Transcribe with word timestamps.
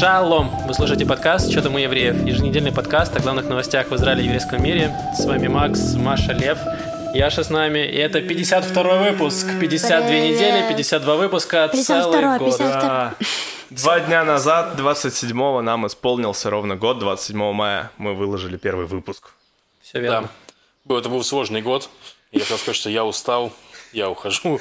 Шалом! 0.00 0.48
Вы 0.66 0.72
слушаете 0.72 1.04
подкаст 1.04 1.50
«Что 1.50 1.60
там 1.60 1.74
у 1.74 1.78
евреев?» 1.78 2.24
Еженедельный 2.26 2.72
подкаст 2.72 3.14
о 3.16 3.20
главных 3.20 3.44
новостях 3.44 3.90
в 3.90 3.96
Израиле 3.96 4.22
и 4.22 4.24
еврейском 4.24 4.62
мире. 4.62 4.90
С 5.14 5.26
вами 5.26 5.46
Макс, 5.48 5.92
Маша, 5.92 6.32
Лев, 6.32 6.56
Яша 7.12 7.44
с 7.44 7.50
нами. 7.50 7.80
И 7.80 7.96
это 7.96 8.22
52 8.22 8.82
выпуск. 8.96 9.46
52 9.60 10.08
Привет. 10.08 10.24
недели, 10.24 10.68
52 10.70 11.16
выпуска, 11.16 11.68
52, 11.68 11.84
целый 11.84 12.38
год. 12.38 12.56
52. 12.56 12.80
Да. 12.80 13.14
Два 13.68 14.00
дня 14.00 14.24
назад, 14.24 14.80
27-го, 14.80 15.60
нам 15.60 15.86
исполнился 15.86 16.48
ровно 16.48 16.76
год. 16.76 16.98
27 16.98 17.52
мая 17.52 17.90
мы 17.98 18.14
выложили 18.14 18.56
первый 18.56 18.86
выпуск. 18.86 19.32
Все 19.82 20.00
верно. 20.00 20.30
Был- 20.86 20.96
Это 20.96 21.10
был 21.10 21.22
сложный 21.22 21.60
год. 21.60 21.90
Я 22.32 22.40
хотел 22.40 22.56
сказать, 22.56 22.76
что 22.76 22.88
я 22.88 23.04
устал, 23.04 23.52
я 23.92 24.08
ухожу. 24.08 24.60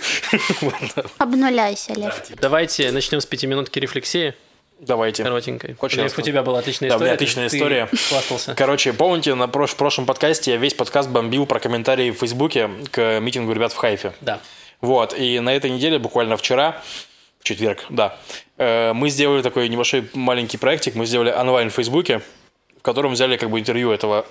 Обнуляйся, 1.18 1.93
Лев. 1.93 2.24
Давайте 2.42 2.92
начнем 2.92 3.21
с 3.21 3.25
пятиминутки 3.25 3.79
рефлексии, 3.79 4.36
Давайте. 4.79 5.24
коротенькой. 5.24 5.71
Лев, 5.71 5.93
ясно. 5.93 6.21
у 6.21 6.25
тебя 6.25 6.42
была 6.43 6.60
отличная 6.60 6.89
Да, 6.89 6.96
история. 6.96 7.06
меня 7.10 7.15
отличная 7.15 7.47
история. 7.47 7.89
хвастался. 8.10 8.56
Короче, 8.56 8.93
помните, 8.93 9.36
на 9.36 9.43
прош- 9.46 9.68
в 9.71 9.75
прошлом 9.75 10.06
подкасте 10.06 10.51
я 10.51 10.57
весь 10.57 10.74
подкаст 10.74 11.10
бомбил 11.10 11.46
про 11.46 11.60
комментарии 11.60 12.11
в 12.11 12.15
Фейсбуке 12.20 12.70
к 12.92 13.20
митингу 13.20 13.51
ребят 13.54 13.73
в 13.73 13.75
Хайфе. 13.78 14.14
Да. 14.21 14.39
Вот, 14.82 15.14
и 15.18 15.39
на 15.42 15.54
этой 15.54 15.70
неделе, 15.70 16.00
буквально 16.00 16.37
вчера, 16.37 16.82
в 17.39 17.43
четверг, 17.43 17.86
да, 17.89 18.18
э, 18.57 18.93
мы 18.93 19.10
сделали 19.10 19.42
такой 19.42 19.68
небольшой 19.68 20.10
маленький 20.14 20.57
проектик, 20.57 20.96
мы 20.96 21.06
сделали 21.06 21.32
онлайн 21.32 21.70
в 21.70 21.73
Фейсбуке, 21.73 22.21
в 22.78 22.82
котором 22.82 23.11
взяли 23.14 23.36
как 23.36 23.50
бы 23.50 23.59
интервью 23.59 23.92
этого 23.92 24.25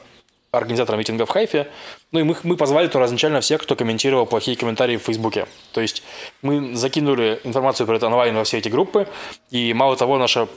организатора 0.51 0.97
митинга 0.97 1.27
в 1.27 1.31
Хайфе. 1.31 1.69
Ну 2.13 2.21
и 2.21 2.23
мы, 2.23 2.37
мы 2.43 2.57
позвали 2.57 2.89
туда 2.89 3.07
изначально 3.07 3.41
всех, 3.41 3.63
кто 3.63 3.77
комментировал 3.77 4.27
плохие 4.27 4.57
комментарии 4.57 4.97
в 4.97 5.03
Фейсбуке. 5.03 5.47
То 5.73 5.81
есть 5.81 6.03
мы 6.43 6.75
закинули 6.75 7.41
информацию 7.45 7.87
про 7.87 7.97
это 7.97 8.07
онлайн 8.07 8.35
во 8.35 8.45
все 8.45 8.59
эти 8.59 8.69
группы, 8.69 9.07
и 9.51 9.73
мало 9.75 9.97
того, 9.97 10.19
наша 10.19 10.49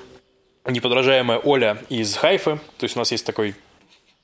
неподражаемая 0.66 1.40
Оля 1.40 1.78
из 1.90 2.16
Хайфы, 2.16 2.60
то 2.78 2.84
есть 2.84 2.96
у 2.96 3.00
нас 3.00 3.12
есть 3.12 3.26
такой 3.26 3.56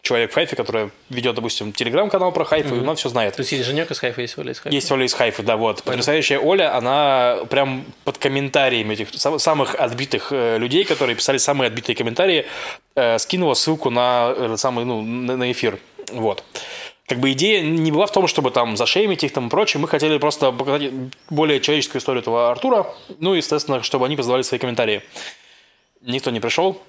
человек 0.01 0.31
в 0.31 0.35
Хайфе, 0.35 0.55
который 0.55 0.91
ведет, 1.09 1.35
допустим, 1.35 1.73
телеграм-канал 1.73 2.31
про 2.31 2.45
Хайфу, 2.45 2.75
и 2.75 2.79
она 2.79 2.95
все 2.95 3.09
знает. 3.09 3.35
То 3.35 3.41
есть 3.41 3.51
есть 3.51 3.65
Женек 3.65 3.91
из 3.91 3.99
Хайфа, 3.99 4.21
есть 4.21 4.37
Оля 4.37 4.51
из 4.51 4.59
Хайфа. 4.59 4.73
Есть 4.75 4.91
Оля 4.91 5.05
из 5.05 5.13
Хайфы, 5.13 5.43
да, 5.43 5.57
вот. 5.57 5.83
Потрясающая 5.83 6.39
Оля, 6.39 6.75
она 6.75 7.39
прям 7.49 7.85
под 8.03 8.17
комментариями 8.17 8.93
этих 8.93 9.09
сам- 9.13 9.39
самых 9.39 9.75
отбитых 9.75 10.31
э, 10.31 10.57
людей, 10.57 10.85
которые 10.85 11.15
писали 11.15 11.37
самые 11.37 11.67
отбитые 11.67 11.95
комментарии, 11.95 12.45
э, 12.95 13.19
скинула 13.19 13.53
ссылку 13.53 13.89
на 13.89 14.33
этот 14.37 14.59
самый, 14.59 14.85
ну, 14.85 15.01
на, 15.01 15.35
на 15.35 15.51
эфир. 15.51 15.77
Вот. 16.11 16.43
Как 17.07 17.19
бы 17.19 17.31
идея 17.31 17.61
не 17.61 17.91
была 17.91 18.05
в 18.05 18.11
том, 18.11 18.27
чтобы 18.27 18.51
там 18.51 18.75
зашеймить 18.75 19.23
их 19.23 19.31
там 19.31 19.47
и 19.47 19.49
прочее. 19.49 19.79
Мы 19.79 19.87
хотели 19.87 20.17
просто 20.17 20.51
показать 20.51 20.91
более 21.29 21.61
человеческую 21.61 22.01
историю 22.01 22.21
этого 22.21 22.51
Артура. 22.51 22.85
Ну, 23.19 23.33
и, 23.33 23.37
естественно, 23.37 23.81
чтобы 23.81 24.05
они 24.05 24.17
позвали 24.17 24.41
свои 24.41 24.59
комментарии. 24.59 25.01
Никто 26.01 26.31
не 26.31 26.39
пришел, 26.39 26.81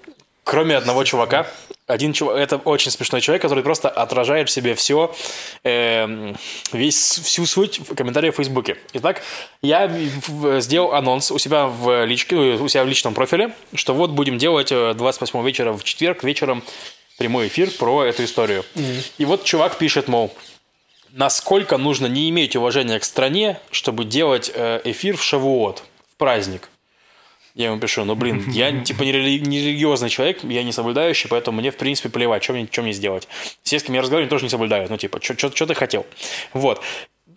кроме 0.49 0.77
одного 0.77 1.05
чувака. 1.05 1.47
Один 1.87 2.15
чувак, 2.15 2.39
это 2.39 2.57
очень 2.57 2.91
смешной 2.91 3.21
человек, 3.21 3.43
который 3.43 3.63
просто 3.63 3.91
отражает 3.91 4.49
в 4.49 4.53
себе 4.53 4.75
все, 4.75 5.15
весь, 5.63 7.21
всю 7.25 7.47
суть 7.47 7.79
в 7.81 7.95
комментариях 7.95 8.35
в 8.35 8.37
Фейсбуке. 8.37 8.79
Итак, 8.95 9.23
я 9.63 9.91
сделал 10.61 10.95
анонс 10.95 11.31
у 11.31 11.39
себя 11.39 11.67
в 11.67 12.07
личке, 12.07 12.35
ну, 12.35 12.65
у 12.65 12.69
себя 12.69 12.85
в 12.85 12.89
личном 12.89 13.13
профиле, 13.13 13.53
что 13.75 13.93
вот 13.93 14.11
будем 14.11 14.39
делать 14.39 14.73
э, 14.73 14.95
28 14.95 15.47
вечера 15.47 15.73
в 15.73 15.85
четверг 15.85 16.25
вечером 16.25 16.63
прямой 17.19 17.49
эфир 17.49 17.71
про 17.71 18.05
эту 18.05 18.25
историю. 18.25 18.65
И 19.19 19.25
вот 19.27 19.45
чувак 19.45 19.77
пишет, 19.77 20.09
мол, 20.09 20.35
насколько 21.13 21.77
нужно 21.77 22.07
не 22.07 22.29
иметь 22.31 22.57
уважения 22.57 22.99
к 22.99 23.05
стране, 23.05 23.61
чтобы 23.71 24.05
делать 24.05 24.51
э, 24.55 24.81
эфир 24.85 25.17
в 25.17 25.23
Шавуот, 25.23 25.83
в 26.11 26.17
праздник. 26.17 26.71
Я 27.59 27.67
ему 27.67 27.81
пишу, 27.81 28.05
ну 28.05 28.15
блин, 28.15 28.45
я 28.53 28.71
типа 28.85 29.03
не, 29.03 29.11
рели- 29.13 29.41
не 29.41 29.59
религиозный 29.61 30.09
человек, 30.09 30.45
я 30.45 30.63
не 30.63 30.71
соблюдающий, 30.71 31.29
поэтому 31.29 31.59
мне 31.61 31.73
в 31.73 31.77
принципе 31.77 32.09
плевать, 32.09 32.45
что 32.45 32.53
мне, 32.53 32.69
что 32.71 32.83
мне 32.83 32.93
сделать. 32.93 33.27
Все, 33.65 33.81
с 33.81 33.83
кем 33.83 33.97
я 33.97 34.01
разговариваю, 34.01 34.31
тоже 34.31 34.45
не 34.45 34.49
соблюдают. 34.49 34.91
Ну 34.91 34.97
типа, 34.97 35.21
что 35.21 35.67
ты 35.67 35.75
хотел? 35.75 36.07
Вот. 36.53 36.81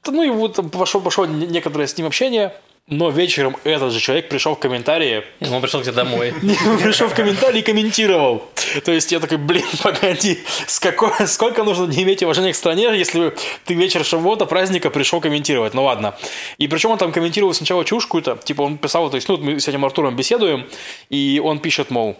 Ну 0.05 0.21
и 0.23 0.29
вот 0.29 0.59
пошло, 0.71 1.01
пошло 1.01 1.25
не- 1.25 1.47
некоторое 1.47 1.87
с 1.87 1.97
ним 1.97 2.05
общение, 2.05 2.53
но 2.91 3.09
вечером 3.09 3.55
этот 3.63 3.93
же 3.93 4.01
человек 4.01 4.27
пришел 4.27 4.53
в 4.53 4.59
комментарии, 4.59 5.23
Он 5.39 5.61
пришел 5.61 5.79
к 5.79 5.83
тебе 5.83 5.93
домой. 5.93 6.33
он 6.67 6.77
пришел 6.77 7.07
в 7.07 7.13
комментарии 7.13 7.59
и 7.59 7.61
комментировал. 7.61 8.43
То 8.83 8.91
есть 8.91 9.13
я 9.13 9.21
такой, 9.21 9.37
блин, 9.37 9.63
погоди, 9.83 10.39
с 10.67 10.77
какой, 10.77 11.25
сколько 11.25 11.63
нужно 11.63 11.85
не 11.85 12.03
иметь 12.03 12.21
уважения 12.21 12.51
к 12.51 12.55
стране, 12.55 12.89
если 12.97 13.33
ты 13.63 13.75
вечер 13.75 14.03
Шавота, 14.03 14.45
праздника, 14.45 14.89
пришел 14.89 15.21
комментировать. 15.21 15.73
Ну 15.73 15.85
ладно. 15.85 16.15
И 16.57 16.67
причем 16.67 16.91
он 16.91 16.97
там 16.97 17.13
комментировал 17.13 17.53
сначала 17.53 17.85
чушь 17.85 18.03
какую-то, 18.03 18.37
типа 18.43 18.63
он 18.63 18.77
писал, 18.77 19.09
то 19.09 19.15
есть, 19.15 19.29
ну, 19.29 19.37
мы 19.37 19.61
с 19.61 19.69
этим 19.69 19.85
Артуром 19.85 20.17
беседуем, 20.17 20.67
и 21.09 21.41
он 21.41 21.59
пишет, 21.59 21.91
мол, 21.91 22.17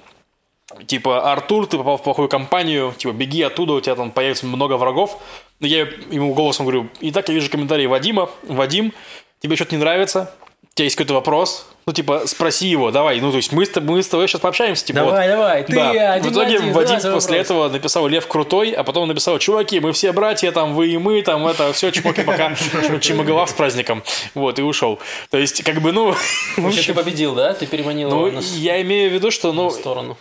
типа, 0.87 1.33
Артур, 1.33 1.67
ты 1.67 1.77
попал 1.77 1.97
в 1.97 2.03
плохую 2.03 2.29
компанию, 2.29 2.93
типа, 2.97 3.11
беги 3.11 3.41
оттуда, 3.41 3.73
у 3.73 3.81
тебя 3.81 3.95
там 3.95 4.11
появится 4.11 4.45
много 4.45 4.77
врагов. 4.77 5.21
Я 5.59 5.81
ему 6.11 6.33
голосом 6.33 6.65
говорю, 6.65 6.87
и 7.01 7.11
так 7.11 7.27
я 7.27 7.35
вижу 7.35 7.51
комментарии 7.51 7.87
Вадима, 7.87 8.29
Вадим, 8.43 8.93
тебе 9.41 9.57
что-то 9.57 9.75
не 9.75 9.81
нравится? 9.81 10.33
У 10.73 10.77
тебя 10.77 10.85
есть 10.85 10.95
какой-то 10.95 11.15
вопрос? 11.15 11.67
Ну, 11.85 11.91
типа, 11.91 12.23
спроси 12.27 12.67
его, 12.67 12.91
давай. 12.91 13.19
Ну, 13.19 13.29
то 13.31 13.35
есть 13.37 13.51
мы 13.51 13.65
с, 13.65 13.69
тобой- 13.69 13.97
мы 13.97 14.03
с 14.03 14.07
тобой 14.07 14.29
сейчас 14.29 14.39
пообщаемся. 14.39 14.85
Типа, 14.85 14.99
Давай, 15.01 15.27
вот. 15.27 15.35
давай, 15.35 15.63
ты 15.65 15.73
Да. 15.73 16.13
один 16.13 16.29
В 16.29 16.33
итоге 16.33 16.55
один, 16.57 16.71
Вадим 16.71 16.95
после 16.95 17.09
вопрос. 17.09 17.27
этого 17.29 17.67
написал 17.67 18.07
Лев 18.07 18.25
крутой, 18.27 18.71
а 18.71 18.83
потом 18.85 19.09
написал, 19.09 19.37
чуваки, 19.39 19.81
мы 19.81 19.91
все 19.91 20.13
братья, 20.13 20.49
там, 20.53 20.73
вы 20.73 20.87
и 20.87 20.97
мы, 20.97 21.21
там, 21.23 21.45
это, 21.45 21.73
все, 21.73 21.89
чмоки-пока, 21.89 22.55
чимоголав 23.01 23.49
с 23.49 23.53
праздником. 23.53 24.01
Вот, 24.33 24.59
и 24.59 24.61
ушел. 24.61 24.99
То 25.29 25.37
есть, 25.39 25.61
как 25.63 25.81
бы, 25.81 25.91
ну... 25.91 26.13
в 26.55 26.65
общем, 26.65 26.83
ты 26.85 26.93
победил, 26.93 27.35
да? 27.35 27.53
Ты 27.53 27.65
переманил 27.65 28.09
ну, 28.09 28.39
я 28.55 28.81
имею 28.81 29.09
в 29.09 29.13
виду, 29.13 29.29
что, 29.29 29.51
ну, 29.51 29.69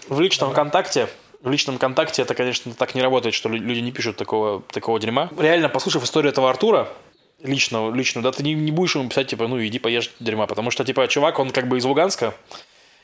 в 0.09 0.21
личном 0.21 0.53
контакте 0.53 1.09
в 1.43 1.51
личном 1.51 1.79
контакте 1.79 2.21
это, 2.23 2.35
конечно, 2.35 2.75
так 2.75 2.95
не 2.95 3.01
работает, 3.01 3.35
что 3.35 3.49
лю- 3.49 3.63
люди 3.63 3.79
не 3.81 3.93
пишут 3.93 4.17
такого, 4.17 4.63
такого 4.73 5.01
дерьма. 5.01 5.31
Реально, 5.39 5.71
послушав 5.71 6.05
историю 6.05 6.33
этого 6.33 6.51
Артура, 6.51 6.89
личного, 7.43 7.95
личного, 7.95 8.31
да, 8.31 8.37
ты 8.37 8.43
не, 8.43 8.55
не 8.55 8.73
будешь 8.73 8.95
ему 8.95 9.09
писать, 9.09 9.29
типа, 9.29 9.49
ну, 9.49 9.65
иди 9.65 9.79
поешь 9.79 10.11
дерьма, 10.21 10.47
потому 10.47 10.71
что, 10.71 10.85
типа, 10.85 11.07
чувак, 11.09 11.39
он 11.39 11.51
как 11.51 11.69
бы 11.69 11.79
из 11.79 11.85
Луганска, 11.85 12.35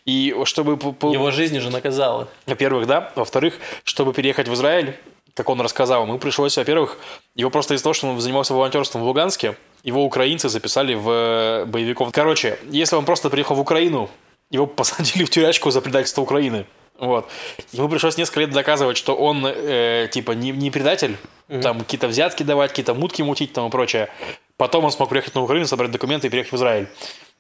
и 0.04 0.34
чтобы, 0.44 0.72
Его 0.72 1.30
жизнь 1.30 1.58
уже 1.58 1.70
наказала. 1.70 2.28
во-первых, 2.46 2.86
да, 2.86 3.12
во-вторых, 3.16 3.58
чтобы 3.84 4.12
переехать 4.12 4.48
в 4.48 4.54
Израиль, 4.54 4.96
как 5.34 5.50
он 5.50 5.60
рассказал, 5.60 6.04
ему 6.04 6.18
пришлось, 6.18 6.56
во-первых, 6.56 6.96
его 7.34 7.50
просто 7.50 7.74
из-за 7.74 7.82
того, 7.82 7.92
что 7.92 8.08
он 8.08 8.20
занимался 8.20 8.54
волонтерством 8.54 9.02
в 9.02 9.04
Луганске, 9.04 9.56
его 9.82 10.04
украинцы 10.04 10.48
записали 10.48 10.94
в 10.94 11.10
э, 11.10 11.64
боевиков. 11.66 12.10
Короче, 12.12 12.58
если 12.70 12.96
он 12.96 13.04
просто 13.04 13.28
приехал 13.28 13.54
в 13.54 13.60
Украину, 13.60 14.08
его 14.50 14.66
посадили 14.66 15.24
в 15.24 15.30
тюрячку 15.30 15.70
за 15.70 15.80
предательство 15.80 16.22
Украины. 16.22 16.66
Вот. 16.98 17.28
Ему 17.72 17.88
пришлось 17.88 18.16
несколько 18.16 18.40
лет 18.40 18.50
доказывать, 18.50 18.96
что 18.96 19.14
он, 19.14 19.44
э, 19.46 20.08
типа, 20.10 20.32
не, 20.32 20.50
не 20.50 20.70
предатель, 20.70 21.16
там, 21.48 21.80
какие-то 21.80 22.08
взятки 22.08 22.42
давать, 22.42 22.70
какие-то 22.70 22.94
мутки 22.94 23.22
мутить, 23.22 23.52
там 23.52 23.68
и 23.68 23.70
прочее. 23.70 24.08
Потом 24.56 24.84
он 24.84 24.90
смог 24.90 25.08
приехать 25.08 25.34
на 25.34 25.42
Украину, 25.42 25.66
собрать 25.66 25.90
документы 25.90 26.26
и 26.26 26.30
переехать 26.30 26.52
в 26.52 26.56
Израиль. 26.56 26.88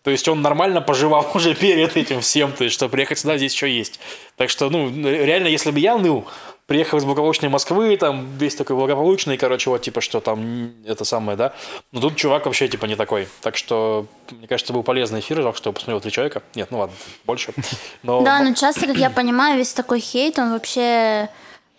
То 0.06 0.12
есть 0.12 0.28
он 0.28 0.40
нормально 0.40 0.80
поживал 0.80 1.28
уже 1.34 1.56
перед 1.56 1.96
этим 1.96 2.20
всем, 2.20 2.52
то 2.52 2.62
есть, 2.62 2.74
что 2.74 2.88
приехать 2.88 3.18
сюда 3.18 3.38
здесь 3.38 3.52
еще 3.52 3.68
есть. 3.68 3.98
Так 4.36 4.50
что, 4.50 4.70
ну, 4.70 4.88
реально, 4.88 5.48
если 5.48 5.72
бы 5.72 5.80
я 5.80 5.98
ныл, 5.98 6.24
приехал 6.66 6.98
из 6.98 7.04
благополучной 7.04 7.48
Москвы, 7.48 7.96
там 7.96 8.38
весь 8.38 8.54
такой 8.54 8.76
благополучный, 8.76 9.36
короче, 9.36 9.68
вот 9.68 9.82
типа, 9.82 10.00
что 10.00 10.20
там 10.20 10.74
это 10.86 11.04
самое, 11.04 11.36
да. 11.36 11.54
Но 11.90 12.00
тут 12.00 12.14
чувак 12.14 12.46
вообще 12.46 12.68
типа 12.68 12.86
не 12.86 12.94
такой. 12.94 13.26
Так 13.40 13.56
что, 13.56 14.06
мне 14.30 14.46
кажется, 14.46 14.72
был 14.72 14.84
полезный 14.84 15.18
эфир, 15.18 15.42
жалко, 15.42 15.58
что 15.58 15.70
я 15.70 15.74
посмотрел 15.74 16.00
три 16.00 16.12
человека. 16.12 16.40
Нет, 16.54 16.68
ну 16.70 16.78
ладно, 16.78 16.94
больше. 17.24 17.52
Но 18.04 18.22
Да, 18.22 18.38
но 18.38 18.54
часто, 18.54 18.86
как 18.86 18.98
я 18.98 19.10
понимаю, 19.10 19.58
весь 19.58 19.72
такой 19.72 19.98
хейт, 19.98 20.38
он 20.38 20.52
вообще... 20.52 21.30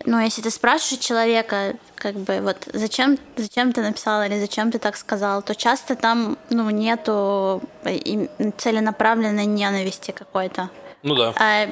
Ну, 0.07 0.21
если 0.21 0.41
ты 0.41 0.49
спрашиваешь 0.51 1.03
человека, 1.03 1.75
как 1.95 2.15
бы, 2.15 2.39
вот, 2.39 2.55
зачем, 2.71 3.17
зачем 3.35 3.73
ты 3.73 3.81
написал 3.81 4.23
или 4.23 4.39
зачем 4.39 4.71
ты 4.71 4.79
так 4.79 4.95
сказал, 4.95 5.41
то 5.41 5.53
часто 5.53 5.95
там, 5.97 6.37
ну, 6.49 6.69
нету 6.69 7.61
им- 7.83 8.29
целенаправленной 8.57 9.45
ненависти 9.45 10.11
какой-то. 10.11 10.69
ну 11.03 11.13
да. 11.13 11.33
А, 11.35 11.67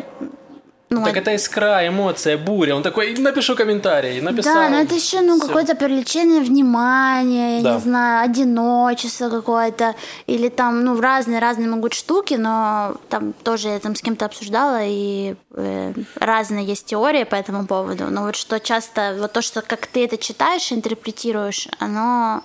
ну, 0.90 1.04
Так 1.04 1.18
это 1.18 1.36
искра, 1.36 1.88
эмоция, 1.88 2.38
буря. 2.38 2.76
Он 2.76 2.84
такой, 2.84 3.18
напишу 3.18 3.56
комментарий, 3.56 4.22
написал. 4.22 4.54
Да, 4.54 4.70
но 4.70 4.82
это 4.82 4.96
еще 4.96 5.22
ну, 5.22 5.38
Всё. 5.38 5.48
какое-то 5.48 5.76
привлечение 5.76 6.42
внимания, 6.42 7.58
я 7.58 7.64
Да. 7.64 7.74
не 7.74 7.80
знаю, 7.80 8.26
одиночество 8.26 9.30
какое-то, 9.30 9.96
или 10.28 10.50
там, 10.50 10.84
ну, 10.84 11.00
разные-разные 11.00 11.68
могут 11.70 11.94
штуки, 11.94 12.36
но 12.36 12.96
там 13.10 13.34
тоже 13.44 13.70
я 13.70 13.80
там 13.80 13.96
с 13.96 14.02
кем-то 14.02 14.26
обсуждала, 14.26 14.80
и 14.84 15.36
э, 15.56 15.94
разные 16.20 16.66
есть 16.66 16.86
теории 16.86 17.24
по 17.24 17.36
этому 17.36 17.66
поводу, 17.66 18.06
но 18.10 18.24
вот 18.24 18.36
что 18.36 18.60
часто, 18.60 19.16
вот 19.20 19.34
то, 19.34 19.42
что 19.42 19.62
как 19.62 19.88
ты 19.88 20.06
это 20.06 20.18
читаешь, 20.18 20.72
интерпретируешь, 20.72 21.68
оно 21.80 22.44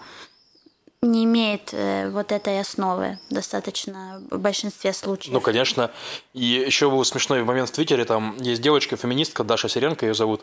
не 1.02 1.24
имеет 1.24 1.72
э, 1.72 2.10
вот 2.10 2.30
этой 2.30 2.60
основы 2.60 3.18
достаточно 3.30 4.22
в 4.30 4.38
большинстве 4.38 4.92
случаев. 4.92 5.32
Ну, 5.32 5.40
конечно. 5.40 5.90
И 6.34 6.44
еще 6.44 6.90
был 6.90 7.02
смешной 7.06 7.42
момент 7.42 7.70
в 7.70 7.72
Твиттере. 7.72 8.04
Там 8.04 8.36
есть 8.38 8.60
девочка, 8.60 8.96
феминистка, 8.96 9.42
Даша 9.42 9.68
Сиренко 9.70 10.04
ее 10.04 10.12
зовут. 10.14 10.42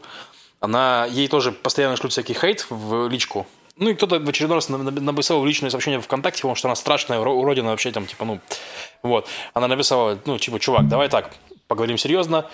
Она, 0.59 1.05
ей 1.05 1.27
тоже 1.27 1.51
постоянно 1.51 1.95
шлют 1.95 2.11
всякий 2.11 2.33
хейт 2.33 2.65
в 2.71 3.07
личку. 3.07 3.45
Ну, 3.75 3.89
и 3.89 3.93
кто-то 3.93 4.17
в 4.19 4.27
очередной 4.27 4.57
раз 4.57 4.69
на- 4.69 4.79
на- 4.79 4.89
написал 4.89 5.39
в 5.41 5.45
личное 5.45 5.69
сообщение 5.69 6.01
ВКонтакте, 6.01 6.41
потому 6.41 6.55
что 6.55 6.67
она 6.67 6.75
страшная 6.75 7.19
уро- 7.19 7.35
уродина 7.35 7.69
вообще 7.69 7.91
там, 7.91 8.07
типа, 8.07 8.25
ну, 8.25 8.39
вот. 9.03 9.27
Она 9.53 9.67
написала, 9.67 10.17
ну, 10.25 10.39
типа, 10.39 10.59
чувак, 10.59 10.87
давай 10.87 11.07
так, 11.09 11.35
поговорим 11.67 11.99
серьезно. 11.99 12.49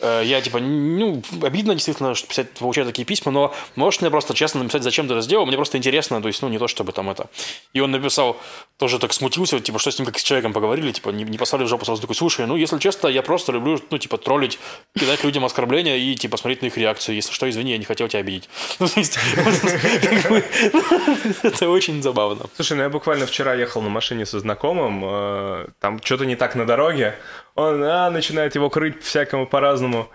Э, 0.00 0.22
Я, 0.24 0.40
типа, 0.40 0.60
ну, 0.60 1.22
обидно 1.42 1.74
действительно, 1.74 2.14
что 2.14 2.26
писать, 2.28 2.50
получать 2.52 2.86
такие 2.86 3.04
письма, 3.04 3.32
но 3.32 3.54
можешь 3.76 4.00
мне 4.00 4.10
просто 4.10 4.34
честно 4.34 4.62
написать, 4.62 4.82
зачем 4.82 5.08
ты 5.08 5.14
это 5.14 5.22
сделал, 5.22 5.46
мне 5.46 5.56
просто 5.56 5.78
интересно, 5.78 6.20
то 6.20 6.28
есть, 6.28 6.42
ну, 6.42 6.48
не 6.48 6.58
то, 6.58 6.68
чтобы 6.68 6.92
там 6.92 7.08
это... 7.08 7.28
И 7.72 7.80
он 7.80 7.90
написал, 7.90 8.36
тоже 8.78 8.98
так 8.98 9.14
смутился, 9.14 9.58
типа, 9.58 9.78
что 9.78 9.90
с 9.90 9.98
ним 9.98 10.04
как 10.06 10.18
с 10.18 10.22
человеком 10.22 10.52
поговорили, 10.52 10.92
типа, 10.92 11.08
не, 11.08 11.24
не 11.24 11.38
послали 11.38 11.64
в 11.64 11.68
жопу 11.68 11.86
сразу, 11.86 12.02
такой, 12.02 12.14
слушай, 12.14 12.46
ну, 12.46 12.56
если 12.56 12.78
честно, 12.78 13.08
я 13.08 13.22
просто 13.22 13.52
люблю, 13.52 13.80
ну, 13.90 13.98
типа, 13.98 14.18
троллить, 14.18 14.58
кидать 14.94 15.24
людям 15.24 15.46
оскорбления 15.46 15.96
и, 15.96 16.14
типа, 16.14 16.36
смотреть 16.36 16.62
на 16.62 16.66
их 16.66 16.76
реакцию, 16.76 17.16
если 17.16 17.32
что, 17.32 17.48
извини, 17.48 17.72
я 17.72 17.78
не 17.78 17.84
хотел 17.84 18.08
тебя 18.08 18.20
обидеть. 18.20 18.48
Ну, 18.78 18.88
то 18.88 19.00
есть, 19.00 19.18
это 21.42 21.70
очень 21.70 22.02
забавно. 22.02 22.46
Слушай, 22.56 22.76
ну 22.76 22.82
я 22.82 22.90
буквально 22.90 23.26
вчера 23.26 23.54
ехал 23.54 23.80
на 23.80 23.88
машине 23.88 24.26
со 24.26 24.40
знакомым, 24.40 25.02
э, 25.04 25.68
там 25.80 26.02
что-то 26.02 26.26
не 26.26 26.36
так 26.36 26.54
на 26.54 26.66
дороге, 26.66 27.14
он 27.54 27.82
а, 27.82 28.10
начинает 28.10 28.54
его 28.54 28.68
крыть 28.68 29.02
всякому 29.02 29.46
по-разному. 29.46 30.10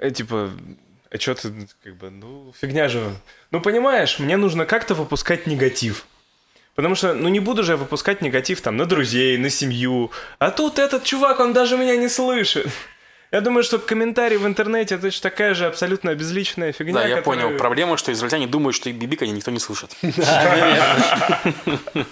Э, 0.00 0.10
типа, 0.10 0.50
а 1.10 1.18
что 1.18 1.34
ты, 1.34 1.68
как 1.84 1.96
бы, 1.96 2.10
ну, 2.10 2.52
фигня 2.60 2.88
же. 2.88 3.14
Ну, 3.50 3.60
понимаешь, 3.60 4.18
мне 4.18 4.36
нужно 4.36 4.66
как-то 4.66 4.94
выпускать 4.94 5.46
негатив. 5.46 6.06
Потому 6.74 6.94
что, 6.94 7.14
ну, 7.14 7.28
не 7.28 7.40
буду 7.40 7.62
же 7.62 7.72
я 7.72 7.76
выпускать 7.76 8.22
негатив 8.22 8.60
там 8.60 8.76
на 8.76 8.86
друзей, 8.86 9.38
на 9.38 9.50
семью. 9.50 10.10
А 10.38 10.50
тут 10.50 10.78
этот 10.78 11.04
чувак, 11.04 11.40
он 11.40 11.52
даже 11.52 11.76
меня 11.76 11.96
не 11.96 12.08
слышит. 12.08 12.66
Я 13.32 13.40
думаю, 13.40 13.62
что 13.62 13.78
комментарий 13.78 14.38
в 14.38 14.46
интернете 14.46 14.96
это 14.96 15.10
же 15.10 15.20
такая 15.20 15.54
же 15.54 15.66
абсолютно 15.66 16.14
безличная 16.16 16.72
фигня. 16.72 16.94
Да, 16.94 17.06
я 17.06 17.16
которая- 17.18 17.42
понял. 17.44 17.58
Проблема, 17.58 17.96
что 17.96 18.10
израильтяне 18.12 18.48
думают, 18.48 18.74
что 18.74 18.88
их 18.90 18.96
бибиканье 18.96 19.34
никто 19.34 19.50
не 19.50 19.60
слышит. 19.60 19.96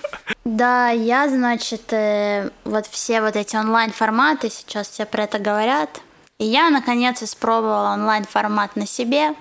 Да, 0.45 0.89
я, 0.91 1.29
значит, 1.29 1.93
э, 1.93 2.49
вот 2.65 2.87
все 2.87 3.21
вот 3.21 3.37
эти 3.37 3.55
онлайн-форматы, 3.55 4.49
сейчас 4.49 4.89
все 4.89 5.05
про 5.05 5.25
это 5.25 5.39
говорят. 5.39 6.01
И 6.39 6.47
я, 6.47 6.71
наконец, 6.71 7.23
испробовала 7.23 7.93
онлайн-формат 7.93 8.75
на 8.75 8.87
себе. 8.87 9.35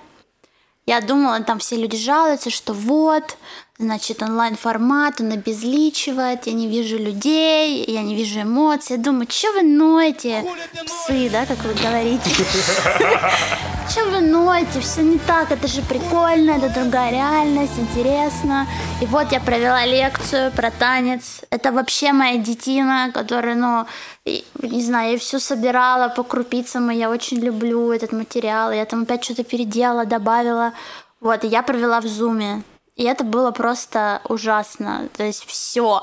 Я 0.84 1.00
думала, 1.00 1.40
там 1.40 1.60
все 1.60 1.76
люди 1.76 1.96
жалуются, 1.96 2.50
что 2.50 2.74
вот, 2.74 3.38
значит, 3.78 4.22
онлайн-формат, 4.22 5.20
он 5.20 5.32
обезличивает, 5.32 6.46
я 6.46 6.52
не 6.52 6.66
вижу 6.66 6.98
людей, 6.98 7.84
я 7.86 8.02
не 8.02 8.16
вижу 8.16 8.42
эмоций. 8.42 8.96
Я 8.96 9.02
думаю, 9.02 9.26
что 9.30 9.52
вы 9.52 9.62
ноете, 9.62 10.44
псы, 10.84 11.30
да, 11.30 11.46
как 11.46 11.58
вы 11.64 11.74
говорите? 11.74 12.30
Че 13.94 14.04
вы 14.04 14.20
ноете? 14.20 14.80
Все 14.80 15.02
не 15.02 15.18
так, 15.18 15.52
это 15.52 15.68
же 15.68 15.80
прикольно, 15.82 16.50
это 16.50 16.68
другая 16.70 17.12
реальность, 17.12 17.78
интересно. 17.78 18.66
И 19.00 19.06
вот 19.06 19.30
я 19.30 19.40
провела 19.40 19.86
лекцию 19.86 20.50
про 20.50 20.70
танец. 20.72 21.42
Это 21.50 21.70
вообще 21.70 22.12
моя 22.12 22.36
детина, 22.36 23.10
которая, 23.14 23.54
ну, 23.54 23.86
не 24.26 24.82
знаю, 24.82 25.12
я 25.12 25.18
все 25.18 25.38
собирала 25.38 26.08
по 26.08 26.24
крупицам, 26.24 26.90
и 26.90 26.96
я 26.96 27.08
очень 27.10 27.38
люблю 27.38 27.92
этот 27.92 28.12
материал. 28.12 28.72
Я 28.72 28.84
там 28.84 29.02
опять 29.02 29.22
что-то 29.22 29.44
переделала, 29.44 30.04
добавила. 30.04 30.72
Вот, 31.20 31.44
и 31.44 31.46
я 31.46 31.62
провела 31.62 32.00
в 32.00 32.06
зуме. 32.06 32.64
И 32.98 33.04
это 33.04 33.24
было 33.24 33.52
просто 33.52 34.20
ужасно. 34.28 35.08
То 35.16 35.22
есть 35.22 35.46
все. 35.46 36.02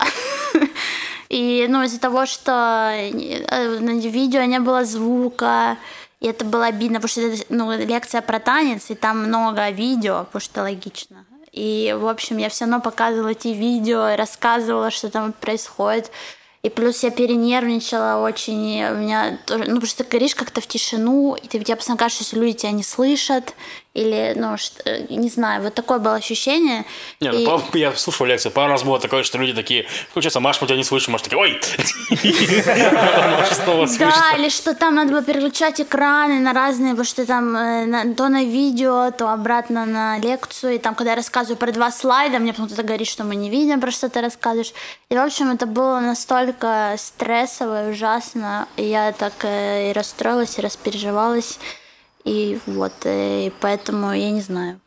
И, 1.29 1.65
ну, 1.69 1.83
из-за 1.83 1.99
того, 1.99 2.25
что 2.25 2.91
э, 2.93 3.79
на 3.79 3.99
видео 3.99 4.43
не 4.43 4.59
было 4.59 4.85
звука, 4.85 5.77
и 6.21 6.27
это 6.27 6.45
было 6.45 6.67
обидно, 6.67 7.01
потому 7.01 7.09
что 7.09 7.21
это 7.21 7.43
ну, 7.49 7.75
лекция 7.77 8.21
про 8.21 8.39
танец, 8.39 8.89
и 8.89 8.95
там 8.95 9.25
много 9.25 9.69
видео, 9.71 10.23
потому 10.25 10.39
что 10.39 10.61
логично. 10.61 11.25
И, 11.51 11.95
в 11.99 12.07
общем, 12.07 12.37
я 12.37 12.47
все 12.49 12.65
равно 12.65 12.79
показывала 12.79 13.29
эти 13.29 13.49
видео, 13.49 14.15
рассказывала, 14.15 14.91
что 14.91 15.09
там 15.09 15.33
происходит. 15.33 16.11
И 16.63 16.69
плюс 16.69 17.03
я 17.03 17.11
перенервничала 17.11 18.23
очень, 18.23 18.85
у 18.85 18.95
меня 18.95 19.37
тоже, 19.45 19.65
ну, 19.65 19.75
потому 19.75 19.87
что 19.87 20.03
ты 20.03 20.09
говоришь 20.09 20.35
как-то 20.35 20.61
в 20.61 20.67
тишину, 20.67 21.35
и 21.35 21.47
ты, 21.47 21.59
тебе 21.59 21.75
постоянно 21.75 21.99
кажется, 21.99 22.23
что 22.23 22.39
люди 22.39 22.59
тебя 22.59 22.71
не 22.71 22.83
слышат, 22.83 23.55
или, 23.95 24.33
ну, 24.35 24.57
что, 24.57 24.81
э, 24.85 25.05
не 25.09 25.29
знаю, 25.29 25.63
вот 25.63 25.73
такое 25.73 25.99
было 25.99 26.15
ощущение. 26.15 26.85
Не, 27.21 27.31
ну, 27.31 27.39
И- 27.39 27.45
по- 27.45 27.77
я 27.77 27.93
слушал 27.93 28.27
лекции, 28.27 28.49
пару 28.49 28.71
раз 28.71 28.83
было 28.83 28.99
такое, 28.99 29.23
что 29.23 29.37
люди 29.37 29.53
такие, 29.53 29.87
включается, 30.11 30.39
Маш, 30.39 30.61
мы 30.61 30.67
тебя 30.67 30.77
не 30.77 30.83
слышим, 30.83 31.13
Маш 31.13 31.21
такие, 31.21 31.37
ой! 31.39 31.59
Да, 33.99 34.33
или 34.37 34.49
что 34.49 34.73
там 34.75 34.95
надо 34.95 35.11
было 35.11 35.21
переключать 35.23 35.79
экраны 35.81 36.39
на 36.39 36.53
разные, 36.53 36.91
потому 36.91 37.05
что 37.05 37.25
там 37.25 37.55
э, 37.55 38.13
то 38.15 38.27
на 38.29 38.43
видео, 38.43 39.11
то 39.11 39.29
обратно 39.31 39.85
на 39.85 40.17
лекцию. 40.19 40.75
И 40.75 40.77
там, 40.77 40.95
когда 40.95 41.11
я 41.11 41.15
рассказываю 41.15 41.57
про 41.57 41.71
два 41.71 41.91
слайда, 41.91 42.39
мне 42.39 42.51
почему-то 42.53 42.83
говорит, 42.83 43.07
что 43.07 43.23
мы 43.23 43.35
не 43.35 43.49
видим, 43.49 43.79
про 43.81 43.91
что 43.91 44.09
ты 44.09 44.21
рассказываешь. 44.21 44.73
И, 45.09 45.15
в 45.15 45.19
общем, 45.19 45.51
это 45.51 45.65
было 45.65 45.99
настолько 45.99 46.95
стрессово 46.97 47.87
и 47.87 47.91
ужасно. 47.91 48.67
И 48.77 48.83
я 48.83 49.11
так 49.13 49.33
э, 49.43 49.89
и 49.89 49.93
расстроилась, 49.93 50.57
и 50.57 50.61
распереживалась. 50.61 51.59
И 52.25 52.59
вот, 52.65 52.93
э, 53.03 53.47
и 53.47 53.53
поэтому 53.61 54.11
я 54.13 54.31
не 54.31 54.41
знаю. 54.41 54.79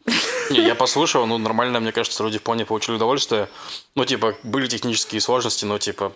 Не, 0.50 0.60
я 0.60 0.74
послушал, 0.74 1.26
ну, 1.26 1.38
нормально, 1.38 1.78
мне 1.78 1.92
кажется, 1.92 2.24
люди 2.24 2.38
вполне 2.38 2.64
получили 2.64 2.96
удовольствие. 2.96 3.48
Ну, 3.94 4.04
типа, 4.04 4.34
были 4.42 4.66
технические 4.66 5.20
сложности, 5.20 5.64
но, 5.64 5.78
типа, 5.78 6.12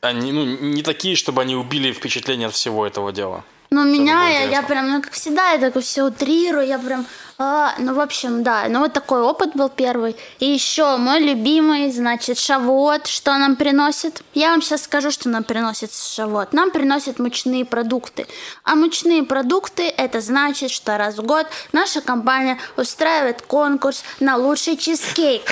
они, 0.00 0.32
ну, 0.32 0.44
не 0.44 0.82
такие, 0.82 1.16
чтобы 1.16 1.42
они 1.42 1.56
убили 1.56 1.92
впечатление 1.92 2.48
от 2.48 2.54
всего 2.54 2.86
этого 2.86 3.12
дела. 3.12 3.44
Ну, 3.70 3.84
меня, 3.84 4.28
я, 4.28 4.42
я 4.44 4.62
прям, 4.62 4.90
ну, 4.90 5.02
как 5.02 5.12
всегда, 5.12 5.52
я 5.52 5.70
так 5.70 5.82
все 5.82 6.02
утрирую, 6.02 6.66
я 6.66 6.78
прям, 6.78 7.06
а, 7.38 7.74
ну, 7.78 7.94
в 7.94 8.00
общем, 8.00 8.42
да, 8.42 8.64
ну, 8.68 8.80
вот 8.80 8.92
такой 8.92 9.20
опыт 9.22 9.54
был 9.54 9.68
первый. 9.68 10.16
И 10.38 10.46
еще 10.46 10.96
мой 10.96 11.20
любимый, 11.20 11.90
значит, 11.90 12.38
шавот, 12.38 13.06
что 13.06 13.36
нам 13.38 13.56
приносит? 13.56 14.22
Я 14.34 14.50
вам 14.50 14.62
сейчас 14.62 14.84
скажу, 14.84 15.10
что 15.10 15.28
нам 15.28 15.42
приносит 15.42 15.92
шавот. 15.94 16.52
Нам 16.52 16.70
приносят 16.70 17.18
мучные 17.18 17.64
продукты. 17.64 18.26
А 18.64 18.74
мучные 18.74 19.22
продукты, 19.22 19.88
это 19.88 20.20
значит, 20.20 20.70
что 20.70 20.96
раз 20.96 21.18
в 21.18 21.22
год 21.22 21.46
наша 21.72 22.00
компания 22.00 22.58
устраивает 22.76 23.42
конкурс 23.42 24.04
на 24.20 24.36
лучший 24.36 24.76
чизкейк. 24.76 25.42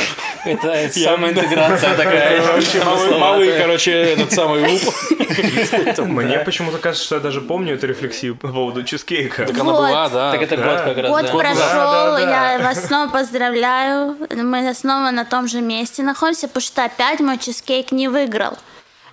Это 0.44 0.88
самоинтеграция 0.92 1.96
такая. 1.96 2.42
Малый, 3.18 3.58
короче, 3.58 3.92
этот 3.92 4.32
самый 4.32 4.70
луп. 4.70 5.98
Мне 5.98 6.38
почему-то 6.40 6.78
кажется, 6.78 7.04
что 7.04 7.14
я 7.16 7.20
даже 7.20 7.40
помню 7.40 7.74
эту 7.74 7.86
рефлексию 7.86 8.36
по 8.36 8.48
поводу 8.48 8.82
чизкейка. 8.82 9.46
Так 9.46 9.54
она 9.54 9.64
Вот. 9.64 9.88
была, 9.88 10.08
да. 10.08 10.32
Так 10.32 10.42
это 10.42 10.56
год 10.56 10.80
как 10.80 10.96
раз, 10.98 11.10
Год 11.10 11.30
прошел, 11.30 11.69
Да, 11.74 12.18
да, 12.18 12.26
да. 12.26 12.52
я 12.52 12.58
вас 12.58 12.84
снова 12.86 13.10
поздравляю. 13.10 14.16
Мы 14.30 14.74
снова 14.74 15.10
на 15.10 15.24
том 15.24 15.48
же 15.48 15.60
месте 15.60 16.02
находимся, 16.02 16.48
потому 16.48 16.62
что 16.62 16.84
опять 16.84 17.20
мой 17.20 17.38
чизкейк 17.38 17.92
не 17.92 18.08
выиграл. 18.08 18.56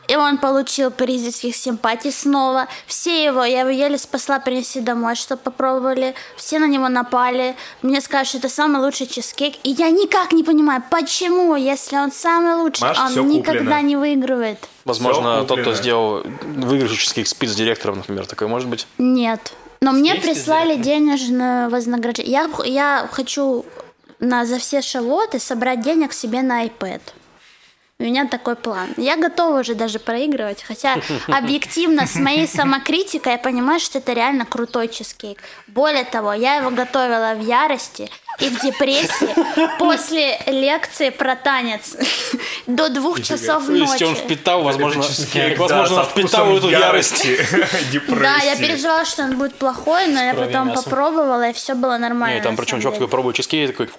И 0.08 0.16
он 0.16 0.38
получил 0.38 0.90
приз 0.90 1.22
детских 1.22 1.56
симпатий 1.56 2.12
снова. 2.12 2.68
Все 2.86 3.26
его, 3.26 3.44
я 3.44 3.62
его 3.62 3.70
еле 3.70 3.98
спасла 3.98 4.40
принести 4.40 4.80
домой, 4.80 5.16
чтобы 5.16 5.42
попробовали. 5.42 6.16
Все 6.38 6.60
на 6.60 6.68
него 6.68 6.88
напали. 6.88 7.56
Мне 7.82 8.00
скажут, 8.00 8.30
что 8.30 8.38
это 8.38 8.50
самый 8.50 8.82
лучший 8.82 9.08
чизкейк. 9.08 9.56
И 9.64 9.72
я 9.72 9.90
никак 9.90 10.32
не 10.32 10.44
понимаю, 10.44 10.82
почему, 10.90 11.56
если 11.56 11.98
он 11.98 12.12
самый 12.12 12.56
лучший, 12.56 12.88
Маш, 12.88 12.98
он 13.00 13.28
никогда 13.28 13.60
куплено. 13.60 13.82
не 13.82 13.96
выигрывает. 13.98 14.70
Возможно, 14.86 15.44
тот, 15.44 15.60
кто 15.60 15.74
сделал 15.74 16.24
выигрышный 16.42 17.26
спиц 17.26 17.52
с 17.52 17.56
директором, 17.56 17.98
например, 17.98 18.26
такой 18.26 18.48
может 18.48 18.70
быть. 18.70 18.88
Нет. 18.98 19.52
Но 19.82 19.92
мне 19.92 20.16
прислали 20.16 20.76
денежное 20.76 21.70
вознаграждение. 21.70 22.32
Я, 22.32 22.50
я 22.66 23.10
хочу 23.12 23.66
на, 24.20 24.46
за 24.46 24.58
все 24.58 24.82
шавоты 24.82 25.40
собрать 25.40 25.82
денег 25.82 26.14
себе 26.14 26.42
на 26.42 26.66
iPad. 26.66 27.02
У 28.00 28.04
меня 28.04 28.28
такой 28.28 28.56
план. 28.56 28.90
Я 28.96 29.18
готова 29.18 29.62
уже 29.62 29.74
даже 29.74 29.98
проигрывать, 29.98 30.62
хотя 30.62 31.02
объективно 31.28 32.06
с 32.06 32.14
моей 32.14 32.48
самокритикой 32.58 33.32
я 33.32 33.38
понимаю, 33.40 33.80
что 33.80 33.98
это 33.98 34.14
реально 34.14 34.46
крутой 34.46 34.88
чизкейк. 34.88 35.42
Более 35.66 36.04
того, 36.04 36.32
я 36.34 36.58
его 36.58 36.70
готовила 36.70 37.34
в 37.34 37.42
ярости 37.42 38.08
и 38.38 38.50
в 38.50 38.62
депрессии 38.62 39.34
после 39.80 40.38
лекции 40.46 41.10
про 41.10 41.36
танец 41.36 41.98
до 42.68 42.90
двух 42.90 43.24
часов 43.24 43.66
То 43.66 43.74
есть 43.74 44.02
он 44.04 44.10
ночи. 44.10 44.22
впитал, 44.22 44.62
возможно, 44.62 45.02
чизкейк, 45.02 45.58
возможно, 45.58 46.04
впитал 46.04 46.56
эту 46.56 46.70
ярость. 46.70 47.26
Да, 48.10 48.38
я 48.44 48.56
переживала, 48.58 49.06
что 49.06 49.24
он 49.24 49.40
будет 49.40 49.56
плохой, 49.56 50.06
но 50.06 50.22
я 50.22 50.36
потом 50.36 50.72
попробовала, 50.72 51.50
и 51.50 51.54
все 51.54 51.74
было 51.74 51.98
нормально. 51.98 52.36
Нет, 52.36 52.44
там 52.44 52.58
причем 52.58 52.80
чувак 52.80 52.94
такой 52.94 53.08
пробует 53.08 53.38
чизкейк, 53.38 53.72
такой... 53.72 53.90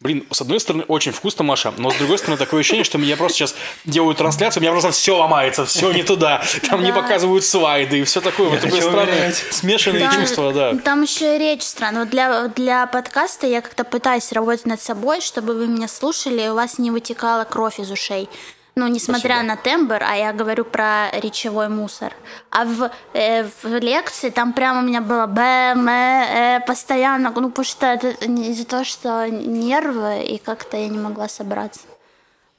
Блин, 0.00 0.26
с 0.30 0.42
одной 0.42 0.60
стороны, 0.60 0.84
очень 0.88 1.10
вкусно, 1.10 1.42
Маша, 1.42 1.72
но 1.78 1.90
с 1.90 1.96
другой 1.96 2.18
стороны, 2.18 2.36
такое 2.36 2.60
ощущение, 2.60 2.84
что 2.84 2.98
я 2.98 3.16
просто 3.16 3.38
сейчас 3.38 3.54
делаю 3.86 4.14
трансляцию, 4.14 4.60
у 4.60 4.62
меня 4.62 4.72
просто 4.72 4.90
все 4.90 5.16
ломается, 5.16 5.64
все 5.64 5.90
не 5.90 6.02
туда. 6.02 6.42
Там 6.68 6.82
не 6.82 6.92
Да. 6.92 7.00
показывают 7.00 7.44
слайды 7.44 8.00
и 8.00 8.04
все 8.04 8.20
такое. 8.20 8.50
Вот 8.50 8.60
такое 8.60 8.82
странное, 8.82 9.34
смешанные 9.50 10.08
Да, 10.08 10.14
чувства, 10.14 10.52
да. 10.52 10.74
Там 10.84 11.02
еще 11.02 11.36
и 11.36 11.38
речь 11.38 11.62
странная. 11.62 12.00
Вот 12.02 12.10
для, 12.10 12.48
для 12.48 12.86
подкаста 12.86 13.46
я 13.46 13.62
как-то 13.62 13.84
пытаюсь 13.84 14.32
работать 14.32 14.66
над 14.66 14.82
собой, 14.82 15.22
чтобы 15.22 15.54
вы 15.54 15.66
меня 15.66 15.88
слушали, 15.88 16.42
и 16.42 16.48
у 16.48 16.54
вас 16.54 16.76
не 16.78 16.90
вытекала 16.90 17.44
кровь 17.44 17.80
из 17.80 17.90
ушей. 17.90 18.28
Ну, 18.78 18.88
несмотря 18.88 19.42
на 19.42 19.56
тембр, 19.56 20.02
а 20.02 20.16
я 20.16 20.34
говорю 20.34 20.66
про 20.66 21.10
речевой 21.12 21.70
мусор. 21.70 22.12
А 22.50 22.66
в, 22.66 22.90
э, 23.14 23.44
в 23.62 23.64
лекции 23.80 24.28
там 24.28 24.52
прямо 24.52 24.80
у 24.80 24.82
меня 24.82 25.00
было 25.00 25.26
б, 25.26 25.40
м, 25.40 25.88
э, 25.88 26.60
постоянно, 26.66 27.30
ну, 27.34 27.48
потому 27.48 27.64
что 27.64 27.86
это 27.86 28.08
из-за 28.26 28.66
того, 28.66 28.84
что 28.84 29.30
нервы, 29.30 30.22
и 30.24 30.36
как-то 30.36 30.76
я 30.76 30.88
не 30.88 30.98
могла 30.98 31.26
собраться. 31.26 31.80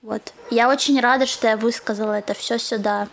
Вот. 0.01 0.33
Я 0.50 0.69
очень 0.69 1.00
рада, 1.00 1.27
что 1.27 1.47
я 1.50 1.55
высказала 1.55 2.13
это 2.13 2.33
все 2.33 2.57
сюда. 2.57 3.07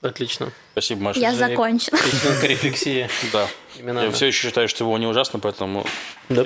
Отлично. 0.00 0.50
Спасибо, 0.72 1.00
Маша. 1.02 1.20
Я 1.20 1.34
закончила. 1.34 1.96
Минутка 2.24 2.46
рефлексии. 2.48 3.08
Да. 3.32 3.46
Именно 3.78 4.00
Я 4.00 4.04
она. 4.06 4.12
все 4.14 4.26
еще 4.26 4.48
считаю, 4.48 4.68
что 4.68 4.82
его 4.82 4.98
не 4.98 5.06
ужасно, 5.06 5.38
поэтому... 5.38 5.86
Да, 6.28 6.44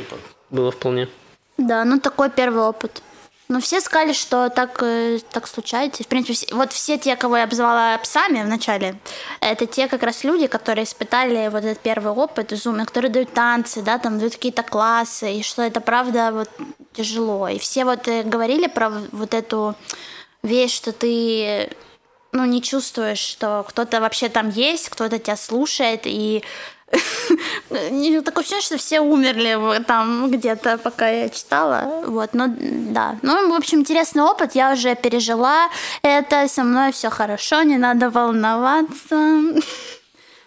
было 0.50 0.71
вполне. 0.71 1.09
Да, 1.57 1.87
ну 1.87 1.99
такой 1.99 2.29
первый 2.29 2.65
опыт. 2.65 3.03
Ну, 3.49 3.61
все 3.61 3.81
сказали, 3.81 4.12
что 4.12 4.49
так, 4.50 4.83
э, 4.83 5.21
так 5.31 5.47
случается. 5.47 6.03
В 6.03 6.09
принципе, 6.09 6.35
все- 6.35 6.55
вот 6.55 6.73
все 6.73 6.99
те, 6.99 7.15
кого 7.15 7.37
я 7.37 7.45
обзывала 7.45 7.97
псами 8.03 8.43
в 8.43 8.49
начале, 8.49 8.97
это 9.41 9.67
те 9.67 9.87
как 9.87 10.03
раз 10.03 10.25
люди, 10.25 10.49
которые 10.49 10.85
испытали 10.85 11.49
вот 11.49 11.65
этот 11.65 11.79
первый 11.79 12.12
опыт 12.12 12.50
зума, 12.50 12.85
которые 12.85 13.12
дают 13.12 13.33
танцы, 13.33 13.83
да, 13.83 13.99
там 13.99 14.19
дают 14.19 14.35
какие-то 14.35 14.65
классы, 14.65 15.33
и 15.35 15.43
что 15.45 15.62
это 15.62 15.81
правда 15.81 16.33
вот 16.33 16.50
тяжело. 16.93 17.49
И 17.49 17.59
все 17.59 17.85
вот 17.85 18.09
э, 18.09 18.25
говорили 18.25 18.67
про 18.67 18.91
вот 19.12 19.33
эту 19.33 19.76
вещь, 20.43 20.75
что 20.75 20.93
ты 20.93 21.71
ну, 22.33 22.45
не 22.45 22.61
чувствуешь, 22.61 23.19
что 23.19 23.65
кто-то 23.69 24.00
вообще 24.00 24.29
там 24.29 24.50
есть, 24.50 24.88
кто-то 24.88 25.19
тебя 25.19 25.37
слушает, 25.37 26.03
и 26.05 26.43
такое 28.25 28.43
ощущение, 28.43 28.62
что 28.62 28.76
все 28.78 29.00
умерли 29.00 29.83
там 29.85 30.31
где-то, 30.31 30.78
пока 30.78 31.09
я 31.09 31.28
читала. 31.28 32.02
Вот, 32.07 32.31
ну 32.33 32.55
да. 32.59 33.19
Ну, 33.23 33.52
в 33.52 33.55
общем, 33.55 33.81
интересный 33.81 34.23
опыт. 34.23 34.55
Я 34.55 34.73
уже 34.73 34.95
пережила 34.95 35.69
это, 36.02 36.49
со 36.49 36.62
мной 36.64 36.93
все 36.93 37.11
хорошо, 37.11 37.62
не 37.62 37.78
надо 37.78 38.11
волноваться. 38.11 39.40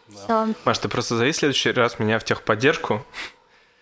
Все, 0.09 0.47
Маш, 0.65 0.79
ты 0.79 0.89
просто 0.89 1.15
зови 1.15 1.31
в 1.31 1.35
следующий 1.35 1.71
раз 1.71 1.99
меня 1.99 2.17
в 2.19 2.23
техподдержку. 2.23 3.05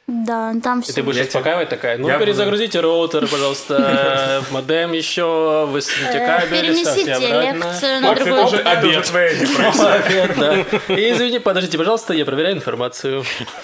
Да, 0.07 0.53
там 0.63 0.79
И 0.79 0.83
все. 0.83 0.93
ты 0.93 1.03
будешь 1.03 1.17
Я 1.17 1.23
тебя- 1.25 1.39
успокаивать 1.39 1.69
такая, 1.69 1.97
ну, 1.97 2.07
Я 2.07 2.13
буду- 2.13 2.25
перезагрузите 2.25 2.79
роутер, 2.79 3.27
пожалуйста, 3.27 4.41
модем 4.51 4.93
еще, 4.93 5.65
высуньте 5.69 6.19
кабель, 6.19 6.75
ставьте 6.77 7.03
Перенесите 7.05 7.41
лекцию 7.53 8.01
на 8.01 8.15
другой. 8.15 8.43
уже. 8.45 8.57
Обед, 8.59 9.11
да. 10.37 10.55
И 10.95 11.11
извини, 11.11 11.39
подождите, 11.39 11.77
пожалуйста, 11.77 12.13
я 12.13 12.23
проверяю 12.25 12.55
информацию. 12.55 13.23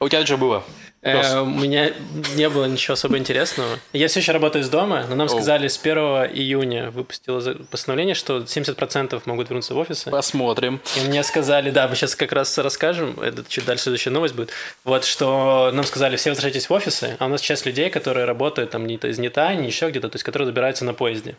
У 0.00 0.08
тебя 0.08 0.24
что 0.24 0.36
было? 0.38 0.62
Э, 1.02 1.40
У 1.40 1.46
меня 1.46 1.92
не 2.34 2.48
было 2.48 2.64
ничего 2.64 2.94
особо 2.94 3.18
интересного. 3.18 3.78
Я 3.92 4.08
все 4.08 4.20
еще 4.20 4.32
работаю 4.32 4.64
из 4.64 4.68
дома, 4.68 5.04
но 5.08 5.14
нам 5.14 5.28
сказали 5.28 5.68
с 5.68 5.78
1 5.78 5.96
июня 6.34 6.90
выпустило 6.90 7.54
постановление, 7.70 8.14
что 8.14 8.38
70% 8.38 9.20
могут 9.26 9.48
вернуться 9.48 9.74
в 9.74 9.78
офисы. 9.78 10.10
Посмотрим. 10.10 10.80
И 10.96 11.00
мне 11.06 11.22
сказали, 11.22 11.70
да, 11.70 11.86
мы 11.86 11.94
сейчас 11.94 12.16
как 12.16 12.32
раз 12.32 12.58
расскажем, 12.58 13.20
это 13.20 13.44
чуть 13.48 13.64
дальше 13.64 13.84
следующая 13.84 14.10
новость 14.10 14.34
будет, 14.34 14.50
вот, 14.84 15.04
что 15.04 15.70
нам 15.72 15.84
сказали, 15.84 16.16
все 16.16 16.30
возвращайтесь 16.30 16.68
в 16.68 16.72
офисы, 16.72 17.16
а 17.18 17.26
у 17.26 17.28
нас 17.28 17.40
часть 17.40 17.64
людей, 17.66 17.90
которые 17.90 18.24
работают 18.24 18.70
там 18.70 18.86
не 18.86 18.96
из 18.96 19.18
НИТа, 19.18 19.54
не 19.54 19.66
еще 19.66 19.90
где-то, 19.90 20.08
то 20.08 20.16
есть 20.16 20.24
которые 20.24 20.46
добираются 20.46 20.84
на 20.84 20.94
поезде. 20.94 21.36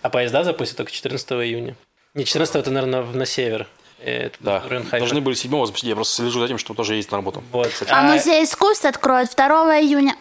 А 0.00 0.08
поезда 0.08 0.44
запустят 0.44 0.78
только 0.78 0.90
14 0.92 1.32
июня. 1.32 1.76
Не 2.14 2.24
14 2.24 2.56
это, 2.56 2.70
наверное, 2.70 3.02
на 3.02 3.26
север. 3.26 3.66
Это 4.04 4.36
Да. 4.40 4.62
Рейнхайвер. 4.68 4.98
Должны 5.00 5.20
были 5.20 5.34
седьмого 5.34 5.66
запустить. 5.66 5.88
Я 5.88 5.94
просто 5.94 6.14
слежу 6.22 6.40
за 6.40 6.48
тем, 6.48 6.58
что 6.58 6.74
тоже 6.74 6.94
ездит 6.96 7.12
на 7.12 7.18
работу. 7.18 7.42
Вот. 7.52 7.70
А 7.88 8.02
музей 8.02 8.44
искусств 8.44 8.84
откроют 8.84 9.30
2 9.34 9.80
июня. 9.80 10.16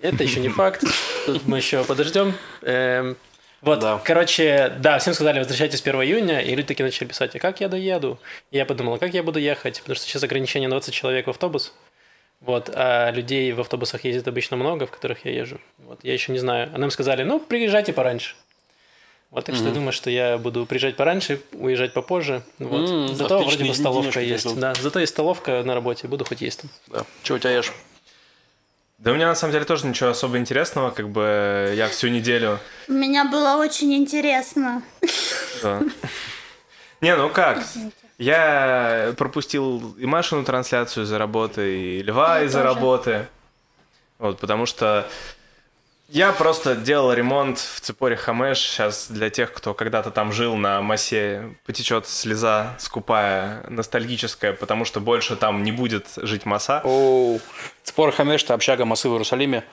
Это 0.00 0.22
еще 0.24 0.40
не 0.40 0.48
факт. 0.48 0.82
Тут 1.26 1.46
мы 1.46 1.58
еще 1.58 1.84
подождем. 1.84 2.34
Эм, 2.62 3.16
Вот, 3.62 3.80
Да. 3.80 4.00
короче, 4.04 4.72
да, 4.78 4.98
всем 4.98 5.14
сказали, 5.14 5.38
возвращайтесь 5.38 5.80
1 5.80 6.02
июня, 6.04 6.40
и 6.40 6.50
люди 6.54 6.68
такие 6.68 6.84
начали 6.84 7.06
писать, 7.08 7.34
а 7.34 7.38
как 7.38 7.60
я 7.60 7.68
доеду? 7.68 8.18
И 8.50 8.58
я 8.58 8.66
подумал, 8.66 8.94
а 8.94 8.98
как 8.98 9.12
я 9.14 9.22
буду 9.22 9.38
ехать? 9.40 9.80
Потому 9.80 9.96
что 9.96 10.04
сейчас 10.06 10.22
ограничение 10.22 10.68
20 10.68 10.94
человек 10.94 11.26
в 11.26 11.30
автобус. 11.30 11.72
Вот, 12.40 12.70
а 12.74 13.10
людей 13.10 13.50
в 13.52 13.60
автобусах 13.60 14.04
ездит 14.04 14.28
обычно 14.28 14.56
много, 14.58 14.86
в 14.86 14.90
которых 14.90 15.24
я 15.24 15.32
езжу. 15.32 15.58
Вот, 15.78 15.98
я 16.02 16.12
еще 16.12 16.32
не 16.32 16.38
знаю. 16.38 16.70
А 16.74 16.78
нам 16.78 16.90
сказали, 16.90 17.22
ну, 17.24 17.40
приезжайте 17.40 17.92
пораньше. 17.94 18.36
Вот, 19.30 19.44
так 19.44 19.54
что 19.54 19.66
я 19.66 19.70
думаю, 19.72 19.92
что 19.92 20.08
я 20.08 20.38
буду 20.38 20.64
приезжать 20.66 20.96
пораньше, 20.96 21.40
уезжать 21.52 21.92
попозже. 21.92 22.42
Вот. 22.58 23.14
Зато 23.16 23.42
вроде 23.42 23.64
бы 23.64 23.74
столовка 23.74 24.20
есть. 24.20 24.58
Да, 24.58 24.74
зато 24.74 25.00
есть 25.00 25.12
столовка 25.12 25.62
на 25.64 25.74
работе, 25.74 26.08
буду 26.08 26.24
хоть 26.24 26.40
есть 26.40 26.60
там. 26.62 26.70
Да. 26.86 27.04
Че 27.22 27.34
у 27.34 27.38
тебя 27.38 27.50
ешь? 27.50 27.72
Да 28.98 29.10
у 29.10 29.14
меня 29.14 29.26
на 29.26 29.34
самом 29.34 29.52
деле 29.52 29.66
тоже 29.66 29.86
ничего 29.86 30.10
особо 30.10 30.38
интересного, 30.38 30.90
как 30.90 31.10
бы 31.10 31.74
я 31.76 31.88
всю 31.88 32.08
неделю... 32.08 32.58
У 32.88 32.92
меня 32.92 33.26
было 33.26 33.56
очень 33.56 33.92
интересно. 33.94 34.82
да. 35.62 35.82
Не, 37.02 37.14
ну 37.14 37.28
как? 37.28 37.62
Я 38.16 39.12
пропустил 39.18 39.94
и 39.98 40.06
Машину 40.06 40.44
трансляцию 40.44 41.04
из-за 41.04 41.18
работы, 41.18 41.78
и 41.78 42.02
Льва 42.02 42.38
Я 42.38 42.44
из-за 42.46 42.62
тоже. 42.62 42.74
работы. 42.74 43.26
Вот, 44.18 44.38
потому 44.40 44.64
что 44.64 45.06
я 46.08 46.32
просто 46.32 46.76
делал 46.76 47.12
ремонт 47.12 47.58
в 47.58 47.80
Цепоре 47.80 48.16
Хамеш. 48.16 48.58
Сейчас 48.58 49.08
для 49.08 49.30
тех, 49.30 49.52
кто 49.52 49.74
когда-то 49.74 50.10
там 50.10 50.32
жил 50.32 50.56
на 50.56 50.80
массе, 50.82 51.56
потечет 51.66 52.06
слеза 52.06 52.74
скупая, 52.78 53.64
ностальгическая, 53.68 54.52
потому 54.52 54.84
что 54.84 55.00
больше 55.00 55.36
там 55.36 55.62
не 55.64 55.72
будет 55.72 56.06
жить 56.16 56.46
масса. 56.46 56.80
Оу. 56.84 57.40
Спор 57.82 58.12
Хамеш, 58.12 58.44
это 58.44 58.54
общага 58.54 58.84
массы 58.84 59.08
в 59.08 59.12
Иерусалиме. 59.12 59.64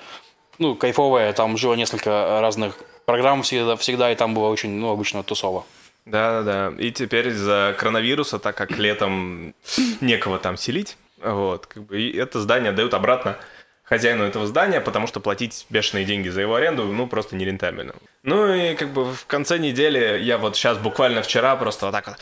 Ну, 0.59 0.75
кайфовая, 0.75 1.33
там 1.33 1.57
жило 1.57 1.75
несколько 1.75 2.39
разных 2.41 2.79
программ 3.05 3.41
всегда, 3.43 3.75
всегда 3.75 4.11
и 4.11 4.15
там 4.15 4.33
было 4.33 4.47
очень, 4.47 4.71
ну, 4.71 4.91
обычно 4.91 5.23
тусово. 5.23 5.65
Да-да-да. 6.05 6.73
И 6.77 6.91
теперь 6.91 7.29
из-за 7.29 7.75
коронавируса, 7.77 8.39
так 8.39 8.55
как 8.57 8.71
летом 8.71 9.55
некого 10.01 10.37
там 10.37 10.57
селить, 10.57 10.97
вот, 11.23 11.67
как 11.67 11.83
бы, 11.83 12.01
и 12.01 12.17
это 12.17 12.41
здание 12.41 12.71
дают 12.71 12.93
обратно 12.93 13.37
хозяину 13.83 14.23
этого 14.23 14.47
здания, 14.47 14.81
потому 14.81 15.07
что 15.07 15.19
платить 15.19 15.65
бешеные 15.69 16.05
деньги 16.05 16.29
за 16.29 16.41
его 16.41 16.55
аренду, 16.55 16.85
ну, 16.85 17.07
просто 17.07 17.35
нерентабельно. 17.35 17.93
Ну 18.23 18.53
и 18.53 18.75
как 18.75 18.89
бы 18.89 19.13
в 19.13 19.25
конце 19.25 19.57
недели 19.57 20.19
я 20.21 20.37
вот 20.37 20.55
сейчас 20.55 20.77
буквально 20.77 21.21
вчера 21.21 21.55
просто 21.55 21.85
вот 21.87 21.91
так 21.91 22.07
вот 22.07 22.17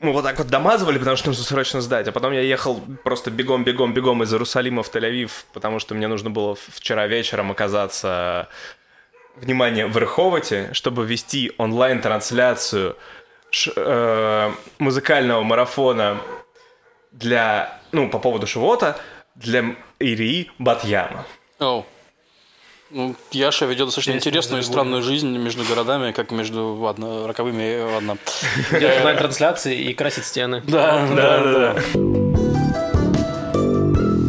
мы 0.00 0.12
вот 0.12 0.24
так 0.24 0.36
вот 0.38 0.48
домазывали, 0.48 0.98
потому 0.98 1.16
что 1.16 1.28
нужно 1.28 1.44
срочно 1.44 1.80
сдать, 1.80 2.06
а 2.06 2.12
потом 2.12 2.32
я 2.32 2.40
ехал 2.40 2.82
просто 3.02 3.30
бегом-бегом-бегом 3.30 4.22
из 4.22 4.32
Иерусалима 4.32 4.82
в 4.82 4.94
Тель-Авив, 4.94 5.30
потому 5.54 5.78
что 5.78 5.94
мне 5.94 6.06
нужно 6.06 6.28
было 6.28 6.54
вчера 6.54 7.06
вечером 7.06 7.50
оказаться 7.50 8.48
внимание, 9.36 9.86
в 9.86 9.96
Рыховоте, 9.96 10.70
чтобы 10.72 11.06
вести 11.06 11.52
онлайн-трансляцию 11.56 12.96
э, 13.74 14.52
музыкального 14.78 15.42
марафона 15.42 16.18
для, 17.12 17.80
ну, 17.92 18.10
по 18.10 18.18
поводу 18.18 18.46
Шивота, 18.46 18.98
для 19.34 19.76
Ирии 19.98 20.50
Батьяма. 20.58 21.26
Оу. 21.58 21.86
Ну, 22.90 23.16
Яша 23.32 23.66
ведет 23.66 23.86
достаточно 23.86 24.12
Интересно, 24.12 24.54
интересную 24.54 24.62
и 24.62 24.64
да, 24.64 24.70
странную 24.70 25.02
жизнь 25.02 25.36
между 25.36 25.64
городами, 25.64 26.12
как 26.12 26.30
между, 26.30 26.74
ладно, 26.74 27.26
роковыми, 27.26 27.80
ладно. 27.82 28.16
Делать 28.70 28.98
онлайн-трансляции 28.98 29.76
и 29.76 29.92
красить 29.92 30.24
стены. 30.24 30.62
Да, 30.68 31.06
да, 31.14 31.42
да. 31.42 31.74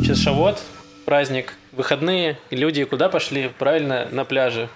Сейчас 0.02 0.18
Шавот, 0.20 0.60
праздник, 1.06 1.54
выходные, 1.72 2.40
люди 2.50 2.84
куда 2.86 3.10
пошли? 3.10 3.52
Правильно, 3.60 4.08
на 4.12 4.26
пляже. 4.26 4.70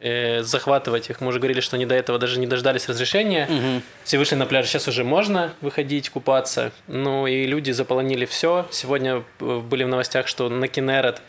Э, 0.00 0.42
захватывать 0.42 1.10
их. 1.10 1.20
Мы 1.20 1.28
уже 1.28 1.40
говорили, 1.40 1.60
что 1.60 1.74
они 1.74 1.84
до 1.84 1.96
этого 1.96 2.20
даже 2.20 2.38
не 2.38 2.46
дождались 2.46 2.88
разрешения. 2.88 3.82
Все 4.04 4.18
вышли 4.18 4.36
на 4.36 4.46
пляж. 4.46 4.66
Сейчас 4.66 4.86
уже 4.86 5.02
можно 5.02 5.52
выходить, 5.60 6.08
купаться. 6.10 6.70
Ну 6.86 7.26
и 7.26 7.46
люди 7.46 7.72
заполонили 7.72 8.24
все. 8.24 8.66
Сегодня 8.70 9.24
э, 9.40 9.58
были 9.58 9.82
в 9.82 9.88
новостях, 9.88 10.28
что 10.28 10.48
на 10.48 10.68
Кинерет 10.68 11.20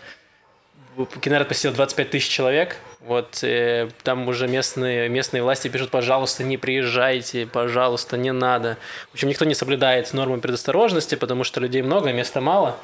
Кинерет 1.21 1.47
посетил 1.47 1.71
25 1.71 2.09
тысяч 2.09 2.29
человек. 2.29 2.77
Вот 2.99 3.39
э, 3.43 3.89
там 4.03 4.27
уже 4.27 4.47
местные, 4.47 5.07
местные 5.07 5.41
власти 5.41 5.67
пишут, 5.67 5.89
пожалуйста, 5.89 6.43
не 6.43 6.57
приезжайте, 6.57 7.47
пожалуйста, 7.47 8.17
не 8.17 8.33
надо. 8.33 8.77
В 9.09 9.13
общем, 9.13 9.29
никто 9.29 9.45
не 9.45 9.55
соблюдает 9.55 10.13
нормы 10.13 10.39
предосторожности, 10.39 11.15
потому 11.15 11.43
что 11.43 11.59
людей 11.59 11.81
много, 11.81 12.11
места 12.11 12.41
мало. 12.41 12.77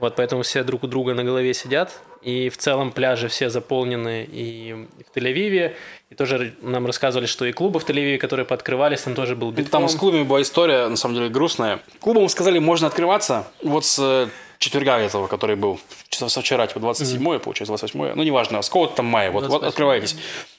Вот 0.00 0.16
поэтому 0.16 0.42
все 0.42 0.64
друг 0.64 0.84
у 0.84 0.86
друга 0.86 1.14
на 1.14 1.24
голове 1.24 1.54
сидят. 1.54 2.00
И 2.22 2.48
в 2.48 2.56
целом 2.56 2.90
пляжи 2.90 3.28
все 3.28 3.50
заполнены 3.50 4.26
и 4.30 4.86
в 5.06 5.16
Тель-Авиве. 5.16 5.74
И 6.10 6.14
тоже 6.14 6.54
нам 6.62 6.86
рассказывали, 6.86 7.26
что 7.26 7.44
и 7.44 7.52
клубы 7.52 7.80
в 7.80 7.84
Тель-Авиве, 7.84 8.18
которые 8.18 8.46
пооткрывались, 8.46 9.02
там 9.02 9.14
тоже 9.14 9.36
был 9.36 9.50
битком. 9.50 9.82
Там 9.82 9.88
с 9.88 9.94
клубами 9.94 10.24
была 10.24 10.42
история, 10.42 10.88
на 10.88 10.96
самом 10.96 11.16
деле, 11.16 11.28
грустная. 11.28 11.80
Клубам 12.00 12.28
сказали, 12.28 12.58
можно 12.58 12.86
открываться 12.86 13.46
вот 13.62 13.84
с 13.84 13.98
э, 13.98 14.28
четверга 14.58 14.98
этого, 14.98 15.26
который 15.26 15.56
был, 15.56 15.80
часов 16.08 16.30
со 16.30 16.40
вчера, 16.40 16.66
типа 16.66 16.80
27 16.80 17.38
получается, 17.38 17.70
28 17.70 18.14
ну, 18.14 18.22
неважно, 18.22 18.62
с 18.62 18.68
какого-то 18.68 18.96
там 18.96 19.06
мая, 19.06 19.30
вот, 19.30 19.42
вот 19.42 19.48
28. 19.48 19.68
открывайтесь. 19.68 20.16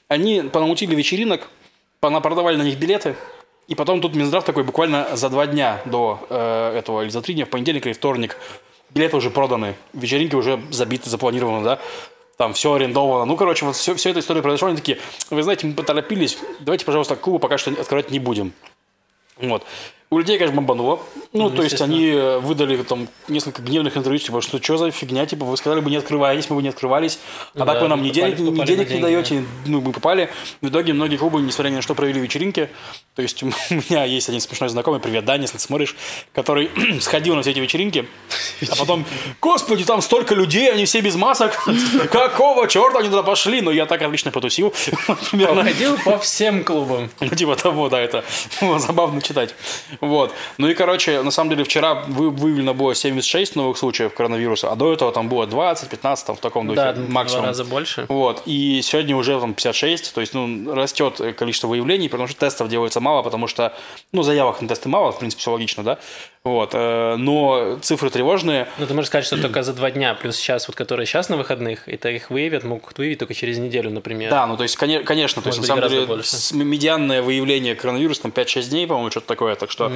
Они 0.08 0.42
понамутили 0.42 0.94
вечеринок, 0.94 1.48
продавали 2.00 2.56
на 2.56 2.62
них 2.62 2.78
билеты, 2.78 3.14
и 3.68 3.74
потом 3.74 4.00
тут 4.00 4.14
Минздрав 4.14 4.44
такой 4.44 4.64
буквально 4.64 5.16
за 5.16 5.28
два 5.28 5.46
дня 5.46 5.80
до 5.84 6.26
э, 6.28 6.76
этого, 6.78 7.02
или 7.02 7.10
за 7.10 7.22
три 7.22 7.34
дня, 7.34 7.46
в 7.46 7.48
понедельник 7.48 7.86
или 7.86 7.92
вторник, 7.92 8.36
билеты 8.94 9.16
уже 9.16 9.30
проданы, 9.30 9.74
вечеринки 9.92 10.34
уже 10.34 10.60
забиты, 10.70 11.08
запланированы, 11.10 11.64
да, 11.64 11.80
там 12.36 12.54
все 12.54 12.72
арендовано. 12.74 13.24
Ну, 13.24 13.36
короче, 13.36 13.64
вот 13.64 13.76
все, 13.76 13.94
все 13.94 14.10
эта 14.10 14.20
история 14.20 14.42
произошла, 14.42 14.68
они 14.68 14.76
такие, 14.76 14.98
вы 15.30 15.42
знаете, 15.42 15.66
мы 15.66 15.74
поторопились, 15.74 16.38
давайте, 16.60 16.84
пожалуйста, 16.84 17.16
клубы 17.16 17.38
пока 17.38 17.58
что 17.58 17.70
открывать 17.70 18.10
не 18.10 18.18
будем. 18.18 18.52
Вот. 19.36 19.64
У 20.12 20.18
людей, 20.18 20.36
конечно, 20.36 20.56
бомбануло. 20.56 21.00
Ну, 21.32 21.48
Ну, 21.48 21.50
то 21.56 21.62
есть 21.62 21.80
они 21.80 22.10
э, 22.10 22.38
выдали 22.38 22.76
там 22.82 23.08
несколько 23.28 23.62
гневных 23.62 23.96
интервью, 23.96 24.18
типа, 24.18 24.42
что 24.42 24.62
что 24.62 24.76
за 24.76 24.90
фигня, 24.90 25.24
типа, 25.24 25.46
вы 25.46 25.56
сказали 25.56 25.80
бы 25.80 25.88
не 25.88 25.96
открывайтесь, 25.96 26.50
мы 26.50 26.56
бы 26.56 26.62
не 26.62 26.68
открывались, 26.68 27.18
а 27.54 27.60
Ну 27.60 27.64
так 27.64 27.76
да, 27.76 27.80
вы 27.80 27.88
нам 27.88 28.02
ни 28.02 28.10
денег, 28.10 28.38
ни 28.38 28.44
денег 28.44 28.68
не 28.68 28.84
деньги, 28.84 29.00
даете, 29.00 29.42
ну, 29.64 29.80
мы 29.80 29.90
попали. 29.90 30.28
В 30.60 30.68
итоге 30.68 30.92
многие 30.92 31.16
клубы, 31.16 31.40
несмотря 31.40 31.70
ни 31.70 31.76
на 31.76 31.80
что, 31.82 31.94
провели 31.94 32.20
вечеринки. 32.20 32.68
То 33.14 33.22
есть 33.22 33.42
у 33.42 33.46
меня 33.46 34.04
есть 34.04 34.28
один 34.28 34.42
смешной 34.42 34.68
знакомый, 34.68 35.00
привет, 35.00 35.24
Даня, 35.24 35.44
если 35.44 35.56
ты 35.56 35.62
смотришь, 35.62 35.96
который 36.34 36.70
сходил 37.00 37.34
на 37.34 37.40
все 37.40 37.52
эти 37.52 37.60
вечеринки, 37.60 38.06
а 38.70 38.76
потом, 38.76 39.06
господи, 39.40 39.84
там 39.84 40.02
столько 40.02 40.34
людей, 40.34 40.70
они 40.70 40.84
все 40.84 41.00
без 41.00 41.16
масок, 41.16 41.58
какого 42.12 42.68
черта 42.68 42.98
они 42.98 43.08
туда 43.08 43.22
пошли? 43.22 43.62
Но 43.62 43.70
я 43.70 43.86
так 43.86 44.02
отлично 44.02 44.30
потусил, 44.30 44.74
примерно. 45.30 45.64
Ходил 45.64 45.96
по 46.04 46.18
всем 46.18 46.64
клубам. 46.64 47.08
Ну, 47.20 47.28
типа 47.28 47.56
того, 47.56 47.88
да, 47.88 47.98
это 47.98 48.26
было 48.60 48.78
забавно 48.78 49.22
читать. 49.22 49.54
Вот. 50.02 50.34
Ну 50.58 50.68
и, 50.68 50.74
короче, 50.74 51.22
на 51.22 51.30
самом 51.30 51.50
деле, 51.50 51.64
вчера 51.64 51.94
вы, 51.94 52.30
выявлено 52.30 52.74
было 52.74 52.94
76 52.94 53.54
новых 53.56 53.78
случаев 53.78 54.12
коронавируса, 54.12 54.70
а 54.70 54.74
до 54.76 54.92
этого 54.92 55.12
там 55.12 55.28
было 55.28 55.46
20, 55.46 55.88
15, 55.88 56.26
там 56.26 56.36
в 56.36 56.40
таком 56.40 56.66
духе 56.66 56.76
Да, 56.76 56.92
два 56.92 57.08
максимум. 57.08 57.44
раза 57.46 57.64
больше. 57.64 58.06
Вот. 58.08 58.42
И 58.44 58.80
сегодня 58.82 59.16
уже 59.16 59.38
там 59.38 59.54
56, 59.54 60.12
то 60.12 60.20
есть, 60.20 60.34
ну, 60.34 60.74
растет 60.74 61.20
количество 61.38 61.68
выявлений, 61.68 62.08
потому 62.08 62.26
что 62.26 62.38
тестов 62.40 62.68
делается 62.68 63.00
мало, 63.00 63.22
потому 63.22 63.46
что, 63.46 63.72
ну, 64.10 64.22
заявок 64.22 64.60
на 64.60 64.66
тесты 64.68 64.88
мало, 64.88 65.12
в 65.12 65.18
принципе, 65.20 65.40
все 65.40 65.52
логично, 65.52 65.84
да? 65.84 65.98
Вот. 66.44 66.70
э, 66.74 67.16
Но 67.18 67.78
цифры 67.82 68.10
тревожные. 68.10 68.68
Ну, 68.78 68.86
ты 68.86 68.94
можешь 68.94 69.08
сказать, 69.08 69.24
что 69.24 69.40
только 69.40 69.62
за 69.62 69.72
два 69.74 69.90
дня, 69.92 70.14
плюс 70.14 70.36
сейчас, 70.36 70.66
вот 70.66 70.76
которые 70.76 71.06
сейчас 71.06 71.28
на 71.28 71.36
выходных, 71.36 71.88
это 71.88 72.10
их 72.10 72.30
выявят, 72.30 72.64
могут 72.64 72.98
выявить 72.98 73.20
только 73.20 73.32
через 73.34 73.58
неделю, 73.58 73.90
например. 73.90 74.30
Да, 74.30 74.46
ну 74.46 74.56
то 74.56 74.64
есть, 74.64 74.76
коне- 74.76 75.04
конечно, 75.04 75.40
то 75.40 75.48
есть 75.50 75.58
Может 75.60 75.70
на 75.70 75.76
самом 75.76 75.90
деле 75.90 76.06
больше. 76.06 76.36
медианное 76.54 77.22
выявление 77.22 77.76
коронавируса 77.76 78.22
там 78.22 78.32
5-6 78.32 78.70
дней, 78.70 78.86
по-моему, 78.88 79.10
что-то 79.12 79.28
такое, 79.28 79.54
так 79.54 79.70
что 79.70 79.92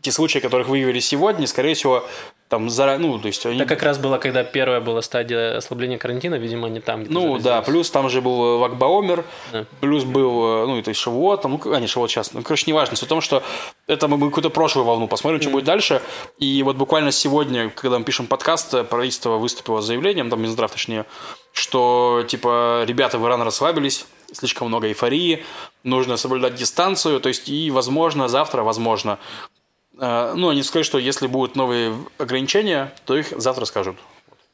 те 0.00 0.10
случаи, 0.10 0.38
которых 0.38 0.68
выявили 0.68 1.00
сегодня, 1.00 1.46
скорее 1.46 1.74
всего, 1.74 2.06
там 2.54 2.70
за, 2.70 2.98
ну 2.98 3.18
то 3.18 3.26
есть 3.26 3.44
они- 3.46 3.56
Это 3.58 3.66
как 3.74 3.82
раз 3.82 3.98
было, 3.98 4.18
когда 4.18 4.44
первая 4.44 4.80
была 4.80 5.02
стадия 5.02 5.56
ослабления 5.56 5.98
карантина, 5.98 6.36
видимо, 6.36 6.68
не 6.68 6.78
там, 6.80 7.04
ну 7.08 7.38
да, 7.38 7.62
плюс 7.62 7.90
там 7.90 8.08
же 8.08 8.20
был 8.22 8.58
Вакбаомер, 8.58 9.24
Да. 9.52 9.66
плюс 9.80 10.04
был, 10.04 10.62
э, 10.62 10.66
ну, 10.66 10.82
то 10.82 10.90
есть 10.90 11.00
Шавуот, 11.00 11.42
там, 11.42 11.60
ну, 11.64 11.74
а, 11.74 11.80
не, 11.80 11.88
Шавуот 11.88 12.10
сейчас, 12.10 12.32
ну, 12.32 12.42
короче, 12.42 12.70
неважно, 12.70 12.94
суть 12.96 13.06
в 13.06 13.08
том, 13.08 13.20
что 13.20 13.42
это 13.88 14.06
мы 14.06 14.18
какую-то 14.28 14.50
прошлую 14.50 14.84
волну 14.84 15.08
посмотрим, 15.08 15.40
что 15.40 15.50
будет 15.50 15.64
дальше, 15.64 16.00
и 16.38 16.62
вот 16.62 16.76
буквально 16.76 17.10
сегодня, 17.10 17.70
когда 17.70 17.98
мы 17.98 18.04
пишем 18.04 18.26
подкаст, 18.28 18.72
э, 18.74 18.84
правительство 18.84 19.30
выступило 19.38 19.80
с 19.80 19.84
заявлением, 19.86 20.30
там, 20.30 20.40
Минздрав 20.40 20.70
точнее, 20.70 21.06
что, 21.52 22.24
типа, 22.28 22.84
ребята 22.86 23.18
в 23.18 23.26
Иран 23.26 23.42
расслабились, 23.42 24.06
слишком 24.32 24.68
много 24.68 24.86
эйфории, 24.86 25.44
нужно 25.82 26.16
соблюдать 26.16 26.54
дистанцию, 26.54 27.18
то 27.20 27.28
есть, 27.28 27.48
и, 27.48 27.70
возможно, 27.72 28.28
завтра, 28.28 28.62
возможно, 28.62 29.10
э, 29.12 29.63
ну, 29.98 30.48
они 30.48 30.62
сказали, 30.62 30.84
что 30.84 30.98
если 30.98 31.26
будут 31.26 31.56
новые 31.56 31.96
ограничения, 32.18 32.92
то 33.04 33.16
их 33.16 33.28
завтра 33.36 33.64
скажут. 33.64 33.96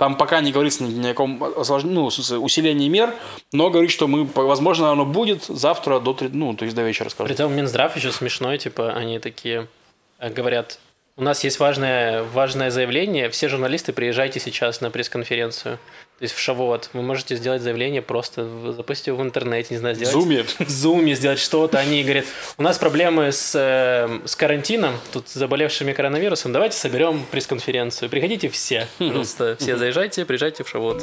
Там 0.01 0.17
пока 0.17 0.41
не 0.41 0.51
говорится 0.51 0.83
ни 0.83 1.07
о 1.07 1.11
каком 1.11 1.39
ну, 1.39 2.07
усилении 2.07 2.89
мер, 2.89 3.15
но 3.53 3.69
говорит, 3.69 3.91
что 3.91 4.09
мы, 4.09 4.25
возможно, 4.25 4.91
оно 4.91 5.05
будет 5.05 5.45
завтра 5.45 6.01
до, 6.01 6.15
три- 6.15 6.31
ну, 6.33 6.55
то 6.55 6.65
есть 6.65 6.75
до 6.75 6.83
вечера, 6.83 7.11
скажем. 7.11 7.29
Притом 7.29 7.55
Минздрав 7.55 7.95
еще 7.97 8.11
смешной, 8.11 8.57
типа, 8.57 8.93
они 8.93 9.19
такие 9.19 9.69
э, 10.19 10.31
говорят, 10.31 10.79
у 11.17 11.23
нас 11.23 11.45
есть 11.45 11.61
важное, 11.61 12.23
важное 12.23 12.71
заявление, 12.71 13.29
все 13.29 13.49
журналисты 13.49 13.93
приезжайте 13.93 14.41
сейчас 14.41 14.81
на 14.81 14.91
пресс-конференцию. 14.91 15.79
То 16.21 16.25
есть 16.25 16.35
в 16.35 16.39
Шавуот. 16.39 16.91
Вы 16.93 17.01
можете 17.01 17.35
сделать 17.35 17.63
заявление 17.63 18.03
просто, 18.03 18.45
в- 18.45 18.75
запустить 18.75 19.07
его 19.07 19.17
в 19.17 19.23
интернете, 19.23 19.69
не 19.73 19.79
знаю, 19.79 19.95
В 19.95 19.97
сделать... 19.97 20.13
Зуме. 20.13 20.45
в 20.59 20.69
Зуме 20.69 21.15
сделать 21.15 21.39
что-то. 21.39 21.79
Они 21.79 22.03
говорят, 22.03 22.27
у 22.59 22.63
нас 22.63 22.77
проблемы 22.77 23.33
с, 23.33 23.55
э, 23.55 24.21
с 24.27 24.37
карантином, 24.37 24.93
тут 25.15 25.31
с 25.31 25.33
заболевшими 25.33 25.95
коронавирусом, 25.95 26.53
давайте 26.53 26.77
соберем 26.77 27.25
пресс-конференцию. 27.31 28.11
Приходите 28.11 28.51
все, 28.51 28.87
просто 28.99 29.57
все 29.59 29.79
заезжайте, 29.79 30.27
приезжайте 30.27 30.63
в 30.63 30.69
Шавуот. 30.69 31.03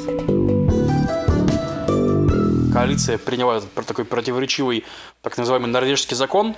Коалиция 2.72 3.18
приняла 3.18 3.60
такой 3.88 4.04
противоречивый, 4.04 4.84
так 5.22 5.36
называемый 5.36 5.68
норвежский 5.68 6.14
закон. 6.16 6.54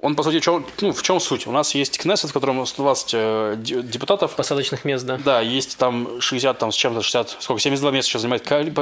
Он, 0.00 0.14
по 0.14 0.22
сути, 0.22 0.40
чё- 0.40 0.62
ну, 0.82 0.92
в 0.92 1.02
чем 1.02 1.20
суть? 1.20 1.46
У 1.46 1.52
нас 1.52 1.74
есть 1.74 1.98
Кнессет, 1.98 2.30
в 2.30 2.32
котором 2.34 2.64
120 2.66 3.10
э, 3.14 3.54
де- 3.56 3.82
депутатов, 3.82 4.36
Посадочных 4.36 4.84
мест, 4.84 5.06
да. 5.06 5.18
Да, 5.24 5.40
есть 5.40 5.78
там 5.78 6.20
60, 6.20 6.58
там 6.58 6.70
с 6.70 6.74
чем-то 6.74 7.00
60, 7.02 7.36
сколько, 7.40 7.62
72 7.62 7.90
места 7.92 8.10
сейчас 8.10 8.22
занимает 8.22 8.42
коали- 8.46 8.72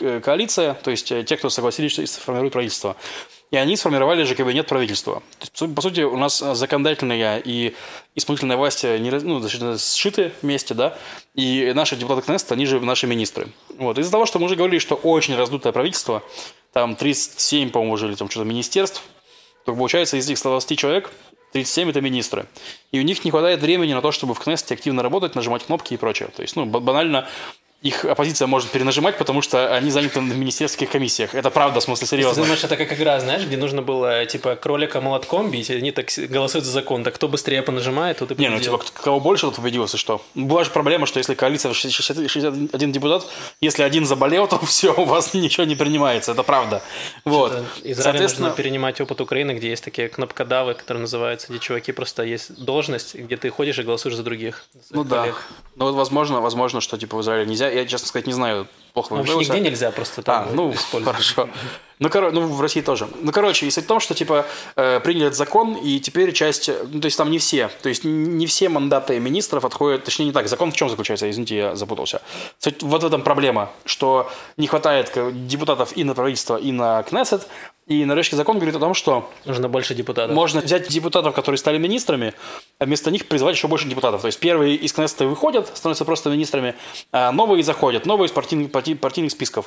э, 0.00 0.20
коалиция, 0.20 0.74
то 0.74 0.90
есть 0.90 1.12
э, 1.12 1.22
те, 1.22 1.36
кто 1.36 1.50
согласились, 1.50 1.92
что 1.92 2.06
сформируют 2.06 2.54
правительство. 2.54 2.96
И 3.50 3.56
они 3.56 3.76
сформировали 3.76 4.24
же 4.24 4.34
кабинет 4.34 4.66
правительства. 4.66 5.22
То 5.38 5.42
есть, 5.42 5.52
по 5.52 5.58
су- 5.58 5.68
по 5.68 5.82
сути, 5.82 6.00
у 6.00 6.16
нас 6.16 6.38
законодательная 6.38 7.38
и 7.44 7.74
исполнительная 8.16 8.56
власть 8.56 8.84
не, 8.84 9.10
ну, 9.10 9.46
сшиты 9.78 10.32
вместе, 10.40 10.72
да, 10.74 10.96
и 11.34 11.72
наши 11.74 11.94
депутаты 11.94 12.26
Кнессета, 12.26 12.54
они 12.54 12.64
же 12.64 12.80
наши 12.80 13.06
министры. 13.06 13.48
Вот. 13.78 13.98
Из-за 13.98 14.10
того, 14.10 14.24
что 14.24 14.38
мы 14.38 14.46
уже 14.46 14.56
говорили, 14.56 14.78
что 14.80 14.94
очень 14.94 15.36
раздутое 15.36 15.72
правительство, 15.74 16.22
там 16.72 16.96
37, 16.96 17.70
по-моему, 17.70 17.92
уже 17.94 18.06
или 18.08 18.14
там 18.14 18.30
что-то 18.30 18.46
министерств, 18.46 19.02
то 19.64 19.74
получается 19.74 20.16
из 20.16 20.26
этих 20.26 20.38
120 20.38 20.78
человек 20.78 21.10
37 21.52 21.90
это 21.90 22.00
министры. 22.00 22.46
И 22.90 22.98
у 22.98 23.02
них 23.02 23.24
не 23.24 23.30
хватает 23.30 23.60
времени 23.60 23.94
на 23.94 24.02
то, 24.02 24.10
чтобы 24.10 24.34
в 24.34 24.40
Кнессете 24.40 24.74
активно 24.74 25.02
работать, 25.02 25.36
нажимать 25.36 25.64
кнопки 25.64 25.94
и 25.94 25.96
прочее. 25.96 26.28
То 26.34 26.42
есть, 26.42 26.56
ну, 26.56 26.66
ба- 26.66 26.80
банально 26.80 27.28
их 27.82 28.04
оппозиция 28.04 28.46
может 28.46 28.70
перенажимать, 28.70 29.18
потому 29.18 29.42
что 29.42 29.74
они 29.74 29.90
заняты 29.90 30.18
в 30.20 30.22
министерских 30.22 30.90
комиссиях. 30.90 31.34
Это 31.34 31.50
правда, 31.50 31.80
в 31.80 31.82
смысле, 31.82 32.06
Ты 32.06 32.10
серьезно. 32.10 32.42
думаешь, 32.42 32.64
это 32.64 32.76
как 32.76 32.92
игра, 32.92 33.20
знаешь, 33.20 33.44
где 33.44 33.58
нужно 33.58 33.82
было, 33.82 34.24
типа, 34.24 34.56
кролика 34.56 35.02
молотком 35.02 35.50
бить, 35.50 35.68
и 35.68 35.74
они 35.74 35.90
так 35.92 36.10
голосуют 36.16 36.64
за 36.64 36.72
закон, 36.72 37.04
так 37.04 37.14
кто 37.14 37.28
быстрее 37.28 37.60
понажимает, 37.60 38.18
тот 38.18 38.30
и 38.30 38.34
Не, 38.36 38.48
ну 38.48 38.56
победил. 38.56 38.78
типа, 38.78 39.00
кого 39.02 39.20
больше, 39.20 39.46
тот 39.46 39.56
победил, 39.56 39.82
если 39.82 39.98
что. 39.98 40.22
Была 40.34 40.64
же 40.64 40.70
проблема, 40.70 41.04
что 41.06 41.18
если 41.18 41.34
коалиция 41.34 41.72
в 41.72 41.76
60 41.76 42.30
61 42.30 42.92
депутат, 42.92 43.26
если 43.60 43.82
один 43.82 44.06
заболел, 44.06 44.46
то 44.48 44.58
все, 44.64 44.94
у 44.94 45.04
вас 45.04 45.34
ничего 45.34 45.64
не 45.64 45.76
принимается. 45.76 46.32
Это 46.32 46.42
правда. 46.42 46.82
Вот. 47.26 47.52
Это 47.52 47.64
Израилю 47.82 48.02
Соответственно, 48.02 48.48
нужно 48.48 48.62
перенимать 48.62 49.00
опыт 49.02 49.20
Украины, 49.20 49.52
где 49.52 49.68
есть 49.68 49.84
такие 49.84 50.08
кнопкодавы, 50.08 50.72
которые 50.72 51.02
называются, 51.02 51.48
где 51.48 51.58
чуваки 51.58 51.92
просто 51.92 52.22
есть 52.22 52.64
должность, 52.64 53.14
где 53.14 53.36
ты 53.36 53.50
ходишь 53.50 53.78
и 53.78 53.82
голосуешь 53.82 54.16
за 54.16 54.22
других. 54.22 54.64
за 54.72 54.96
ну 54.96 55.04
да. 55.04 55.20
коллег. 55.20 55.42
Ну 55.76 55.84
вот 55.84 55.94
возможно, 55.94 56.40
возможно, 56.40 56.80
что 56.80 56.96
типа 56.96 57.18
в 57.18 57.20
Израиле 57.20 57.46
нельзя. 57.46 57.73
Я, 57.74 57.86
честно 57.86 58.08
сказать, 58.08 58.26
не 58.26 58.32
знаю. 58.32 58.66
Плохо 58.94 59.16
Ну, 59.16 59.40
нигде 59.40 59.58
нельзя 59.58 59.90
просто 59.90 60.20
А, 60.20 60.24
там 60.24 60.54
ну, 60.54 60.72
использовать. 60.74 61.16
хорошо. 61.16 61.48
Ну, 61.98 62.08
коро... 62.10 62.30
ну, 62.30 62.46
в 62.46 62.60
России 62.60 62.80
тоже. 62.80 63.08
Ну, 63.20 63.32
короче, 63.32 63.66
и 63.66 63.70
суть 63.70 63.84
в 63.84 63.86
том, 63.88 63.98
что, 63.98 64.14
типа, 64.14 64.46
э, 64.76 65.00
приняли 65.00 65.26
этот 65.26 65.36
закон, 65.36 65.74
и 65.74 65.98
теперь 65.98 66.32
часть, 66.32 66.70
ну, 66.92 67.00
то 67.00 67.06
есть 67.06 67.16
там 67.16 67.30
не 67.30 67.38
все, 67.38 67.70
то 67.82 67.88
есть 67.88 68.04
не 68.04 68.46
все 68.46 68.68
мандаты 68.68 69.18
министров 69.18 69.64
отходят, 69.64 70.04
точнее, 70.04 70.26
не 70.26 70.32
так. 70.32 70.48
Закон 70.48 70.70
в 70.70 70.76
чем 70.76 70.88
заключается? 70.88 71.28
Извините, 71.28 71.56
я 71.56 71.76
запутался. 71.76 72.22
Суть 72.58 72.82
вот 72.82 73.02
в 73.02 73.06
этом 73.06 73.22
проблема, 73.22 73.70
что 73.84 74.30
не 74.56 74.68
хватает 74.68 75.12
депутатов 75.46 75.96
и 75.96 76.04
на 76.04 76.14
правительство, 76.14 76.56
и 76.56 76.70
на 76.70 77.02
Кнессет, 77.02 77.48
и 77.86 78.04
норвежский 78.04 78.36
закон 78.36 78.56
говорит 78.56 78.74
о 78.76 78.78
том, 78.80 78.94
что 78.94 79.30
Нужно 79.44 79.68
больше 79.68 79.94
депутатов. 79.94 80.34
можно 80.34 80.60
взять 80.60 80.88
депутатов, 80.88 81.34
которые 81.34 81.58
стали 81.58 81.78
министрами, 81.78 82.32
а 82.78 82.86
вместо 82.86 83.10
них 83.10 83.26
призвать 83.26 83.56
еще 83.56 83.68
больше 83.68 83.86
депутатов. 83.88 84.22
То 84.22 84.26
есть 84.28 84.40
первые 84.40 84.74
из 84.76 84.92
Кнессета 84.92 85.26
выходят, 85.26 85.70
становятся 85.76 86.04
просто 86.04 86.30
министрами, 86.30 86.74
а 87.12 87.30
новые 87.32 87.62
заходят, 87.62 88.06
новые 88.06 88.28
из 88.28 88.32
партийных, 88.32 88.70
парти- 88.70 88.94
партийных 88.96 89.32
списков. 89.32 89.66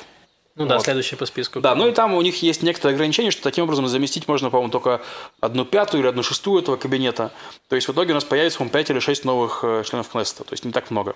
Ну 0.56 0.66
да, 0.66 0.74
Вот. 0.74 0.84
следующий 0.84 1.14
по 1.14 1.24
списку. 1.24 1.60
Да, 1.60 1.76
ну 1.76 1.86
и 1.86 1.92
там 1.92 2.14
у 2.14 2.20
них 2.22 2.42
есть 2.42 2.62
некоторые 2.64 2.94
ограничения, 2.96 3.30
что 3.30 3.44
таким 3.44 3.62
образом 3.64 3.86
заместить 3.86 4.26
можно, 4.26 4.50
по-моему, 4.50 4.72
только 4.72 5.00
одну 5.40 5.64
пятую 5.64 6.00
или 6.00 6.08
одну 6.08 6.24
шестую 6.24 6.60
этого 6.62 6.76
кабинета. 6.76 7.30
То 7.68 7.76
есть 7.76 7.86
в 7.86 7.92
итоге 7.92 8.10
у 8.10 8.14
нас 8.14 8.24
появится, 8.24 8.58
по-моему, 8.58 8.72
5 8.72 8.90
или 8.90 8.98
6 8.98 9.24
новых 9.24 9.60
э, 9.62 9.84
членов 9.88 10.08
Кнессета. 10.08 10.42
То 10.42 10.52
есть 10.54 10.64
не 10.64 10.72
так 10.72 10.90
много. 10.90 11.14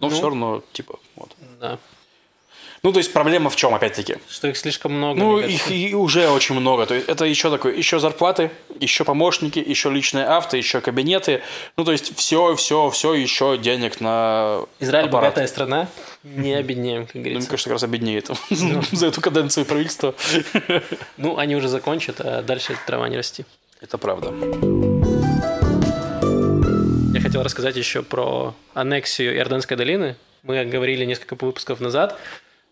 Но 0.00 0.08
Ну. 0.08 0.14
все 0.14 0.24
равно, 0.24 0.62
типа, 0.72 0.98
вот. 1.14 1.30
Да. 1.60 1.78
Ну, 2.84 2.92
то 2.92 2.98
есть 2.98 3.12
проблема 3.12 3.48
в 3.48 3.54
чем, 3.54 3.74
опять-таки? 3.76 4.16
Что 4.28 4.48
их 4.48 4.56
слишком 4.56 4.92
много. 4.92 5.16
Ну, 5.20 5.38
их 5.38 5.70
и 5.70 5.94
уже 5.94 6.28
очень 6.28 6.56
много. 6.56 6.84
То 6.84 6.94
есть 6.94 7.08
это 7.08 7.24
еще 7.24 7.48
такое, 7.48 7.72
еще 7.76 8.00
зарплаты, 8.00 8.50
еще 8.80 9.04
помощники, 9.04 9.60
еще 9.60 9.88
личные 9.88 10.24
авто, 10.24 10.56
еще 10.56 10.80
кабинеты. 10.80 11.42
Ну, 11.76 11.84
то 11.84 11.92
есть 11.92 12.16
все, 12.16 12.56
все, 12.56 12.90
все 12.90 13.14
еще 13.14 13.56
денег 13.56 14.00
на 14.00 14.62
Израиль 14.80 15.06
аппарат. 15.06 15.30
богатая 15.30 15.46
страна, 15.46 15.88
не 16.24 16.54
обеднеем, 16.54 17.06
как 17.06 17.14
Ну, 17.14 17.20
мне 17.20 17.30
говорится. 17.30 17.50
кажется, 17.50 17.68
как 17.70 17.74
раз 17.76 17.82
обеднеет 17.84 18.30
за 18.50 19.06
эту 19.06 19.20
каденцию 19.20 19.64
правительства. 19.64 20.14
Ну, 21.18 21.38
они 21.38 21.54
уже 21.54 21.68
закончат, 21.68 22.20
а 22.20 22.42
дальше 22.42 22.76
трава 22.84 23.08
не 23.08 23.16
расти. 23.16 23.44
Это 23.80 23.96
правда. 23.96 24.32
Я 27.14 27.20
хотел 27.20 27.44
рассказать 27.44 27.76
еще 27.76 28.02
про 28.02 28.54
аннексию 28.74 29.36
Иорданской 29.36 29.76
долины. 29.76 30.16
Мы 30.42 30.64
говорили 30.64 31.04
несколько 31.04 31.34
выпусков 31.34 31.78
назад 31.78 32.18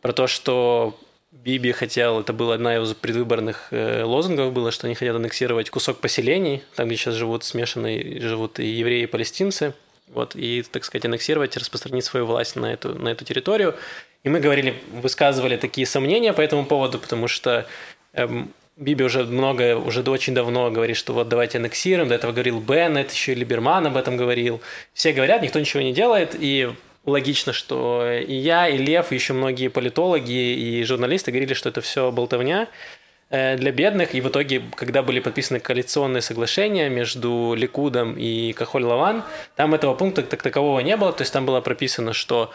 про 0.01 0.13
то, 0.13 0.27
что 0.27 0.99
Биби 1.31 1.73
хотел, 1.73 2.21
это 2.21 2.33
была 2.33 2.55
одна 2.55 2.77
из 2.77 2.93
предвыборных 2.95 3.69
э, 3.71 4.03
лозунгов 4.03 4.53
было, 4.53 4.71
что 4.71 4.87
они 4.87 4.95
хотят 4.95 5.15
аннексировать 5.15 5.71
кусок 5.71 5.99
поселений, 5.99 6.63
там, 6.75 6.89
где 6.89 6.97
сейчас 6.97 7.15
живут 7.15 7.45
смешанные, 7.45 8.21
живут 8.21 8.59
и 8.59 8.67
евреи, 8.67 9.05
и 9.05 9.07
палестинцы, 9.07 9.75
вот, 10.09 10.35
и, 10.35 10.63
так 10.63 10.85
сказать, 10.85 11.05
аннексировать, 11.05 11.57
распространить 11.57 12.05
свою 12.05 12.27
власть 12.27 12.57
на 12.57 12.73
эту, 12.73 12.99
на 12.99 13.11
эту 13.11 13.25
территорию. 13.25 13.77
И 14.25 14.29
мы 14.29 14.41
говорили, 14.41 14.75
высказывали 14.93 15.57
такие 15.57 15.87
сомнения 15.87 16.33
по 16.33 16.41
этому 16.41 16.67
поводу, 16.67 16.99
потому 16.99 17.29
что 17.29 17.67
эм, 18.13 18.53
Биби 18.77 19.05
уже 19.05 19.25
много, 19.25 19.77
уже 19.77 20.03
очень 20.03 20.35
давно 20.35 20.71
говорит, 20.71 20.97
что 20.97 21.13
вот 21.13 21.29
давайте 21.29 21.59
аннексируем. 21.59 22.09
До 22.09 22.15
этого 22.15 22.33
говорил 22.33 22.61
Беннет, 22.61 23.13
еще 23.13 23.33
и 23.33 23.35
Либерман 23.35 23.87
об 23.87 23.97
этом 23.97 24.17
говорил. 24.17 24.61
Все 24.95 25.13
говорят, 25.13 25.43
никто 25.43 25.61
ничего 25.61 25.83
не 25.83 25.93
делает, 25.93 26.35
и 26.39 26.71
логично, 27.07 27.53
что 27.53 28.07
и 28.11 28.35
я, 28.35 28.69
и 28.69 28.77
Лев, 28.77 29.13
и 29.13 29.15
еще 29.15 29.33
многие 29.33 29.69
политологи 29.69 30.31
и 30.33 30.85
журналисты 30.85 31.31
говорили, 31.31 31.55
что 31.55 31.69
это 31.69 31.81
все 31.81 32.11
болтовня 32.11 32.69
э, 33.31 33.57
для 33.57 33.73
бедных. 33.73 34.15
И 34.15 34.21
в 34.21 34.29
итоге, 34.29 34.63
когда 34.77 35.03
были 35.03 35.21
подписаны 35.21 35.61
коалиционные 35.61 36.23
соглашения 36.23 36.89
между 36.89 37.55
Ликудом 37.57 38.15
и 38.17 38.53
Кахоль-Лаван, 38.53 39.25
там 39.57 39.75
этого 39.75 39.95
пункта 39.95 40.23
так 40.23 40.43
такового 40.43 40.81
не 40.81 40.97
было. 40.97 41.13
То 41.13 41.23
есть 41.23 41.33
там 41.33 41.47
было 41.47 41.61
прописано, 41.61 42.13
что 42.13 42.53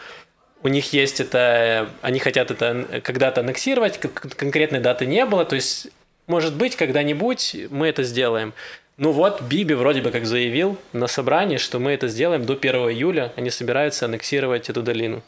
у 0.62 0.68
них 0.68 0.92
есть 0.92 1.20
это, 1.20 1.90
они 2.02 2.18
хотят 2.18 2.50
это 2.50 3.00
когда-то 3.02 3.40
аннексировать, 3.40 3.98
конкретной 3.98 4.80
даты 4.80 5.06
не 5.06 5.24
было, 5.24 5.44
то 5.44 5.54
есть, 5.54 5.88
может 6.26 6.56
быть, 6.56 6.76
когда-нибудь 6.76 7.56
мы 7.70 7.88
это 7.88 8.02
сделаем. 8.02 8.52
Ну 8.98 9.12
вот, 9.12 9.42
Биби 9.42 9.74
вроде 9.74 10.00
бы 10.00 10.10
как 10.10 10.24
заявил 10.24 10.78
на 10.94 11.06
собрании, 11.06 11.58
что 11.58 11.78
мы 11.78 11.92
это 11.92 12.08
сделаем 12.08 12.46
до 12.46 12.54
1 12.54 12.74
июля, 12.90 13.30
они 13.36 13.50
собираются 13.50 14.06
аннексировать 14.06 14.70
эту 14.70 14.82
долину. 14.82 15.22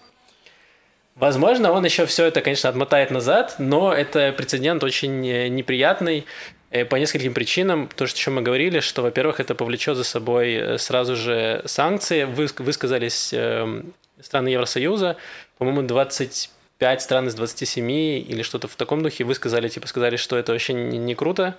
Возможно, 1.14 1.72
он 1.72 1.84
еще 1.84 2.06
все 2.06 2.24
это, 2.24 2.40
конечно, 2.40 2.70
отмотает 2.70 3.10
назад, 3.10 3.56
но 3.58 3.92
это 3.92 4.32
прецедент 4.32 4.82
очень 4.84 5.26
э, 5.26 5.48
неприятный 5.48 6.24
э, 6.70 6.84
по 6.84 6.96
нескольким 6.96 7.34
причинам. 7.34 7.90
То, 7.94 8.06
что 8.06 8.30
мы 8.30 8.40
говорили, 8.40 8.80
что, 8.80 9.02
во-первых, 9.02 9.40
это 9.40 9.54
повлечет 9.54 9.96
за 9.96 10.04
собой 10.04 10.54
э, 10.54 10.78
сразу 10.78 11.16
же 11.16 11.62
санкции. 11.66 12.22
Вы 12.22 12.46
высказались 12.58 13.32
эм, 13.32 13.92
страны 14.22 14.48
Евросоюза, 14.48 15.16
по-моему, 15.58 15.82
25 15.82 17.02
стран 17.02 17.26
из 17.26 17.34
27 17.34 17.90
или 17.90 18.42
что-то 18.42 18.68
в 18.68 18.76
таком 18.76 19.02
духе 19.02 19.24
высказали, 19.24 19.68
типа 19.68 19.88
сказали, 19.88 20.16
что 20.16 20.38
это 20.38 20.52
вообще 20.52 20.72
не 20.72 21.14
круто, 21.16 21.56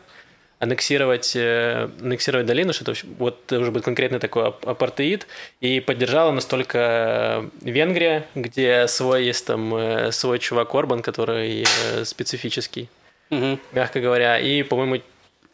аннексировать, 0.59 1.35
э, 1.35 1.89
аннексировать 2.01 2.45
долину, 2.45 2.73
что 2.73 2.91
это 2.91 3.01
вот 3.17 3.51
уже 3.51 3.71
будет 3.71 3.85
конкретный 3.85 4.19
такой 4.19 4.47
апартеид, 4.47 5.25
и 5.61 5.79
поддержала 5.79 6.31
настолько 6.31 7.49
Венгрия, 7.61 8.25
где 8.35 8.87
свой 8.87 9.25
есть 9.25 9.45
там 9.45 9.73
э, 9.73 10.11
свой 10.11 10.39
чувак 10.39 10.75
Орбан, 10.75 11.01
который 11.01 11.63
э, 11.63 12.05
специфический, 12.05 12.89
угу. 13.29 13.57
мягко 13.71 14.01
говоря, 14.01 14.37
и, 14.37 14.63
по-моему, 14.63 15.01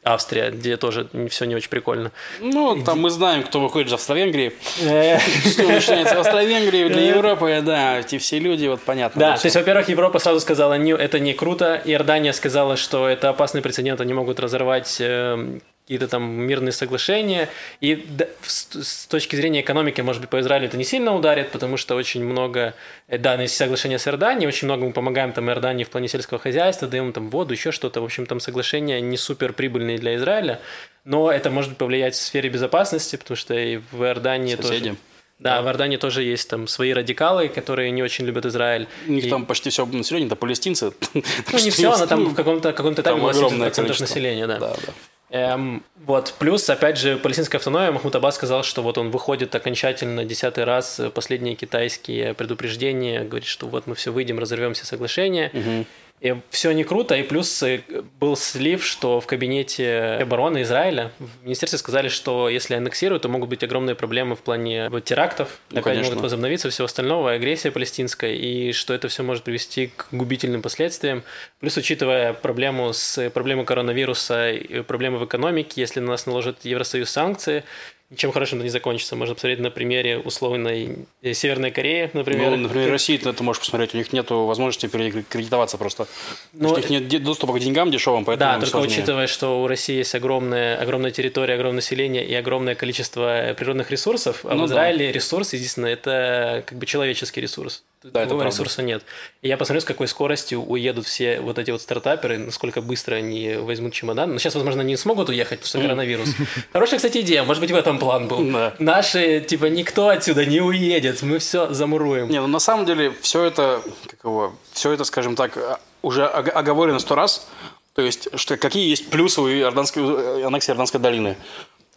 Австрия, 0.05 0.51
где 0.51 0.77
тоже 0.77 1.07
все 1.29 1.45
не 1.45 1.55
очень 1.55 1.69
прикольно. 1.69 2.11
Ну, 2.39 2.83
там 2.83 3.01
мы 3.01 3.09
знаем, 3.09 3.41
кто 3.41 3.59
выходит 3.59 3.87
из 3.87 3.93
Австро-Венгрии. 3.93 4.53
Э. 4.81 5.17
Что 5.19 5.63
начинается 5.63 6.15
в 6.15 6.19
Австро-Венгрии 6.19 6.87
для 6.87 7.01
э. 7.01 7.09
Европы, 7.09 7.61
да, 7.65 7.99
эти 7.99 8.19
все 8.19 8.37
люди, 8.37 8.67
вот 8.67 8.81
понятно. 8.81 9.19
Да, 9.19 9.37
то 9.37 9.45
есть, 9.47 9.55
во-первых, 9.55 9.89
Европа 9.89 10.19
сразу 10.19 10.39
сказала, 10.39 10.75
это 10.75 11.19
не 11.19 11.33
круто, 11.33 11.81
Иордания 11.83 12.33
сказала, 12.33 12.77
что 12.77 13.09
это 13.09 13.29
опасный 13.29 13.63
прецедент, 13.63 13.99
они 13.99 14.13
могут 14.13 14.39
разорвать 14.39 14.97
эм, 14.99 15.61
какие-то 15.85 16.07
там 16.07 16.23
мирные 16.23 16.71
соглашения. 16.71 17.47
И 17.79 18.07
с 18.41 19.05
точки 19.05 19.35
зрения 19.35 19.61
экономики, 19.61 20.01
может 20.01 20.19
быть, 20.19 20.31
по 20.31 20.39
Израилю 20.39 20.65
это 20.65 20.77
не 20.77 20.83
сильно 20.83 21.13
ударит, 21.13 21.51
потому 21.51 21.77
что 21.77 21.95
очень 21.95 22.23
много, 22.23 22.73
э, 23.07 23.19
да, 23.19 23.39
есть 23.39 23.55
соглашения 23.55 23.99
с 23.99 24.07
Иорданией, 24.07 24.47
очень 24.47 24.65
много 24.65 24.83
мы 24.83 24.93
помогаем 24.93 25.31
там 25.31 25.47
Иордании 25.47 25.83
в 25.83 25.91
плане 25.91 26.07
сельского 26.07 26.39
хозяйства, 26.39 26.87
даем 26.87 27.13
там 27.13 27.29
воду, 27.29 27.53
еще 27.53 27.71
что-то. 27.71 28.01
В 28.01 28.03
общем, 28.03 28.25
там 28.25 28.39
соглашения 28.39 28.99
не 28.99 29.15
супер 29.15 29.53
прибыльные 29.53 29.99
для 29.99 30.15
Израиля, 30.15 30.59
но 31.03 31.31
это 31.31 31.51
может 31.51 31.77
повлиять 31.77 32.15
в 32.15 32.21
сфере 32.21 32.49
безопасности, 32.49 33.15
потому 33.15 33.37
что 33.37 33.53
и 33.53 33.77
в 33.91 34.03
Иордании 34.03 34.55
Соседи. 34.55 34.89
тоже... 34.89 34.97
Да, 35.37 35.61
в 35.61 35.65
Иордании 35.65 35.97
тоже 35.97 36.23
есть 36.23 36.49
там 36.49 36.65
свои 36.67 36.93
радикалы, 36.93 37.49
которые 37.49 37.91
не 37.91 38.01
очень 38.01 38.25
любят 38.25 38.45
Израиль. 38.45 38.87
У 39.05 39.11
них 39.11 39.25
и... 39.25 39.29
там 39.29 39.45
почти 39.45 39.69
все 39.69 39.85
население, 39.85 40.27
это 40.27 40.37
палестинцы. 40.37 40.93
Ну, 41.13 41.59
не 41.59 41.69
все, 41.71 41.95
но 41.95 42.07
там 42.07 42.29
в 42.29 42.35
каком-то 42.35 42.71
каком-то 42.73 43.01
этапе 43.01 43.19
было 43.19 43.31
70% 43.31 43.99
населения, 43.99 44.47
да. 44.47 44.59
Да, 44.59 44.73
да. 44.87 44.93
Эм, 45.29 45.83
вот, 46.05 46.35
плюс, 46.37 46.69
опять 46.69 46.97
же, 46.97 47.17
палестинская 47.17 47.57
автономия, 47.57 47.91
Махмуд 47.91 48.15
Аббас 48.15 48.35
сказал, 48.35 48.63
что 48.63 48.83
вот 48.83 48.97
он 48.97 49.09
выходит 49.09 49.55
окончательно 49.55 50.23
десятый 50.23 50.65
раз, 50.65 50.99
э, 50.99 51.09
последние 51.09 51.55
китайские 51.55 52.35
предупреждения, 52.35 53.23
говорит, 53.23 53.47
что 53.47 53.67
вот 53.67 53.87
мы 53.87 53.95
все 53.95 54.11
выйдем, 54.11 54.37
разорвем 54.37 54.75
все 54.75 54.85
соглашения. 54.85 55.49
Угу. 55.53 55.85
И 56.21 56.33
все 56.49 56.71
не 56.71 56.85
круто, 56.85 57.15
и 57.15 57.23
плюс 57.23 57.61
э, 57.61 57.81
был 58.19 58.37
слив, 58.37 58.85
что 58.85 59.19
в 59.19 59.27
кабинете 59.27 60.17
обороны 60.21 60.61
Израиля 60.61 61.11
в 61.19 61.43
министерстве 61.43 61.77
сказали, 61.77 62.07
что 62.07 62.47
если 62.47 62.73
аннексируют, 62.73 63.23
то 63.23 63.29
могут 63.29 63.49
быть 63.49 63.63
огромные 63.63 63.95
проблемы 63.95 64.35
в 64.35 64.39
плане 64.39 64.89
терактов, 65.03 65.59
ну, 65.69 65.79
опять 65.79 65.83
конечно. 65.83 66.11
могут 66.11 66.23
возобновиться, 66.23 66.69
всего 66.69 66.85
остального, 66.85 67.33
агрессия 67.33 67.69
палестинская, 67.69 68.33
и 68.33 68.71
что 68.71 68.93
это 68.93 69.09
все 69.09 69.23
может 69.23 69.43
привести 69.43 69.87
к 69.87 70.07
губительным 70.11 70.61
последствиям. 70.61 71.23
Плюс, 71.59 71.75
учитывая 71.75 72.31
проблему 72.31 72.93
с 72.93 73.29
проблемой 73.31 73.65
коронавируса, 73.65 74.53
проблемы 74.87 75.19
в 75.19 75.25
экономике, 75.25 75.81
если 75.81 75.99
на 75.99 76.07
нас 76.11 76.25
наложат 76.25 76.63
Евросоюз 76.63 77.09
санкции, 77.09 77.65
ничем 78.09 78.31
хорошим 78.31 78.59
это 78.59 78.63
не 78.65 78.69
закончится. 78.69 79.15
Можно 79.15 79.35
посмотреть 79.35 79.59
на 79.59 79.71
примере 79.71 80.17
условной 80.17 81.07
э, 81.21 81.33
Северной 81.33 81.71
Кореи, 81.71 82.09
например. 82.13 82.51
Ну, 82.51 82.57
например, 82.57 82.91
России 82.91 83.17
ты, 83.17 83.31
ты 83.33 83.43
можешь 83.43 83.59
посмотреть, 83.61 83.93
у 83.93 83.97
них 83.97 84.13
нет 84.13 84.29
возможности 84.29 84.87
перекредитоваться 84.87 85.77
просто. 85.77 86.07
Ну, 86.53 86.69
у 86.69 86.77
них 86.77 86.89
нет 86.89 87.23
доступа 87.23 87.53
к 87.53 87.59
деньгам 87.59 87.91
дешевым, 87.91 88.25
поэтому 88.25 88.51
Да, 88.51 88.59
только 88.59 88.77
сложнее. 88.77 88.97
учитывая, 88.97 89.27
что 89.27 89.63
у 89.63 89.67
России 89.67 89.97
есть 89.97 90.15
огромная, 90.15 90.77
огромная 90.77 91.11
территория, 91.11 91.55
огромное 91.55 91.77
население 91.77 92.25
и 92.25 92.33
огромное 92.33 92.75
количество 92.75 93.53
природных 93.57 93.91
ресурсов, 93.91 94.41
а 94.43 94.55
ну, 94.55 94.63
в 94.63 94.65
Израиле 94.67 95.07
да. 95.07 95.11
ресурс, 95.11 95.53
единственное, 95.53 95.93
это 95.93 96.63
как 96.65 96.77
бы 96.77 96.85
человеческий 96.85 97.41
ресурс 97.41 97.83
да, 98.11 98.25
другого 98.25 98.47
ресурса 98.47 98.81
нет. 98.83 99.03
И 99.41 99.47
я 99.47 99.57
посмотрю, 99.57 99.81
с 99.81 99.85
какой 99.85 100.07
скоростью 100.07 100.61
уедут 100.61 101.05
все 101.05 101.39
вот 101.39 101.57
эти 101.57 101.71
вот 101.71 101.81
стартаперы, 101.81 102.37
насколько 102.37 102.81
быстро 102.81 103.15
они 103.15 103.55
возьмут 103.55 103.93
чемодан. 103.93 104.33
Но 104.33 104.39
сейчас, 104.39 104.55
возможно, 104.55 104.81
они 104.81 104.91
не 104.91 104.97
смогут 104.97 105.29
уехать, 105.29 105.59
потому 105.59 105.67
что 105.69 105.81
коронавирус. 105.81 106.29
Хорошая, 106.73 106.97
кстати, 106.97 107.19
идея. 107.19 107.43
Может 107.43 107.61
быть, 107.61 107.71
в 107.71 107.75
этом 107.75 107.97
план 107.97 108.27
был. 108.27 108.51
Да. 108.51 108.73
Наши, 108.79 109.41
типа, 109.41 109.65
никто 109.65 110.09
отсюда 110.09 110.45
не 110.45 110.61
уедет. 110.61 111.21
Мы 111.23 111.39
все 111.39 111.73
замуруем. 111.73 112.29
Не, 112.29 112.41
ну 112.41 112.47
на 112.47 112.59
самом 112.59 112.85
деле 112.85 113.11
все 113.21 113.43
это, 113.43 113.81
как 114.07 114.23
его, 114.23 114.53
все 114.71 114.91
это, 114.91 115.03
скажем 115.03 115.35
так, 115.35 115.79
уже 116.01 116.25
оговорено 116.25 116.99
сто 116.99 117.15
раз. 117.15 117.47
То 117.95 118.01
есть, 118.01 118.27
что 118.35 118.57
какие 118.57 118.89
есть 118.89 119.09
плюсы 119.09 119.41
у 119.41 119.47
иорданской, 119.47 120.43
аннексии 120.45 120.71
Иорданской 120.71 120.99
долины. 120.99 121.37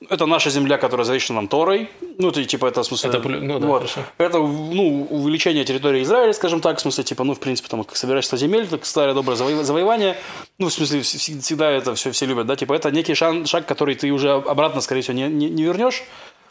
Это 0.09 0.27
наша 0.27 0.49
земля, 0.49 0.79
которая 0.79 1.05
завещена 1.05 1.37
нам 1.37 1.49
Торой. 1.49 1.91
Ну, 2.21 2.31
это 2.31 2.45
типа 2.45 2.67
это 2.67 2.83
в 2.83 2.87
смысле. 2.87 3.11
Это, 3.11 3.29
ну, 3.29 3.61
да, 3.61 3.67
вот. 3.69 3.79
хорошо. 3.79 4.01
это 4.19 4.39
ну, 4.39 5.07
увеличение 5.09 5.65
территории 5.65 6.03
Израиля, 6.03 6.33
скажем 6.33 6.61
так, 6.61 6.79
в 6.79 6.81
смысле, 6.81 7.05
типа, 7.05 7.23
ну, 7.23 7.35
в 7.35 7.39
принципе, 7.39 7.69
там, 7.69 7.87
собирательство 7.93 8.37
земель, 8.37 8.67
так 8.67 8.85
старое 8.87 9.15
доброе 9.15 9.37
заво- 9.37 9.63
завоевание. 9.63 10.17
Ну, 10.59 10.69
в 10.69 10.73
смысле, 10.73 11.03
всегда 11.03 11.71
это 11.71 11.95
все, 11.95 12.11
все 12.11 12.27
любят, 12.27 12.47
да, 12.47 12.57
типа, 12.57 12.73
это 12.73 12.91
некий 12.91 13.15
шаг, 13.15 13.47
шаг, 13.47 13.67
который 13.67 13.95
ты 13.95 14.11
уже 14.11 14.33
обратно, 14.33 14.81
скорее 14.81 15.03
всего, 15.03 15.17
не, 15.17 15.29
не, 15.29 15.49
не 15.49 15.63
вернешь. 15.63 16.03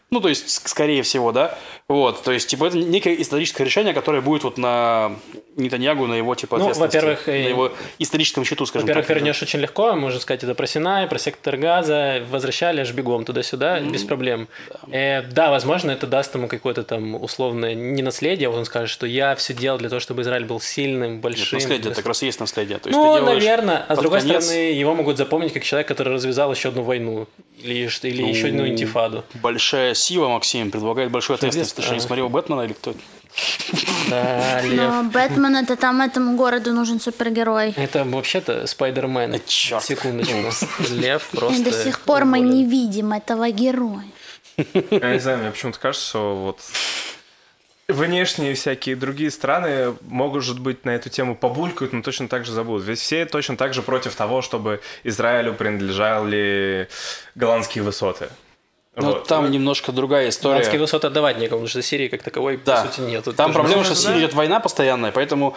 Ну, 0.10 0.22
то 0.22 0.30
есть, 0.30 0.68
скорее 0.68 1.04
всего, 1.04 1.34
да. 1.34 1.58
Вот, 1.90 2.24
то 2.24 2.32
есть, 2.32 2.48
типа, 2.50 2.66
это 2.66 2.78
некое 2.78 3.22
историческое 3.22 3.66
решение, 3.66 3.94
которое 3.94 4.22
будет 4.22 4.44
вот 4.44 4.58
на 4.58 5.12
Нетаньягу, 5.58 6.08
на 6.08 6.14
его, 6.14 6.34
типа, 6.34 6.58
ну, 6.58 6.74
во-первых, 6.74 7.28
на 7.28 7.32
его 7.32 7.72
историческом 8.00 8.46
счету, 8.46 8.66
скажем 8.66 8.86
во-первых, 8.86 9.06
так. 9.06 9.16
Во-первых, 9.16 9.34
вернешь 9.34 9.42
очень 9.42 9.60
легко, 9.60 9.96
можно 9.96 10.20
сказать, 10.20 10.44
это 10.44 10.56
про 10.56 10.66
Синай, 10.66 11.08
про 11.08 11.20
сектор 11.20 11.58
газа, 11.58 12.24
возвращали 12.30 12.82
аж 12.82 12.92
бегом 12.94 13.26
туда-сюда, 13.26 13.80
mm-hmm. 13.80 13.92
без 13.92 14.04
проблем. 14.04 14.48
Да. 14.70 14.98
Э, 14.98 15.22
да, 15.24 15.50
возможно, 15.50 15.92
это 15.92 16.08
даст 16.08 16.36
ему 16.36 16.48
какое-то 16.48 16.84
там 16.84 17.22
условное 17.22 17.74
не 17.74 18.02
наследие, 18.02 18.48
вот 18.48 18.60
он 18.60 18.66
скажет, 18.66 18.90
что 18.90 19.06
я 19.06 19.36
все 19.36 19.54
делал 19.54 19.78
для 19.78 19.90
того, 19.90 20.00
чтобы 20.00 20.22
Израиль 20.22 20.46
был 20.46 20.62
сильным, 20.62 21.20
большим. 21.20 21.58
Нет, 21.58 21.64
наследие, 21.64 21.92
это 21.92 21.96
как 21.96 22.06
раз 22.06 22.24
и 22.24 22.28
есть 22.28 22.40
наследие. 22.40 22.78
То 22.78 22.90
есть, 22.90 22.98
ну, 22.98 23.22
наверное, 23.22 23.86
а 23.88 23.96
с 23.96 24.00
другой 24.00 24.22
конец... 24.22 24.46
стороны, 24.46 24.72
его 24.72 24.96
могут 24.96 25.18
запомнить 25.18 25.52
как 25.54 25.64
человек, 25.64 25.88
который 25.88 26.14
развязал 26.14 26.54
еще 26.54 26.70
одну 26.70 26.84
войну 26.84 27.28
или, 27.62 27.90
или 28.04 28.22
ну, 28.22 28.30
еще 28.30 28.48
одну 28.48 28.68
интифаду. 28.68 29.24
Большая 29.36 29.96
сила, 29.98 30.28
Максим, 30.30 30.72
предлагает 30.72 31.12
большую 31.12 31.36
ответственность. 31.36 31.76
Ты 31.76 31.82
что, 31.82 31.94
не 31.94 32.00
смотрел 32.00 32.30
Бэтмена 32.30 32.62
или 32.62 32.74
кто? 32.74 32.94
Да, 34.10 34.62
Но 34.64 35.04
Бэтмен 35.04 35.58
это 35.58 35.76
там 35.76 36.02
этому 36.02 36.36
городу 36.36 36.74
нужен 36.74 37.00
супергерой. 37.00 37.74
Это 37.76 38.04
вообще-то 38.04 38.66
Спайдермен. 38.66 39.40
Черт. 39.46 39.84
Секундочку. 39.84 40.34
Лев 40.90 41.28
просто... 41.32 41.62
И 41.62 41.64
до 41.64 41.72
сих 41.72 42.00
пор 42.00 42.26
мы 42.26 42.40
не 42.40 42.64
видим 42.66 43.14
этого 43.14 43.50
героя. 43.52 44.06
Я 44.56 45.14
не 45.14 45.20
знаю, 45.20 45.40
мне 45.40 45.52
почему-то 45.52 45.80
кажется, 45.80 46.08
что 46.08 46.36
вот 46.36 46.60
внешние 47.88 48.54
всякие 48.56 48.96
другие 48.96 49.32
страны, 49.32 49.96
может 50.02 50.60
быть, 50.60 50.84
на 50.86 50.92
эту 50.92 51.10
тему 51.10 51.36
побулькают, 51.36 51.94
но 51.94 52.02
точно 52.02 52.28
так 52.28 52.46
же 52.46 52.52
забудут. 52.52 52.86
Ведь 52.86 53.00
все 53.00 53.26
точно 53.26 53.56
так 53.56 53.74
же 53.74 53.82
против 53.82 54.16
того, 54.16 54.42
чтобы 54.42 54.82
Израилю 55.04 55.54
принадлежали 55.54 56.90
голландские 57.36 57.84
высоты. 57.84 58.30
Ну, 58.98 59.10
вот. 59.10 59.28
там 59.28 59.50
немножко 59.52 59.92
другая 59.92 60.30
история. 60.30 60.56
Голландские 60.56 60.82
высоты 60.82 61.08
отдавать 61.08 61.38
некому, 61.38 61.60
потому 61.60 61.68
что 61.68 61.82
Сирии 61.82 62.08
как 62.08 62.24
таковой, 62.24 62.58
да. 62.58 62.82
по 62.82 62.92
сути, 62.92 63.02
нет. 63.02 63.28
Там 63.36 63.54
проблема, 63.54 63.84
что 63.84 63.94
в 63.94 63.98
Сирии 63.98 64.20
идет 64.20 64.34
война 64.34 64.60
постоянная, 64.60 65.12
поэтому 65.12 65.56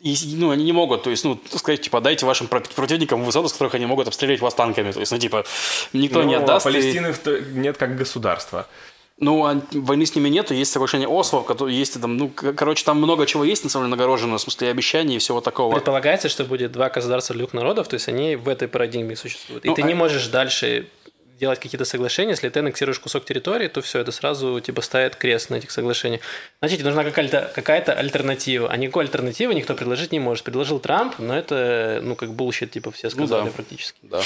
и, 0.00 0.16
ну, 0.36 0.50
они 0.50 0.64
не 0.64 0.72
могут, 0.72 1.02
то 1.02 1.10
есть, 1.10 1.24
ну, 1.24 1.40
сказать, 1.56 1.80
типа, 1.80 2.00
дайте 2.00 2.24
вашим 2.24 2.46
противникам 2.46 3.24
высоту, 3.24 3.48
с 3.48 3.52
которых 3.52 3.74
они 3.74 3.84
могут 3.84 4.06
обстрелять 4.06 4.40
вас 4.40 4.54
танками. 4.54 4.92
То 4.92 5.00
есть, 5.00 5.10
ну, 5.10 5.18
типа, 5.18 5.44
никто 5.92 6.22
ну, 6.22 6.28
не 6.28 6.34
отдаст. 6.36 6.64
Палестины 6.64 7.08
и... 7.08 7.58
нет 7.58 7.76
как 7.76 7.96
государства. 7.96 8.66
Ну, 9.20 9.44
а 9.44 9.60
войны 9.72 10.06
с 10.06 10.14
ними 10.14 10.28
нету, 10.28 10.54
есть 10.54 10.70
соглашение 10.70 11.08
Осло, 11.08 11.42
которое 11.42 11.74
есть 11.74 12.00
там, 12.00 12.16
ну, 12.16 12.28
короче, 12.30 12.84
там 12.84 12.98
много 12.98 13.26
чего 13.26 13.42
есть, 13.42 13.64
на 13.64 13.70
самом 13.70 13.86
деле, 13.86 13.96
нагорожено, 13.96 14.38
в 14.38 14.40
смысле, 14.40 14.68
и 14.68 14.70
обещаний 14.70 15.16
и 15.16 15.18
всего 15.18 15.40
такого. 15.40 15.74
Предполагается, 15.74 16.28
что 16.28 16.44
будет 16.44 16.70
два 16.70 16.88
государства 16.88 17.34
двух 17.34 17.52
народов, 17.52 17.88
то 17.88 17.94
есть 17.94 18.06
они 18.08 18.36
в 18.36 18.48
этой 18.48 18.68
парадигме 18.68 19.16
существуют. 19.16 19.64
И 19.64 19.68
Ну, 19.68 19.74
ты 19.74 19.82
а- 19.82 19.84
не 19.84 19.94
можешь 19.94 20.28
дальше 20.28 20.86
делать 21.38 21.60
какие-то 21.60 21.84
соглашения, 21.84 22.32
если 22.32 22.48
ты 22.48 22.58
аннексируешь 22.60 22.98
кусок 22.98 23.24
территории, 23.24 23.68
то 23.68 23.80
все, 23.80 24.00
это 24.00 24.12
сразу 24.12 24.60
типа 24.60 24.82
ставит 24.82 25.16
крест 25.16 25.50
на 25.50 25.56
этих 25.56 25.70
соглашениях. 25.70 26.20
Значит, 26.60 26.82
нужна 26.82 27.04
какая-то, 27.04 27.50
какая-то 27.54 27.92
альтернатива. 27.92 28.68
А 28.70 28.76
никакой 28.76 29.04
альтернативы 29.04 29.54
никто 29.54 29.74
предложить 29.74 30.12
не 30.12 30.18
может. 30.18 30.44
Предложил 30.44 30.80
Трамп, 30.80 31.14
но 31.18 31.36
это, 31.36 32.00
ну, 32.02 32.16
как 32.16 32.32
bullshit, 32.32 32.72
типа, 32.72 32.90
все 32.90 33.10
сказали 33.10 33.46
да. 33.46 33.50
практически. 33.50 33.98
Да. 34.02 34.20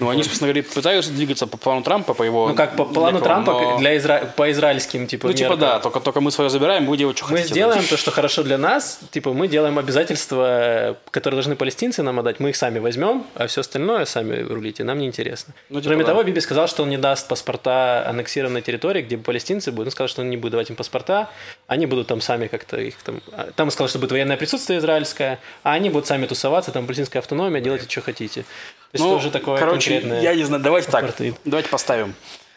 Ну, 0.00 0.08
они, 0.08 0.22
собственно 0.22 0.52
говоря, 0.52 0.68
пытаются 0.68 1.12
двигаться 1.12 1.46
по 1.46 1.56
плану 1.56 1.82
Трампа, 1.82 2.14
по 2.14 2.22
его... 2.22 2.48
Ну, 2.48 2.54
как 2.54 2.76
по 2.76 2.84
плану 2.84 3.18
векам, 3.18 3.44
Трампа 3.44 3.52
но- 3.52 3.78
для 3.78 3.96
изра... 3.96 4.32
по 4.36 4.50
израильским, 4.50 5.06
типа, 5.06 5.28
Ну, 5.28 5.34
типа, 5.34 5.50
меркам. 5.50 5.60
да, 5.60 5.78
только, 5.78 6.00
только 6.00 6.20
мы 6.20 6.30
свое 6.30 6.50
забираем, 6.50 6.86
вы 6.86 6.96
делать, 6.96 7.16
что 7.16 7.26
Мы 7.26 7.38
хотите. 7.38 7.54
сделаем 7.54 7.84
то, 7.84 7.96
что 7.96 8.10
хорошо 8.10 8.42
для 8.42 8.58
нас, 8.58 9.00
типа 9.10 9.32
мы 9.32 9.46
делаем 9.48 9.78
обязательства, 9.78 10.96
которые 11.10 11.36
должны 11.36 11.56
палестинцы 11.56 12.02
нам 12.02 12.18
отдать, 12.18 12.40
мы 12.40 12.50
их 12.50 12.56
сами 12.56 12.78
возьмем, 12.78 13.24
а 13.34 13.46
все 13.46 13.60
остальное 13.60 14.04
сами 14.04 14.40
рулите, 14.42 14.84
нам 14.84 14.98
не 14.98 15.06
интересно. 15.06 15.54
Ну, 15.68 15.80
типа 15.80 15.90
Кроме 15.90 16.04
да. 16.04 16.10
того, 16.10 16.22
Биби 16.22 16.40
сказал, 16.40 16.55
что 16.66 16.82
он 16.82 16.88
не 16.90 16.96
даст 16.96 17.28
паспорта 17.28 18.08
аннексированной 18.08 18.62
территории, 18.62 19.02
где 19.02 19.18
палестинцы 19.18 19.70
будут. 19.70 19.88
Он 19.88 19.92
сказал, 19.92 20.08
что 20.08 20.22
он 20.22 20.30
не 20.30 20.36
будет 20.38 20.52
давать 20.52 20.70
им 20.70 20.76
паспорта, 20.76 21.28
они 21.66 21.84
будут 21.84 22.06
там 22.06 22.20
сами 22.22 22.46
как-то 22.46 22.78
их 22.80 22.96
там... 23.02 23.20
а, 23.32 23.50
Там 23.54 23.70
сказал, 23.70 23.88
что 23.88 23.98
будет 23.98 24.12
военное 24.12 24.38
присутствие 24.38 24.78
израильское, 24.78 25.38
а 25.62 25.72
они 25.74 25.90
будут 25.90 26.06
сами 26.06 26.24
тусоваться, 26.26 26.72
там 26.72 26.86
палестинская 26.86 27.20
автономия, 27.20 27.60
делайте, 27.60 27.86
что 27.90 28.00
хотите. 28.00 28.42
То 28.42 28.48
есть 28.94 29.04
Ну, 29.04 29.10
это 29.10 29.16
уже 29.18 29.30
такое 29.30 29.58
короче, 29.58 29.90
конкретное... 29.90 30.22
я 30.22 30.34
не 30.34 30.44
знаю, 30.44 30.62
давайте 30.62 30.90
так, 30.90 31.04
апартеид. 31.04 31.34
давайте 31.44 31.68
поставим. 31.68 32.14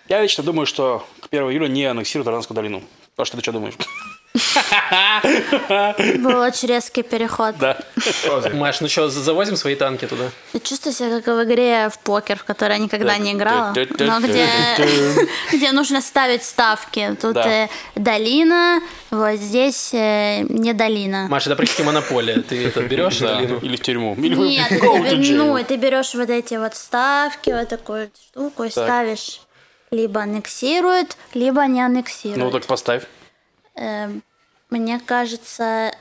Я 0.07 0.21
лично 0.21 0.43
думаю, 0.43 0.65
что 0.65 1.05
к 1.21 1.27
1 1.29 1.49
июля 1.51 1.67
не 1.67 1.85
аннексируют 1.85 2.27
Иорданскую 2.27 2.55
долину. 2.55 2.81
А 3.17 3.25
что 3.25 3.35
ты 3.37 3.43
что 3.43 3.51
думаешь? 3.51 3.75
Был 6.19 6.39
очень 6.41 6.67
резкий 6.67 7.03
переход. 7.03 7.57
Да. 7.57 7.77
Маш, 8.53 8.81
ну 8.81 8.87
что, 8.87 9.09
завозим 9.09 9.55
свои 9.55 9.75
танки 9.75 10.05
туда? 10.05 10.25
Я 10.53 10.59
чувствую 10.59 10.93
себя 10.93 11.21
как 11.21 11.27
в 11.35 11.43
игре 11.43 11.89
в 11.89 11.99
покер, 11.99 12.37
в 12.37 12.43
которой 12.43 12.73
я 12.73 12.77
никогда 12.77 13.17
не 13.17 13.33
играла, 13.33 13.73
но 13.99 14.19
где, 14.19 14.47
где 15.51 15.71
нужно 15.71 16.01
ставить 16.01 16.43
ставки. 16.43 17.15
Тут 17.21 17.33
Да. 17.33 17.47
э, 17.65 17.67
долина, 17.95 18.81
вот 19.11 19.35
здесь 19.39 19.93
э, 19.93 20.41
не 20.41 20.73
долина. 20.73 21.27
Маша, 21.29 21.49
это 21.49 21.55
практически 21.55 21.83
монополия. 21.83 22.41
Ты 22.41 22.67
это 22.67 22.81
берешь 22.81 23.17
Да, 23.19 23.35
долину? 23.35 23.59
Или 23.59 23.75
в 23.75 23.81
тюрьму. 23.81 24.15
Нет, 24.15 24.71
ну, 24.71 25.63
ты 25.63 25.75
берешь 25.77 26.13
вот 26.15 26.29
эти 26.29 26.55
вот 26.55 26.75
ставки, 26.75 27.49
вот 27.49 27.67
такую 27.67 28.09
штуку 28.29 28.63
и 28.63 28.69
ставишь. 28.69 29.41
Либо 29.91 30.21
аннексируют, 30.21 31.17
либо 31.33 31.65
не 31.65 31.81
аннексируют. 31.81 32.37
Ну, 32.37 32.51
так 32.51 32.65
поставь. 32.67 33.03
Эм, 33.75 34.21
мне 34.69 34.99
кажется... 34.99 35.91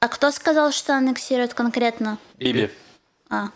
А 0.00 0.08
кто 0.08 0.30
сказал, 0.30 0.72
что 0.72 0.94
аннексируют 0.94 1.54
конкретно? 1.54 2.18
Биби. 2.38 2.70
А, 3.28 3.48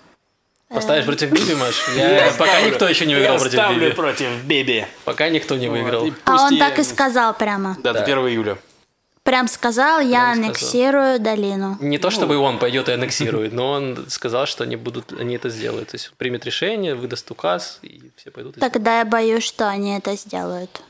Поставишь 0.69 1.05
против 1.05 1.31
Биби, 1.31 1.55
Маш? 1.55 1.75
Я, 1.97 2.33
пока 2.39 2.61
никто 2.63 2.89
еще 2.89 3.05
не 3.07 3.15
выиграл 3.15 3.35
Я 3.35 3.39
против 3.41 3.71
Биби. 3.77 3.91
против 3.93 4.45
Биби. 4.45 4.87
Пока 5.05 5.29
никто 5.29 5.57
не 5.57 5.69
выиграл. 5.69 6.11
А 6.25 6.45
он 6.45 6.59
так 6.59 6.79
и 6.79 6.83
сказал 6.83 7.35
прямо. 7.35 7.77
Да, 7.83 7.93
до 7.93 8.03
1 8.03 8.19
июля. 8.29 8.59
Прям 9.23 9.49
сказал, 9.49 10.01
я 10.01 10.33
сказал. 10.33 10.33
аннексирую 10.33 11.21
долину. 11.21 11.77
Не 11.81 11.99
то 11.99 12.09
Ну. 12.09 12.11
чтобы 12.11 12.37
он 12.39 12.59
пойдет 12.59 12.89
и 12.89 12.93
аннексирует, 12.93 13.53
но 13.53 13.73
он 13.73 14.07
сказал, 14.09 14.47
что 14.47 14.65
они 14.65 14.77
будут, 14.77 15.13
они 15.13 15.35
это 15.37 15.51
сделают. 15.51 15.91
То 15.91 15.97
есть 15.97 16.13
примет 16.17 16.47
решение, 16.47 16.95
выдаст 16.95 17.31
указ, 17.31 17.81
и 17.83 18.11
все 18.17 18.31
пойдут. 18.31 18.57
и 18.57 18.61
Тогда 18.61 19.01
я 19.01 19.05
боюсь, 19.05 19.45
что 19.45 19.69
они 19.69 19.95
это 19.97 20.17
сделают. 20.17 20.81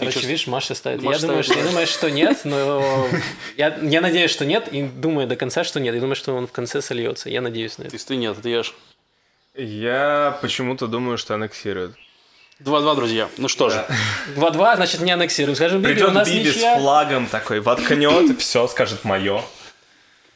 Короче, 0.00 0.14
чувств- 0.14 0.28
видишь, 0.28 0.46
Маша 0.46 0.74
ставит. 0.74 1.02
Маша 1.02 1.20
я 1.20 1.26
думаю, 1.26 1.44
ставит, 1.44 1.58
что, 1.58 1.64
я 1.64 1.70
думаю, 1.70 1.86
что 1.86 2.10
нет, 2.10 2.40
но 2.44 3.08
я, 3.56 3.78
я 3.82 4.00
надеюсь, 4.00 4.30
что 4.30 4.44
нет, 4.44 4.68
и 4.72 4.82
думаю 4.82 5.26
до 5.28 5.36
конца, 5.36 5.64
что 5.64 5.78
нет. 5.80 5.94
Я 5.94 6.00
думаю, 6.00 6.16
что 6.16 6.34
он 6.34 6.46
в 6.46 6.52
конце 6.52 6.82
сольется. 6.82 7.30
Я 7.30 7.40
надеюсь 7.40 7.78
на 7.78 7.84
То 7.84 7.88
это. 7.88 7.96
есть 7.96 8.08
ты 8.08 8.16
нет, 8.16 8.36
это 8.38 8.48
я 8.48 8.62
ж. 8.62 8.72
Я 9.54 10.38
почему-то 10.42 10.86
думаю, 10.86 11.18
что 11.18 11.34
аннексируют. 11.34 11.94
2-2, 12.64 12.94
друзья. 12.96 13.28
Ну 13.38 13.48
что 13.48 13.70
же. 13.70 13.84
2-2, 14.36 14.76
значит, 14.76 15.00
не 15.00 15.10
аннексируем. 15.12 15.56
Скажем, 15.56 15.80
Биби, 15.80 15.92
у 15.92 15.94
Придет 15.94 16.12
нас 16.12 16.28
Биби 16.28 16.50
с 16.50 16.56
ничья. 16.56 16.78
флагом 16.78 17.26
такой, 17.26 17.60
воткнет, 17.60 18.38
все, 18.38 18.66
скажет 18.68 19.04
мое. 19.04 19.42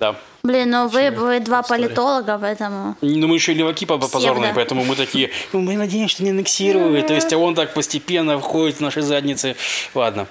Да. 0.04 0.16
Блин, 0.42 0.70
ну 0.70 0.88
вы, 0.88 1.10
вы 1.10 1.40
два 1.40 1.62
политолога, 1.62 2.38
поэтому... 2.38 2.96
Ну, 3.00 3.26
мы 3.28 3.36
еще 3.36 3.52
и 3.52 3.54
леваки 3.54 3.86
по- 3.86 3.96
позорные, 3.96 4.52
поэтому 4.54 4.84
мы 4.84 4.94
такие, 4.94 5.30
ну, 5.54 5.60
мы 5.60 5.76
надеемся, 5.76 6.16
что 6.16 6.24
не 6.24 6.30
аннексируют. 6.30 7.06
То 7.06 7.14
есть, 7.14 7.32
а 7.32 7.38
он 7.38 7.54
так 7.54 7.72
постепенно 7.72 8.38
входит 8.38 8.76
в 8.76 8.80
наши 8.80 9.00
задницы. 9.00 9.56
Ладно. 9.94 10.26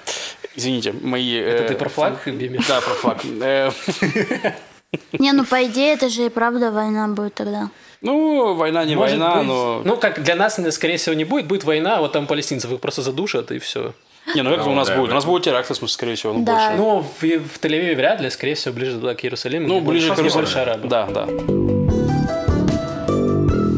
Извините, 0.54 0.92
мои... 0.92 1.34
Это 1.34 1.64
э, 1.64 1.68
ты 1.68 1.74
про 1.74 1.88
флаг? 1.88 2.22
Да, 2.68 2.80
про 2.80 2.94
флаг. 2.94 3.24
Э, 3.42 3.72
Не, 5.18 5.32
ну 5.32 5.44
по 5.44 5.64
идее 5.64 5.94
это 5.94 6.08
же 6.08 6.26
и 6.26 6.28
правда 6.28 6.70
война 6.70 7.08
будет 7.08 7.34
тогда. 7.34 7.70
Ну, 8.00 8.54
война 8.54 8.84
не 8.84 8.94
Может 8.94 9.18
война, 9.18 9.38
быть. 9.38 9.46
но... 9.46 9.82
Ну, 9.84 9.96
как 9.96 10.22
для 10.22 10.36
нас, 10.36 10.60
скорее 10.70 10.98
всего, 10.98 11.14
не 11.14 11.24
будет. 11.24 11.46
Будет 11.46 11.64
война, 11.64 11.96
а 11.96 12.00
вот 12.00 12.12
там 12.12 12.26
палестинцев 12.26 12.70
их 12.70 12.78
просто 12.78 13.02
задушат, 13.02 13.50
и 13.50 13.58
все. 13.58 13.94
Не, 14.34 14.42
ну 14.42 14.50
как 14.56 14.64
Ну, 14.64 14.72
у 14.72 14.74
нас 14.74 14.88
да, 14.88 14.96
будет? 14.96 15.10
У 15.10 15.14
нас 15.14 15.24
будет 15.24 15.42
теракт, 15.44 15.68
в 15.68 15.74
смысле, 15.74 15.88
скорее 15.88 16.14
всего, 16.14 16.32
ну, 16.32 16.44
Да. 16.44 16.52
больше. 16.52 16.76
Ну, 16.76 17.00
в, 17.00 17.48
в 17.48 17.60
Тель-Авиве 17.60 17.94
вряд 17.94 18.20
ли, 18.20 18.30
скорее 18.30 18.54
всего, 18.54 18.74
ближе 18.74 18.98
туда, 18.98 19.14
к 19.14 19.22
Иерусалиму. 19.24 19.68
Ну, 19.68 19.80
ближе 19.80 20.08
к 20.14 20.18
Иерусалиму. 20.18 20.34
больше 20.34 20.58
арабов. 20.58 20.88
Да, 20.88 21.06
да. 21.06 21.26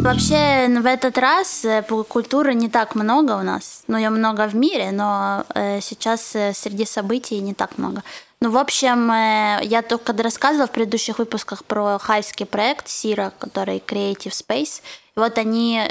Вообще 0.06 0.68
в 0.68 0.86
этот 0.86 1.18
раз 1.18 1.64
э, 1.64 1.82
культуры 2.08 2.54
не 2.54 2.68
так 2.68 2.94
много 2.94 3.32
у 3.32 3.42
нас. 3.42 3.82
Ну, 3.88 3.96
ее 3.96 4.10
много 4.10 4.46
в 4.46 4.54
мире, 4.54 4.92
но 4.92 5.44
э, 5.52 5.80
сейчас 5.80 6.36
э, 6.36 6.52
среди 6.54 6.84
событий 6.84 7.40
не 7.40 7.54
так 7.54 7.76
много. 7.76 8.04
Ну, 8.46 8.52
в 8.52 8.58
общем, 8.58 9.10
э, 9.10 9.58
я 9.64 9.82
только 9.82 10.12
рассказывала 10.12 10.68
в 10.68 10.70
предыдущих 10.70 11.18
выпусках 11.18 11.64
про 11.64 11.98
хайский 11.98 12.46
проект 12.46 12.86
Сира, 12.86 13.32
который 13.40 13.82
Creative 13.84 14.30
Space. 14.30 14.82
И 15.16 15.18
вот 15.18 15.36
они 15.36 15.82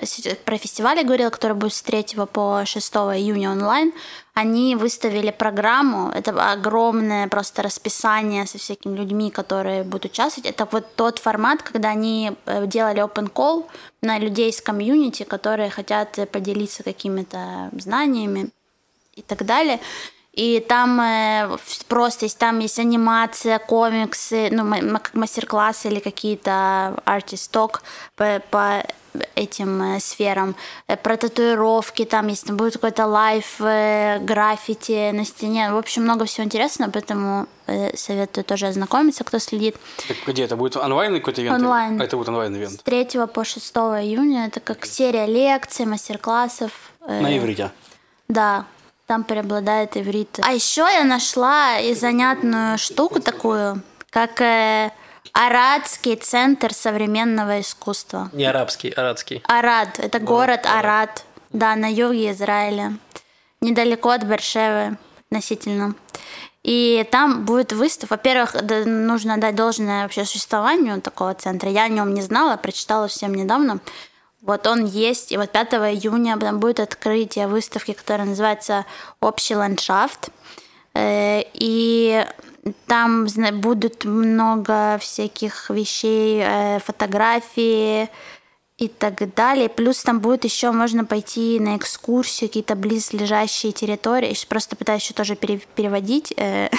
про 0.45 0.57
фестиваль 0.57 0.99
я 0.99 1.03
говорила, 1.03 1.29
который 1.29 1.57
будет 1.57 1.73
с 1.73 1.81
3 1.81 2.25
по 2.31 2.63
6 2.65 2.95
июня 3.17 3.51
онлайн. 3.51 3.91
Они 4.33 4.77
выставили 4.77 5.31
программу, 5.31 6.11
это 6.11 6.31
огромное 6.53 7.27
просто 7.27 7.61
расписание 7.61 8.47
со 8.47 8.57
всякими 8.57 8.95
людьми, 8.95 9.31
которые 9.31 9.83
будут 9.83 10.13
участвовать. 10.13 10.49
Это 10.49 10.65
вот 10.71 10.95
тот 10.95 11.19
формат, 11.19 11.61
когда 11.61 11.89
они 11.89 12.31
э, 12.45 12.67
делали 12.67 13.03
open 13.03 13.29
call 13.33 13.65
на 14.01 14.17
людей 14.17 14.49
из 14.49 14.61
комьюнити, 14.61 15.23
которые 15.23 15.69
хотят 15.69 16.17
поделиться 16.31 16.83
какими-то 16.83 17.69
знаниями 17.73 18.49
и 19.17 19.21
так 19.21 19.45
далее. 19.45 19.81
И 20.35 20.59
там 20.59 20.99
э, 20.99 21.47
в- 21.63 21.85
просто 21.85 22.25
есть, 22.25 22.37
там 22.37 22.59
есть 22.59 22.77
анимация, 22.79 23.57
комиксы, 23.59 24.49
ну, 24.51 24.69
как 24.99 25.13
мастер-классы 25.13 25.87
или 25.87 25.99
какие-то 25.99 27.01
артисток 27.05 27.83
по, 28.15 28.41
по 28.51 28.83
этим 29.35 29.81
э, 29.95 29.99
сферам. 30.01 30.55
Э, 30.87 30.97
Про 30.97 31.15
татуировки 31.15 32.03
там 32.03 32.27
есть, 32.27 32.47
там 32.47 32.57
будет 32.57 32.73
какой-то 32.73 33.05
лайф, 33.05 33.61
э, 33.61 34.19
граффити 34.19 35.11
на 35.11 35.23
стене. 35.23 35.71
В 35.71 35.77
общем, 35.77 36.03
много 36.03 36.25
всего 36.25 36.43
интересного, 36.43 36.91
поэтому 36.91 37.47
э, 37.67 37.95
советую 37.95 38.43
тоже 38.43 38.67
ознакомиться, 38.67 39.23
кто 39.23 39.39
следит. 39.39 39.77
Так, 40.07 40.17
где 40.27 40.43
это 40.43 40.57
будет? 40.57 40.75
Онлайн 40.75 41.13
какой-то 41.15 41.41
ивент? 41.41 41.55
Онлайн. 41.61 42.01
Это 42.01 42.17
будет 42.17 42.27
онлайн-ивент. 42.27 42.73
С 42.73 42.83
3 42.83 43.05
по 43.33 43.45
6 43.45 43.73
июня 43.77 44.47
это 44.47 44.59
как 44.59 44.85
серия 44.85 45.27
лекций, 45.27 45.85
мастер-классов. 45.85 46.71
э, 47.07 47.21
На 47.21 47.37
иврите. 47.37 47.71
Да, 48.27 48.65
там 49.05 49.23
преобладает 49.23 49.97
иврит. 49.97 50.39
А 50.43 50.53
еще 50.53 50.81
я 50.81 51.03
нашла 51.03 51.79
и 51.79 51.93
занятную 51.93 52.77
штуку 52.77 53.19
такую, 53.19 53.81
как 54.09 54.41
э, 54.41 54.91
Арадский 55.33 56.15
центр 56.15 56.73
современного 56.73 57.59
искусства. 57.59 58.29
Не 58.31 58.45
арабский, 58.45 58.89
арадский. 58.89 59.43
Арад, 59.47 59.99
это 59.99 60.19
город 60.19 60.65
Арад, 60.65 61.25
да, 61.51 61.75
на 61.75 61.91
юге 61.91 62.31
Израиля, 62.31 62.93
недалеко 63.59 64.11
от 64.11 64.23
Бершевы 64.23 64.97
относительно. 65.29 65.95
И 66.63 67.07
там 67.11 67.45
будет 67.45 67.73
выставка. 67.73 68.13
Во-первых, 68.13 68.55
нужно 68.85 69.37
дать 69.37 69.55
должное 69.55 70.03
вообще 70.03 70.25
существованию 70.25 71.01
такого 71.01 71.33
центра. 71.35 71.69
Я 71.69 71.83
о 71.83 71.89
нем 71.89 72.13
не 72.13 72.21
знала, 72.21 72.57
прочитала 72.57 73.07
всем 73.07 73.35
недавно. 73.35 73.79
Вот 74.45 74.67
он 74.67 74.85
есть, 74.85 75.31
и 75.31 75.37
вот 75.37 75.51
5 75.51 75.73
июня 75.73 76.37
там 76.37 76.59
будет 76.59 76.79
открытие 76.79 77.47
выставки, 77.47 77.93
которая 77.93 78.27
называется 78.27 78.85
«Общий 79.19 79.55
ландшафт». 79.55 80.29
Э, 80.93 81.41
И 81.53 82.25
там 82.87 83.25
будут 83.61 84.05
много 84.05 84.97
всяких 85.01 85.69
вещей, 85.69 86.41
э, 86.45 86.79
фотографии 86.79 88.09
и 88.77 88.87
так 88.87 89.33
далее. 89.33 89.67
Плюс 89.69 90.03
там 90.03 90.19
будет 90.19 90.43
еще 90.45 90.71
можно 90.71 91.05
пойти 91.05 91.59
на 91.59 91.75
экскурсию, 91.77 92.49
какие-то 92.49 92.75
близлежащие 92.75 93.71
территории. 93.71 94.29
Я 94.29 94.35
просто 94.47 94.75
пытаюсь 94.75 95.03
еще 95.03 95.13
тоже 95.13 95.35
пере- 95.35 95.61
переводить 95.75 96.33
э, 96.37 96.69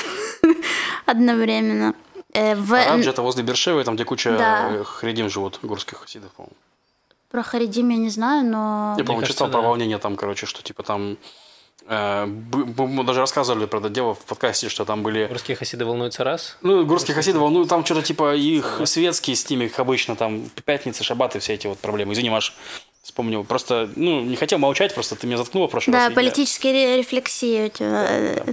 одновременно. 1.06 1.94
В- 2.32 2.74
Арадж 2.74 3.08
это 3.08 3.22
возле 3.22 3.42
Бершевы, 3.42 3.82
там, 3.84 3.94
где 3.96 4.04
куча 4.04 4.36
Да. 4.36 4.84
хредим 4.84 5.28
живут, 5.30 5.58
горских 5.62 5.98
хасидов, 5.98 6.30
по-моему. 6.32 6.54
Про 7.30 7.42
Харидим 7.42 7.88
я 7.90 7.96
не 7.96 8.10
знаю, 8.10 8.44
но... 8.46 8.94
Я, 8.98 9.04
по-моему, 9.04 9.26
читал 9.26 9.48
про 9.48 9.60
да. 9.60 9.68
волнение 9.68 9.98
там, 9.98 10.16
короче, 10.16 10.46
что 10.46 10.62
типа 10.62 10.82
там 10.82 11.16
Э, 11.88 12.26
Мы 12.26 13.04
даже 13.04 13.20
рассказывали 13.20 13.66
про 13.66 13.78
это 13.78 13.88
дело 13.88 14.14
в 14.14 14.20
подкасте, 14.20 14.68
что 14.68 14.84
там 14.84 15.02
были... 15.02 15.28
Русские 15.30 15.56
хасиды 15.56 15.84
волнуются 15.84 16.24
раз. 16.24 16.56
Ну, 16.62 16.84
горские 16.84 17.14
хасиды, 17.14 17.38
ну, 17.38 17.64
там 17.64 17.84
что-то 17.84 18.02
типа 18.02 18.34
их 18.34 18.80
светские 18.84 19.36
с 19.36 19.48
ними, 19.48 19.68
как 19.68 19.80
обычно, 19.80 20.16
там, 20.16 20.50
пятница, 20.64 21.04
шабаты, 21.04 21.38
все 21.38 21.54
эти 21.54 21.66
вот 21.66 21.78
проблемы. 21.78 22.12
Извини, 22.14 22.30
Маш, 22.30 22.54
вспомнил. 23.02 23.44
Просто, 23.44 23.88
ну, 23.94 24.20
не 24.20 24.36
хотел 24.36 24.58
молчать, 24.58 24.94
просто 24.94 25.14
ты 25.16 25.26
меня 25.26 25.36
заткнула 25.38 25.68
в 25.68 25.70
прошлый 25.70 25.94
раз. 25.94 26.02
Да, 26.02 26.06
и 26.08 26.10
я- 26.10 26.14
политические 26.14 26.72
ре- 26.72 26.96
рефлексии 26.98 27.66
у 27.66 27.68
тебя. 27.68 28.44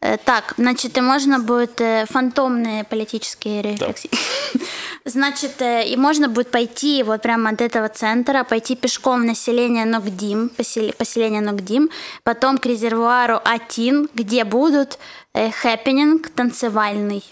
Э, 0.00 0.16
Так, 0.24 0.54
значит, 0.56 0.96
и 0.98 1.00
можно 1.00 1.38
будет 1.38 1.80
э, 1.80 2.06
фантомные 2.10 2.84
политические 2.84 3.62
рефлексии. 3.62 4.10
Значит, 5.06 5.62
э, 5.62 5.86
и 5.88 5.96
можно 5.96 6.28
будет 6.28 6.50
пойти 6.50 7.02
вот 7.02 7.22
прямо 7.22 7.50
от 7.50 7.60
этого 7.62 7.88
центра, 7.88 8.44
пойти 8.44 8.76
пешком 8.76 9.22
в 9.22 9.24
население 9.24 9.84
Нокдим, 9.86 10.50
посел- 10.56 10.94
поселение 10.94 11.40
Нокдим, 11.40 11.88
потом 12.22 12.58
к 12.58 12.66
резервуару 12.66 13.40
Атин, 13.44 14.08
где 14.14 14.44
будут 14.44 14.98
хэппенинг 15.34 16.28
танцевальный. 16.30 17.24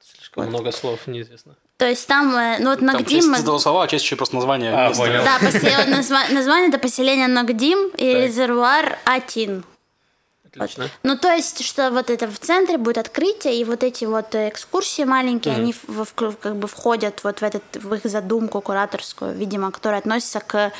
Слишком 0.00 0.46
много 0.48 0.72
слов, 0.72 1.06
неизвестно. 1.06 1.56
То 1.76 1.86
есть 1.88 2.06
там, 2.06 2.32
ну 2.60 2.70
вот 2.70 2.78
Там 2.78 2.86
Нокдим... 2.86 3.20
часть 3.32 3.42
этого 3.42 3.58
слова, 3.58 3.84
а 3.84 3.88
часть 3.88 4.04
еще 4.04 4.16
просто 4.16 4.36
название 4.36 4.72
А, 4.72 4.92
понял. 4.92 5.22
Да, 5.24 5.38
назва- 5.86 6.32
название 6.32 6.68
это 6.68 6.78
поселение 6.78 7.26
Ногдим 7.28 7.90
и 7.96 8.14
резервуар 8.14 8.98
Атин. 9.04 9.64
Отлично. 10.56 10.88
Ну, 11.02 11.16
то 11.16 11.28
есть, 11.32 11.64
что 11.64 11.90
вот 11.90 12.10
это 12.10 12.26
в 12.26 12.38
центре 12.38 12.76
будет 12.76 12.98
открытие, 12.98 13.56
и 13.60 13.64
вот 13.64 13.82
эти 13.84 14.04
вот 14.04 14.34
э, 14.34 14.48
экскурсии 14.48 15.04
маленькие, 15.04 15.54
они 15.54 15.72
в- 15.72 16.04
в- 16.04 16.12
как 16.14 16.56
бы 16.56 16.66
входят 16.66 17.22
вот 17.24 17.40
в, 17.40 17.42
этот, 17.44 17.62
в 17.76 17.94
их 17.94 18.02
задумку 18.04 18.60
кураторскую, 18.60 19.32
видимо, 19.34 19.70
которая 19.70 20.00
относится 20.00 20.40
к 20.40 20.72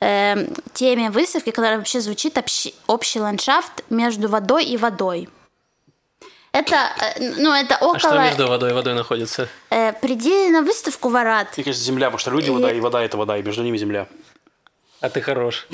э, 0.00 0.46
теме 0.72 1.10
выставки, 1.10 1.50
которая 1.50 1.76
вообще 1.78 2.00
звучит 2.00 2.38
общий, 2.38 2.74
общий 2.86 3.20
ландшафт 3.20 3.84
между 3.90 4.28
водой 4.28 4.64
и 4.64 4.76
водой. 4.76 5.28
Это, 6.52 6.76
э, 7.16 7.34
ну, 7.36 7.52
это 7.52 7.76
около... 7.76 7.96
А 7.96 7.98
что 7.98 8.18
между 8.18 8.46
водой 8.48 8.70
и 8.70 8.72
водой 8.72 8.94
находится? 8.94 9.48
э, 9.70 9.92
приди 9.92 10.48
на 10.48 10.62
выставку 10.62 11.10
Варат. 11.10 11.48
Мне 11.56 11.64
кажется, 11.64 11.84
земля, 11.84 12.06
потому 12.06 12.18
что 12.18 12.30
люди 12.30 12.48
вода, 12.50 12.72
и 12.72 12.80
вода 12.80 13.02
это 13.04 13.16
вода, 13.18 13.36
и 13.36 13.42
между 13.42 13.62
ними 13.62 13.76
земля. 13.76 14.08
А 15.00 15.10
ты 15.10 15.20
хорош. 15.20 15.66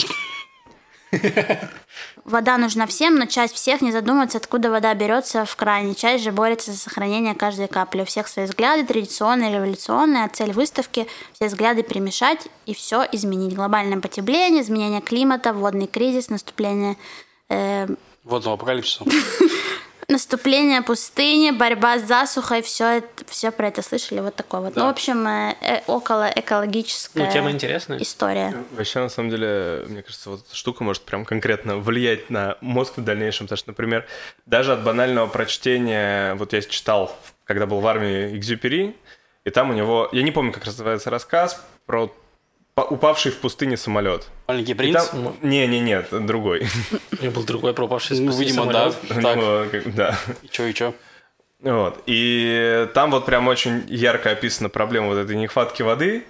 Вода 2.24 2.56
нужна 2.56 2.86
всем, 2.86 3.16
но 3.16 3.26
часть 3.26 3.54
всех 3.54 3.82
не 3.82 3.92
задумывается, 3.92 4.38
откуда 4.38 4.70
вода 4.70 4.94
берется 4.94 5.44
в 5.44 5.56
кране. 5.56 5.94
Часть 5.94 6.24
же 6.24 6.32
борется 6.32 6.72
за 6.72 6.78
сохранение 6.78 7.34
каждой 7.34 7.68
капли. 7.68 8.02
У 8.02 8.04
всех 8.04 8.28
свои 8.28 8.46
взгляды, 8.46 8.86
традиционные, 8.86 9.52
революционные. 9.52 10.24
А 10.24 10.28
цель 10.28 10.52
выставки– 10.52 11.06
все 11.34 11.48
взгляды 11.48 11.82
перемешать 11.82 12.48
и 12.66 12.74
все 12.74 13.06
изменить. 13.12 13.54
Глобальное 13.54 14.00
потепление, 14.00 14.62
изменение 14.62 15.00
климата, 15.00 15.52
водный 15.52 15.86
кризис, 15.86 16.30
наступление 16.30 16.96
э, 17.50 17.86
Водного 18.24 18.54
апокалипсиса. 18.54 19.04
наступление 20.08 20.82
пустыни, 20.82 21.50
борьба 21.50 21.98
с 21.98 22.02
засухой, 22.02 22.62
все, 22.62 22.98
это, 22.98 23.24
все 23.26 23.50
про 23.50 23.68
это 23.68 23.82
слышали, 23.82 24.20
вот 24.20 24.34
такое 24.34 24.60
вот. 24.60 24.76
Ну, 24.76 24.86
в 24.86 24.88
общем, 24.88 25.26
э, 25.26 25.56
э, 25.60 25.82
около 25.86 26.30
экологическая 26.34 27.26
Ну, 27.26 27.32
тема 27.32 27.50
интересная. 27.50 27.98
история. 27.98 28.54
Вообще, 28.72 29.00
на 29.00 29.08
самом 29.08 29.30
деле, 29.30 29.84
мне 29.88 30.02
кажется, 30.02 30.30
вот 30.30 30.46
эта 30.46 30.54
штука 30.56 30.84
может 30.84 31.02
прям 31.02 31.24
конкретно 31.24 31.78
влиять 31.78 32.30
на 32.30 32.56
мозг 32.60 32.98
в 32.98 33.04
дальнейшем. 33.04 33.46
Потому 33.46 33.58
что, 33.58 33.70
например, 33.70 34.06
даже 34.46 34.72
от 34.72 34.82
банального 34.82 35.26
прочтения, 35.26 36.34
вот 36.34 36.52
я 36.52 36.62
читал, 36.62 37.16
когда 37.44 37.66
был 37.66 37.80
в 37.80 37.86
армии 37.86 38.36
Экзюпери, 38.36 38.96
и 39.44 39.50
там 39.50 39.70
у 39.70 39.72
него, 39.72 40.08
я 40.12 40.22
не 40.22 40.30
помню, 40.30 40.52
как 40.52 40.64
называется 40.66 41.10
рассказ, 41.10 41.62
про 41.86 42.10
упавший 42.76 43.30
в 43.32 43.38
пустыне 43.38 43.76
самолет. 43.76 44.28
Маленький 44.48 44.74
принц. 44.74 45.08
там- 45.08 45.36
Не, 45.42 45.66
не, 45.66 45.80
нет, 45.80 46.08
другой. 46.10 46.66
У 47.12 47.22
меня 47.22 47.30
был 47.30 47.44
другой 47.44 47.72
пропавший 47.74 48.18
Ну, 48.18 48.32
спустя 48.32 48.44
видимо, 48.48 48.72
да. 48.72 48.90
самолет. 48.92 48.96
У 49.10 49.22
Так, 49.22 49.36
него 49.36 49.66
как- 49.70 49.94
Да. 49.94 50.18
и 50.42 50.48
чё, 50.48 50.66
и 50.66 50.74
чё? 50.74 50.94
Вот. 51.60 52.02
И 52.06 52.88
там 52.94 53.10
вот 53.10 53.26
прям 53.26 53.48
очень 53.48 53.84
ярко 53.88 54.30
описана 54.32 54.68
проблема 54.68 55.08
вот 55.08 55.16
этой 55.18 55.36
нехватки 55.36 55.82
воды. 55.82 56.24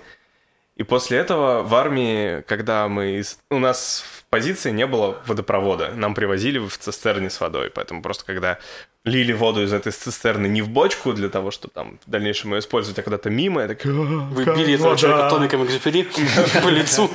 И 0.77 0.83
после 0.83 1.19
этого 1.19 1.63
в 1.63 1.75
армии, 1.75 2.43
когда 2.43 2.89
мы... 2.89 3.19
из- 3.19 3.39
У 3.51 3.59
нас 3.59 4.05
в 4.07 4.25
позиции 4.27 4.71
не 4.71 4.87
было 4.87 5.23
водопровода. 5.27 5.93
Нам 5.95 6.15
привозили 6.15 6.59
в 6.59 6.77
цистерне 6.77 7.31
с 7.31 7.41
водой. 7.41 7.71
Поэтому 7.71 8.03
просто 8.03 8.25
когда 8.27 8.59
лили 9.05 9.33
воду 9.33 9.63
из 9.63 9.73
этой 9.73 9.93
цистерны 9.93 10.47
не 10.47 10.63
в 10.63 10.69
бочку 10.69 11.13
для 11.13 11.29
того, 11.29 11.51
чтобы 11.51 11.75
там 11.75 11.99
в 12.07 12.11
дальнейшем 12.11 12.55
ее 12.55 12.61
использовать, 12.61 12.99
а 12.99 13.03
куда-то 13.03 13.29
мимо, 13.31 13.61
я 13.61 13.69
так... 13.69 13.85
Вы 13.85 14.45
били 14.45 14.75
этого 14.75 14.97
человека 14.97 15.29
томиком 15.31 15.65
экзюпери 15.65 16.09
по 16.63 16.69
лицу. 16.69 17.11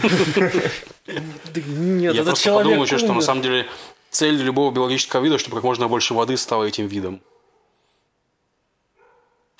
Нет, 1.56 2.13
Я 2.13 2.23
просто 2.23 2.54
подумал 2.54 2.84
еще, 2.84 2.99
что 2.99 3.13
на 3.13 3.21
самом 3.21 3.41
деле 3.41 3.65
цель 4.12 4.36
любого 4.36 4.71
биологического 4.71 5.23
вида, 5.23 5.39
чтобы 5.39 5.56
как 5.56 5.63
можно 5.63 5.88
больше 5.88 6.13
воды 6.13 6.38
стало 6.38 6.65
этим 6.65 6.88
видом. 6.88 7.21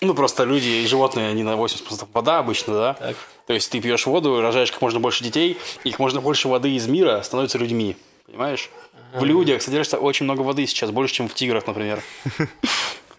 Ну, 0.02 0.14
просто 0.14 0.46
люди 0.46 0.68
и 0.68 0.88
животные, 0.88 1.30
они 1.30 1.44
на 1.44 1.56
80% 1.56 2.08
вода 2.14 2.40
обычно, 2.40 2.74
да? 2.74 2.94
Так. 2.94 3.18
То 3.48 3.54
есть 3.54 3.70
ты 3.70 3.82
пьешь 3.82 4.06
воду, 4.06 4.40
рожаешь 4.40 4.72
как 4.72 4.82
можно 4.82 5.00
больше 5.00 5.24
детей, 5.26 5.58
и 5.84 5.92
как 5.92 6.00
можно 6.00 6.22
больше 6.22 6.48
воды 6.48 6.74
из 6.74 6.88
мира 6.88 7.22
становятся 7.22 7.58
людьми. 7.58 7.98
Понимаешь? 8.26 8.70
В 9.14 9.24
людях 9.24 9.62
содержится 9.62 9.98
очень 9.98 10.26
много 10.26 10.42
воды 10.42 10.66
сейчас, 10.68 10.92
больше, 10.92 11.14
чем 11.16 11.28
в 11.28 11.34
тиграх, 11.34 11.66
например. 11.68 12.02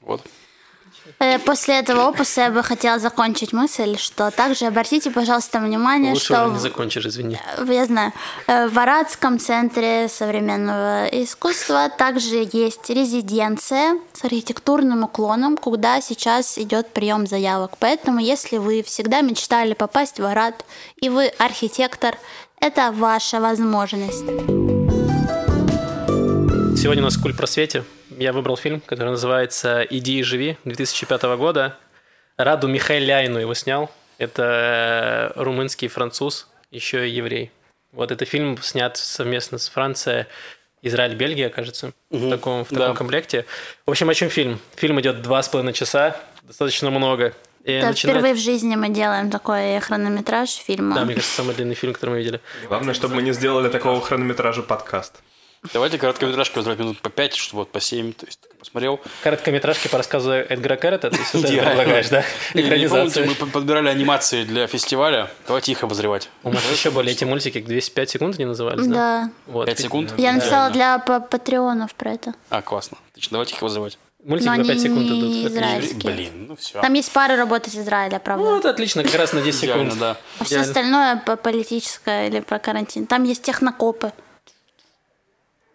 Вот. 0.02 0.22
Э, 1.20 1.38
После 1.38 1.78
этого 1.78 2.08
опуса 2.08 2.40
я 2.42 2.50
бы 2.50 2.62
хотела 2.62 2.98
закончить 2.98 3.52
мысль, 3.52 3.96
что 3.98 4.30
также 4.30 4.66
обратите, 4.66 5.10
пожалуйста, 5.10 5.58
внимание, 5.60 6.12
Лучше 6.12 6.24
что 6.26 6.44
уже 6.44 6.52
не 6.52 6.58
в- 6.58 6.60
закончишь, 6.60 7.06
извини. 7.06 7.38
я 7.68 7.86
знаю, 7.86 8.12
э, 8.46 8.66
в 8.68 8.78
Арадском 8.78 9.38
центре 9.38 10.08
современного 10.08 11.06
искусства 11.12 11.90
также 11.90 12.48
есть 12.52 12.88
резиденция 12.90 13.98
с 14.14 14.24
архитектурным 14.24 15.04
уклоном, 15.04 15.56
куда 15.56 16.00
сейчас 16.00 16.58
идет 16.58 16.92
прием 16.92 17.26
заявок. 17.26 17.72
Поэтому, 17.78 18.18
если 18.20 18.56
вы 18.58 18.82
всегда 18.82 19.20
мечтали 19.20 19.74
попасть 19.74 20.18
в 20.18 20.24
Арад, 20.24 20.64
и 20.96 21.08
вы 21.08 21.26
архитектор, 21.38 22.16
это 22.60 22.90
ваша 22.92 23.40
возможность. 23.40 24.79
Сегодня 26.76 27.02
у 27.02 27.04
нас 27.04 27.16
куль 27.16 27.34
просвете. 27.34 27.84
Я 28.10 28.32
выбрал 28.32 28.56
фильм, 28.56 28.80
который 28.80 29.10
называется 29.10 29.82
«Иди 29.88 30.18
и 30.20 30.22
живи» 30.22 30.56
2005 30.64 31.22
года. 31.36 31.76
Раду 32.36 32.68
Михайляйну 32.68 33.38
его 33.38 33.54
снял. 33.54 33.90
Это 34.18 35.32
э, 35.36 35.40
румынский 35.42 35.88
француз, 35.88 36.48
еще 36.70 37.08
и 37.08 37.10
еврей. 37.12 37.50
Вот 37.92 38.10
это 38.12 38.24
фильм 38.24 38.58
снят 38.62 38.96
совместно 38.96 39.58
с 39.58 39.68
Францией, 39.68 40.26
Израиль, 40.82 41.14
Бельгия, 41.14 41.48
кажется, 41.48 41.92
в 42.10 42.30
таком, 42.30 42.64
в 42.64 42.68
таком 42.68 42.88
Да. 42.88 42.94
комплекте. 42.94 43.44
В 43.86 43.90
общем, 43.90 44.08
о 44.08 44.14
чем 44.14 44.30
фильм? 44.30 44.58
Фильм 44.76 45.00
идет 45.00 45.22
два 45.22 45.42
с 45.42 45.48
половиной 45.48 45.72
часа, 45.72 46.16
достаточно 46.42 46.90
много. 46.90 47.34
И 47.64 47.72
Это 47.72 47.88
начинает- 47.88 48.16
впервые 48.18 48.34
в 48.34 48.38
жизни 48.38 48.74
мы 48.76 48.88
делаем 48.88 49.30
такой 49.30 49.78
хронометраж 49.80 50.48
фильма. 50.50 50.94
Да, 50.94 51.04
мне 51.04 51.14
кажется, 51.14 51.36
самый 51.36 51.54
длинный 51.54 51.74
фильм, 51.74 51.92
который 51.92 52.10
мы 52.10 52.18
видели. 52.18 52.40
Главное, 52.68 52.94
чтобы 52.94 53.16
мы 53.16 53.22
не 53.22 53.32
сделали 53.32 53.68
такого 53.68 54.00
хронометража 54.00 54.62
подкаст. 54.62 55.20
Давайте 55.74 55.98
короткометражки 55.98 56.58
вот 56.58 56.78
минут 56.78 57.00
по 57.00 57.10
5, 57.10 57.34
что 57.36 57.56
вот 57.56 57.70
по 57.70 57.80
7, 57.80 58.14
то 58.14 58.24
есть 58.24 58.40
посмотрел. 58.58 58.98
Короткометражки 59.22 59.88
по 59.88 59.98
рассказу 59.98 60.30
Эдгара 60.32 60.76
Керрета, 60.76 61.10
ты 61.10 61.18
предлагаешь, 61.18 62.08
да? 62.08 62.24
Не, 62.54 62.62
не 62.62 62.68
Экранизацию. 62.68 63.26
мы 63.26 63.34
подбирали 63.34 63.88
анимации 63.88 64.44
для 64.44 64.66
фестиваля. 64.66 65.30
Давайте 65.46 65.72
их 65.72 65.82
обозревать. 65.82 66.30
У 66.44 66.50
нас 66.50 66.62
еще 66.72 66.90
были 66.90 67.12
эти 67.12 67.24
мультики, 67.24 67.60
205 67.60 68.10
секунд 68.10 68.36
они 68.36 68.46
назывались, 68.46 68.86
да? 68.86 68.94
Да. 68.94 69.30
Вот. 69.48 69.66
5 69.66 69.78
секунд? 69.80 70.14
Я 70.16 70.32
написала 70.32 70.70
для 70.70 70.98
па- 70.98 71.20
патреонов 71.20 71.94
про 71.94 72.12
это. 72.12 72.34
А, 72.48 72.62
классно. 72.62 72.96
Отлично, 73.12 73.34
давайте 73.34 73.54
их 73.54 73.60
обозревать. 73.62 73.98
Мультики 74.24 74.48
Но 74.48 74.54
на 74.56 74.64
5 74.64 74.70
они 74.70 74.80
секунд 74.80 75.00
не 75.10 75.40
идут. 75.42 75.52
Израильские. 75.52 76.12
Блин, 76.14 76.46
ну 76.48 76.56
все. 76.56 76.80
Там 76.80 76.92
есть 76.94 77.12
пара 77.12 77.36
работ 77.36 77.66
из 77.68 77.76
Израиля, 77.76 78.18
правда. 78.18 78.44
Ну, 78.44 78.58
это 78.58 78.70
отлично, 78.70 79.02
как 79.02 79.14
раз 79.14 79.34
на 79.34 79.42
10 79.42 79.64
Идеально, 79.64 79.84
секунд. 79.90 80.00
да. 80.00 80.16
а 80.38 80.44
все 80.44 80.60
остальное 80.60 81.16
по 81.16 81.36
политическое 81.36 82.28
или 82.28 82.40
про 82.40 82.58
карантин. 82.58 83.06
Там 83.06 83.24
есть 83.24 83.42
технокопы. 83.42 84.12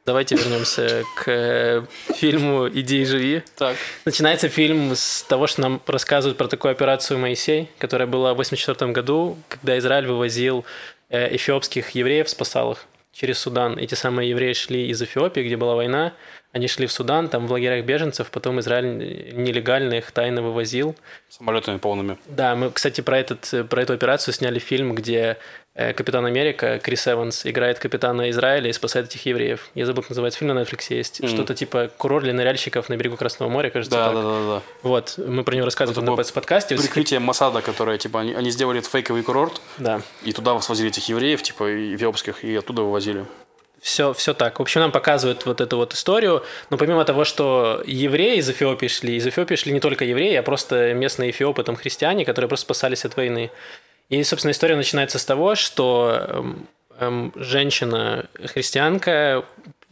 Давайте 0.06 0.36
вернемся 0.36 1.04
к 1.16 1.28
э, 1.28 1.84
фильму 2.14 2.70
«Иди 2.70 3.02
и 3.02 3.06
живи». 3.06 3.42
Так. 3.58 3.76
Начинается 4.06 4.50
фильм 4.50 4.92
с 4.94 5.24
того, 5.24 5.48
что 5.48 5.62
нам 5.62 5.82
рассказывают 5.88 6.38
про 6.38 6.48
такую 6.48 6.74
операцию 6.74 7.18
«Моисей», 7.18 7.72
которая 7.80 8.08
была 8.08 8.36
в 8.36 8.40
1984 8.40 8.92
году, 8.92 9.36
когда 9.50 9.76
Израиль 9.80 10.06
вывозил 10.06 10.64
э, 11.10 11.36
эфиопских 11.36 11.90
евреев, 11.90 12.30
спасал 12.30 12.74
их 12.74 12.86
через 13.14 13.40
Судан. 13.40 13.80
Эти 13.80 13.96
самые 13.96 14.30
евреи 14.30 14.54
шли 14.54 14.90
из 14.90 15.02
Эфиопии, 15.02 15.42
где 15.42 15.58
была 15.58 15.74
война, 15.74 16.14
они 16.52 16.68
шли 16.68 16.86
в 16.86 16.92
Судан, 16.92 17.28
там 17.28 17.48
в 17.48 17.52
лагерях 17.52 17.84
беженцев, 17.84 18.30
потом 18.30 18.60
Израиль 18.60 19.34
нелегально 19.34 19.96
их 19.96 20.12
тайно 20.12 20.44
вывозил. 20.44 20.96
Самолетами 21.30 21.80
полными. 21.80 22.20
Да, 22.28 22.56
мы, 22.56 22.70
кстати, 22.70 23.02
про, 23.02 23.18
этот, 23.18 23.52
э, 23.54 23.64
про 23.64 23.82
эту 23.82 23.94
операцию 23.94 24.36
сняли 24.36 24.60
фильм, 24.60 24.94
где 24.94 25.38
Капитан 25.76 26.26
Америка, 26.26 26.80
Крис 26.82 27.06
Эванс, 27.06 27.46
играет 27.46 27.80
капитана 27.80 28.30
Израиля 28.30 28.70
и 28.70 28.74
спасает 28.74 29.08
этих 29.08 29.26
евреев. 29.26 29.68
Я 29.76 29.86
забыл, 29.86 30.04
как 30.04 30.12
называется 30.12 30.40
фильм, 30.40 30.56
на 30.56 30.62
Netflix 30.62 30.86
есть. 30.90 31.20
Мгм. 31.20 31.28
Что-то 31.30 31.54
типа 31.54 31.92
«Курорт 31.98 32.24
для 32.24 32.32
ныряльщиков 32.34 32.88
на 32.88 32.96
берегу 32.96 33.18
Красного 33.18 33.50
моря», 33.50 33.70
кажется, 33.70 33.98
Да, 33.98 34.06
так. 34.06 34.16
да, 34.16 34.22
да, 34.22 34.46
да. 34.56 34.62
Вот, 34.84 35.16
мы 35.18 35.44
про 35.44 35.54
него 35.54 35.66
рассказывали 35.66 36.06
на 36.06 36.16
подкасте. 36.16 36.78
Прикрытие 36.78 37.20
Масада, 37.20 37.62
которое, 37.62 37.98
типа, 37.98 38.22
они, 38.22 38.34
они 38.34 38.52
сделали 38.52 38.80
фейковый 38.80 39.22
курорт, 39.24 39.60
Да. 39.78 40.02
и 40.24 40.32
туда 40.32 40.58
свозили 40.62 40.88
этих 40.90 41.10
евреев, 41.10 41.44
типа, 41.44 41.70
и 41.70 41.96
эфиопских, 41.96 42.46
и 42.46 42.56
оттуда 42.56 42.82
вывозили. 42.84 43.26
все, 43.82 44.14
все 44.14 44.34
так. 44.34 44.58
В 44.60 44.62
общем, 44.62 44.80
нам 44.82 44.92
показывают 44.94 45.46
вот 45.46 45.60
эту 45.62 45.76
вот 45.78 45.94
историю. 45.94 46.42
Но 46.70 46.78
помимо 46.78 47.04
того, 47.06 47.24
что 47.26 47.84
евреи 47.86 48.38
из 48.38 48.50
Эфиопии 48.50 48.88
шли, 48.88 49.18
из 49.18 49.28
Эфиопии 49.28 49.56
шли 49.56 49.74
не 49.74 49.80
только 49.80 50.06
евреи, 50.06 50.36
а 50.36 50.42
просто 50.42 50.94
местные 50.94 51.30
эфиопы, 51.32 51.64
там 51.64 51.76
христиане, 51.76 52.26
которые 52.26 52.48
просто 52.48 52.64
спасались 52.64 53.06
от 53.06 53.16
войны. 53.18 53.52
И, 54.10 54.24
собственно, 54.24 54.52
история 54.52 54.76
начинается 54.76 55.20
с 55.20 55.26
того, 55.26 55.56
что 55.56 56.26
эм, 56.28 56.68
эм, 57.00 57.34
женщина-христианка 57.36 59.46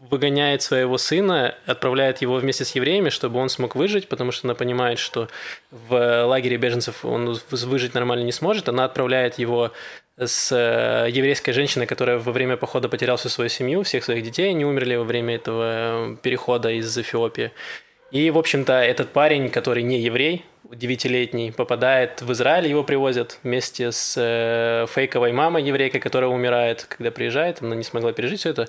выгоняет 0.10 0.62
своего 0.62 0.98
сына, 0.98 1.56
отправляет 1.66 2.22
его 2.22 2.36
вместе 2.36 2.66
с 2.66 2.76
евреями, 2.76 3.10
чтобы 3.10 3.40
он 3.40 3.50
смог 3.50 3.76
выжить, 3.76 4.08
потому 4.08 4.32
что 4.32 4.48
она 4.48 4.54
понимает, 4.54 5.00
что 5.00 5.30
в 5.72 6.26
лагере 6.26 6.58
беженцев 6.58 7.06
он 7.06 7.40
выжить 7.50 7.94
нормально 7.94 8.24
не 8.24 8.32
сможет. 8.32 8.70
Она 8.70 8.86
отправляет 8.86 9.40
его 9.40 9.72
с 10.18 10.52
э, 10.52 11.10
еврейской 11.10 11.54
женщиной, 11.54 11.88
которая 11.88 12.20
во 12.20 12.32
время 12.32 12.58
похода 12.58 12.90
потеряла 12.90 13.18
всю 13.18 13.30
свою 13.30 13.50
семью, 13.50 13.84
всех 13.84 14.04
своих 14.04 14.24
детей, 14.24 14.52
они 14.52 14.66
умерли 14.66 14.96
во 14.96 15.04
время 15.04 15.36
этого 15.36 15.64
э, 15.66 16.16
перехода 16.22 16.70
из 16.70 16.96
Эфиопии. 16.96 17.52
И, 18.14 18.30
в 18.30 18.38
общем-то, 18.38 18.74
этот 18.74 19.10
парень, 19.10 19.50
который 19.50 19.82
не 19.82 20.00
еврей, 20.00 20.46
девятилетний, 20.72 21.52
попадает 21.52 22.22
в 22.22 22.32
Израиль, 22.32 22.68
его 22.68 22.84
привозят 22.84 23.40
вместе 23.42 23.92
с 23.92 24.14
э, 24.16 24.86
фейковой 24.88 25.32
мамой 25.32 25.64
еврейкой, 25.64 26.00
которая 26.00 26.30
умирает, 26.30 26.86
когда 26.88 27.10
приезжает, 27.10 27.64
она 27.64 27.76
не 27.76 27.84
смогла 27.84 28.14
пережить 28.14 28.42
все 28.42 28.52
это. 28.52 28.68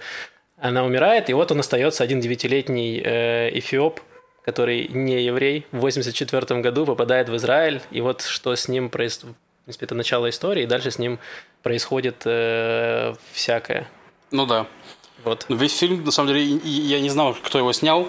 Она 0.57 0.83
умирает, 0.83 1.29
и 1.29 1.35
вот 1.35 1.53
он 1.53 1.61
остается 1.61 2.03
один 2.03 2.21
девятилетний 2.21 3.03
э, 3.05 3.51
эфиоп, 3.59 4.01
который 4.47 4.89
не 4.89 5.23
еврей, 5.23 5.67
в 5.73 5.81
84 5.81 6.61
году 6.63 6.87
попадает 6.87 7.29
в 7.29 7.37
Израиль, 7.37 7.83
и 7.91 8.01
вот 8.01 8.23
что 8.23 8.57
с 8.57 8.67
ним 8.67 8.89
происходит, 8.89 9.37
в 9.37 9.65
принципе, 9.65 9.85
это 9.85 9.95
начало 9.95 10.31
истории, 10.31 10.63
и 10.63 10.67
дальше 10.67 10.91
с 10.91 10.99
ним 10.99 11.19
происходит 11.63 12.23
э, 12.25 13.13
всякое. 13.33 13.89
Ну 14.31 14.47
да. 14.47 14.67
Вот. 15.23 15.45
Весь 15.51 15.77
фильм, 15.77 16.03
на 16.03 16.13
самом 16.13 16.29
деле, 16.29 16.45
я 16.45 17.01
не 17.01 17.11
знал, 17.11 17.35
кто 17.35 17.59
его 17.59 17.75
снял. 17.75 18.09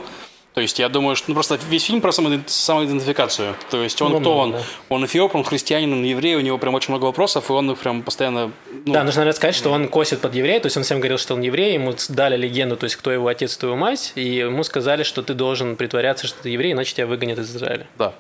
То 0.56 0.62
есть 0.62 0.80
я 0.80 0.88
думаю, 0.88 1.18
что 1.18 1.30
ну, 1.30 1.34
просто 1.34 1.60
весь 1.70 1.84
фильм 1.84 2.00
про 2.00 2.14
самоидентификацию. 2.14 3.56
То 3.70 3.84
есть 3.84 4.02
он 4.02 4.14
ну, 4.14 4.20
кто 4.22 4.38
он? 4.38 4.52
Да. 4.54 4.62
Он 4.88 5.06
эфиоп, 5.06 5.36
он 5.36 5.44
христианин, 5.44 5.92
он 5.92 6.04
еврей, 6.06 6.36
у 6.36 6.40
него 6.40 6.58
прям 6.58 6.74
очень 6.76 6.92
много 6.92 7.04
вопросов, 7.04 7.50
и 7.50 7.54
он 7.54 7.76
прям 7.76 8.04
постоянно... 8.04 8.54
Ну... 8.86 8.94
Да, 8.94 9.04
нужно 9.04 9.30
сказать, 9.34 9.54
что 9.54 9.70
он 9.70 9.90
косит 9.90 10.22
под 10.22 10.34
еврея, 10.34 10.62
то 10.62 10.68
есть 10.68 10.78
он 10.78 10.84
всем 10.84 11.00
говорил, 11.00 11.18
что 11.18 11.34
он 11.34 11.42
еврей, 11.42 11.74
ему 11.74 11.94
дали 12.08 12.38
легенду, 12.38 12.78
то 12.78 12.86
есть 12.86 12.96
кто 12.96 13.12
его 13.12 13.28
отец, 13.28 13.58
кто 13.58 13.68
его 13.68 13.76
мать, 13.76 14.14
и 14.16 14.24
ему 14.24 14.64
сказали, 14.64 15.04
что 15.04 15.24
ты 15.24 15.34
должен 15.34 15.76
притворяться, 15.76 16.26
что 16.26 16.44
ты 16.44 16.50
еврей, 16.50 16.72
иначе 16.72 16.96
тебя 16.96 17.08
выгонят 17.08 17.38
из 17.38 17.54
Израиля. 17.54 17.86
Да. 17.98 18.14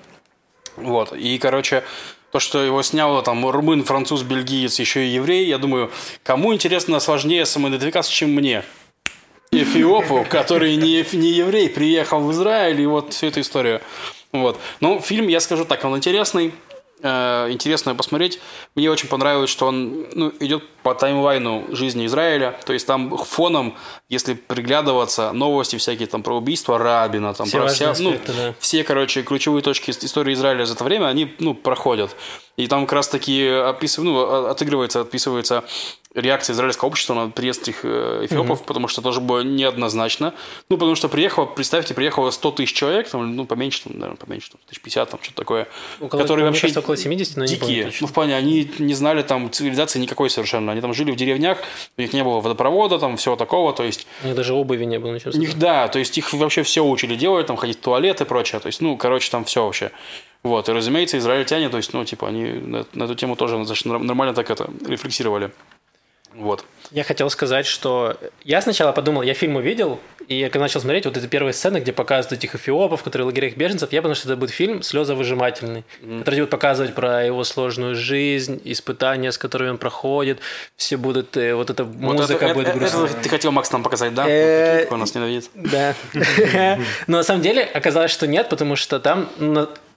Вот. 0.75 1.13
И, 1.13 1.37
короче, 1.37 1.83
то, 2.33 2.41
что 2.41 2.61
его 2.61 2.83
снял 2.83 3.23
там 3.23 3.49
румын, 3.49 3.85
француз, 3.85 4.23
бельгиец, 4.23 4.77
еще 4.77 5.05
и 5.05 5.09
еврей, 5.09 5.45
я 5.45 5.57
думаю, 5.57 5.89
кому 6.23 6.53
интересно 6.53 6.99
сложнее 6.99 7.45
самоидентификация, 7.45 8.11
чем 8.11 8.31
мне? 8.31 8.65
Эфиопу, 9.63 10.25
который 10.29 10.75
не, 10.75 11.05
не 11.13 11.29
еврей, 11.29 11.69
приехал 11.69 12.19
в 12.21 12.31
Израиль, 12.31 12.81
и 12.81 12.85
вот 12.85 13.13
всю 13.13 13.27
эту 13.27 13.41
историю. 13.41 13.81
Вот. 14.31 14.59
Ну, 14.81 14.99
фильм, 14.99 15.27
я 15.27 15.39
скажу 15.39 15.65
так, 15.65 15.83
он 15.85 15.97
интересный, 15.97 16.53
э, 17.01 17.47
интересно 17.51 17.95
посмотреть. 17.95 18.39
Мне 18.75 18.89
очень 18.91 19.07
понравилось, 19.07 19.49
что 19.49 19.67
он 19.67 20.07
ну, 20.13 20.31
идет 20.39 20.63
по 20.83 20.93
таймлайну 20.93 21.65
жизни 21.69 22.05
Израиля. 22.05 22.57
То 22.65 22.73
есть 22.73 22.85
там 22.85 23.15
фоном, 23.17 23.75
если 24.09 24.33
приглядываться, 24.33 25.31
новости 25.31 25.77
всякие 25.77 26.07
там 26.07 26.23
про 26.23 26.35
убийство 26.35 26.77
Рабина, 26.77 27.33
там 27.33 27.47
все 27.47 27.59
про 27.59 27.67
вся, 27.67 27.85
ну, 27.85 27.91
аспекты, 27.91 28.31
ну, 28.31 28.37
да. 28.37 28.55
все, 28.59 28.83
короче, 28.83 29.23
ключевые 29.23 29.61
точки 29.61 29.91
истории 29.91 30.33
Израиля 30.33 30.65
за 30.65 30.73
это 30.73 30.83
время, 30.83 31.07
они 31.07 31.33
ну, 31.39 31.53
проходят. 31.53 32.15
И 32.57 32.67
там 32.67 32.85
как 32.85 32.93
раз 32.93 33.09
таки 33.09 33.49
описыв... 33.49 34.03
ну, 34.03 34.47
отыгрывается, 34.47 35.01
отписывается 35.01 35.63
реакция 36.15 36.53
израильского 36.53 36.87
общества 36.87 37.13
на 37.13 37.29
приезд 37.29 37.63
этих 37.63 37.81
э, 37.83 38.21
эфиопов, 38.23 38.61
mm-hmm. 38.61 38.65
потому 38.65 38.87
что 38.87 39.01
тоже 39.01 39.19
было 39.19 39.41
неоднозначно. 39.41 40.33
Ну, 40.69 40.77
потому 40.77 40.95
что 40.95 41.09
приехало, 41.09 41.45
представьте, 41.45 41.93
приехало 41.93 42.31
100 42.31 42.51
тысяч 42.51 42.73
человек, 42.73 43.09
там, 43.09 43.35
ну, 43.35 43.45
поменьше, 43.45 43.83
там, 43.83 43.93
наверное, 43.93 44.15
поменьше, 44.15 44.51
там, 44.51 44.61
1050, 44.67 45.09
там, 45.09 45.19
что-то 45.21 45.37
такое. 45.37 45.67
Около, 45.99 46.21
которые 46.21 46.45
вообще 46.45 46.61
кажется, 46.61 46.79
около 46.79 46.97
70, 46.97 47.37
но 47.37 47.45
дикие. 47.45 47.59
Не 47.59 47.81
помню, 47.81 47.93
ну, 48.01 48.07
в 48.07 48.13
плане, 48.13 48.35
они 48.35 48.71
не 48.79 48.93
знали 48.93 49.21
там 49.23 49.51
цивилизации 49.51 49.99
никакой 49.99 50.29
совершенно. 50.29 50.71
Они 50.71 50.81
там 50.81 50.93
жили 50.93 51.11
в 51.11 51.17
деревнях, 51.17 51.59
у 51.97 52.01
них 52.01 52.13
не 52.13 52.23
было 52.23 52.39
водопровода, 52.39 52.97
там, 52.97 53.17
всего 53.17 53.35
такого, 53.35 53.73
то 53.73 53.83
есть... 53.83 54.07
У 54.23 54.27
них 54.27 54.35
даже 54.35 54.53
обуви 54.53 54.85
не 54.85 54.99
было, 54.99 55.13
ничего 55.13 55.31
у 55.33 55.37
них, 55.37 55.57
Да, 55.57 55.89
то 55.89 55.99
есть 55.99 56.17
их 56.17 56.31
вообще 56.33 56.63
все 56.63 56.85
учили 56.85 57.15
делать, 57.15 57.47
там, 57.47 57.57
ходить 57.57 57.77
в 57.77 57.81
туалет 57.81 58.21
и 58.21 58.25
прочее. 58.25 58.61
То 58.61 58.67
есть, 58.67 58.79
ну, 58.81 58.95
короче, 58.95 59.29
там 59.29 59.43
все 59.43 59.65
вообще. 59.65 59.91
Вот, 60.45 60.69
и, 60.69 60.71
разумеется, 60.71 61.17
израильтяне, 61.17 61.69
то 61.69 61.77
есть, 61.77 61.91
ну, 61.91 62.05
типа, 62.05 62.27
они 62.27 62.43
на, 62.45 62.85
на 62.93 63.05
эту 63.05 63.15
тему 63.15 63.35
тоже 63.35 63.57
нормально 63.83 64.35
так 64.35 64.51
это 64.51 64.69
рефлексировали. 64.87 65.49
Вот. 66.35 66.63
Я 66.91 67.03
хотел 67.03 67.31
сказать, 67.31 67.65
что 67.65 68.15
я 68.43 68.61
сначала 68.61 68.91
подумал, 68.91 69.23
я 69.23 69.33
фильм 69.33 69.55
увидел, 69.55 69.99
и 70.27 70.43
когда 70.43 70.59
начал 70.59 70.81
смотреть 70.81 71.05
вот 71.05 71.17
эти 71.17 71.25
первые 71.25 71.53
сцены, 71.53 71.79
где 71.79 71.91
показывают 71.93 72.43
этих 72.43 72.53
эфиопов, 72.53 73.01
которые 73.01 73.25
в 73.25 73.29
лагерях 73.29 73.55
беженцев, 73.55 73.91
я 73.91 74.03
подумал, 74.03 74.15
что 74.15 74.27
это 74.27 74.37
будет 74.37 74.51
фильм 74.51 74.83
слезовыжимательный, 74.83 75.83
mm-hmm. 76.01 76.19
который 76.19 76.41
будет 76.41 76.49
показывать 76.51 76.93
про 76.93 77.25
его 77.25 77.43
сложную 77.43 77.95
жизнь, 77.95 78.61
испытания, 78.65 79.31
с 79.31 79.39
которыми 79.39 79.71
он 79.71 79.77
проходит, 79.79 80.41
все 80.75 80.97
будут, 80.97 81.35
э, 81.37 81.55
вот 81.55 81.71
эта 81.71 81.85
музыка 81.85 82.45
это, 82.45 82.53
будет 82.53 82.67
это, 82.67 82.77
грустная. 82.77 83.05
Это 83.05 83.15
ты 83.15 83.29
хотел, 83.29 83.51
Макс, 83.51 83.71
нам 83.71 83.81
показать, 83.81 84.13
да? 84.13 84.29
Э, 84.29 84.85
он 84.91 84.99
нас 84.99 85.15
ненавидит. 85.15 85.49
Да. 85.55 85.95
Но 87.07 87.17
на 87.17 87.23
самом 87.23 87.41
деле 87.41 87.63
оказалось, 87.63 88.11
что 88.11 88.27
нет, 88.27 88.47
потому 88.49 88.75
что 88.75 88.99
там 88.99 89.29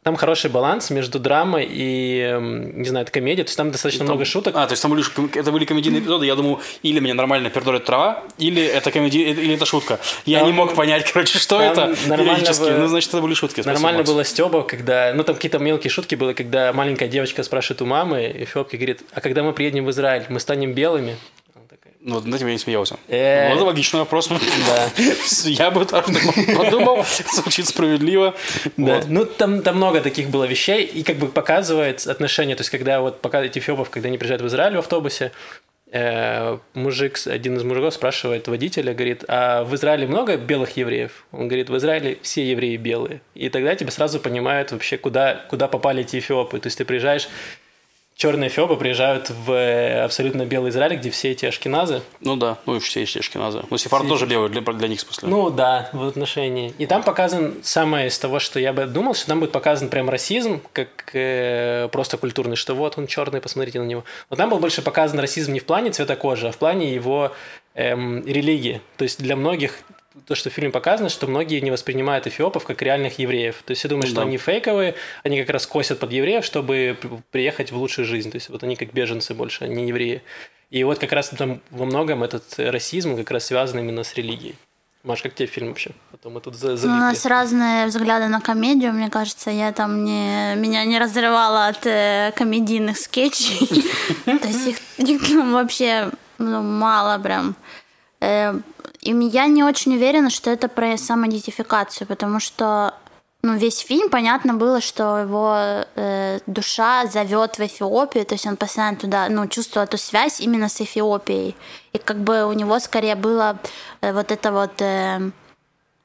там 0.09 0.17
хороший 0.17 0.51
баланс 0.51 0.89
между 0.89 1.19
драмой 1.19 1.69
и, 1.71 2.21
эм, 2.21 2.81
не 2.81 2.89
знаю, 2.89 3.03
это 3.03 3.13
комедия, 3.13 3.43
то 3.43 3.49
есть 3.49 3.59
там 3.59 3.71
достаточно 3.71 4.07
там, 4.07 4.15
много 4.15 4.25
шуток. 4.25 4.57
А, 4.57 4.67
то 4.67 4.73
есть 4.73 4.81
там 4.81 4.91
были, 4.91 5.05
это 5.37 5.53
были 5.53 5.67
комедийные 5.67 6.01
эпизоды, 6.01 6.25
я 6.25 6.35
думаю, 6.35 6.61
или 6.83 6.99
меня 6.99 7.13
нормально 7.13 7.51
пердолит 7.51 7.85
трава, 7.85 8.25
или 8.39 8.63
это 8.63 8.91
комедия, 8.91 9.33
или 9.33 9.55
это 9.55 9.67
шутка. 9.67 10.01
Я 10.25 10.39
там, 10.39 10.49
не 10.49 10.55
мог 10.55 10.75
понять, 10.75 11.13
короче, 11.13 11.39
что 11.39 11.61
это 11.61 11.95
нормально 12.07 12.51
было, 12.59 12.71
ну, 12.71 12.87
значит, 12.87 13.11
это 13.11 13.21
были 13.21 13.35
шутки. 13.35 13.61
Спасибо, 13.61 13.75
нормально 13.75 13.99
Макс. 13.99 14.11
было 14.11 14.25
Стёба, 14.25 14.63
когда, 14.63 15.13
ну, 15.15 15.25
там 15.25 15.35
какие-то 15.35 15.59
мелкие 15.59 15.91
шутки 15.91 16.15
были, 16.15 16.33
когда 16.33 16.73
маленькая 16.73 17.09
девочка 17.09 17.43
спрашивает 17.43 17.83
у 17.83 17.85
мамы, 17.85 18.25
и 18.25 18.47
Фёбки 18.47 18.77
говорит, 18.77 19.03
а 19.13 19.21
когда 19.21 19.43
мы 19.43 19.53
приедем 19.53 19.85
в 19.85 19.91
Израиль, 19.91 20.25
мы 20.31 20.41
станем 20.41 20.73
белыми? 20.73 21.17
Ну, 22.09 22.23
над 22.23 22.35
этим 22.37 22.47
я 22.47 22.55
не 22.55 22.59
смеялся. 22.59 22.97
Э, 23.09 23.51
ну, 23.51 23.57
это 23.57 23.65
логичный 23.65 24.01
вопрос. 24.01 24.29
Да. 24.29 24.91
Я 25.45 25.71
бы 25.71 25.85
так 25.85 26.07
подумал, 26.57 27.05
звучит 27.35 27.69
справедливо. 27.69 28.35
Да. 28.79 29.03
Ну, 29.07 29.27
там, 29.27 29.61
много 29.77 30.01
таких 30.01 30.31
было 30.31 30.45
вещей, 30.45 30.85
и 30.85 31.03
как 31.03 31.17
бы 31.17 31.29
показывает 31.29 32.07
отношения, 32.07 32.57
то 32.57 32.63
есть, 32.63 32.71
когда 32.71 33.03
вот 33.03 33.21
показывают 33.21 33.59
эфиопов, 33.59 33.91
когда 33.91 34.09
они 34.09 34.17
приезжают 34.17 34.41
в 34.41 34.47
Израиль 34.47 34.77
в 34.77 34.79
автобусе, 34.79 35.33
э, 35.93 36.57
мужик, 36.73 37.19
один 37.27 37.57
из 37.59 37.65
мужиков 37.65 37.93
спрашивает 37.93 38.49
водителя, 38.49 38.95
говорит, 38.95 39.25
а 39.29 39.65
в 39.65 39.75
Израиле 39.75 40.07
много 40.07 40.39
белых 40.39 40.79
евреев? 40.79 41.27
Он 41.33 41.47
говорит, 41.47 41.69
в 41.69 41.77
Израиле 41.77 42.17
все 42.23 42.49
евреи 42.51 42.77
белые. 42.79 43.21
И 43.35 43.51
тогда 43.51 43.75
тебе 43.75 43.91
сразу 43.91 44.19
понимают 44.19 44.73
вообще, 44.73 44.97
куда, 44.97 45.45
куда 45.51 45.69
попали 45.69 46.01
эти 46.01 46.19
эфиопы. 46.19 46.59
То 46.59 46.69
есть 46.69 46.79
ты 46.79 46.87
приезжаешь 46.87 47.29
черные 48.19 48.51
фёбы 48.51 48.77
приезжают 48.77 49.31
в 49.31 49.53
э, 49.53 50.03
абсолютно 50.03 50.45
белый 50.45 50.71
Израиль, 50.71 50.97
где 50.97 51.09
все 51.09 51.31
эти 51.31 51.47
ашкеназы. 51.47 52.03
Ну 52.21 52.35
да, 52.35 52.59
ну 52.67 52.75
и 52.75 52.81
все 52.81 53.05
эти 53.05 53.19
ашкеназы. 53.19 53.63
Ну, 53.71 53.79
Сефар 53.79 54.01
все... 54.01 54.09
тоже 54.09 54.27
белый 54.27 54.51
для, 54.51 54.61
для 54.61 54.89
них, 54.89 54.99
в 54.99 55.03
смысле. 55.03 55.29
Ну 55.29 55.51
да, 55.51 55.89
в 55.93 56.03
отношении. 56.03 56.75
И 56.79 56.87
там 56.87 57.05
показан 57.05 57.55
самое 57.63 58.09
из 58.09 58.19
того, 58.19 58.41
что 58.41 58.59
я 58.59 58.73
бы 58.73 58.87
думал, 58.87 59.15
что 59.15 59.29
там 59.29 59.39
будет 59.39 59.53
показан 59.53 59.89
прям 59.89 60.11
расизм, 60.11 60.61
как 60.73 61.11
э, 61.15 61.89
просто 61.93 62.19
культурный, 62.19 62.57
что 62.57 62.75
вот 62.75 62.99
он 62.99 63.07
черный, 63.07 63.41
посмотрите 63.41 63.81
на 63.81 63.85
него. 63.85 64.05
Но 64.31 64.37
там 64.37 64.51
был 64.51 64.59
больше 64.59 64.83
показан 64.83 65.21
расизм 65.21 65.53
не 65.53 65.61
в 65.61 65.65
плане 65.65 65.93
цвета 65.93 66.17
кожи, 66.17 66.49
а 66.49 66.53
в 66.53 66.59
плане 66.59 66.93
его 66.93 67.33
эм, 67.75 68.27
религии. 68.27 68.81
То 68.97 69.05
есть 69.05 69.23
для 69.23 69.37
многих 69.37 69.79
то, 70.27 70.35
что 70.35 70.51
в 70.51 70.53
фильме 70.53 70.71
показано, 70.71 71.09
что 71.09 71.27
многие 71.27 71.61
не 71.61 71.71
воспринимают 71.71 72.27
эфиопов 72.27 72.65
как 72.65 72.83
реальных 72.83 73.19
евреев. 73.19 73.63
То 73.65 73.73
есть 73.73 73.81
все 73.81 73.89
думают, 73.89 74.07
да. 74.07 74.13
что 74.13 74.23
они 74.23 74.37
фейковые, 74.37 74.95
они 75.23 75.41
как 75.41 75.51
раз 75.51 75.67
косят 75.67 75.99
под 75.99 76.13
евреев, 76.13 76.45
чтобы 76.45 76.97
приехать 77.31 77.73
в 77.73 77.77
лучшую 77.77 78.07
жизнь. 78.07 78.31
То 78.31 78.37
есть 78.37 78.49
вот 78.49 78.63
они 78.63 78.77
как 78.77 78.93
беженцы 78.93 79.35
больше, 79.35 79.65
а 79.65 79.69
не 79.69 79.89
евреи. 79.89 80.23
И 80.71 80.85
вот 80.85 80.99
как 80.99 81.13
раз 81.13 81.29
там 81.31 81.61
во 81.71 81.85
многом 81.85 82.23
этот 82.23 82.45
расизм 82.59 83.17
как 83.17 83.31
раз 83.31 83.47
связан 83.47 83.79
именно 83.79 84.03
с 84.03 84.15
религией. 84.15 84.57
Маш, 85.05 85.23
как 85.23 85.35
тебе 85.35 85.47
фильм 85.47 85.69
вообще? 85.69 85.93
Потом 86.11 86.35
мы 86.35 86.41
тут 86.41 86.57
залипли. 86.57 86.87
Ну, 86.87 86.95
у 86.95 86.99
нас 86.99 87.25
разные 87.25 87.87
взгляды 87.87 88.29
на 88.29 88.41
комедию, 88.41 88.93
мне 88.93 89.09
кажется. 89.09 89.51
Я 89.51 89.73
там 89.73 90.05
не... 90.05 90.55
Меня 90.57 90.85
не 90.85 90.99
разрывала 90.99 91.69
от 91.69 91.87
э, 91.87 92.33
комедийных 92.37 92.99
скетчей. 92.99 93.85
То 94.25 94.49
есть 94.49 94.67
их 94.99 95.21
вообще 95.53 96.11
ну, 96.39 96.63
мало 96.63 97.19
прям. 97.19 97.55
И 99.03 99.11
я 99.11 99.47
не 99.47 99.65
очень 99.65 99.95
уверена, 99.95 100.31
что 100.31 100.51
это 100.51 100.69
про 100.69 100.97
самоидентификацию, 100.97 102.07
потому 102.07 102.41
что 102.41 102.95
ну, 103.43 103.57
весь 103.57 103.79
фильм 103.79 104.11
понятно 104.11 104.55
было, 104.55 104.81
что 104.81 105.19
его 105.19 105.55
э, 105.95 106.41
душа 106.47 107.07
зовет 107.07 107.57
в 107.59 107.61
Эфиопию, 107.61 108.27
то 108.27 108.35
есть 108.35 108.47
он 108.47 108.57
постоянно 108.57 108.97
туда, 108.97 109.29
ну, 109.29 109.47
чувствовал 109.47 109.87
эту 109.87 109.97
связь 109.97 110.41
именно 110.41 110.69
с 110.69 110.81
Эфиопией. 110.81 111.55
И 111.93 111.99
как 111.99 112.17
бы 112.19 112.45
у 112.45 112.53
него 112.53 112.81
скорее 112.81 113.15
было 113.15 113.59
э, 114.01 114.13
вот 114.13 114.33
это 114.33 114.51
вот 114.51 114.83
э, 114.83 115.31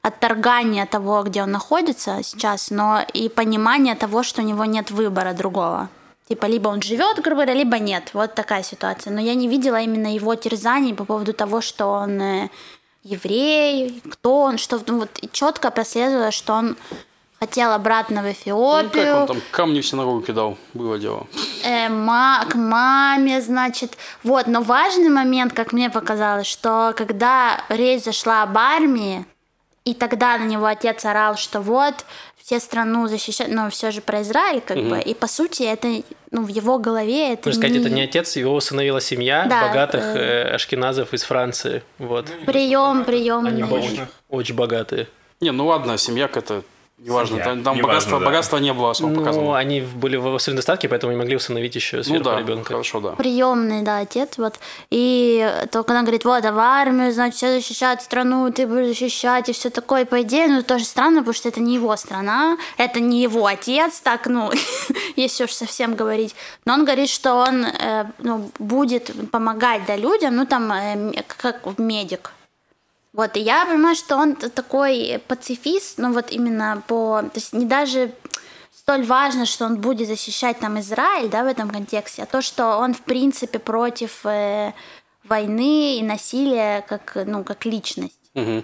отторгание 0.02 0.86
того, 0.86 1.24
где 1.24 1.42
он 1.42 1.50
находится 1.50 2.22
сейчас, 2.22 2.70
но 2.70 3.04
и 3.12 3.28
понимание 3.28 3.96
того, 3.96 4.22
что 4.22 4.40
у 4.42 4.44
него 4.44 4.64
нет 4.64 4.92
выбора 4.92 5.32
другого. 5.32 5.88
Типа, 6.28 6.46
либо 6.46 6.68
он 6.68 6.82
живет, 6.82 7.16
грубо 7.16 7.42
говоря, 7.42 7.54
либо 7.54 7.78
нет. 7.78 8.10
Вот 8.14 8.34
такая 8.34 8.62
ситуация. 8.62 9.12
Но 9.12 9.20
я 9.20 9.34
не 9.34 9.48
видела 9.48 9.80
именно 9.80 10.14
его 10.14 10.34
терзаний 10.36 10.94
по 10.94 11.04
поводу 11.04 11.32
того, 11.32 11.60
что 11.60 11.86
он 11.86 12.20
э, 12.20 12.50
еврей, 13.04 14.02
кто 14.10 14.40
он, 14.40 14.58
что 14.58 14.80
ну, 14.86 15.00
вот 15.00 15.10
четко 15.32 15.70
прослеживалось, 15.70 16.34
что 16.34 16.54
он 16.54 16.76
хотел 17.38 17.72
обратно 17.72 18.22
в 18.22 18.24
Ну, 18.24 18.30
Эфиопию. 18.32 19.04
как 19.04 19.20
он 19.20 19.26
там 19.26 19.42
камни 19.50 19.80
в 19.80 19.86
синагогу 19.86 20.22
кидал, 20.22 20.56
было 20.72 20.98
дело. 20.98 21.26
Э, 21.64 21.88
ма- 21.90 22.44
к 22.48 22.54
маме, 22.54 23.40
значит. 23.42 23.98
Вот, 24.22 24.46
но 24.46 24.62
важный 24.62 25.10
момент, 25.10 25.52
как 25.52 25.72
мне 25.72 25.90
показалось, 25.90 26.46
что 26.46 26.94
когда 26.96 27.60
речь 27.68 28.04
зашла 28.04 28.42
об 28.42 28.56
армии, 28.56 29.26
и 29.84 29.92
тогда 29.92 30.38
на 30.38 30.44
него 30.44 30.64
отец 30.64 31.04
орал, 31.04 31.36
что 31.36 31.60
вот, 31.60 32.06
все 32.44 32.60
страну 32.60 33.08
защищают, 33.08 33.54
но 33.54 33.70
все 33.70 33.90
же 33.90 34.02
про 34.02 34.20
Израиль, 34.20 34.60
как 34.60 34.76
бы. 34.76 35.00
И 35.00 35.14
по 35.14 35.26
сути, 35.26 35.62
это, 35.62 36.02
ну, 36.30 36.44
в 36.44 36.48
его 36.48 36.78
голове 36.78 37.32
это 37.32 37.48
Можно 37.48 37.60
сказать, 37.62 37.76
не 37.76 37.80
это 37.80 37.88
не 37.88 38.02
отец, 38.02 38.36
его 38.36 38.54
усыновила 38.54 39.00
семья 39.00 39.46
Да, 39.48 39.66
богатых 39.66 40.02
э, 40.04 40.18
э, 40.18 40.54
ашкеназов 40.54 41.14
из 41.14 41.22
Франции. 41.22 41.82
Вот. 41.96 42.26
прием, 42.44 43.06
приемный. 43.06 43.50
Они 43.50 43.62
очень, 43.62 44.00
очень 44.28 44.54
богатые. 44.54 45.08
Не, 45.40 45.52
ну 45.52 45.66
ладно, 45.66 45.96
семьяк 45.96 46.36
это 46.36 46.62
неважно. 46.98 47.38
Там, 47.38 47.62
там 47.62 47.76
Неважно, 47.76 47.82
богатства, 47.82 48.18
да. 48.20 48.26
богатства 48.26 48.56
не 48.58 48.72
было 48.72 48.90
особо 48.90 49.10
Ну, 49.10 49.18
показано. 49.20 49.56
они 49.58 49.80
были 49.80 50.16
в 50.16 50.34
особенном 50.34 50.56
достатке, 50.56 50.88
поэтому 50.88 51.12
не 51.12 51.18
могли 51.18 51.36
усыновить 51.36 51.74
еще 51.74 51.98
Ну 51.98 52.02
сверху 52.04 52.24
да, 52.24 52.38
ребенка. 52.38 52.72
хорошо, 52.72 53.00
да. 53.00 53.10
приемный, 53.12 53.82
да, 53.82 53.98
отец, 53.98 54.38
вот. 54.38 54.54
И 54.90 55.52
то, 55.70 55.82
когда 55.82 55.98
он 55.98 56.04
говорит, 56.04 56.24
вот, 56.24 56.44
а 56.44 56.52
в 56.52 56.58
армию, 56.58 57.12
значит, 57.12 57.36
все 57.36 57.48
защищают 57.54 58.02
страну, 58.02 58.50
ты 58.52 58.66
будешь 58.66 58.88
защищать, 58.88 59.48
и 59.48 59.52
все 59.52 59.70
такое, 59.70 60.04
по 60.04 60.22
идее, 60.22 60.46
ну, 60.48 60.62
тоже 60.62 60.84
странно, 60.84 61.18
потому 61.20 61.34
что 61.34 61.48
это 61.48 61.60
не 61.60 61.74
его 61.74 61.94
страна, 61.96 62.56
это 62.78 63.00
не 63.00 63.22
его 63.22 63.46
отец, 63.46 64.00
так, 64.00 64.26
ну, 64.26 64.50
если 65.16 65.44
уж 65.44 65.52
совсем 65.52 65.94
говорить. 65.96 66.34
Но 66.64 66.74
он 66.74 66.84
говорит, 66.84 67.08
что 67.10 67.34
он, 67.34 67.64
э, 67.64 68.04
ну, 68.18 68.50
будет 68.58 69.10
помогать, 69.30 69.82
да, 69.86 69.96
людям, 69.96 70.36
ну, 70.36 70.46
там, 70.46 70.72
э, 70.72 71.22
как 71.26 71.78
медик. 71.78 72.30
Вот, 73.14 73.36
и 73.36 73.40
я 73.40 73.64
понимаю, 73.64 73.94
что 73.94 74.16
он 74.16 74.34
такой 74.34 75.22
пацифист, 75.28 75.98
ну, 75.98 76.12
вот 76.12 76.32
именно 76.32 76.82
по... 76.88 77.22
То 77.22 77.36
есть 77.36 77.52
не 77.52 77.64
даже 77.64 78.12
столь 78.76 79.04
важно, 79.04 79.46
что 79.46 79.64
он 79.64 79.76
будет 79.76 80.08
защищать 80.08 80.58
там 80.58 80.80
Израиль, 80.80 81.28
да, 81.28 81.44
в 81.44 81.46
этом 81.46 81.70
контексте, 81.70 82.24
а 82.24 82.26
то, 82.26 82.42
что 82.42 82.76
он, 82.76 82.92
в 82.92 83.02
принципе, 83.02 83.60
против 83.60 84.26
э, 84.26 84.72
войны 85.22 85.98
и 85.98 86.02
насилия 86.02 86.84
как, 86.88 87.16
ну, 87.24 87.44
как 87.44 87.64
личность. 87.64 88.18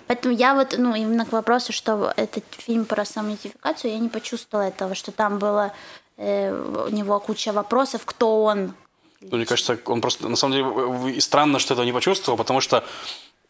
Поэтому 0.08 0.34
я 0.34 0.54
вот, 0.54 0.74
ну, 0.76 0.96
именно 0.96 1.24
к 1.24 1.30
вопросу, 1.30 1.72
что 1.72 2.12
этот 2.16 2.42
фильм 2.50 2.84
про 2.84 3.04
самоидентификацию, 3.04 3.92
я 3.92 4.00
не 4.00 4.08
почувствовала 4.08 4.66
этого, 4.66 4.96
что 4.96 5.12
там 5.12 5.38
было 5.38 5.72
э, 6.16 6.52
у 6.52 6.92
него 6.92 7.20
куча 7.20 7.52
вопросов, 7.52 8.02
кто 8.04 8.42
он. 8.42 8.74
Ну, 9.20 9.36
мне 9.36 9.46
кажется, 9.46 9.78
он 9.84 10.00
просто, 10.00 10.28
на 10.28 10.34
самом 10.34 10.54
деле, 10.54 11.20
странно, 11.20 11.60
что 11.60 11.74
этого 11.74 11.86
не 11.86 11.92
почувствовал, 11.92 12.36
потому 12.36 12.60
что 12.60 12.82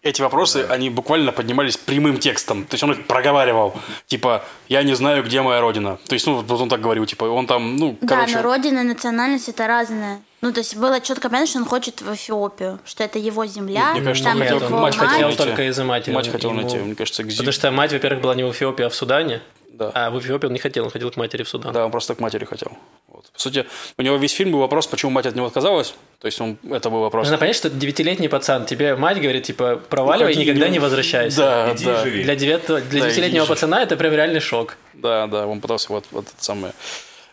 эти 0.02 0.22
вопросы, 0.22 0.66
они 0.68 0.88
буквально 0.88 1.30
поднимались 1.32 1.76
прямым 1.76 2.18
текстом. 2.18 2.64
То 2.64 2.74
есть 2.74 2.82
он 2.84 2.92
их 2.92 3.06
проговаривал. 3.06 3.74
Типа, 4.06 4.42
я 4.68 4.82
не 4.82 4.94
знаю, 4.94 5.22
где 5.22 5.42
моя 5.42 5.60
родина. 5.60 5.98
То 6.08 6.14
есть, 6.14 6.26
ну, 6.26 6.40
вот 6.40 6.60
он 6.60 6.68
так 6.68 6.80
говорил, 6.80 7.04
типа, 7.04 7.24
он 7.24 7.46
там, 7.46 7.76
ну, 7.76 7.96
короче... 8.08 8.34
Да, 8.34 8.42
но 8.42 8.48
родина 8.48 8.80
и 8.80 8.84
национальность 8.84 9.48
это 9.48 9.66
разное. 9.66 10.22
Ну, 10.40 10.52
то 10.52 10.60
есть 10.60 10.74
было 10.76 11.00
четко 11.02 11.28
понятно, 11.28 11.48
что 11.48 11.58
он 11.58 11.64
хочет 11.66 12.00
в 12.00 12.14
Эфиопию, 12.14 12.78
что 12.86 13.04
это 13.04 13.18
его 13.18 13.44
земля, 13.44 13.92
Мне 13.92 14.02
кажется, 14.02 14.30
там 14.30 14.38
он 14.38 14.42
хотел- 14.42 14.60
его 14.60 14.78
мать 14.78 14.96
мать. 14.96 15.08
хотела 15.10 15.30
Хотел 15.30 15.46
только 15.46 15.68
из-за 15.68 15.84
матери. 15.84 16.14
Мать 16.14 16.30
хотел 16.30 16.50
Ему- 16.50 16.62
найти, 16.62 16.78
мне 16.78 16.94
кажется, 16.94 17.22
к 17.22 17.28
Потому 17.28 17.52
что 17.52 17.70
мать, 17.70 17.92
во-первых, 17.92 18.22
была 18.22 18.34
не 18.34 18.44
в 18.44 18.50
Эфиопии, 18.50 18.84
а 18.84 18.88
в 18.88 18.94
Судане. 18.94 19.42
Да. 19.70 19.90
А 19.94 20.10
в 20.10 20.18
Эфиопии 20.18 20.46
он 20.46 20.52
не 20.54 20.58
хотел, 20.58 20.84
он 20.84 20.90
хотел 20.90 21.10
к 21.10 21.16
матери 21.16 21.42
в 21.42 21.48
Судан. 21.48 21.72
Да, 21.72 21.84
он 21.84 21.90
просто 21.90 22.14
к 22.14 22.20
матери 22.20 22.46
хотел. 22.46 22.72
Вот. 23.20 23.30
По 23.32 23.38
сути, 23.38 23.66
у 23.98 24.02
него 24.02 24.16
весь 24.16 24.32
фильм 24.32 24.52
был 24.52 24.60
вопрос, 24.60 24.86
почему 24.86 25.10
мать 25.10 25.26
от 25.26 25.34
него 25.34 25.46
отказалась. 25.46 25.94
То 26.20 26.26
есть, 26.26 26.40
он, 26.40 26.56
это 26.70 26.88
был 26.88 27.00
вопрос. 27.00 27.26
Нужно 27.26 27.36
понять, 27.36 27.56
что 27.56 27.68
девятилетний 27.68 28.30
пацан, 28.30 28.64
тебе 28.64 28.96
мать 28.96 29.20
говорит, 29.20 29.44
типа, 29.44 29.76
проваливай 29.76 30.32
и 30.32 30.34
Уходи, 30.34 30.48
никогда 30.48 30.66
ну, 30.66 30.72
не 30.72 30.78
возвращайся. 30.78 31.36
Да, 31.36 31.72
Иди 31.74 31.84
да. 31.84 32.02
живи. 32.02 32.22
Для, 32.22 32.34
девятого, 32.34 32.80
для 32.80 33.00
Да, 33.00 33.06
девятилетнего 33.08 33.44
пацана 33.44 33.82
это 33.82 33.96
прям 33.96 34.14
реальный 34.14 34.40
шок. 34.40 34.78
Да, 34.94 35.26
да, 35.26 35.46
он 35.46 35.60
пытался 35.60 35.92
вот, 35.92 36.06
вот 36.10 36.24
это 36.28 36.42
самое. 36.42 36.72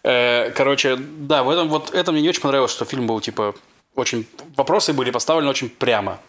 Э, 0.03 0.51
короче, 0.51 0.97
да, 0.97 1.43
в 1.43 1.49
этом 1.49 1.69
вот 1.69 1.93
это 1.93 2.11
мне 2.11 2.21
не 2.21 2.29
очень 2.29 2.41
понравилось, 2.41 2.71
что 2.71 2.83
фильм 2.83 3.07
был 3.07 3.21
типа 3.21 3.55
очень 3.95 4.27
вопросы 4.57 4.93
были 4.93 5.11
поставлены 5.11 5.49
очень 5.49 5.69
прямо. 5.69 6.19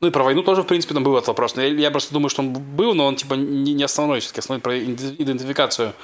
Ну 0.00 0.08
и 0.08 0.10
про 0.10 0.22
войну 0.22 0.42
тоже, 0.42 0.62
в 0.62 0.66
принципе, 0.66 0.94
там 0.94 1.04
был 1.04 1.16
этот 1.16 1.28
вопрос. 1.28 1.56
Но 1.56 1.62
я, 1.62 1.68
я 1.68 1.90
просто 1.90 2.12
думаю, 2.12 2.28
что 2.28 2.42
он 2.42 2.52
был, 2.52 2.94
но 2.94 3.06
он 3.06 3.16
типа 3.16 3.34
не, 3.34 3.72
не 3.72 3.84
основной, 3.84 4.20
все-таки 4.20 4.40
основной 4.40 4.60
про 4.60 4.76
иде- 4.76 5.14
идентификацию. 5.18 5.94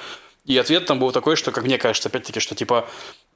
И 0.45 0.57
ответ 0.57 0.85
там 0.85 0.99
был 0.99 1.11
такой, 1.11 1.35
что, 1.37 1.51
как 1.51 1.63
мне 1.63 1.77
кажется, 1.77 2.09
опять-таки, 2.09 2.39
что 2.41 2.53
типа 2.53 2.87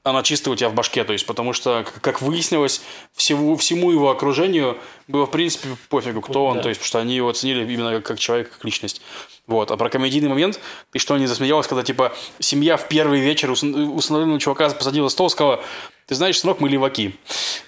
она 0.02 0.22
чисто 0.22 0.50
у 0.50 0.54
тебя 0.56 0.68
в 0.68 0.74
башке, 0.74 1.04
то 1.04 1.12
есть 1.12 1.24
потому 1.26 1.52
что, 1.54 1.86
как- 2.02 2.20
выяснилось, 2.22 2.82
всему, 3.14 3.56
всему 3.56 3.90
его 3.90 4.10
окружению 4.10 4.78
было, 5.06 5.26
в 5.26 5.30
принципе, 5.30 5.68
пофигу, 5.88 6.20
кто 6.20 6.44
он, 6.46 6.56
Да. 6.58 6.62
то 6.64 6.68
есть, 6.68 6.80
потому 6.80 6.88
что 6.88 6.98
они 7.00 7.16
его 7.16 7.28
оценили 7.30 7.70
именно 7.72 7.92
как, 7.92 8.04
как 8.06 8.18
человек, 8.18 8.50
как 8.50 8.64
личность. 8.64 9.00
Вот. 9.46 9.70
А 9.70 9.76
про 9.78 9.88
комедийный 9.88 10.28
момент, 10.28 10.60
ты 10.92 10.98
что, 10.98 11.16
не 11.16 11.26
засмеялась, 11.26 11.66
когда, 11.66 11.82
типа, 11.82 12.14
семья 12.38 12.76
в 12.76 12.88
первый 12.88 13.20
вечер 13.20 13.50
ус- 13.50 13.62
усыновленного 13.62 14.38
чувака 14.38 14.68
посадила 14.70 15.08
стол, 15.08 15.30
сказала, 15.30 15.64
ты 16.08 16.14
знаешь, 16.14 16.40
сынок, 16.40 16.60
мы 16.60 16.70
леваки. 16.70 17.14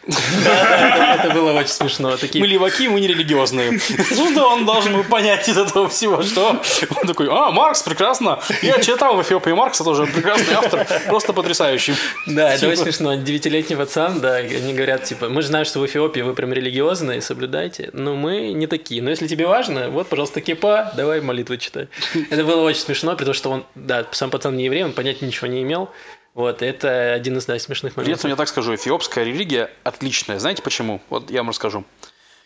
Это 0.06 1.30
было 1.34 1.52
очень 1.52 1.68
смешно. 1.68 2.16
Мы 2.34 2.46
леваки, 2.46 2.88
мы 2.88 2.98
не 3.00 3.06
религиозные. 3.06 3.78
Что 3.78 4.48
он 4.48 4.64
должен 4.64 4.94
был 4.94 5.04
понять 5.04 5.46
из 5.46 5.58
этого 5.58 5.90
всего? 5.90 6.22
Что? 6.22 6.58
Он 6.96 7.06
такой, 7.06 7.28
а, 7.30 7.50
Маркс, 7.50 7.82
прекрасно. 7.82 8.40
Я 8.62 8.78
читал 8.80 9.14
в 9.14 9.20
Эфиопии 9.20 9.50
Маркса, 9.50 9.84
тоже 9.84 10.06
прекрасный 10.06 10.54
автор, 10.54 10.86
просто 11.06 11.34
потрясающий. 11.34 11.94
да, 12.26 12.52
это 12.52 12.60
Типа. 12.60 12.70
очень 12.72 12.82
смешно. 12.84 13.14
Девятилетний 13.16 13.76
пацан, 13.76 14.20
да, 14.20 14.36
они 14.36 14.72
говорят, 14.72 15.04
типа, 15.04 15.28
мы 15.28 15.42
же 15.42 15.48
знаем, 15.48 15.66
что 15.66 15.80
в 15.80 15.84
Эфиопии 15.84 16.20
вы 16.22 16.32
прям 16.32 16.54
религиозные, 16.54 17.20
соблюдайте, 17.20 17.90
но 17.92 18.16
мы 18.16 18.52
не 18.52 18.66
такие. 18.66 19.02
Но 19.02 19.10
если 19.10 19.26
тебе 19.26 19.46
важно, 19.46 19.90
вот, 19.90 20.08
пожалуйста, 20.08 20.40
кипа, 20.40 20.92
давай 20.96 21.20
молитву 21.20 21.58
читай. 21.58 21.88
Это 22.30 22.42
было 22.44 22.62
очень 22.62 22.80
смешно, 22.80 23.16
потому 23.16 23.34
что 23.34 23.50
он, 23.50 23.66
да, 23.74 24.06
сам 24.12 24.30
пацан 24.30 24.56
не 24.56 24.64
еврей, 24.64 24.84
он 24.84 24.92
понять 24.92 25.20
ничего 25.20 25.46
не 25.46 25.60
имел. 25.62 25.90
Вот, 26.34 26.62
это 26.62 27.12
один 27.12 27.38
из, 27.38 27.46
да, 27.46 27.58
смешных 27.58 27.94
При 27.94 28.02
моментов. 28.02 28.20
этом 28.20 28.30
я 28.30 28.36
так 28.36 28.48
скажу, 28.48 28.74
эфиопская 28.74 29.24
религия 29.24 29.70
отличная. 29.82 30.38
Знаете 30.38 30.62
почему? 30.62 31.00
Вот 31.10 31.30
я 31.30 31.40
вам 31.40 31.48
расскажу. 31.50 31.84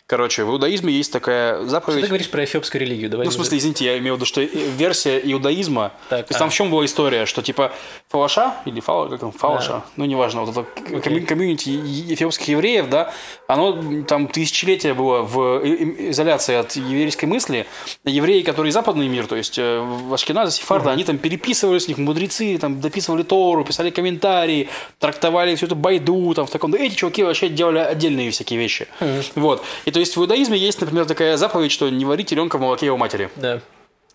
Короче, 0.07 0.45
в 0.45 0.51
иудаизме 0.51 0.93
есть 0.93 1.11
такая 1.11 1.61
Что 1.61 1.69
заповедь. 1.69 2.03
ты 2.03 2.07
говоришь 2.09 2.29
про 2.29 2.45
эфиопскую 2.45 2.83
религию? 2.83 3.09
Давай 3.09 3.25
Ну, 3.25 3.31
в 3.31 3.35
смысле, 3.35 3.57
извините, 3.57 3.87
я 3.87 3.97
имею 3.97 4.15
в 4.15 4.17
виду, 4.19 4.27
что 4.27 4.43
версия 4.43 5.19
иудаизма. 5.19 5.93
Так, 6.11 6.27
то 6.27 6.33
есть 6.33 6.39
там 6.39 6.49
а. 6.49 6.51
в 6.51 6.55
чем 6.55 6.71
была 6.71 6.85
история, 6.85 7.25
что 7.25 7.41
типа 7.41 7.73
Фалаша 8.11 8.55
или 8.67 8.81
Фала, 8.81 9.09
как 9.09 9.21
там, 9.21 9.33
Фалаша, 9.33 9.69
Да. 9.73 9.85
ну 9.97 10.05
неважно, 10.05 10.43
вот 10.45 10.51
это 10.51 10.67
комью- 11.01 11.25
комьюнити 11.25 11.71
эфиопских 12.13 12.49
евреев, 12.49 12.91
да, 12.91 13.15
оно 13.49 14.03
там 14.03 14.29
тысячелетия 14.29 14.93
было 14.93 15.23
в 15.23 15.65
изоляции 16.11 16.57
от 16.57 16.73
еврейской 16.77 17.25
мысли. 17.25 17.67
Евреи, 18.05 18.43
которые 18.43 18.73
западный 18.73 19.09
мир, 19.09 19.27
то 19.27 19.37
есть 19.37 19.59
э, 19.59 19.81
в 19.81 20.13
Ашкеназе, 20.13 20.51
Сефарда, 20.53 20.91
они 20.91 21.05
там 21.05 21.17
переписывали 21.17 21.79
с 21.79 21.89
них 21.89 21.97
мудрецы, 21.97 22.59
там 22.59 22.79
дописывали 22.79 23.23
Тору, 23.23 23.65
писали 23.65 23.89
комментарии, 23.89 24.69
трактовали 24.99 25.55
всю 25.55 25.65
эту 25.65 25.77
байду, 25.77 26.35
там 26.35 26.47
в 26.47 26.51
таком. 26.51 26.75
Эти 26.75 26.95
чуваки 26.95 27.23
вообще 27.23 27.49
делали 27.49 27.79
отдельные 27.79 28.31
всякие 28.31 28.59
вещи. 28.59 28.87
Вот. 29.35 29.65
И 29.87 29.94
то 29.95 30.01
есть 30.01 30.17
в 30.17 30.21
иудаизме 30.21 30.59
есть, 30.59 30.81
например, 30.81 31.07
такая 31.07 31.37
заповедь, 31.39 31.73
что 31.73 31.89
не 31.89 32.05
варить 32.05 32.29
теленка 32.29 32.59
в 32.59 32.61
молоке 32.61 32.87
его 32.87 32.99
матери 32.99 33.31
Да. 33.37 33.61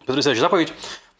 потрясающая 0.05 0.41
заповедь, 0.41 0.71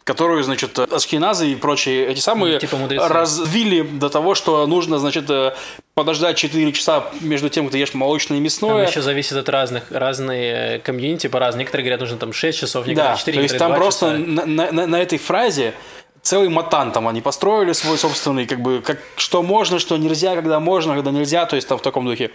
которую, 0.04 0.42
значит, 0.42 0.78
ашкеназы 0.78 1.50
и 1.52 1.54
прочие 1.56 2.06
эти 2.08 2.20
самые 2.20 2.58
Типа 2.58 2.76
мудрецы. 2.76 3.06
развили 3.08 3.82
до 3.82 4.08
того, 4.08 4.34
что 4.34 4.66
нужно, 4.66 4.98
значит, 4.98 5.28
э, 5.30 5.52
подождать 5.94 6.36
4 6.38 6.72
часа 6.72 7.04
между 7.20 7.48
тем, 7.48 7.64
как 7.66 7.72
ты 7.72 7.78
ешь 7.78 7.94
молочное 7.94 8.38
и 8.38 8.40
Там 8.40 8.44
мясное. 8.44 8.86
еще 8.88 9.02
зависит 9.02 9.36
от 9.36 9.48
разных, 9.48 9.90
разные 9.90 10.76
э, 10.76 10.78
комьюнити 10.80 11.26
по-разному. 11.28 11.60
Некоторые 11.60 11.84
говорят, 11.84 12.00
нужно 12.00 12.16
там 12.18 12.32
6 12.32 12.58
часов, 12.58 12.86
некоторые 12.86 13.12
Да, 13.14 13.18
4, 13.18 13.36
то 13.36 13.42
есть 13.42 13.58
там 13.58 13.68
2 13.72 13.76
просто 13.76 14.06
часа. 14.06 14.18
на, 14.26 14.46
на- 14.46 14.72
на- 14.72 14.86
на 14.86 14.96
этой 15.02 15.18
фразе 15.18 15.74
целый 16.22 16.48
матан 16.48 16.92
там 16.92 17.06
они 17.08 17.20
построили 17.20 17.72
свой 17.72 17.96
собственный, 17.98 18.46
как 18.46 18.60
бы, 18.60 18.80
как, 18.84 18.98
что 19.16 19.42
можно, 19.42 19.78
что 19.78 19.96
нельзя, 19.96 20.34
когда 20.34 20.60
можно, 20.60 20.94
когда 20.94 21.10
нельзя, 21.12 21.46
то 21.46 21.56
есть 21.56 21.68
там 21.68 21.78
в 21.78 21.82
таком 21.82 22.04
духе. 22.06 22.30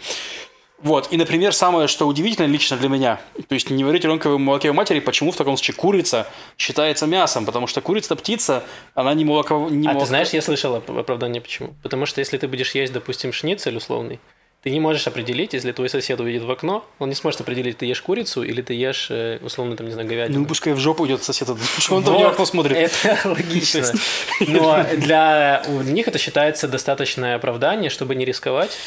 Вот, 0.85 1.07
и, 1.11 1.17
например, 1.17 1.51
самое, 1.51 1.87
что 1.87 2.05
удивительно 2.05 2.45
лично 2.45 2.77
для 2.77 2.89
меня, 2.89 3.19
то 3.47 3.55
есть 3.55 3.71
не 3.71 3.83
варить 3.83 4.03
ребенка 4.03 4.29
в 4.29 4.37
молоке 4.37 4.69
у 4.69 4.73
матери, 4.73 4.99
почему 4.99 5.31
в 5.31 5.35
таком 5.35 5.57
случае 5.57 5.73
курица 5.75 6.27
считается 6.59 7.07
мясом, 7.07 7.47
потому 7.47 7.65
что 7.65 7.81
курица 7.81 8.15
птица, 8.15 8.63
она 8.93 9.15
не 9.15 9.25
молоко... 9.25 9.67
Не 9.67 9.87
А 9.87 9.93
молоко- 9.93 10.01
ты 10.01 10.05
знаешь, 10.05 10.29
я 10.29 10.43
слышал 10.43 10.75
оп- 10.75 10.91
оправдание 10.91 11.41
почему? 11.41 11.73
Потому 11.81 12.05
что 12.05 12.21
если 12.21 12.37
ты 12.37 12.47
будешь 12.47 12.75
есть, 12.75 12.93
допустим, 12.93 13.33
шницель 13.33 13.75
условный, 13.75 14.19
ты 14.61 14.69
не 14.69 14.79
можешь 14.79 15.07
определить, 15.07 15.53
если 15.53 15.71
твой 15.71 15.89
сосед 15.89 16.19
увидит 16.19 16.43
в 16.43 16.51
окно, 16.51 16.85
он 16.99 17.09
не 17.09 17.15
сможет 17.15 17.41
определить, 17.41 17.79
ты 17.79 17.87
ешь 17.87 18.01
курицу 18.03 18.43
или 18.43 18.61
ты 18.61 18.75
ешь, 18.75 19.07
э, 19.09 19.39
условно, 19.41 19.75
там, 19.75 19.87
не 19.87 19.93
знаю, 19.93 20.07
говядину. 20.07 20.41
Ну, 20.41 20.45
пускай 20.45 20.73
в 20.73 20.79
жопу 20.79 21.07
идет 21.07 21.23
сосед, 21.23 21.47
что 21.79 21.95
он 21.95 22.03
там 22.03 22.13
в 22.15 22.27
окно 22.27 22.45
смотрит. 22.45 22.77
Это 22.77 23.19
логично. 23.25 23.91
Но 24.39 24.83
для 24.97 25.63
них 25.83 26.07
это 26.07 26.19
считается 26.19 26.67
достаточное 26.67 27.35
оправдание, 27.35 27.89
чтобы 27.89 28.13
не 28.13 28.23
рисковать, 28.25 28.77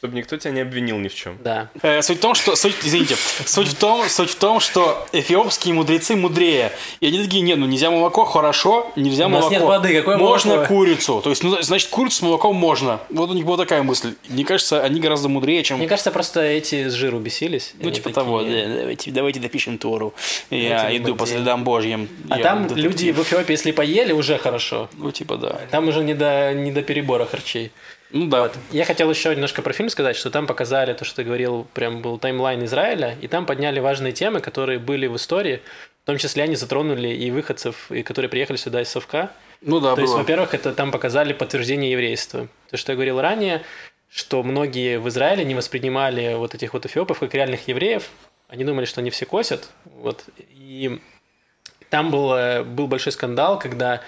Чтобы 0.00 0.16
никто 0.16 0.38
тебя 0.38 0.52
не 0.52 0.60
обвинил 0.62 0.96
ни 0.96 1.08
в 1.08 1.14
чем. 1.14 1.36
Да. 1.44 1.68
Э, 1.82 2.00
Суть 2.00 2.16
в 2.16 2.20
том, 2.22 2.34
что... 2.34 2.56
Суть, 2.56 2.74
извините. 2.82 3.16
Суть 3.44 3.68
в 3.68 3.74
том, 3.74 4.08
суть 4.08 4.30
в 4.30 4.34
том, 4.36 4.58
что 4.58 5.06
эфиопские 5.12 5.74
мудрецы 5.74 6.16
мудрее. 6.16 6.72
И 7.00 7.06
они 7.08 7.22
такие, 7.22 7.42
нет, 7.42 7.58
ну 7.58 7.66
нельзя 7.66 7.90
молоко, 7.90 8.24
хорошо, 8.24 8.90
нельзя 8.96 9.26
У 9.26 9.28
нас 9.28 9.40
молоко. 9.42 9.54
нет 9.54 9.62
воды, 9.62 9.94
какое 9.98 10.16
Можно 10.16 10.54
молоко? 10.54 10.68
курицу. 10.74 11.20
То 11.20 11.28
есть, 11.28 11.42
ну, 11.44 11.60
значит, 11.60 11.90
курицу 11.90 12.16
с 12.16 12.22
молоком 12.22 12.56
можно. 12.56 13.00
Вот 13.10 13.28
у 13.28 13.34
них 13.34 13.44
была 13.44 13.58
такая 13.58 13.82
мысль. 13.82 14.14
Мне 14.30 14.46
кажется, 14.46 14.82
они 14.82 15.00
гораздо 15.00 15.28
мудрее, 15.28 15.62
чем... 15.64 15.76
Мне 15.76 15.86
кажется, 15.86 16.10
просто 16.10 16.40
эти 16.40 16.88
с 16.88 16.94
жиру 16.94 17.18
бесились. 17.18 17.74
Ну, 17.78 17.90
типа 17.90 18.08
такие- 18.08 18.14
того, 18.14 18.42
да, 18.42 18.78
давайте, 18.78 19.10
давайте 19.10 19.40
допишем 19.40 19.76
Тору. 19.76 20.14
Я 20.48 20.78
Давайте 20.78 20.96
иду 21.02 21.14
по 21.14 21.26
следам 21.26 21.62
Божьим. 21.62 22.08
А 22.30 22.38
Я 22.38 22.42
там 22.42 22.62
детектив. 22.68 22.84
люди 22.84 23.10
в 23.10 23.20
Эфиопии, 23.22 23.52
если 23.52 23.70
поели, 23.72 24.12
уже 24.12 24.38
хорошо. 24.38 24.88
Ну, 24.96 25.10
типа, 25.10 25.36
да. 25.36 25.60
Там 25.70 25.88
уже 25.88 26.02
не 26.02 26.14
до, 26.14 26.54
не 26.54 26.72
до 26.72 26.80
перебора 26.80 27.26
харчей. 27.26 27.70
Ну, 28.12 28.26
да. 28.26 28.50
Я 28.70 28.84
хотел 28.84 29.08
еще 29.10 29.30
немножко 29.30 29.62
про 29.62 29.72
фильм 29.72 29.88
сказать, 29.88 30.16
что 30.16 30.30
там 30.30 30.46
показали 30.46 30.92
то, 30.94 31.04
что 31.04 31.16
ты 31.16 31.24
говорил, 31.24 31.66
прям 31.74 32.02
был 32.02 32.18
таймлайн 32.18 32.64
Израиля, 32.64 33.16
и 33.20 33.28
там 33.28 33.46
подняли 33.46 33.78
важные 33.78 34.12
темы, 34.12 34.40
которые 34.40 34.78
были 34.78 35.06
в 35.06 35.16
истории, 35.16 35.62
в 36.02 36.06
том 36.06 36.18
числе 36.18 36.42
они 36.42 36.56
затронули 36.56 37.08
и 37.08 37.30
выходцев, 37.30 37.90
и 37.90 38.02
которые 38.02 38.28
приехали 38.28 38.56
сюда 38.56 38.82
из 38.82 38.88
Совка. 38.88 39.30
Ну, 39.60 39.78
да, 39.80 39.94
То 39.94 40.00
есть, 40.00 40.12
было. 40.12 40.20
во-первых, 40.20 40.54
это 40.54 40.72
там 40.72 40.90
показали 40.90 41.32
подтверждение 41.32 41.92
еврейства. 41.92 42.48
То, 42.70 42.76
что 42.76 42.92
я 42.92 42.96
говорил 42.96 43.20
ранее, 43.20 43.62
что 44.10 44.42
многие 44.42 44.98
в 44.98 45.08
Израиле 45.08 45.44
не 45.44 45.54
воспринимали 45.54 46.34
вот 46.34 46.54
этих 46.54 46.72
вот 46.72 46.86
эфиопов 46.86 47.20
как 47.20 47.34
реальных 47.34 47.68
евреев. 47.68 48.08
Они 48.48 48.64
думали, 48.64 48.86
что 48.86 49.00
они 49.00 49.10
все 49.10 49.26
косят. 49.26 49.68
Вот. 49.84 50.24
И 50.50 51.00
там 51.90 52.10
был, 52.10 52.64
был 52.64 52.88
большой 52.88 53.12
скандал, 53.12 53.58
когда 53.58 54.00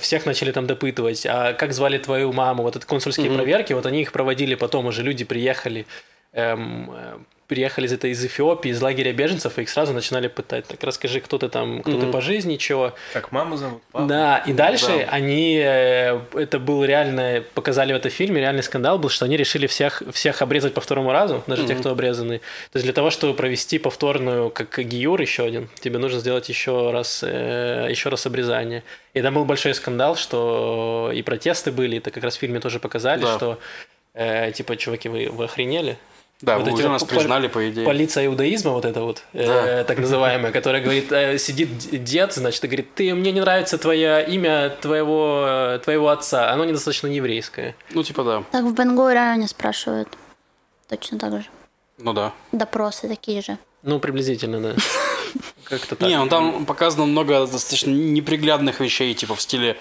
всех 0.00 0.24
начали 0.26 0.52
там 0.52 0.66
допытывать, 0.66 1.26
а 1.26 1.52
как 1.52 1.72
звали 1.72 1.98
твою 1.98 2.32
маму, 2.32 2.62
вот 2.62 2.76
это 2.76 2.86
консульские 2.86 3.30
проверки, 3.30 3.72
вот 3.74 3.84
они 3.86 4.02
их 4.02 4.12
проводили 4.12 4.54
потом, 4.54 4.86
уже 4.86 5.02
люди 5.02 5.24
приехали, 5.24 5.86
эм, 6.32 6.90
э, 6.90 7.18
приехали 7.46 7.86
из 7.86 7.92
этой 7.92 8.10
из 8.10 8.24
Эфиопии, 8.24 8.70
из 8.70 8.80
лагеря 8.82 9.12
беженцев, 9.12 9.58
и 9.58 9.62
их 9.62 9.68
сразу 9.68 9.92
начинали 9.92 10.28
пытать. 10.28 10.66
Так 10.66 10.82
расскажи, 10.82 11.20
кто 11.20 11.38
ты 11.38 11.48
там, 11.48 11.82
кто 11.82 11.98
ты 12.00 12.06
по 12.08 12.20
жизни, 12.20 12.56
чего. 12.56 12.92
Как 13.12 13.32
маму 13.32 13.56
зовут? 13.56 13.82
папу? 13.92 14.06
Да, 14.06 14.38
и 14.38 14.52
дальше 14.52 14.86
Да. 14.86 15.12
они, 15.12 15.60
э, 15.64 16.20
это 16.34 16.58
был 16.58 16.84
реально, 16.84 17.42
показали 17.54 17.92
в 17.92 17.96
этом 17.96 18.10
фильме, 18.10 18.40
реальный 18.40 18.62
скандал 18.62 18.98
был, 18.98 19.08
что 19.08 19.24
они 19.24 19.36
решили 19.36 19.66
всех, 19.66 20.02
всех 20.12 20.42
обрезать 20.42 20.74
по 20.74 20.80
второму 20.80 21.12
разу, 21.12 21.42
даже 21.46 21.66
тех, 21.66 21.78
кто 21.80 21.90
обрезаны. 21.90 22.38
То 22.72 22.76
есть 22.78 22.84
для 22.84 22.92
того, 22.92 23.10
чтобы 23.10 23.34
провести 23.34 23.78
повторную, 23.78 24.50
как 24.50 24.78
гиюр 24.78 25.20
еще 25.20 25.44
один, 25.44 25.68
тебе 25.80 25.98
нужно 25.98 26.18
сделать 26.20 26.48
еще 26.48 26.90
раз, 26.90 27.22
э, 27.26 27.86
еще 27.90 28.08
раз 28.08 28.26
обрезание. 28.26 28.82
И 29.14 29.22
там 29.22 29.34
был 29.34 29.44
большой 29.44 29.74
скандал, 29.74 30.16
что 30.16 31.10
и 31.14 31.22
протесты 31.22 31.70
были, 31.72 31.98
это 31.98 32.10
как 32.10 32.24
раз 32.24 32.36
в 32.36 32.40
фильме 32.40 32.60
тоже 32.60 32.80
показали, 32.80 33.22
Да. 33.22 33.36
что 33.36 33.58
э, 34.14 34.50
типа, 34.52 34.76
чуваки, 34.76 35.08
вы, 35.08 35.28
вы 35.30 35.44
охренели? 35.44 35.96
Да, 36.42 36.56
Вот 36.58 36.64
вы 36.66 36.70
эти 36.72 36.78
уже 36.80 36.88
нас 36.90 37.02
пол- 37.02 37.08
признали, 37.08 37.48
по 37.48 37.66
идее. 37.70 37.86
Полиция 37.86 38.26
иудаизма, 38.26 38.72
вот 38.72 38.84
это 38.84 39.00
вот, 39.02 39.22
э, 39.32 39.46
Да. 39.46 39.84
так 39.84 39.98
называемая, 39.98 40.52
которая 40.52 40.82
говорит, 40.82 41.10
э, 41.10 41.38
сидит 41.38 41.68
дед, 42.04 42.34
значит, 42.34 42.62
и 42.64 42.66
говорит, 42.66 42.94
ты, 42.94 43.14
мне 43.14 43.32
не 43.32 43.40
нравится 43.40 43.78
твое 43.78 44.22
имя 44.28 44.68
твоего, 44.68 45.44
э, 45.48 45.78
твоего 45.82 46.10
отца, 46.10 46.50
оно 46.52 46.64
недостаточно 46.66 47.06
еврейское. 47.06 47.74
Ну, 47.94 48.02
типа, 48.02 48.22
да. 48.24 48.44
Так 48.52 48.64
в 48.64 48.74
Бенгуриане 48.74 49.48
спрашивают. 49.48 50.08
Точно 50.88 51.18
так 51.18 51.32
же. 51.32 51.46
Ну, 51.98 52.12
да. 52.12 52.32
Допросы 52.52 53.08
такие 53.08 53.40
же. 53.40 53.56
Ну, 53.82 53.98
приблизительно, 53.98 54.60
да. 54.60 54.74
Как-то 55.64 55.96
так. 55.96 56.06
Не, 56.08 56.18
ну 56.18 56.28
там 56.28 56.66
показано 56.66 57.06
много 57.06 57.46
достаточно 57.46 57.90
неприглядных 57.90 58.80
вещей, 58.80 59.14
типа 59.14 59.34
в 59.34 59.40
стиле, 59.40 59.76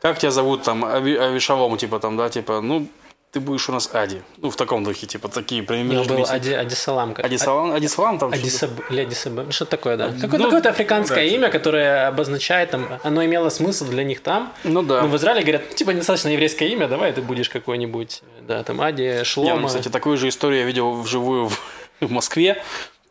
как 0.00 0.18
тебя 0.18 0.30
зовут 0.32 0.62
там, 0.64 0.84
Ави- 0.84 1.16
Авишавом, 1.16 1.76
типа 1.76 2.00
там, 2.00 2.16
да, 2.16 2.28
типа, 2.28 2.60
ну, 2.60 2.88
ты 3.32 3.40
будешь 3.40 3.66
у 3.68 3.72
нас 3.72 3.88
Ади. 3.94 4.20
Ну, 4.36 4.50
в 4.50 4.56
таком 4.56 4.84
духе, 4.84 5.06
типа, 5.06 5.28
такие 5.28 5.62
прям 5.62 5.88
него 5.88 6.04
был 6.04 6.26
Ади, 6.28 6.52
Адисалам. 6.52 7.14
как- 7.14 7.24
Адисалам, 7.24 7.72
Адисалам 7.72 8.18
там 8.18 8.30
что-то? 8.30 8.46
Адисаб... 8.46 8.70
Или 8.90 9.00
Адисаб... 9.00 9.32
ну, 9.32 9.50
Что-то 9.52 9.70
такое, 9.70 9.96
да. 9.96 10.08
Какое-то, 10.08 10.38
Ну, 10.38 10.44
какое-то 10.44 10.68
африканское 10.68 11.24
имя, 11.24 11.48
которое 11.48 12.08
обозначает 12.08 12.70
там, 12.70 12.86
оно 13.02 13.24
имело 13.24 13.48
смысл 13.48 13.86
для 13.86 14.04
них 14.04 14.20
там. 14.20 14.52
Ну 14.64 14.82
да. 14.82 15.00
Но 15.02 15.08
в 15.08 15.16
Израиле 15.16 15.40
говорят, 15.40 15.62
ну, 15.70 15.74
типа, 15.74 15.90
недостаточно 15.92 16.28
еврейское 16.28 16.68
имя, 16.68 16.88
давай 16.88 17.10
ты 17.12 17.22
будешь 17.22 17.48
какой-нибудь, 17.48 18.22
да, 18.46 18.62
там, 18.64 18.80
Ади, 18.82 19.02
Я, 19.02 19.24
Шлома. 19.24 19.66
кстати, 19.66 19.88
такую 19.88 20.18
же 20.18 20.28
историю 20.28 20.60
я 20.60 20.66
видел 20.66 20.92
вживую 21.00 21.48
в, 21.48 21.58
в 22.00 22.10
Москве. 22.10 22.62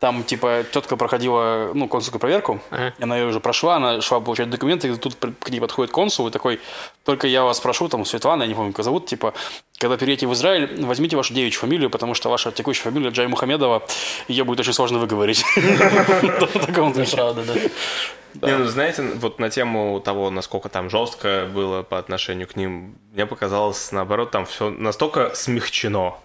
Там, 0.02 0.24
типа, 0.24 0.64
тетка 0.72 0.96
проходила, 0.96 1.70
ну, 1.74 1.86
консульскую 1.86 2.18
проверку, 2.18 2.60
Ага. 2.70 2.92
она 3.00 3.16
ее 3.16 3.26
уже 3.26 3.38
прошла, 3.38 3.76
она 3.76 4.00
шла 4.00 4.18
получать 4.18 4.50
документы, 4.50 4.88
и 4.88 4.96
тут 4.96 5.14
к 5.14 5.48
ней 5.48 5.60
подходит 5.60 5.92
консул 5.92 6.26
и 6.26 6.32
такой, 6.32 6.58
только 7.04 7.28
я 7.28 7.44
вас 7.44 7.60
прошу, 7.60 7.88
там, 7.88 8.04
Светлана, 8.04 8.42
я 8.42 8.48
не 8.48 8.54
помню, 8.54 8.72
как 8.72 8.84
зовут, 8.84 9.06
типа, 9.06 9.32
когда 9.78 9.96
перейдете 9.96 10.26
в 10.26 10.32
Израиль, 10.32 10.84
возьмите 10.84 11.16
вашу 11.16 11.34
девичью 11.34 11.60
фамилию, 11.60 11.88
потому 11.88 12.14
что 12.14 12.30
ваша 12.30 12.50
текущая 12.50 12.82
фамилия 12.82 13.10
Джай 13.10 13.28
Мухамедова, 13.28 13.84
ее 14.26 14.42
будет 14.42 14.58
очень 14.58 14.72
сложно 14.72 14.98
выговорить. 14.98 15.44
Правда, 17.14 17.44
да. 17.44 18.48
Не, 18.48 18.56
ну 18.58 18.64
знаете, 18.64 19.02
вот 19.02 19.38
на 19.38 19.50
тему 19.50 20.00
того, 20.00 20.30
насколько 20.30 20.68
там 20.68 20.90
жестко 20.90 21.48
было 21.54 21.84
по 21.84 21.98
отношению 22.00 22.48
к 22.48 22.56
ним, 22.56 22.96
мне 23.12 23.24
показалось, 23.24 23.92
наоборот, 23.92 24.32
там 24.32 24.46
все 24.46 24.70
настолько 24.70 25.32
смягчено. 25.36 26.18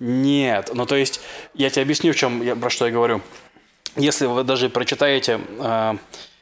Нет, 0.00 0.70
ну 0.72 0.86
то 0.86 0.96
есть, 0.96 1.20
я 1.54 1.68
тебе 1.70 1.82
объясню, 1.82 2.12
в 2.12 2.16
чем 2.16 2.42
я, 2.42 2.56
про 2.56 2.70
что 2.70 2.86
я 2.86 2.92
говорю. 2.92 3.20
Если 3.96 4.26
вы 4.26 4.44
даже 4.44 4.70
прочитаете 4.70 5.40
э, 5.58 5.94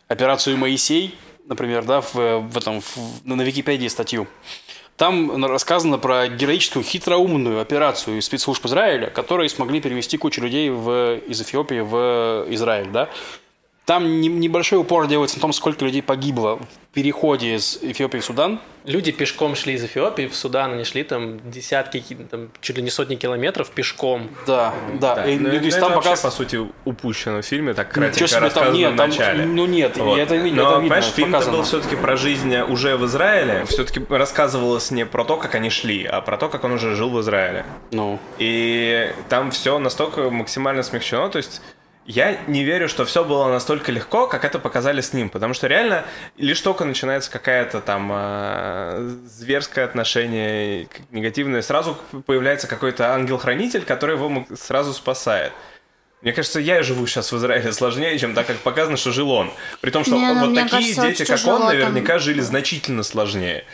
операцию 0.07 0.57
Моисей, 0.57 1.19
например, 1.47 1.85
да, 1.85 2.01
в, 2.01 2.15
в 2.15 2.57
этом, 2.57 2.81
в- 2.81 3.25
на 3.25 3.43
Википедии 3.43 3.89
статью, 3.89 4.29
там 4.97 5.45
рассказано 5.45 5.99
про 5.99 6.29
героическую 6.29 6.85
хитроумную 6.85 7.61
операцию 7.61 8.21
спецслужб 8.23 8.65
Израиля, 8.67 9.11
которые 9.11 9.49
смогли 9.49 9.81
перевести 9.81 10.17
кучу 10.19 10.41
людей 10.41 10.71
в, 10.71 11.19
из 11.27 11.41
Эфиопии 11.41 11.81
в 11.81 12.47
Израиль, 12.51 12.89
да. 12.91 13.09
Там 13.89 14.21
не- 14.21 14.29
небольшой 14.29 14.79
упор 14.79 15.07
делается 15.07 15.39
на 15.39 15.41
том, 15.41 15.55
сколько 15.55 15.83
людей 15.83 16.03
погибло 16.03 16.57
в 16.57 16.95
переходе 16.95 17.55
из 17.55 17.79
Эфиопии 17.81 18.19
в 18.19 18.25
Судан. 18.25 18.61
Люди 18.85 19.13
пешком 19.13 19.55
шли 19.57 19.73
из 19.75 19.85
Эфиопии 19.85 20.27
в 20.27 20.37
Судан, 20.37 20.75
они 20.75 20.85
шли 20.85 21.05
там 21.05 21.41
десятки, 21.51 22.01
ки- 22.01 22.15
там, 22.31 22.51
чуть 22.61 22.77
ли 22.77 22.83
не 22.83 22.91
сотни 22.91 23.15
километров 23.17 23.71
пешком. 23.71 24.29
Да, 24.47 24.75
да. 25.01 25.25
И, 25.27 25.39
Ну, 25.39 25.45
ну, 25.49 25.59
то 25.59 25.65
есть 25.65 25.79
это 25.79 25.87
там 25.87 25.95
вообще, 25.95 26.11
показ- 26.11 26.21
по 26.23 26.31
сути, 26.31 26.61
упущено 26.85 27.41
в 27.41 27.47
фильме, 27.47 27.73
так 27.73 27.91
кратенько 27.91 28.29
там 28.31 28.43
рассказано 28.43 28.75
нет, 28.75 28.93
в 28.93 28.97
там- 28.99 29.09
начале. 29.09 29.45
ну 29.47 29.65
нет, 29.65 29.97
я 29.97 30.19
это 30.23 30.37
видел, 30.37 30.57
Но, 30.65 30.71
это 30.73 30.75
видно, 30.75 30.77
понимаешь, 30.81 31.05
фильм 31.07 31.31
был 31.33 31.63
все-таки 31.63 31.97
про 31.97 32.17
жизнь 32.19 32.55
уже 32.59 32.99
в 32.99 33.07
Израиле, 33.07 33.65
все-таки 33.69 34.03
рассказывалось 34.11 34.91
не 34.91 35.07
про 35.07 35.25
то, 35.25 35.39
как 35.39 35.55
они 35.55 35.71
шли, 35.71 36.05
а 36.05 36.21
про 36.21 36.37
то, 36.37 36.51
как 36.51 36.63
он 36.65 36.73
уже 36.73 36.95
жил 36.95 37.09
в 37.09 37.19
Израиле. 37.23 37.65
Ну, 37.91 38.19
И 38.39 39.11
там 39.31 39.51
все 39.51 39.79
настолько 39.79 40.29
максимально 40.29 40.83
смягчено, 40.83 41.31
то 41.31 41.39
есть 41.39 41.63
я 42.09 42.39
не 42.47 42.65
верю, 42.65 42.89
что 42.89 43.05
все 43.05 43.23
было 43.23 43.49
настолько 43.49 43.93
легко, 43.93 44.27
как 44.27 44.47
это 44.47 44.59
показали 44.59 45.03
с 45.03 45.13
ним, 45.13 45.29
потому 45.29 45.53
что 45.53 45.67
реально 45.67 46.07
лишь 46.39 46.61
только 46.63 46.87
начинается 46.87 47.31
какая-то 47.31 47.83
там 47.83 48.11
э, 48.11 49.11
зверское 49.27 49.85
отношение 49.85 50.89
негативное, 51.11 51.61
сразу 51.61 51.99
появляется 52.25 52.67
какой-то 52.67 53.13
ангел-хранитель, 53.13 53.83
который 53.83 54.17
его 54.17 54.47
сразу 54.57 54.95
спасает. 54.95 55.53
Мне 56.23 56.33
кажется, 56.33 56.61
я 56.61 56.83
живу 56.83 57.07
сейчас 57.07 57.31
в 57.31 57.37
Израиле 57.37 57.73
сложнее, 57.73 58.19
чем 58.19 58.35
так, 58.35 58.47
как 58.47 58.57
показано, 58.57 58.97
что 58.97 59.13
жил 59.13 59.31
он. 59.31 59.53
При 59.83 59.91
том, 59.91 60.03
что 60.03 60.17
Не, 60.17 60.33
ну, 60.33 60.47
вот 60.47 60.55
такие 60.55 60.95
кажется, 60.95 61.03
дети, 61.03 61.23
как 61.25 61.31
он, 61.31 61.37
тяжело 61.37 61.59
там. 61.59 61.69
наверняка 61.69 62.19
жили 62.19 62.41
значительно 62.41 63.03
сложнее. 63.03 63.65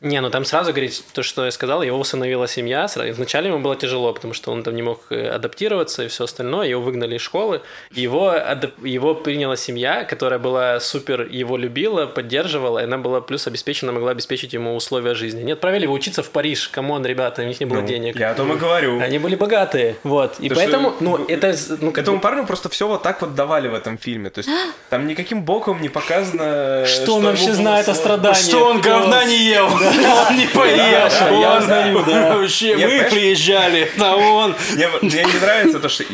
Не, 0.00 0.20
ну 0.20 0.30
там 0.30 0.44
сразу 0.44 0.70
говорить 0.70 1.02
то, 1.12 1.24
что 1.24 1.44
я 1.44 1.50
сказал, 1.50 1.82
его 1.82 1.98
усыновила 1.98 2.46
семья. 2.46 2.86
Вначале 2.94 3.48
ему 3.48 3.58
было 3.58 3.74
тяжело, 3.74 4.12
потому 4.12 4.32
что 4.32 4.52
он 4.52 4.62
там 4.62 4.76
не 4.76 4.82
мог 4.82 5.00
э, 5.10 5.28
адаптироваться 5.28 6.04
и 6.04 6.08
все 6.08 6.22
остальное. 6.24 6.68
Его 6.68 6.80
выгнали 6.82 7.16
из 7.16 7.20
школы. 7.20 7.62
Его, 7.90 8.30
адап- 8.30 8.86
его 8.86 9.16
приняла 9.16 9.56
семья, 9.56 10.04
которая 10.04 10.38
была 10.38 10.78
супер, 10.78 11.22
его 11.28 11.56
любила, 11.56 12.06
поддерживала. 12.06 12.78
И 12.78 12.84
она 12.84 12.96
была 12.98 13.20
плюс 13.20 13.48
обеспечена, 13.48 13.90
могла 13.90 14.12
обеспечить 14.12 14.52
ему 14.52 14.76
условия 14.76 15.14
жизни. 15.14 15.42
Нет, 15.42 15.58
отправили 15.58 15.82
его 15.82 15.94
учиться 15.94 16.22
в 16.22 16.30
Париж. 16.30 16.68
Come 16.68 16.89
on, 16.89 17.04
ребята, 17.04 17.42
у 17.42 17.46
них 17.46 17.58
не 17.58 17.66
было 17.66 17.80
Ну, 17.80 17.86
денег. 17.88 18.16
Я 18.20 18.30
о 18.30 18.34
том 18.34 18.52
и 18.52 18.56
говорю. 18.56 19.00
Они 19.00 19.18
были 19.18 19.34
богатые. 19.34 19.96
Вот. 20.04 20.36
И 20.38 20.48
То, 20.48 20.54
поэтому, 20.54 20.90
что- 20.90 21.02
ну, 21.04 21.24
это... 21.26 21.56
Ну, 21.80 21.90
как 21.90 22.04
Этому 22.04 22.18
бы- 22.18 22.22
парню 22.22 22.46
просто 22.46 22.68
все 22.68 22.86
вот 22.86 23.02
так 23.02 23.20
вот 23.20 23.34
давали 23.34 23.66
в 23.66 23.74
этом 23.74 23.98
фильме. 23.98 24.30
То 24.30 24.38
есть 24.38 24.50
там 24.90 25.08
никаким 25.08 25.42
боком 25.42 25.82
не 25.82 25.88
показано... 25.88 26.86
Что 26.86 27.14
он 27.16 27.22
ему 27.22 27.30
вообще 27.30 27.52
знает 27.52 27.88
о 27.88 27.94
страдании? 27.94 28.38
что 28.40 28.64
он 28.64 28.80
говна 28.80 29.24
не 29.24 29.36
ел, 29.38 29.68
он 29.88 30.36
не 30.36 30.46
поел, 30.46 30.76
да, 30.76 31.30
я 31.30 31.56
он 31.56 31.62
знаю, 31.62 32.04
да. 32.06 32.36
вообще, 32.36 32.76
мы 32.76 33.08
приезжали, 33.10 33.90
а 33.98 34.16
он... 34.16 34.54
Мне, 34.72 34.88
не 35.02 35.40
нравится 35.40 35.80
то, 35.80 35.88
что 35.88 36.04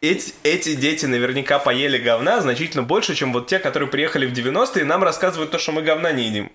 эти, 0.00 0.34
эти 0.42 0.74
дети 0.74 1.06
наверняка 1.06 1.58
поели 1.58 1.96
говна 1.96 2.40
значительно 2.40 2.82
больше, 2.82 3.14
чем 3.14 3.32
вот 3.32 3.46
те, 3.46 3.58
которые 3.58 3.88
приехали 3.88 4.26
в 4.26 4.32
90-е 4.32 4.82
и 4.82 4.84
нам 4.84 5.02
рассказывают 5.02 5.50
то, 5.50 5.58
что 5.58 5.72
мы 5.72 5.82
говна 5.82 6.12
не 6.12 6.24
едим. 6.24 6.52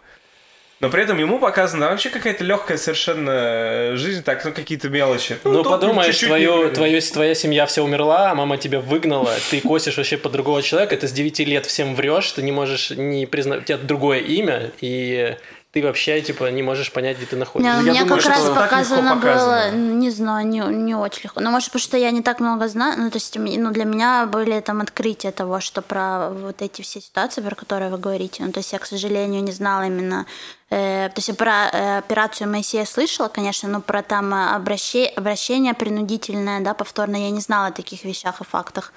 Но 0.80 0.90
при 0.90 1.02
этом 1.02 1.18
ему 1.18 1.40
показано 1.40 1.90
вообще 1.90 2.10
какая-то 2.10 2.44
легкая 2.44 2.78
совершенно 2.78 3.96
жизнь, 3.96 4.22
так, 4.22 4.46
ну 4.46 4.52
какие-то 4.52 4.90
мелочи. 4.90 5.38
Ну, 5.44 5.64
тут 5.64 5.72
подумаешь, 5.72 6.20
твою, 6.20 6.70
твою, 6.72 7.02
твоя 7.02 7.34
семья 7.34 7.66
вся 7.66 7.82
умерла, 7.82 8.30
а 8.30 8.36
мама 8.36 8.58
тебя 8.58 8.80
выгнала, 8.80 9.34
ты 9.50 9.60
косишь 9.60 9.98
вообще 9.98 10.18
под 10.18 10.34
другого 10.34 10.62
человека, 10.62 10.96
ты 10.96 11.08
с 11.08 11.12
9 11.12 11.40
лет 11.40 11.66
всем 11.66 11.96
врешь, 11.96 12.32
ты 12.32 12.44
не 12.44 12.52
можешь 12.52 12.92
не 12.92 13.26
признать, 13.26 13.62
у 13.62 13.64
тебя 13.64 13.78
другое 13.80 14.20
имя, 14.20 14.72
и 14.80 15.36
ты 15.82 15.86
вообще, 15.86 16.22
типа, 16.22 16.50
не 16.52 16.64
можешь 16.64 16.92
понять, 16.92 17.18
где 17.18 17.26
ты 17.26 17.36
Не, 17.36 17.40
находишься. 17.40 17.82
мне 17.82 18.04
думаю, 18.04 18.22
как 18.22 18.32
раз 18.32 18.50
показано 18.50 19.16
было, 19.16 19.22
показано. 19.22 19.72
не 19.76 20.10
знаю, 20.10 20.48
не, 20.48 20.60
не 20.60 20.96
очень 20.96 21.24
легко. 21.24 21.40
Ну, 21.40 21.52
может, 21.52 21.70
потому 21.70 21.82
что 21.82 21.98
я 21.98 22.12
не 22.12 22.22
так 22.22 22.40
много 22.40 22.68
знаю. 22.68 23.00
Ну, 23.00 23.10
то 23.12 23.18
есть, 23.18 23.36
ну, 23.38 23.72
для 23.72 23.86
меня 23.86 24.26
были 24.26 24.60
там 24.62 24.82
открытия 24.82 25.32
того, 25.32 25.60
что 25.60 25.82
про 25.82 26.30
вот 26.30 26.62
эти 26.62 26.82
все 26.82 27.00
ситуации, 27.02 27.42
про 27.42 27.56
которые 27.56 27.92
вы 27.92 27.98
говорите. 27.98 28.44
Ну, 28.44 28.52
то 28.52 28.60
есть, 28.60 28.74
я, 28.74 28.80
к 28.80 28.86
сожалению, 28.86 29.44
не 29.44 29.52
знала 29.52 29.84
именно... 29.86 30.26
э, 30.70 31.10
то 31.10 31.18
есть, 31.18 31.28
я 31.28 31.34
про 31.36 31.70
э, 31.72 31.98
операцию 32.00 32.50
Моисея 32.50 32.86
слышала, 32.86 33.28
конечно, 33.28 33.70
но 33.70 33.82
про 33.82 34.02
там 34.02 34.34
обраще- 34.34 35.14
обращение 35.16 35.74
принудительное, 35.74 36.62
да, 36.62 36.74
повторное, 36.74 37.20
я 37.22 37.30
не 37.30 37.42
знала 37.42 37.68
о 37.68 37.72
таких 37.72 38.04
вещах 38.04 38.42
и 38.42 38.44
фактах. 38.44 38.94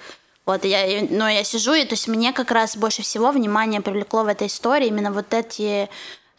Вот, 0.47 0.65
я, 0.65 1.05
но 1.11 1.29
я 1.29 1.43
сижу, 1.43 1.73
и 1.75 1.85
то 1.85 1.93
есть 1.93 2.07
мне 2.07 2.33
как 2.33 2.49
раз 2.49 2.75
больше 2.75 3.03
всего 3.03 3.31
внимание 3.31 3.79
привлекло 3.79 4.23
в 4.23 4.27
этой 4.27 4.47
истории 4.47 4.87
именно 4.87 5.11
вот 5.11 5.31
эти 5.35 5.87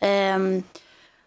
эм, 0.03 0.64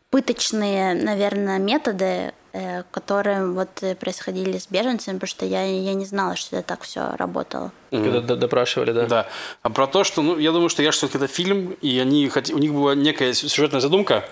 пыточные, 0.09 0.93
наверное, 0.93 1.59
методы, 1.59 2.33
э, 2.53 2.83
которые 2.91 3.47
вот 3.51 3.69
э, 3.81 3.95
происходили 3.95 4.57
с 4.57 4.67
беженцами, 4.69 5.15
потому 5.15 5.27
что 5.27 5.45
я, 5.45 5.63
я 5.65 5.93
не 5.93 6.05
знала, 6.05 6.35
что 6.35 6.57
это 6.57 6.67
так 6.67 6.83
все 6.83 7.15
работало. 7.17 7.71
Когда 7.91 8.21
д- 8.21 8.35
допрашивали, 8.35 8.91
да. 8.91 9.05
Да. 9.07 9.27
А 9.61 9.69
про 9.69 9.87
то, 9.87 10.03
что, 10.03 10.21
ну, 10.21 10.37
я 10.37 10.51
думаю, 10.51 10.69
что 10.69 10.83
я 10.83 10.91
все-таки 10.91 11.17
это 11.17 11.27
фильм, 11.27 11.75
и 11.81 11.99
они 11.99 12.29
хот... 12.29 12.49
у 12.49 12.57
них 12.57 12.73
была 12.73 12.95
некая 12.95 13.33
сюжетная 13.33 13.81
задумка, 13.81 14.23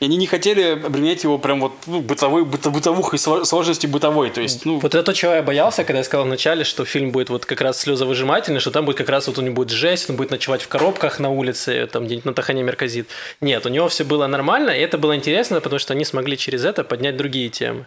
и 0.00 0.04
они 0.04 0.16
не 0.16 0.26
хотели 0.26 0.62
обременять 0.84 1.24
его 1.24 1.38
прям 1.38 1.60
вот 1.60 1.72
ну, 1.86 2.00
бытовой, 2.00 2.44
быто- 2.44 2.70
бытовухой, 2.70 3.18
сло- 3.18 3.44
сложностью 3.44 3.90
бытовой. 3.90 4.30
То 4.30 4.40
есть, 4.40 4.64
ну, 4.64 4.78
Вот 4.78 4.94
это 4.94 5.02
то, 5.02 5.12
чего 5.12 5.32
я 5.32 5.42
боялся, 5.42 5.84
когда 5.84 5.98
я 5.98 6.04
сказал 6.04 6.26
вначале, 6.26 6.64
что 6.64 6.84
фильм 6.84 7.10
будет 7.10 7.30
вот 7.30 7.46
как 7.46 7.60
раз 7.60 7.80
слезовыжимательный, 7.80 8.60
что 8.60 8.70
там 8.70 8.84
будет 8.84 8.96
как 8.96 9.08
раз 9.08 9.26
вот 9.26 9.38
у 9.38 9.42
него 9.42 9.54
будет 9.54 9.70
жесть, 9.70 10.08
он 10.08 10.16
будет 10.16 10.30
ночевать 10.30 10.62
в 10.62 10.68
коробках 10.68 11.18
на 11.18 11.30
улице, 11.30 11.88
там 11.92 12.04
где-нибудь 12.06 12.24
на 12.26 12.34
Тахане 12.34 12.62
Мерказит. 12.62 13.08
Нет, 13.40 13.66
у 13.66 13.68
него 13.68 13.88
все 13.88 14.04
было 14.04 14.26
нормально, 14.26 14.70
и 14.70 14.80
это 14.80 14.98
было 14.98 15.16
интересно, 15.16 15.60
потому 15.60 15.78
что 15.80 15.94
они 15.94 16.04
смогли 16.04 16.36
через 16.36 16.64
это 16.64 16.84
поднять 16.84 17.16
другие 17.16 17.48
темы. 17.48 17.86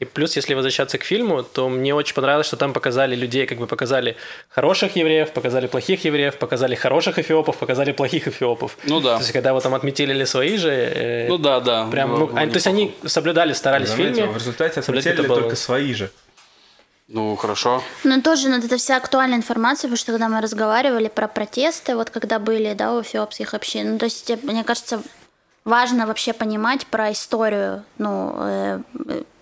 И 0.00 0.04
плюс, 0.04 0.36
если 0.36 0.54
возвращаться 0.54 0.96
к 0.98 1.02
фильму, 1.04 1.42
то 1.42 1.68
мне 1.68 1.92
очень 1.92 2.14
понравилось, 2.14 2.46
что 2.46 2.56
там 2.56 2.72
показали 2.72 3.16
людей, 3.16 3.46
как 3.46 3.58
бы 3.58 3.66
показали 3.66 4.16
хороших 4.48 4.94
евреев, 4.94 5.32
показали 5.32 5.66
плохих 5.66 6.04
евреев, 6.04 6.36
показали 6.38 6.76
хороших 6.76 7.18
эфиопов, 7.18 7.56
показали 7.56 7.90
плохих 7.92 8.28
эфиопов. 8.28 8.78
Ну 8.84 9.00
да. 9.00 9.14
То 9.16 9.22
есть, 9.22 9.32
когда 9.32 9.52
вот 9.52 9.62
там 9.64 9.74
отметили 9.74 10.24
свои 10.24 10.56
же... 10.56 10.70
э, 10.70 11.26
ну 11.28 11.36
да, 11.38 11.58
да. 11.60 11.86
Прям, 11.90 12.10
было- 12.12 12.18
ну, 12.18 12.26
было 12.28 12.38
они- 12.38 12.50
то 12.52 12.56
есть 12.56 12.66
они 12.68 12.94
соблюдали, 13.06 13.52
старались 13.54 13.88
в 13.88 13.96
Заметил, 13.96 14.14
фильме. 14.14 14.30
в 14.32 14.36
результате 14.36 14.82
соблюдать 14.82 15.06
отметили 15.06 15.24
это 15.24 15.28
было. 15.34 15.40
только 15.42 15.56
свои 15.56 15.92
же. 15.94 16.10
Ну, 17.08 17.34
хорошо. 17.36 17.82
Ну, 18.04 18.20
тоже 18.22 18.50
ну, 18.50 18.58
это 18.58 18.76
вся 18.76 18.98
актуальная 18.98 19.38
информация, 19.38 19.88
потому 19.88 19.96
что 19.96 20.12
когда 20.12 20.28
мы 20.28 20.40
разговаривали 20.42 21.08
про 21.08 21.26
протесты, 21.26 21.96
вот 21.96 22.10
когда 22.10 22.38
были, 22.38 22.74
да, 22.74 22.92
у 22.94 23.00
эфиопских 23.00 23.54
общин, 23.54 23.92
ну, 23.92 23.98
то 23.98 24.04
есть, 24.04 24.30
мне 24.42 24.62
кажется, 24.62 25.00
важно 25.68 26.06
вообще 26.06 26.32
понимать 26.32 26.86
про 26.86 27.12
историю, 27.12 27.84
ну, 27.98 28.32
э, 28.38 28.80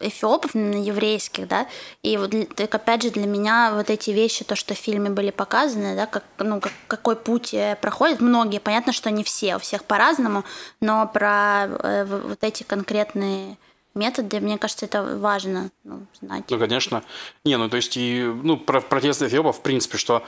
эфиопов, 0.01 0.55
еврейских, 0.55 1.47
да, 1.47 1.67
и 2.03 2.17
вот, 2.17 2.33
так, 2.57 2.75
опять 2.75 3.03
же, 3.03 3.11
для 3.11 3.27
меня 3.27 3.73
вот 3.75 3.91
эти 3.91 4.11
вещи, 4.11 4.45
то, 4.45 4.57
что 4.57 4.75
в 4.75 4.79
фильме 4.79 5.09
были 5.09 5.31
показаны, 5.31 5.95
да, 5.95 6.07
как, 6.07 6.25
ну, 6.39 6.61
как, 6.61 6.73
какой 6.89 7.15
путь 7.17 7.55
э, 7.55 7.79
проходит, 7.81 8.21
многие, 8.21 8.59
понятно, 8.59 8.93
что 8.93 9.11
не 9.11 9.23
все, 9.23 9.57
у 9.57 9.59
всех 9.61 9.85
по-разному, 9.85 10.45
но 10.81 11.07
про 11.07 11.67
э, 11.67 12.05
вот 12.05 12.43
эти 12.43 12.65
конкретные 12.65 13.57
методы, 13.95 14.41
мне 14.41 14.59
кажется, 14.59 14.85
это 14.85 15.03
важно 15.19 15.71
ну, 15.85 16.07
знать. 16.21 16.45
Ну, 16.51 16.59
конечно. 16.59 17.03
Не, 17.45 17.57
ну, 17.57 17.69
то 17.69 17.77
есть, 17.77 17.97
и, 17.97 18.23
ну, 18.23 18.57
про 18.57 18.81
протесты 18.81 19.29
эфиопов, 19.29 19.59
в 19.59 19.63
принципе, 19.63 19.97
что 19.97 20.23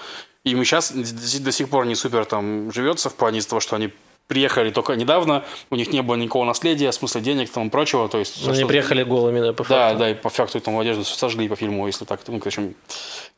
им 0.45 0.65
сейчас 0.65 0.93
до, 0.93 1.53
сих 1.53 1.69
пор 1.69 1.87
не 1.87 1.97
супер 1.97 2.25
там 2.25 2.73
живется 2.73 3.11
в 3.11 3.15
плане 3.15 3.41
того, 3.43 3.61
что 3.61 3.77
они 3.77 3.93
приехали 4.29 4.71
только 4.71 4.95
недавно, 4.95 5.45
у 5.71 5.77
них 5.77 5.91
не 5.93 6.03
было 6.03 6.15
никакого 6.15 6.45
наследия, 6.45 6.93
смысла 6.93 7.21
денег 7.21 7.51
там 7.51 7.67
и 7.67 7.71
прочего, 7.71 8.09
то 8.09 8.19
есть... 8.19 8.41
Ну, 8.45 8.51
они 8.51 8.59
что- 8.61 8.69
приехали 8.69 9.03
голыми, 9.03 9.41
да, 9.41 9.53
по 9.53 9.65
Да, 9.65 9.89
факту. 9.89 9.99
да, 9.99 10.11
и 10.11 10.15
по 10.15 10.29
факту 10.29 10.61
там 10.61 10.79
одежду 10.79 11.03
сожгли 11.05 11.49
по 11.49 11.57
фильму, 11.57 11.87
если 11.87 12.05
так, 12.05 12.21
ну, 12.29 12.39
в 12.39 12.47
общем, 12.47 12.75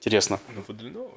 интересно. 0.00 0.38
Ну, 0.54 0.62
Водолянова. 0.68 1.10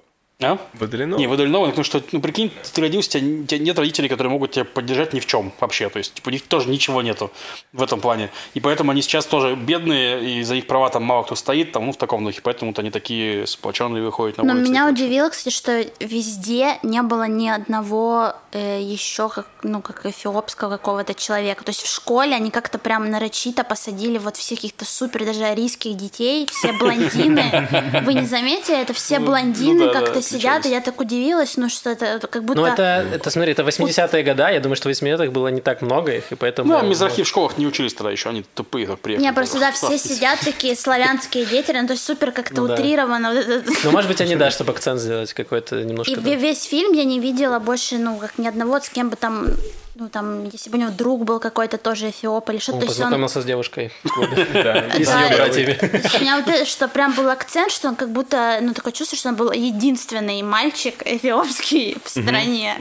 А? 0.44 0.58
Водолянова. 0.74 1.20
Не, 1.20 1.28
выдалено, 1.28 1.66
потому 1.66 1.84
что, 1.84 2.02
ну, 2.12 2.22
прикинь, 2.22 2.52
ты 2.74 2.82
родился, 2.82 3.18
у 3.18 3.22
тебя, 3.22 3.42
у 3.42 3.46
тебя 3.46 3.60
нет 3.60 3.80
родителей, 3.80 4.10
которые 4.10 4.32
могут 4.32 4.52
тебя 4.52 4.66
поддержать 4.66 5.14
ни 5.14 5.20
в 5.20 5.26
чем 5.26 5.52
вообще. 5.60 5.90
То 5.90 6.00
есть, 6.00 6.14
типа, 6.16 6.30
у 6.30 6.32
них 6.32 6.44
тоже 6.44 6.70
ничего 6.70 7.02
нету 7.02 7.32
в 7.72 7.82
этом 7.82 8.00
плане. 8.02 8.30
И 8.54 8.60
поэтому 8.60 8.92
они 8.92 9.02
сейчас 9.02 9.26
тоже 9.26 9.56
бедные, 9.56 10.40
и 10.40 10.44
за 10.44 10.56
их 10.56 10.68
права 10.68 10.90
там 10.90 11.04
мало 11.04 11.24
кто 11.24 11.36
стоит, 11.36 11.72
там, 11.72 11.86
ну, 11.86 11.92
в 11.94 11.98
таком 11.98 12.24
духе. 12.24 12.42
Поэтому 12.44 12.72
вот 12.72 12.80
они 12.80 12.92
такие 12.92 13.48
сплоченные 13.48 14.04
выходят 14.04 14.38
на 14.38 14.44
Но 14.44 14.54
улицу. 14.54 14.70
меня 14.70 14.82
и 14.82 14.88
прочее. 14.88 15.06
удивило, 15.06 15.30
кстати, 15.30 15.54
что 15.54 15.86
везде 16.00 16.78
не 16.84 17.02
было 17.02 17.28
ни 17.28 17.48
одного 17.48 18.34
э, 18.52 18.82
еще 18.82 19.30
как, 19.30 19.48
ну, 19.64 19.82
как 19.82 20.06
эфиопского 20.06 20.78
какого-то 20.78 21.14
человека. 21.14 21.64
То 21.64 21.70
есть 21.70 21.82
в 21.82 21.94
школе 21.94 22.36
они 22.36 22.52
как-то 22.52 22.78
прям 22.78 23.10
нарочито 23.10 23.64
посадили 23.64 24.18
вот 24.18 24.38
всех 24.38 24.60
каких-то 24.60 24.86
супер 24.86 25.26
даже 25.26 25.44
арийских 25.46 25.96
детей, 25.98 26.48
все 26.52 26.72
блондины. 26.74 28.02
Вы 28.06 28.14
не 28.14 28.26
заметили, 28.26 28.82
это 28.82 28.94
все 28.94 29.20
блондины 29.20 29.86
ну 29.86 29.86
да, 29.86 29.94
да, 29.94 30.00
как-то 30.02 30.22
сидят, 30.38 30.66
и 30.66 30.70
я 30.70 30.82
так 30.82 31.00
удивилась, 31.00 31.58
ну 31.58 31.70
что 31.70 31.90
это, 31.90 32.20
как 32.28 32.44
будто... 32.44 32.62
Ну, 32.62 32.66
это, 32.68 33.06
это, 33.14 33.30
смотри, 33.30 33.52
это 33.52 33.64
80-е 33.64 34.24
годы, 34.24 34.44
я 34.44 34.60
думаю, 34.60 34.76
что 34.76 34.90
в 34.90 34.92
80-х 34.92 35.32
было 35.32 35.48
не 35.50 35.62
так 35.62 35.82
много 35.82 36.12
их, 36.12 36.32
и 36.32 36.36
поэтому... 36.36 36.70
Ну, 36.70 36.78
а 36.78 36.82
мизрахи 36.82 37.24
в 37.24 37.28
школах 37.28 37.58
не 37.58 37.68
учились 37.68 37.94
тогда 37.94 38.12
еще, 38.12 38.30
они 38.30 38.44
тупые 38.54 38.88
так 38.88 39.00
приехали. 39.00 39.26
Не, 39.26 39.34
просто 39.34 39.60
да, 39.60 39.72
все 39.72 39.98
сидят 39.98 40.40
такие 40.40 40.76
славянские 40.76 41.46
дети, 41.46 41.72
ну, 41.72 41.88
то 41.88 41.94
есть 41.94 42.06
супер 42.06 42.32
как-то 42.32 42.62
Ну 42.62 42.68
да. 42.68 42.76
Ну, 43.84 43.92
может 43.92 44.10
быть, 44.10 44.22
они, 44.22 44.36
да, 44.36 44.52
чтобы 44.52 44.72
акцент 44.72 45.00
сделать 45.00 45.34
какой-то 45.34 45.84
немножко... 45.84 46.12
И 46.12 46.16
ве- 46.16 46.36
весь 46.36 46.64
фильм 46.64 46.94
я 46.94 47.04
не 47.04 47.20
видела 47.20 47.60
больше, 47.60 47.98
ну, 47.98 48.18
как 48.18 48.38
ни 48.38 48.48
одного, 48.48 48.80
с 48.80 48.90
кем 48.90 49.10
бы 49.10 49.16
там, 49.16 49.48
ну, 49.96 50.10
там, 50.10 50.46
если 50.46 50.70
бы 50.72 50.78
у 50.78 50.82
него 50.82 50.92
друг 50.92 51.24
был 51.24 51.40
какой-то 51.40 51.78
тоже 51.78 52.10
эфиоп 52.10 52.50
или 52.50 52.58
что-то. 52.58 52.78
Он 52.78 52.84
есть 52.84 52.96
он- 53.00 53.04
познакомился 53.04 53.42
с 53.42 53.46
девушкой. 53.46 53.92
И 54.98 55.04
с 55.06 55.10
ее 55.16 55.36
братьями. 55.36 55.78
у 56.18 56.22
меня 56.22 56.38
вот 56.38 56.48
это, 56.48 56.66
что 56.66 56.88
прям 56.88 57.14
был 57.14 57.30
акцент, 57.30 57.72
что 57.72 57.90
он 57.90 57.96
как 57.96 58.10
будто, 58.12 58.58
ну, 58.62 58.74
такое 58.74 58.92
чувство, 58.92 59.18
что 59.18 59.30
он 59.30 59.36
был 59.36 59.52
единственный 59.52 60.42
мальчик 60.42 60.96
эфиопский 61.06 61.98
в 62.04 62.10
стране. 62.10 62.78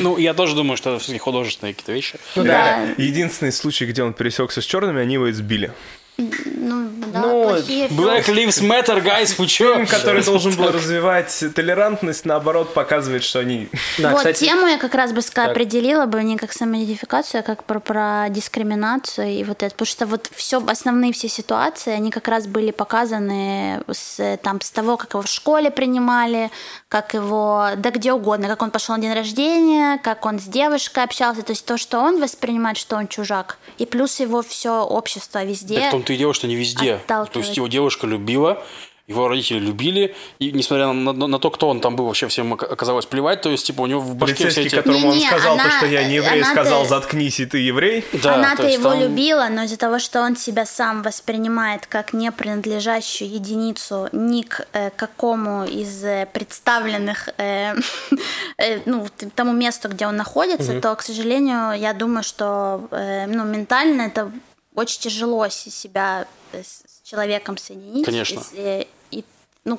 Ну, 0.00 0.18
я 0.18 0.34
тоже 0.34 0.54
думаю, 0.54 0.76
что 0.76 0.90
это 0.90 0.98
все-таки 0.98 1.18
художественные 1.18 1.72
какие-то 1.74 1.92
вещи. 1.92 2.18
Да. 2.36 2.80
Единственный 2.98 3.52
случай, 3.52 3.86
где 3.86 4.02
он 4.02 4.12
пересекся 4.12 4.60
с 4.60 4.64
черными, 4.64 5.00
они 5.00 5.14
его 5.14 5.30
избили. 5.30 5.72
Ну, 6.18 6.88
да, 7.12 7.20
Ну, 7.20 7.44
плохие 7.44 7.86
Black. 7.86 8.26
Lives 8.26 8.60
Matter, 8.60 9.00
guys, 9.04 9.36
вы 9.38 9.46
чё? 9.46 9.74
Фильм, 9.74 9.86
который 9.86 10.24
должен 10.24 10.52
был 10.56 10.72
развивать 10.72 11.44
толерантность, 11.54 12.24
наоборот, 12.24 12.74
показывает, 12.74 13.22
что 13.22 13.38
они... 13.38 13.68
Да, 13.98 14.10
вот 14.10 14.18
кстати, 14.18 14.44
тему 14.44 14.66
я 14.66 14.78
как 14.78 14.94
раз 14.96 15.12
бы 15.12 15.22
Так. 15.22 15.50
определила 15.50 16.06
бы 16.06 16.22
не 16.24 16.36
как 16.36 16.52
самоидентификацию, 16.52 17.40
а 17.40 17.42
как 17.42 17.62
про, 17.62 17.78
про 17.78 18.26
дискриминацию 18.30 19.28
и 19.28 19.44
вот 19.44 19.62
это. 19.62 19.72
Потому 19.74 19.86
что 19.86 20.06
вот 20.06 20.28
все, 20.34 20.60
основные 20.66 21.12
все 21.12 21.28
ситуации, 21.28 21.92
они 21.92 22.10
как 22.10 22.26
раз 22.26 22.48
были 22.48 22.72
показаны 22.72 23.82
с, 23.88 24.38
там, 24.42 24.60
с 24.60 24.70
того, 24.70 24.96
как 24.96 25.14
его 25.14 25.22
в 25.22 25.28
школе 25.28 25.70
принимали, 25.70 26.50
как 26.88 27.14
его, 27.14 27.68
да 27.76 27.90
где 27.90 28.12
угодно, 28.12 28.48
как 28.48 28.62
он 28.62 28.70
пошел 28.72 28.96
на 28.96 29.02
день 29.02 29.12
рождения, 29.14 29.98
как 30.02 30.26
он 30.26 30.40
с 30.40 30.44
девушкой 30.44 31.04
общался. 31.04 31.42
То 31.42 31.52
есть 31.52 31.64
то, 31.64 31.78
что 31.78 32.00
он 32.00 32.20
воспринимает, 32.20 32.76
что 32.76 32.96
он 32.96 33.06
чужак. 33.06 33.58
И 33.78 33.86
плюс 33.86 34.18
его 34.18 34.42
все 34.42 34.82
общество 34.82 35.44
везде. 35.44 35.90
Так 35.92 36.07
и 36.12 36.16
дело, 36.16 36.34
что 36.34 36.46
не 36.46 36.56
везде. 36.56 36.98
То 37.06 37.28
есть 37.34 37.56
его 37.56 37.66
девушка 37.68 38.06
любила, 38.06 38.62
его 39.06 39.26
родители 39.26 39.58
любили, 39.58 40.14
и 40.38 40.52
несмотря 40.52 40.92
на, 40.92 41.14
на- 41.14 41.26
на 41.28 41.38
то, 41.38 41.50
кто 41.50 41.70
он 41.70 41.80
там 41.80 41.96
был, 41.96 42.04
вообще 42.04 42.28
всем 42.28 42.52
ока- 42.52 42.66
оказалось 42.66 43.06
плевать, 43.06 43.40
то 43.40 43.48
есть, 43.48 43.66
типа, 43.66 43.80
у 43.80 43.86
него 43.86 44.00
в 44.02 44.14
башке 44.16 44.34
все 44.34 44.44
Полицейский, 44.44 44.66
эти... 44.66 44.74
которому 44.76 45.08
он 45.08 45.14
Не-не, 45.14 45.26
сказал, 45.28 45.56
то, 45.56 45.62
она- 45.62 45.76
что 45.78 45.86
я 45.86 46.04
не 46.06 46.16
еврей, 46.16 46.42
она-то- 46.42 46.50
сказал, 46.52 46.84
заткнись, 46.84 47.40
и 47.40 47.46
ты 47.46 47.56
еврей. 47.56 48.04
Да, 48.22 48.34
Она-то 48.34 48.64
то 48.64 48.68
его 48.68 48.90
там- 48.90 49.00
любила, 49.00 49.48
но 49.50 49.62
из-за 49.62 49.78
того, 49.78 49.98
что 49.98 50.20
он 50.20 50.36
себя 50.36 50.66
сам 50.66 51.00
воспринимает 51.02 51.86
как 51.86 52.12
не 52.12 52.30
принадлежащую 52.30 53.30
единицу 53.32 54.10
ни 54.12 54.42
к 54.42 54.66
э, 54.74 54.90
какому 54.90 55.64
из 55.64 56.04
э, 56.04 56.28
представленных 56.30 57.30
э, 57.38 57.76
э, 58.58 58.80
ну, 58.84 59.06
тому 59.34 59.52
месту, 59.54 59.88
где 59.88 60.06
он 60.06 60.16
находится, 60.16 60.82
то, 60.82 60.94
к 60.96 61.00
сожалению, 61.02 61.72
я 61.80 61.94
думаю, 61.94 62.22
что 62.22 62.86
э, 62.90 63.24
ну, 63.26 63.44
ментально 63.44 64.02
это 64.02 64.30
очень 64.78 65.00
тяжело 65.00 65.48
себя 65.48 66.26
э, 66.52 66.62
с 66.62 67.02
человеком 67.08 67.56
соединить. 67.58 68.04
Конечно. 68.04 68.40
И 68.52 68.58
э, 68.58 68.84
и, 69.10 69.24
ну, 69.64 69.78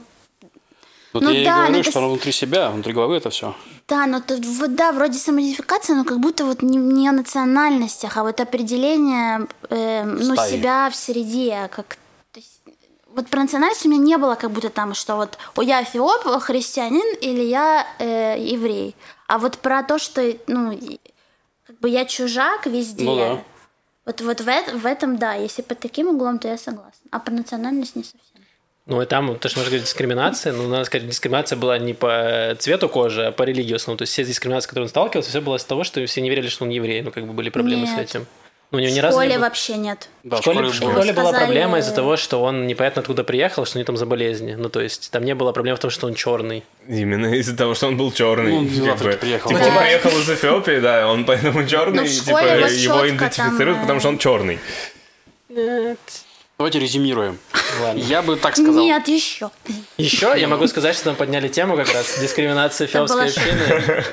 Вот 1.13 1.23
ну 1.23 1.31
я 1.31 1.41
и 1.41 1.45
да, 1.45 1.55
говорю, 1.55 1.71
ну 1.73 1.79
это 1.79 1.89
что 1.91 1.99
с- 1.99 2.01
оно 2.03 2.09
внутри 2.09 2.31
себя, 2.31 2.69
внутри 2.69 2.93
головы 2.93 3.15
это 3.17 3.29
все. 3.29 3.55
Да, 3.87 4.05
но 4.05 4.19
тут, 4.19 4.45
вот, 4.45 4.75
да, 4.75 4.91
вроде 4.91 5.17
самоидентификация, 5.17 5.95
но 5.95 6.03
как 6.03 6.19
будто 6.19 6.45
вот 6.45 6.61
не, 6.61 6.77
не 6.77 7.07
о 7.09 7.11
национальностях, 7.11 8.17
а 8.17 8.23
вот 8.23 8.39
определение 8.39 9.47
э, 9.69 10.03
ну, 10.03 10.35
Стаи. 10.35 10.51
себя 10.51 10.89
в 10.91 10.95
среде, 10.95 11.69
как 11.71 11.97
то 12.31 12.39
есть, 12.39 12.61
вот 13.15 13.27
про 13.27 13.41
национальность 13.41 13.85
у 13.85 13.89
меня 13.89 14.01
не 14.03 14.17
было 14.17 14.35
как 14.35 14.51
будто 14.51 14.69
там, 14.69 14.93
что 14.93 15.15
вот 15.15 15.37
о, 15.55 15.63
я 15.63 15.81
эфиоп, 15.83 16.21
христианин 16.41 17.15
или 17.21 17.41
я 17.41 17.87
э, 17.97 18.35
еврей. 18.39 18.95
А 19.27 19.39
вот 19.39 19.57
про 19.57 19.81
то, 19.83 19.97
что 19.97 20.21
ну, 20.47 20.71
и- 20.71 20.99
как 21.65 21.79
бы 21.79 21.89
я 21.89 22.05
чужак 22.05 22.67
везде. 22.67 23.03
Ну 23.05 23.15
да. 23.15 23.43
Вот, 24.09 24.21
вот 24.21 24.41
в, 24.41 24.45
в 24.45 24.85
этом, 24.87 25.19
да, 25.19 25.35
если 25.35 25.61
под 25.61 25.77
таким 25.77 26.07
углом, 26.07 26.39
то 26.39 26.47
я 26.47 26.57
согласна. 26.57 27.09
А 27.11 27.19
про 27.19 27.31
национальность 27.31 27.95
не 27.95 28.03
совсем. 28.03 28.41
Ну, 28.87 29.03
и 29.03 29.05
там, 29.05 29.37
то, 29.37 29.49
что 29.49 29.59
можно 29.59 29.69
говорить, 29.69 29.85
дискриминация, 29.85 30.51
ну, 30.51 30.67
надо 30.67 30.85
сказать, 30.85 31.07
дискриминация 31.07 31.59
была 31.59 31.77
не 31.77 31.93
по 31.93 32.55
цвету 32.57 32.89
кожи, 32.89 33.27
а 33.27 33.31
по 33.31 33.43
религии 33.43 33.73
в 33.73 33.75
основном. 33.75 33.99
То 33.99 34.03
есть 34.03 34.13
все 34.13 34.25
дискриминации, 34.25 34.65
с 34.65 34.67
которыми 34.67 34.85
он 34.85 34.89
сталкивался, 34.89 35.29
все 35.29 35.41
было 35.41 35.57
из 35.57 35.63
того, 35.63 35.83
что 35.83 36.03
все 36.07 36.21
не 36.21 36.31
верили, 36.31 36.47
что 36.47 36.63
он 36.65 36.71
еврей. 36.71 37.03
Ну, 37.03 37.11
как 37.11 37.27
бы 37.27 37.33
были 37.33 37.51
проблемы 37.51 37.85
с 37.85 37.91
Нет. 37.91 37.99
этим. 37.99 38.25
У 38.71 38.77
него 38.77 38.93
ни 38.93 38.99
В 38.99 39.03
разу 39.03 39.17
не 39.17 39.23
школе 39.23 39.35
было- 39.37 39.45
вообще 39.45 39.77
нет. 39.77 40.09
Да, 40.23 40.37
в 40.37 40.41
школе, 40.41 40.61
в 40.69 40.73
школе 40.75 41.11
была 41.13 41.29
Сказали- 41.29 41.45
проблема 41.45 41.79
из-за 41.79 41.91
того, 41.95 42.17
что 42.17 42.43
он 42.43 42.67
непонятно 42.67 42.99
откуда 42.99 43.23
приехал, 43.23 43.65
что 43.65 43.77
у 43.77 43.79
него 43.79 43.85
там 43.87 43.97
за 43.97 44.05
болезни. 44.05 44.53
Ну, 44.53 44.69
то 44.69 44.79
есть 44.79 45.09
там 45.09 45.25
не 45.25 45.33
было 45.33 45.51
проблем 45.53 45.75
в 45.75 45.79
том, 45.79 45.89
что 45.89 46.05
он 46.05 46.13
черный. 46.13 46.63
Именно 46.87 47.33
из-за 47.33 47.57
того, 47.57 47.73
что 47.73 47.87
он 47.87 47.97
был 47.97 48.11
черный. 48.11 48.51
Ну, 48.51 48.63
из 48.65 48.83
как 48.85 48.99
бы. 48.99 49.11
приехал. 49.13 49.49
Типа, 49.49 49.61
Да. 49.63 49.67
он 49.69 49.77
приехал 49.83 50.09
из 50.11 50.29
Эфиопии, 50.29 50.79
да, 50.79 51.07
он 51.11 51.25
поэтому 51.25 51.65
черный, 51.67 52.01
Ну, 52.01 52.03
в 52.03 52.05
и 52.05 52.15
школе 52.15 52.47
типа 52.47 52.67
его 52.67 52.93
чётко 53.07 53.09
идентифицируют, 53.09 53.77
там, 53.77 53.81
потому 53.81 53.99
что 54.01 54.09
он 54.09 54.17
черный. 54.19 54.59
Давайте 56.59 56.79
резюмируем. 56.79 57.39
Ладно. 57.81 58.01
Я 58.01 58.21
бы 58.21 58.35
так 58.35 58.53
сказал. 58.57 58.83
Нет, 58.83 59.07
еще. 59.07 59.49
Еще 59.97 60.33
я 60.35 60.49
могу 60.49 60.67
сказать, 60.67 60.93
что 60.93 61.05
там 61.05 61.15
подняли 61.15 61.47
тему 61.47 61.77
как 61.77 61.87
раз 61.93 62.19
дискриминации 62.19 62.83
эфиопской 62.83 63.15
была 63.17 63.29
общины, 63.29 64.03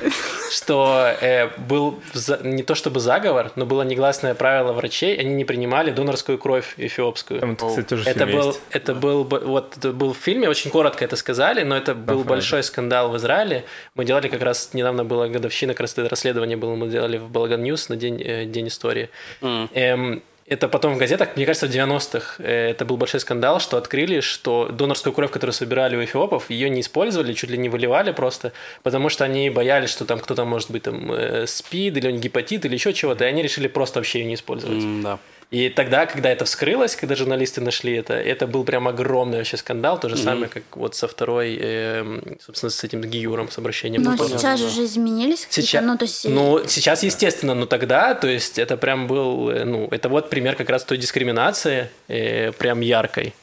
что 0.49 1.13
э, 1.19 1.49
был 1.57 1.99
за- 2.13 2.39
не 2.43 2.63
то 2.63 2.73
чтобы 2.73 3.01
заговор, 3.01 3.51
но 3.57 3.65
было 3.65 3.81
негласное 3.81 4.33
правило 4.33 4.71
врачей, 4.71 5.17
они 5.19 5.33
не 5.33 5.43
принимали 5.43 5.91
донорскую 5.91 6.37
кровь 6.37 6.73
эфиопскую. 6.77 7.41
Там, 7.41 7.57
кстати, 7.57 7.85
тоже 7.85 8.03
Это 8.09 8.25
был, 8.25 8.47
есть. 8.47 8.61
это 8.71 8.95
был, 8.95 9.25
вот 9.25 9.75
это 9.75 9.91
был 9.91 10.13
в 10.13 10.17
фильме, 10.17 10.47
очень 10.47 10.71
коротко 10.71 11.03
это 11.03 11.17
сказали, 11.17 11.63
но 11.63 11.75
это 11.75 11.95
был 11.95 12.23
большой 12.23 12.63
скандал 12.63 13.09
в 13.09 13.17
Израиле. 13.17 13.65
Мы 13.95 14.05
делали 14.05 14.29
как 14.29 14.41
раз, 14.41 14.69
недавно 14.71 15.03
была 15.03 15.27
годовщина, 15.27 15.73
как 15.73 15.81
раз 15.81 15.91
это 15.97 16.07
расследование 16.07 16.55
было, 16.55 16.75
мы 16.75 16.87
делали 16.87 17.17
в 17.17 17.29
Балаган 17.29 17.61
News 17.61 17.89
на 17.89 17.97
день, 17.97 18.21
э, 18.23 18.45
день 18.45 18.69
истории. 18.69 19.09
Эм, 19.41 20.23
это 20.47 20.69
потом 20.69 20.95
в 20.95 20.97
газетах, 20.97 21.35
мне 21.35 21.45
кажется, 21.45 21.67
в 21.67 21.71
90-х 21.71 22.41
э, 22.41 22.69
это 22.71 22.85
был 22.85 22.95
большой 22.97 23.19
скандал, 23.19 23.59
что 23.59 23.77
открыли, 23.77 24.21
что 24.21 24.69
донорскую 24.69 25.13
кровь, 25.13 25.29
которую 25.29 25.53
собирали 25.53 25.97
у 25.97 26.03
эфиопов, 26.03 26.49
ее 26.49 26.69
не 26.69 26.81
использовали, 26.81 27.33
чуть 27.33 27.49
ли 27.49 27.57
не 27.57 27.67
выливали 27.67 28.11
просто, 28.11 28.53
потому 28.81 29.09
что 29.09 29.25
они 29.25 29.49
боялись, 29.49 29.89
что 29.89 30.05
там 30.05 30.19
кто-то 30.19 30.45
может 30.45 30.71
быть 30.71 30.83
там 30.83 31.11
э, 31.11 31.45
СПИД 31.45 31.97
или 31.97 32.11
гепатит 32.13 32.65
или 32.65 32.73
еще 32.73 32.93
чего-то, 32.93 33.25
и 33.25 33.27
они 33.27 33.41
решили 33.43 33.67
просто 33.67 33.99
вообще 33.99 34.19
ее 34.19 34.25
не 34.25 34.35
использовать. 34.35 34.83
М, 34.83 35.01
Да. 35.03 35.19
И 35.49 35.69
тогда, 35.69 36.05
когда 36.05 36.29
это 36.29 36.43
вскрылось, 36.43 36.97
когда 36.97 37.15
журналисты 37.15 37.61
нашли 37.61 37.95
это, 37.95 38.13
это 38.15 38.47
был 38.47 38.65
прям 38.65 38.85
огромный 38.89 39.37
вообще 39.37 39.55
скандал, 39.55 39.97
то 39.97 40.09
же 40.09 40.17
самое, 40.17 40.49
как 40.49 40.63
вот 40.75 40.93
со 40.95 41.07
второй, 41.07 41.55
эм, 41.57 42.21
собственно, 42.41 42.69
с 42.69 42.83
этим 42.83 42.99
Гиюром, 43.01 43.49
с 43.49 43.57
обращением. 43.57 44.03
Но 44.03 44.11
Ну, 44.11 44.17
понятно. 44.17 44.39
сейчас 44.39 44.59
же 44.59 44.83
изменились 44.83 45.45
какие-то, 45.45 45.61
Сейчас, 45.61 45.85
ну, 45.85 45.97
то 45.97 46.03
есть... 46.03 46.25
ну, 46.25 46.67
сейчас, 46.67 47.01
естественно, 47.03 47.53
но 47.53 47.65
тогда, 47.65 48.13
то 48.13 48.27
есть, 48.27 48.59
это 48.59 48.75
прям 48.75 49.07
был, 49.07 49.49
э, 49.49 49.63
ну, 49.63 49.87
это 49.89 50.09
вот 50.09 50.29
пример 50.29 50.57
как 50.57 50.69
раз 50.69 50.83
той 50.83 50.97
дискриминации, 50.97 51.89
э, 52.09 52.51
прям 52.51 52.81
яркой. 52.81 53.33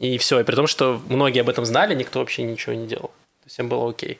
И 0.00 0.18
все, 0.18 0.40
и 0.40 0.42
при 0.44 0.56
том, 0.56 0.66
что 0.66 1.00
многие 1.08 1.42
об 1.42 1.48
этом 1.48 1.64
знали, 1.64 1.94
никто 1.94 2.18
вообще 2.18 2.42
ничего 2.42 2.74
не 2.74 2.88
делал. 2.88 3.08
То 3.08 3.44
есть, 3.44 3.54
всем 3.54 3.68
было 3.68 3.88
окей. 3.88 4.18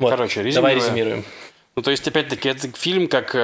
Вот, 0.00 0.10
Короче, 0.10 0.42
давай 0.50 0.74
резюмируя. 0.74 0.74
резюмируем. 0.74 1.24
Ну, 1.76 1.82
то 1.82 1.92
есть, 1.92 2.08
опять-таки, 2.08 2.48
это 2.48 2.68
фильм, 2.72 3.06
как 3.06 3.34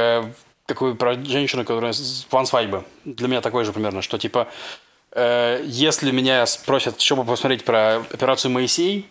такой 0.67 0.95
про 0.95 1.15
женщину, 1.15 1.65
которая 1.65 1.95
план 2.31 2.47
свадьбы. 2.47 2.85
Для 3.05 3.29
меня 3.29 3.41
такой 3.41 3.65
же 3.65 3.73
примерно, 3.73 4.03
что 4.03 4.19
типа, 4.19 4.49
э, 5.13 5.63
если 5.65 6.11
меня 6.11 6.47
спросят, 6.47 7.01
что 7.01 7.17
бы 7.17 7.25
посмотреть 7.25 7.65
про 7.65 7.97
операцию 7.97 8.51
Моисей, 8.51 9.09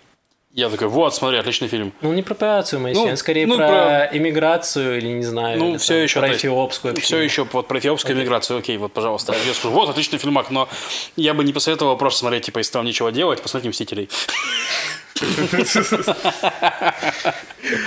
я 0.54 0.70
такой, 0.70 0.88
вот, 0.90 1.16
смотри, 1.16 1.38
отличный 1.38 1.70
фильм. 1.70 1.94
Ну, 2.02 2.12
не 2.12 2.24
про 2.24 2.34
операцию, 2.34 2.82
Моисей, 2.82 3.06
Ну, 3.06 3.12
а 3.14 3.16
скорее 3.16 3.48
ну, 3.48 3.56
про, 3.56 3.68
про- 3.68 4.10
иммиграцию 4.12 4.98
или, 4.98 5.08
не 5.08 5.24
знаю, 5.24 5.58
Ну, 5.58 5.70
или 5.70 5.78
все 5.78 5.94
там 5.94 6.04
еще 6.04 6.20
про 6.20 6.34
эфиопскую 6.34 6.96
Все 6.98 7.20
еще 7.20 7.44
вот 7.46 7.68
про 7.70 7.80
эфиопскую 7.80 8.18
миграцию, 8.18 8.60
окей, 8.60 8.78
вот, 8.78 8.92
пожалуйста. 8.92 9.34
Я 9.48 9.54
скажу, 9.54 9.74
вот, 9.74 9.90
отличный 9.90 10.20
фильмак, 10.20 10.50
но 10.52 10.68
я 11.16 11.34
бы 11.34 11.46
не 11.46 11.54
посоветовал 11.54 11.96
просто 11.96 12.20
смотреть, 12.20 12.46
типа, 12.48 12.58
если 12.58 12.74
там 12.74 12.86
нечего 12.86 13.14
делать, 13.14 13.42
посмотрите 13.42 13.70
«Мстителей». 13.70 14.10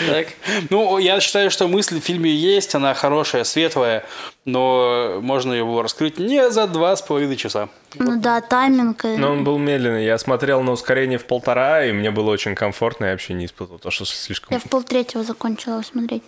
Так? 0.09 0.29
Ну, 0.71 0.99
я 0.99 1.21
считаю, 1.21 1.51
что 1.51 1.69
мысль 1.69 2.01
в 2.01 2.05
фильме 2.05 2.31
есть, 2.31 2.75
она 2.75 2.95
хорошая, 2.95 3.45
светлая, 3.45 4.05
но 4.45 5.19
можно 5.21 5.53
его 5.53 5.83
раскрыть 5.83 6.19
не 6.19 6.51
за 6.51 6.67
два 6.67 6.95
с 6.97 7.03
половиной 7.03 7.37
часа. 7.37 7.69
Ну 7.97 8.21
да, 8.21 8.41
тайминг. 8.41 9.05
Но 9.05 9.33
он 9.33 9.45
был 9.45 9.59
медленный. 9.59 10.05
Я 10.05 10.19
смотрел 10.19 10.63
на 10.63 10.73
ускорение 10.73 11.19
в 11.19 11.25
полтора, 11.27 11.85
и 11.85 11.93
мне 11.93 12.11
было 12.11 12.31
очень 12.31 12.55
комфортно, 12.55 13.07
я 13.07 13.11
вообще 13.13 13.35
не 13.35 13.47
испытывал 13.47 13.79
то, 13.79 13.91
что 13.91 14.05
слишком... 14.05 14.53
Я 14.55 14.61
в 14.61 14.65
полтретьего 14.65 15.23
закончила 15.25 15.83
смотреть. 15.83 16.23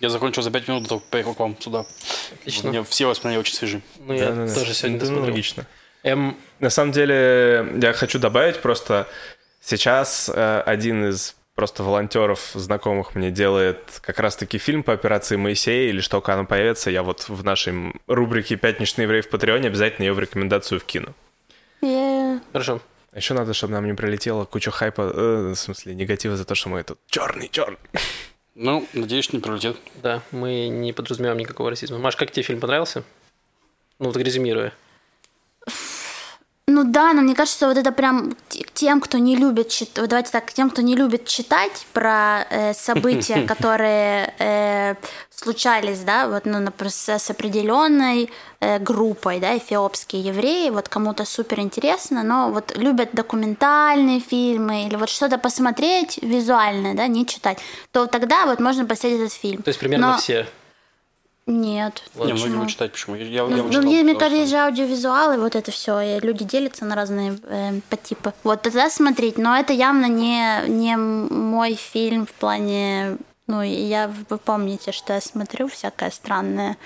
Я 0.00 0.08
закончил 0.10 0.42
за 0.42 0.50
пять 0.50 0.68
минут, 0.68 0.88
только 0.88 1.04
поехал 1.10 1.34
к 1.34 1.40
вам 1.40 1.56
сюда. 1.60 1.84
Отлично. 2.40 2.68
У 2.68 2.72
меня 2.72 2.84
все 2.84 3.06
воспоминания 3.06 3.40
очень 3.40 3.54
свежи. 3.54 3.80
Ну, 4.06 4.12
я 4.14 4.26
Да-да-да. 4.30 4.54
тоже 4.54 4.74
сегодня 4.74 4.96
Это 4.96 5.06
досмотрел. 5.06 5.32
логично. 5.32 5.66
Эм, 6.02 6.36
На 6.60 6.68
самом 6.70 6.92
деле, 6.92 7.66
я 7.80 7.92
хочу 7.92 8.18
добавить 8.18 8.60
просто, 8.60 9.06
сейчас 9.64 10.30
э, 10.32 10.60
один 10.60 11.08
из 11.08 11.36
просто 11.54 11.82
волонтеров, 11.82 12.50
знакомых 12.54 13.14
мне, 13.14 13.30
делает 13.30 14.00
как 14.02 14.18
раз-таки 14.18 14.58
фильм 14.58 14.82
по 14.82 14.92
операции 14.92 15.36
Моисея, 15.36 15.88
или 15.88 16.00
что 16.00 16.18
только 16.18 16.34
она 16.34 16.44
появится, 16.44 16.90
я 16.90 17.02
вот 17.02 17.28
в 17.28 17.44
нашей 17.44 17.92
рубрике 18.06 18.56
«Пятничный 18.56 19.04
еврей 19.04 19.22
в 19.22 19.28
Патреоне» 19.28 19.68
обязательно 19.68 20.06
ее 20.06 20.12
в 20.12 20.18
рекомендацию 20.18 20.80
вкину. 20.80 21.14
Э, 21.82 22.40
хорошо. 22.52 22.80
А 23.12 23.18
еще 23.18 23.34
надо, 23.34 23.54
чтобы 23.54 23.74
нам 23.74 23.86
не 23.86 23.94
прилетело 23.94 24.44
куча 24.44 24.72
хайпа, 24.72 25.02
э, 25.02 25.52
в 25.52 25.54
смысле 25.54 25.94
негатива 25.94 26.36
за 26.36 26.44
то, 26.44 26.54
что 26.54 26.68
мы 26.68 26.82
тут 26.82 26.98
черный, 27.08 27.48
черный. 27.48 27.78
Ну, 28.56 28.86
надеюсь, 28.92 29.32
не 29.32 29.40
пролетит. 29.40 29.76
Да, 30.02 30.22
мы 30.30 30.68
не 30.68 30.92
подразумеваем 30.92 31.38
никакого 31.38 31.70
расизма. 31.70 31.98
Маш, 31.98 32.16
как 32.16 32.30
тебе 32.30 32.42
фильм 32.44 32.60
понравился? 32.60 33.04
Ну, 33.98 34.06
вот 34.06 34.16
резюмируя. 34.16 34.72
Ну 36.66 36.82
да, 36.82 37.12
но 37.12 37.20
мне 37.20 37.34
кажется, 37.34 37.68
вот 37.68 37.76
это 37.76 37.92
прям 37.92 38.34
тем, 38.72 39.00
кто 39.00 39.18
не 39.18 39.36
любит 39.36 39.68
читать, 39.68 39.98
вот 39.98 40.08
давайте 40.08 40.30
так, 40.30 40.50
тем, 40.50 40.70
кто 40.70 40.80
не 40.80 40.96
любит 40.96 41.26
читать 41.26 41.86
про 41.92 42.46
э, 42.48 42.72
события, 42.72 43.42
которые 43.48 44.34
э, 44.38 44.94
случались, 45.30 46.00
да, 46.00 46.26
вот, 46.26 46.46
ну, 46.46 46.60
например, 46.60 46.90
с, 46.90 47.08
с 47.10 47.30
определенной 47.30 48.30
э, 48.60 48.78
группой, 48.78 49.40
да, 49.40 49.58
эфиопские 49.58 50.22
евреи, 50.22 50.70
вот 50.70 50.88
кому-то 50.88 51.26
супер 51.26 51.60
интересно, 51.60 52.22
но 52.22 52.50
вот 52.50 52.74
любят 52.78 53.10
документальные 53.12 54.20
фильмы 54.20 54.86
или 54.86 54.96
вот 54.96 55.10
что-то 55.10 55.36
посмотреть 55.36 56.18
визуальное, 56.22 56.94
да, 56.94 57.06
не 57.08 57.26
читать, 57.26 57.58
то 57.92 58.06
тогда 58.06 58.46
вот 58.46 58.58
можно 58.58 58.86
посмотреть 58.86 59.20
этот 59.20 59.32
фильм. 59.34 59.62
То 59.62 59.68
есть 59.68 59.78
примерно 59.78 60.12
Но- 60.12 60.18
все. 60.18 60.46
Нет. 61.46 62.02
Не, 62.14 62.32
многие 62.32 62.54
будут 62.56 62.70
читать, 62.70 62.92
почему? 62.92 63.16
Я, 63.16 63.24
я 63.24 63.42
Ну, 63.46 63.56
его 63.56 63.66
ну, 63.66 63.72
читал, 63.72 63.82
мне, 63.84 64.02
кажется, 64.14 64.26
что- 64.26 64.36
есть 64.36 64.50
же 64.50 64.56
аудиовизуалы, 64.56 65.38
вот 65.38 65.54
это 65.54 65.70
все, 65.70 66.00
и 66.00 66.20
люди 66.20 66.44
делятся 66.44 66.86
на 66.86 66.94
разные 66.94 67.38
э, 67.42 67.80
подтипы. 67.90 68.32
Вот 68.44 68.62
тогда 68.62 68.88
смотреть, 68.88 69.36
но 69.36 69.54
это 69.56 69.72
явно 69.74 70.06
не, 70.06 70.62
не 70.68 70.96
мой 70.96 71.74
фильм 71.74 72.26
в 72.26 72.32
плане... 72.32 73.18
Ну, 73.46 73.60
я, 73.60 74.10
вы 74.30 74.38
помните, 74.38 74.90
что 74.92 75.12
я 75.12 75.20
смотрю 75.20 75.68
всякое 75.68 76.10
странное. 76.10 76.78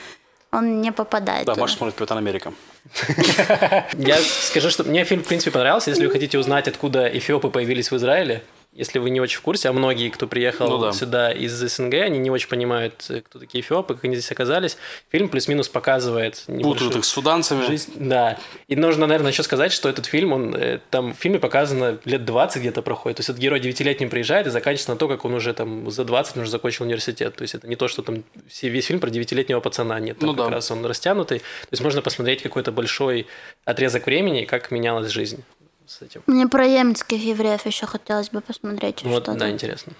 Он 0.51 0.81
не 0.81 0.91
попадает 0.91 1.47
Да, 1.47 1.53
туда. 1.53 1.63
Маша 1.63 1.77
смотрит 1.77 1.95
Капитан 1.95 2.19
Америка. 2.19 2.53
Я 3.97 4.19
скажу, 4.19 4.71
что 4.71 4.83
мне 4.83 5.05
фильм, 5.05 5.23
в 5.23 5.29
принципе, 5.29 5.51
понравился. 5.51 5.91
Если 5.91 6.07
вы 6.07 6.11
хотите 6.11 6.39
узнать, 6.39 6.67
откуда 6.67 7.07
эфиопы 7.07 7.51
появились 7.51 7.91
в 7.91 7.97
Израиле, 7.97 8.43
если 8.73 8.99
вы 9.01 9.11
не 9.11 9.21
очень 9.21 9.39
в 9.39 9.43
курсе, 9.43 9.69
а 9.69 9.73
многие, 9.73 10.09
кто 10.11 10.27
приехал 10.29 10.69
Ну 10.69 10.79
да. 10.79 10.93
сюда 10.93 11.33
из 11.33 11.53
СНГ, 11.53 11.95
они 11.95 12.19
не 12.19 12.31
очень 12.31 12.49
понимают, 12.49 13.05
э, 13.09 13.23
кто 13.23 13.39
такие 13.39 13.61
эфиопы, 13.63 13.95
как 13.95 14.05
они 14.05 14.15
здесь 14.15 14.31
оказались. 14.31 14.77
Фильм 15.11 15.29
плюс-минус 15.29 15.69
показывает 15.69 16.45
Путают 16.47 16.95
их 16.97 17.05
с 17.05 17.09
суданцами. 17.09 17.67
жизнь. 17.67 17.93
Да. 17.97 18.39
И 18.69 18.77
нужно, 18.77 19.07
наверное, 19.07 19.33
еще 19.33 19.43
сказать, 19.43 19.73
что 19.73 19.89
этот 19.89 20.07
фильм, 20.07 20.33
он 20.33 20.55
э, 20.55 20.79
там 20.91 21.13
в 21.13 21.17
фильме 21.17 21.39
показано 21.41 21.99
лет 22.05 22.25
20 22.25 22.61
где-то 22.63 22.83
проходит. 22.83 23.17
То 23.17 23.21
есть 23.21 23.31
этот 23.31 23.41
герой 23.43 23.59
девятилетним 23.59 24.11
приезжает 24.11 24.47
и 24.47 24.51
заканчивается 24.51 24.91
на 24.93 24.97
то, 24.97 25.09
как 25.09 25.25
он 25.25 25.35
уже 25.35 25.53
там 25.55 25.91
за 25.91 26.05
20 26.05 26.37
он 26.37 26.43
уже 26.43 26.51
закончил 26.51 26.85
университет. 26.85 27.35
То 27.35 27.43
есть 27.43 27.55
это 27.55 27.67
не 27.67 27.75
то, 27.77 27.89
что 27.89 28.03
там 28.03 28.23
все- 28.49 28.69
весь 28.69 28.87
фильм 28.87 29.01
про 29.01 29.11
девятилетнего 29.11 29.61
пацана. 29.61 29.99
Нет, 29.99 30.19
там 30.19 30.29
Ну 30.29 30.37
как 30.37 30.47
да. 30.51 30.55
раз 30.57 30.71
он 30.71 30.85
растянутый. 30.87 31.39
То 31.41 31.69
есть 31.73 31.83
можно 31.83 32.01
посмотреть 32.03 32.43
какой-то 32.43 32.71
большой 32.71 33.27
отрезок 33.65 34.07
времени, 34.07 34.45
как 34.45 34.71
менялась 34.71 35.11
жизнь 35.11 35.43
с 35.91 36.03
этим. 36.03 36.23
Мне 36.27 36.47
про 36.47 36.65
еменских 36.67 37.23
евреев 37.23 37.65
еще 37.67 37.87
хотелось 37.87 38.31
бы 38.31 38.41
посмотреть 38.41 39.03
Вот, 39.05 39.23
что-то. 39.25 39.39
да, 39.39 39.51
интересно. 39.51 39.93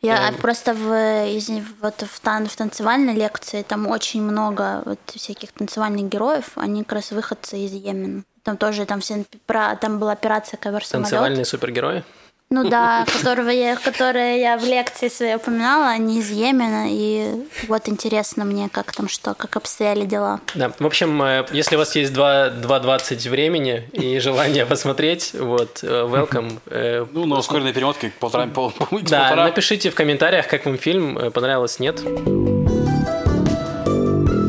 Я 0.00 0.28
Эм. 0.28 0.36
просто 0.36 0.74
в, 0.74 1.26
из, 1.28 1.48
вот 1.80 2.02
в, 2.02 2.20
тан- 2.20 2.46
в 2.46 2.54
танцевальной 2.54 3.14
лекции 3.14 3.62
там 3.62 3.86
очень 3.88 4.22
много 4.22 4.82
вот 4.84 5.00
всяких 5.06 5.50
танцевальных 5.52 6.08
героев, 6.08 6.52
они 6.54 6.84
как 6.84 6.92
раз 6.92 7.10
выходцы 7.10 7.58
из 7.58 7.72
Йемена. 7.72 8.22
Там 8.44 8.56
тоже 8.56 8.86
там 8.86 9.00
все 9.00 9.24
про 9.46 9.74
там 9.76 9.98
была 9.98 10.12
операция 10.12 10.58
самолет. 10.62 10.90
Танцевальные 10.90 11.44
супергерои. 11.44 12.04
Ну 12.50 12.66
да, 12.66 13.04
которого 13.12 13.50
я, 13.50 13.76
которые 13.76 14.40
я 14.40 14.56
в 14.56 14.64
лекции 14.64 15.08
своей 15.08 15.34
упоминала, 15.34 15.88
они 15.88 16.18
из 16.20 16.30
Йемена, 16.30 16.86
и 16.88 17.44
вот 17.68 17.90
интересно 17.90 18.46
мне, 18.46 18.70
как 18.72 18.90
там 18.92 19.06
что, 19.06 19.34
как 19.34 19.56
обстояли 19.56 20.06
дела. 20.06 20.40
Да, 20.54 20.72
в 20.78 20.86
общем, 20.86 21.20
э, 21.22 21.44
если 21.52 21.76
у 21.76 21.78
вас 21.78 21.94
есть 21.94 22.14
2 22.14 22.48
2.20 22.48 23.28
времени 23.28 23.86
и 23.92 24.18
желание 24.20 24.64
посмотреть, 24.64 25.34
вот, 25.34 25.80
э, 25.82 25.86
welcome. 25.86 26.58
Э, 26.70 27.04
Ну, 27.12 27.26
на 27.26 27.36
ускоренной 27.36 27.74
перемотке 27.74 28.12
полтора, 28.18 28.46
пол, 28.46 28.70
пол- 28.78 28.86
Да, 29.02 29.20
полтора. 29.28 29.44
напишите 29.44 29.90
в 29.90 29.94
комментариях, 29.94 30.48
как 30.48 30.64
вам 30.64 30.78
фильм, 30.78 31.30
понравилось, 31.32 31.78
нет. 31.80 32.00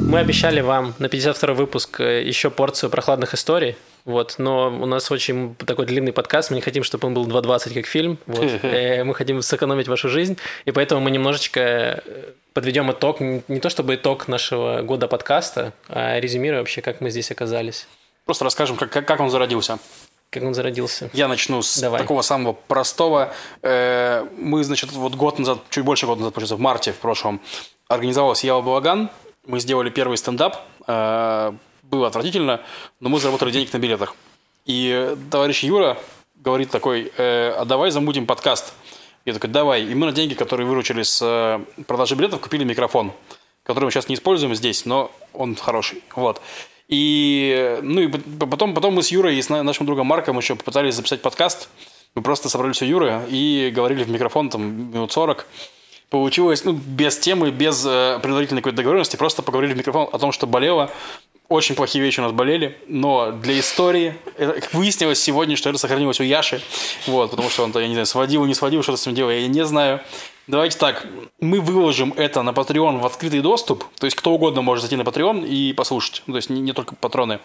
Мы 0.08 0.20
обещали 0.20 0.62
вам 0.62 0.94
на 1.00 1.10
52 1.10 1.54
выпуск 1.54 2.00
еще 2.00 2.50
порцию 2.50 2.90
прохладных 2.90 3.34
историй. 3.34 3.76
Вот, 4.06 4.36
но 4.38 4.68
у 4.68 4.86
нас 4.86 5.12
очень 5.12 5.56
такой 5.56 5.86
длинный 5.86 6.14
подкаст, 6.14 6.50
мы 6.50 6.56
не 6.56 6.62
хотим, 6.62 6.84
чтобы 6.84 7.08
он 7.08 7.14
был 7.14 7.28
2.20 7.28 7.74
как 7.74 7.86
фильм, 7.86 8.18
вот. 8.26 8.50
Э, 8.64 9.04
мы 9.04 9.14
хотим 9.14 9.42
сэкономить 9.42 9.88
вашу 9.88 10.10
жизнь, 10.10 10.38
и 10.66 10.72
поэтому 10.72 11.02
мы 11.02 11.12
немножечко 11.12 11.60
э, 11.60 12.32
подведем 12.54 12.92
итог, 12.92 13.20
не 13.20 13.60
то 13.60 13.70
чтобы 13.70 13.96
итог 13.96 14.28
нашего 14.28 14.82
года 14.82 15.08
подкаста, 15.08 15.74
а 15.88 16.20
резюмируем 16.20 16.62
вообще, 16.62 16.82
как 16.82 17.02
мы 17.02 17.10
здесь 17.10 17.32
оказались. 17.32 17.88
Просто 18.26 18.46
расскажем, 18.46 18.78
как, 18.78 18.90
как, 18.92 19.06
как 19.06 19.20
он 19.20 19.30
зародился. 19.30 19.80
Как 20.30 20.44
он 20.44 20.54
зародился? 20.54 21.10
Я 21.14 21.28
начну 21.28 21.62
с 21.64 21.80
Давай. 21.80 22.00
такого 22.00 22.22
самого 22.22 22.54
простого. 22.54 23.34
Э, 23.64 24.26
Мы, 24.38 24.64
значит, 24.64 24.92
вот 24.92 25.16
год 25.16 25.40
назад, 25.40 25.60
чуть 25.70 25.84
больше 25.84 26.06
года 26.06 26.22
назад, 26.22 26.36
получается, 26.36 26.56
в 26.56 26.60
марте 26.60 26.92
в 26.92 26.98
прошлом, 26.98 27.42
организовалась 27.88 28.44
Ява 28.44 28.62
Балаган. 28.62 29.10
Мы 29.48 29.60
сделали 29.60 29.90
первый 29.90 30.18
стендап. 30.18 30.58
Э, 31.90 31.96
Было 31.96 32.08
отвратительно, 32.08 32.62
но 33.00 33.10
мы 33.10 33.20
заработали 33.20 33.52
денег 33.52 33.74
на 33.74 33.78
билетах. 33.80 34.16
И 34.66 35.16
товарищ 35.32 35.64
Юра 35.64 35.98
говорит 36.36 36.70
такой, 36.70 37.12
э, 37.18 37.52
а 37.58 37.66
давай 37.66 37.92
замутим 37.92 38.26
подкаст. 38.26 38.74
Я 39.26 39.34
такой, 39.34 39.50
давай. 39.50 39.84
И 39.84 39.96
мы 39.96 40.06
на 40.06 40.12
деньги, 40.12 40.34
которые 40.34 40.68
выручили 40.68 41.04
с 41.04 41.20
э, 41.22 41.60
продажи 41.84 42.16
билетов, 42.16 42.40
купили 42.42 42.64
микрофон, 42.64 43.12
который 43.64 43.86
мы 43.86 43.92
сейчас 43.92 44.08
не 44.10 44.16
используем 44.16 44.56
здесь, 44.56 44.86
но 44.86 45.12
он 45.34 45.56
хороший. 45.56 46.04
Вот. 46.16 46.42
И, 46.88 47.80
ну, 47.82 48.02
и 48.02 48.08
потом, 48.08 48.74
потом 48.74 48.96
мы 48.96 49.04
с 49.04 49.10
Юрой 49.10 49.36
и 49.36 49.42
с 49.42 49.50
на- 49.50 49.64
нашим 49.64 49.86
другом 49.86 50.08
Марком 50.08 50.38
еще 50.38 50.56
попытались 50.56 50.96
записать 50.96 51.22
подкаст. 51.22 51.70
Мы 52.16 52.24
просто 52.24 52.50
собрались 52.50 52.82
у 52.82 52.86
Юры 52.86 53.22
и 53.30 53.72
говорили 53.76 54.04
в 54.04 54.10
микрофон 54.10 54.50
там 54.50 54.92
минут 54.92 55.12
40. 55.12 55.46
Получилось, 56.10 56.64
ну, 56.64 56.74
без 56.74 57.20
темы, 57.20 57.52
без 57.52 57.86
э, 57.86 58.20
предварительной 58.22 58.62
какой-то 58.62 58.78
договоренности, 58.78 59.16
просто 59.16 59.44
поговорили 59.44 59.74
в 59.74 59.78
микрофон 59.78 60.10
о 60.12 60.18
том, 60.18 60.32
что 60.32 60.48
болело. 60.48 60.90
Очень 61.50 61.76
плохие 61.76 62.04
вещи 62.04 62.20
у 62.20 62.24
нас 62.24 62.32
болели, 62.32 62.78
но 62.88 63.32
для 63.32 63.60
истории, 63.60 64.16
это, 64.38 64.54
как 64.62 64.74
выяснилось 64.74 65.20
сегодня, 65.20 65.56
что 65.56 65.70
это 65.70 65.78
сохранилось 65.78 66.20
у 66.20 66.24
Яши, 66.24 66.62
вот, 67.08 67.32
потому 67.32 67.50
что 67.50 67.64
он-то, 67.64 67.80
я 67.80 67.88
не 67.88 67.94
знаю, 67.94 68.06
сводил, 68.06 68.46
не 68.46 68.54
сводил, 68.54 68.84
что-то 68.84 68.98
с 68.98 69.02
этим 69.04 69.16
делал, 69.16 69.32
я 69.32 69.48
не 69.48 69.66
знаю. 69.66 70.02
Давайте 70.46 70.78
так, 70.78 71.06
мы 71.40 71.60
выложим 71.60 72.14
это 72.18 72.42
на 72.42 72.52
Patreon 72.52 73.00
в 73.00 73.06
открытый 73.06 73.42
доступ, 73.42 73.84
то 74.00 74.06
есть 74.06 74.16
кто 74.16 74.32
угодно 74.32 74.62
может 74.64 74.84
зайти 74.84 74.96
на 74.96 75.02
Patreon 75.02 75.48
и 75.48 75.74
послушать, 75.74 76.24
ну, 76.26 76.34
то 76.34 76.38
есть 76.38 76.50
не, 76.50 76.60
не 76.60 76.74
только 76.74 76.96
патроны. 76.96 77.40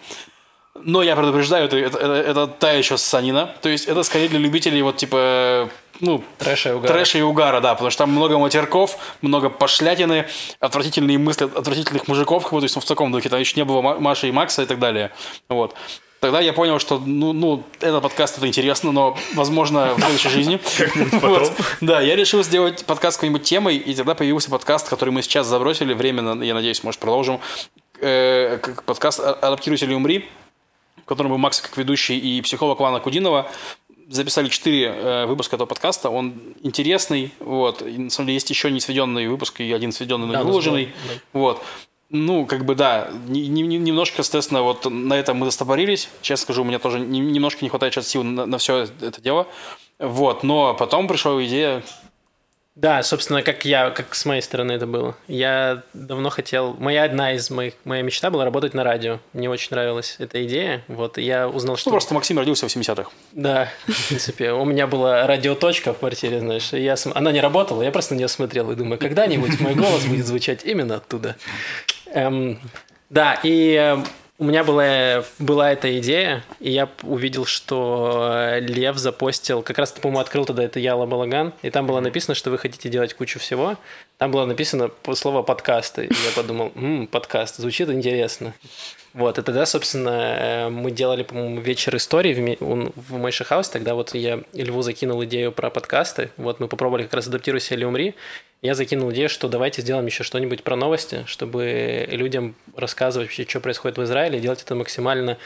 Но 0.83 1.01
я 1.03 1.15
предупреждаю, 1.15 1.65
это, 1.65 1.77
это, 1.77 1.97
это, 1.97 2.47
та 2.47 2.73
еще 2.73 2.97
санина. 2.97 3.55
То 3.61 3.69
есть 3.69 3.87
это 3.87 4.03
скорее 4.03 4.27
для 4.27 4.39
любителей 4.39 4.81
вот 4.81 4.97
типа, 4.97 5.69
ну, 6.01 6.23
Трэша 6.37 6.69
и 6.69 6.71
угара. 6.73 6.93
трэша 6.93 7.17
и 7.17 7.21
угара, 7.21 7.61
да, 7.61 7.73
потому 7.73 7.89
что 7.89 7.99
там 7.99 8.11
много 8.11 8.37
матерков, 8.37 8.97
много 9.21 9.49
пошлятины, 9.49 10.25
отвратительные 10.59 11.17
мысли 11.17 11.45
от 11.45 11.55
отвратительных 11.55 12.07
мужиков, 12.09 12.43
как 12.43 12.53
бы, 12.53 12.59
то 12.59 12.65
есть 12.65 12.75
ну, 12.75 12.81
в 12.81 12.85
таком 12.85 13.11
духе, 13.11 13.29
там 13.29 13.39
еще 13.39 13.53
не 13.55 13.63
было 13.63 13.81
Ма- 13.81 13.99
Маши 13.99 14.27
и 14.27 14.31
Макса 14.31 14.63
и 14.63 14.65
так 14.65 14.79
далее. 14.79 15.11
Вот. 15.47 15.73
Тогда 16.19 16.41
я 16.41 16.53
понял, 16.53 16.79
что, 16.79 16.97
ну, 16.97 17.33
ну, 17.33 17.63
этот 17.79 18.01
подкаст 18.01 18.37
это 18.37 18.47
интересно, 18.47 18.91
но, 18.91 19.17
возможно, 19.33 19.93
в 19.95 19.99
следующей 19.99 20.29
жизни. 20.29 20.59
Вот. 21.21 21.53
Да, 21.81 22.01
я 22.01 22.15
решил 22.15 22.43
сделать 22.43 22.83
подкаст 22.85 23.17
какой-нибудь 23.17 23.43
темой, 23.43 23.77
и 23.77 23.93
тогда 23.93 24.15
появился 24.15 24.49
подкаст, 24.49 24.89
который 24.89 25.11
мы 25.11 25.21
сейчас 25.21 25.47
забросили 25.47 25.93
временно, 25.93 26.41
я 26.43 26.53
надеюсь, 26.53 26.83
может, 26.83 26.99
продолжим. 26.99 27.39
Э, 28.01 28.57
Подкаст 28.85 29.19
«Адаптируйся 29.19 29.85
или 29.85 29.93
умри», 29.93 30.27
в 31.05 31.07
котором 31.07 31.29
был 31.31 31.37
Макс 31.37 31.61
как 31.61 31.77
ведущий 31.77 32.17
и 32.17 32.41
психолог 32.41 32.79
Лана 32.79 32.99
Кудинова. 32.99 33.49
Записали 34.09 34.49
четыре 34.49 34.87
э, 34.87 35.25
выпуска 35.27 35.55
этого 35.55 35.67
подкаста. 35.67 36.09
Он 36.09 36.33
интересный. 36.63 37.31
Вот. 37.39 37.81
И, 37.83 37.97
на 37.97 38.09
самом 38.09 38.27
деле 38.27 38.35
есть 38.35 38.49
еще 38.49 38.69
не 38.71 38.79
сведенный 38.79 39.27
выпуск 39.27 39.61
и 39.61 39.71
один 39.71 39.91
сведенный, 39.91 40.27
но 40.27 40.33
Да, 40.33 40.39
не 40.39 40.45
выложенный. 40.45 40.85
да. 41.07 41.13
Вот. 41.33 41.63
Ну, 42.11 42.45
как 42.45 42.65
бы 42.65 42.75
да, 42.75 43.09
не- 43.27 43.47
не- 43.47 43.63
не- 43.63 43.77
немножко, 43.79 44.21
соответственно, 44.23 44.61
вот 44.61 44.85
на 44.85 45.13
этом 45.15 45.37
мы 45.37 45.45
застопорились. 45.45 46.09
Честно 46.21 46.43
скажу, 46.43 46.61
у 46.61 46.65
меня 46.65 46.77
тоже 46.79 46.99
не- 46.99 47.19
немножко 47.19 47.65
не 47.65 47.69
хватает 47.69 47.93
сейчас 47.93 48.07
сил 48.07 48.23
на, 48.23 48.57
все 48.59 48.87
это 49.01 49.21
дело. 49.21 49.47
Вот, 49.97 50.43
но 50.43 50.73
потом 50.75 51.07
пришла 51.07 51.43
идея, 51.45 51.83
Да, 52.75 53.01
собственно, 53.03 53.41
как 53.41 53.63
я, 53.63 53.89
как 53.89 54.13
с 54.13 54.25
моей 54.25 54.41
стороны 54.41 54.73
это 54.73 54.85
было. 54.85 55.15
Я 55.29 55.83
давно 55.93 56.29
хотел... 56.29 56.73
Моя 56.73 57.03
одна 57.03 57.31
из 57.33 57.49
моих... 57.49 57.75
Моя 57.85 58.01
мечта 58.01 58.29
была 58.29 58.43
работать 58.43 58.73
на 58.73 58.83
радио. 58.83 59.19
Мне 59.31 59.49
очень 59.49 59.69
нравилась 59.71 60.17
эта 60.19 60.43
идея. 60.45 60.83
Вот, 60.89 61.17
и 61.17 61.21
я 61.21 61.47
узнал, 61.47 61.77
что... 61.77 61.89
ну, 61.89 61.93
просто 61.93 62.13
Максим 62.13 62.37
родился 62.37 62.67
в 62.67 62.75
70-х. 62.75 63.09
Да, 63.31 63.69
в 63.87 64.07
принципе. 64.09 64.51
У 64.51 64.65
меня 64.65 64.87
была 64.87 65.25
радиоточка 65.25 65.93
в 65.93 65.99
квартире, 65.99 66.41
знаешь. 66.41 66.73
и 66.73 66.83
Я, 66.83 66.95
она 67.13 67.31
не 67.31 67.39
работала, 67.39 67.81
я 67.81 67.91
просто 67.91 68.13
на 68.13 68.17
нее 68.17 68.27
смотрел 68.27 68.69
и 68.71 68.75
думаю, 68.75 68.99
когда-нибудь 68.99 69.61
мой 69.61 69.73
голос 69.73 70.05
будет 70.05 70.27
звучать 70.27 70.65
именно 70.65 70.95
оттуда. 70.95 71.37
Эм, 72.07 72.59
да, 73.09 73.39
и 73.41 73.73
э, 73.73 74.03
у 74.37 74.43
меня 74.43 74.63
была, 74.65 75.23
была 75.39 75.71
эта 75.71 75.97
идея, 75.99 76.43
и 76.59 76.69
я 76.69 76.89
увидел, 77.03 77.45
что 77.45 78.31
э, 78.33 78.59
Лев 78.59 78.97
запостил, 78.97 79.61
как 79.61 79.77
раз, 79.77 79.93
по-моему, 79.93 80.19
открыл 80.19 80.43
тогда 80.45 80.63
это 80.63 80.79
Яла 80.79 81.05
Балаган, 81.05 81.53
и 81.61 81.69
там 81.69 81.87
было 81.87 82.01
написано, 82.01 82.35
что 82.35 82.51
вы 82.51 82.57
хотите 82.57 82.89
делать 82.89 83.13
кучу 83.13 83.39
всего. 83.39 83.77
Там 84.17 84.31
было 84.31 84.45
написано 84.45 84.91
слово 85.13 85.41
подкасты. 85.41 86.05
И 86.05 86.13
я 86.13 86.31
подумал, 86.35 86.71
«М, 86.75 87.07
подкаст, 87.07 87.57
звучит 87.57 87.89
интересно. 87.89 88.53
Вот, 89.15 89.37
и 89.37 89.41
тогда, 89.41 89.65
собственно, 89.65 90.09
э, 90.09 90.69
мы 90.69 90.91
делали, 90.91 91.23
по-моему, 91.23 91.61
вечер 91.61 91.95
истории 91.95 92.57
в, 92.59 92.91
в 92.97 93.17
Мэйши 93.17 93.45
Хаус. 93.45 93.69
Тогда 93.69 93.95
вот 93.95 94.13
я 94.13 94.43
Льву 94.51 94.81
закинул 94.81 95.23
идею 95.23 95.53
про 95.53 95.69
подкасты. 95.69 96.31
Вот 96.35 96.59
мы 96.59 96.67
попробовали 96.67 97.03
как 97.03 97.13
раз 97.13 97.27
«Адаптируйся 97.27 97.75
или 97.75 97.85
умри». 97.85 98.15
Я 98.61 98.75
закинул 98.75 99.09
идею, 99.13 99.29
что 99.29 99.47
давайте 99.47 99.81
сделаем 99.81 100.05
еще 100.05 100.25
что-нибудь 100.25 100.63
про 100.63 100.75
новости, 100.75 101.23
чтобы 101.27 102.05
людям 102.11 102.55
рассказывать 102.75 103.29
вообще, 103.29 103.45
что 103.47 103.61
происходит 103.61 103.97
в 103.97 104.03
Израиле, 104.03 104.41
делать 104.41 104.63
это 104.63 104.75
максимально 104.75 105.37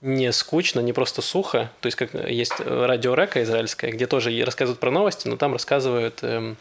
не 0.00 0.32
скучно, 0.32 0.80
не 0.80 0.94
просто 0.94 1.20
сухо. 1.20 1.70
То 1.82 1.86
есть, 1.86 1.98
как 1.98 2.14
есть 2.14 2.54
радио 2.60 3.14
Река 3.14 3.42
израильское, 3.42 3.90
где 3.90 4.06
тоже 4.06 4.42
рассказывают 4.42 4.80
про 4.80 4.90
новости, 4.90 5.28
но 5.28 5.36
там 5.36 5.52
рассказывают 5.52 6.20
эм, 6.22 6.56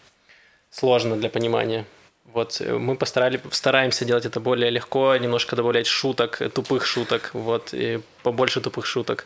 сложно 0.70 1.15
для 1.15 1.30
понимания. 1.30 1.86
Вот, 2.34 2.61
э, 2.61 2.78
мы 2.78 2.95
постарали, 2.95 3.41
стараемся 3.51 4.05
делать 4.05 4.25
это 4.25 4.39
более 4.39 4.69
легко, 4.69 5.15
немножко 5.17 5.55
добавлять 5.55 5.88
шуток, 5.88 6.41
э, 6.41 6.49
тупых 6.49 6.86
шуток, 6.86 7.30
вот, 7.34 7.69
и 7.73 8.01
побольше 8.23 8.61
тупых 8.61 8.86
шуток. 8.86 9.25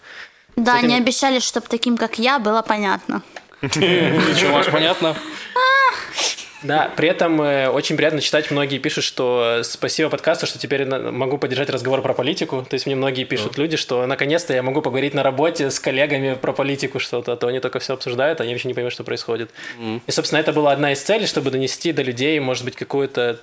Да, 0.56 0.78
этим- 0.78 0.86
они 0.86 0.96
обещали, 0.98 1.40
чтобы 1.40 1.68
таким, 1.68 1.98
как 1.98 2.20
я, 2.20 2.40
было 2.40 2.62
понятно. 2.62 3.22
Ничего, 3.62 4.62
понятно. 4.72 5.16
Да, 6.64 6.92
при 6.96 7.10
этом 7.10 7.42
э, 7.42 7.70
очень 7.70 7.98
приятно 7.98 8.22
читать, 8.22 8.52
многие 8.52 8.78
пишут, 8.78 9.04
что 9.04 9.60
э, 9.60 9.64
спасибо 9.64 10.10
подкасту, 10.10 10.46
что 10.46 10.60
теперь 10.60 10.86
могу 10.86 11.38
поддержать 11.38 11.70
разговор 11.70 12.02
про 12.02 12.14
политику. 12.14 12.66
То 12.70 12.76
есть 12.76 12.86
мне 12.86 12.96
многие 12.96 13.24
пишут 13.24 13.58
люди, 13.58 13.78
что 13.78 14.06
наконец-то 14.06 14.54
я 14.54 14.62
могу 14.62 14.82
поговорить 14.82 15.14
на 15.14 15.24
работе 15.24 15.72
с 15.72 15.80
коллегами 15.80 16.36
про 16.36 16.54
политику 16.54 17.00
что-то, 17.00 17.34
а 17.34 17.38
то 17.38 17.48
они 17.48 17.60
только 17.60 17.80
все 17.80 17.94
обсуждают, 17.94 18.42
а 18.42 18.46
я 18.46 18.52
вообще 18.52 18.68
не 18.68 18.74
понимаю, 18.74 18.92
что 18.92 19.04
происходит. 19.04 19.50
И, 20.06 20.12
собственно, 20.12 20.40
это 20.40 20.54
была 20.54 20.72
одна 20.72 20.92
из 20.92 21.02
целей, 21.02 21.26
чтобы 21.26 21.50
донести 21.50 21.92
до 21.94 22.04
людей, 22.04 22.40
может 22.40 22.64
быть, 22.64 22.76
какую-то 22.76 23.40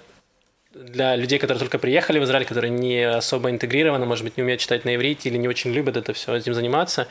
для 0.74 1.16
людей, 1.16 1.38
которые 1.38 1.58
только 1.58 1.78
приехали 1.78 2.18
в 2.18 2.24
Израиль, 2.24 2.44
которые 2.44 2.70
не 2.70 3.02
особо 3.02 3.50
интегрированы, 3.50 4.06
может 4.06 4.24
быть, 4.24 4.36
не 4.36 4.42
умеют 4.42 4.60
читать 4.60 4.84
на 4.84 4.94
иврите 4.94 5.28
или 5.28 5.36
не 5.36 5.48
очень 5.48 5.72
любят 5.72 5.96
это 5.96 6.12
все, 6.12 6.34
этим 6.34 6.54
заниматься, 6.54 7.08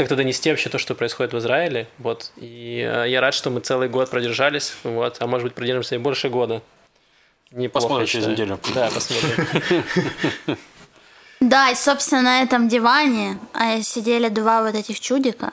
как-то 0.00 0.16
донести 0.16 0.48
вообще 0.48 0.70
то, 0.70 0.78
что 0.78 0.94
происходит 0.94 1.34
в 1.34 1.38
Израиле, 1.38 1.86
вот. 1.98 2.32
И 2.36 2.80
э, 2.80 3.04
я 3.08 3.20
рад, 3.20 3.34
что 3.34 3.50
мы 3.50 3.60
целый 3.60 3.88
год 3.88 4.08
продержались, 4.08 4.74
вот, 4.82 5.16
а 5.20 5.26
может 5.26 5.44
быть, 5.44 5.54
продержимся 5.54 5.96
и 5.96 5.98
больше 5.98 6.30
года. 6.30 6.62
Неплохо, 7.50 7.84
Посмотрим 7.84 8.06
через 8.06 8.26
неделю. 8.26 8.58
Да, 8.74 8.90
посмотрим. 8.90 9.84
Да, 11.40 11.70
и, 11.70 11.74
собственно, 11.74 12.20
на 12.20 12.42
этом 12.42 12.68
диване 12.68 13.38
э, 13.54 13.80
сидели 13.80 14.28
два 14.28 14.62
вот 14.62 14.74
этих 14.74 15.00
чудика. 15.00 15.52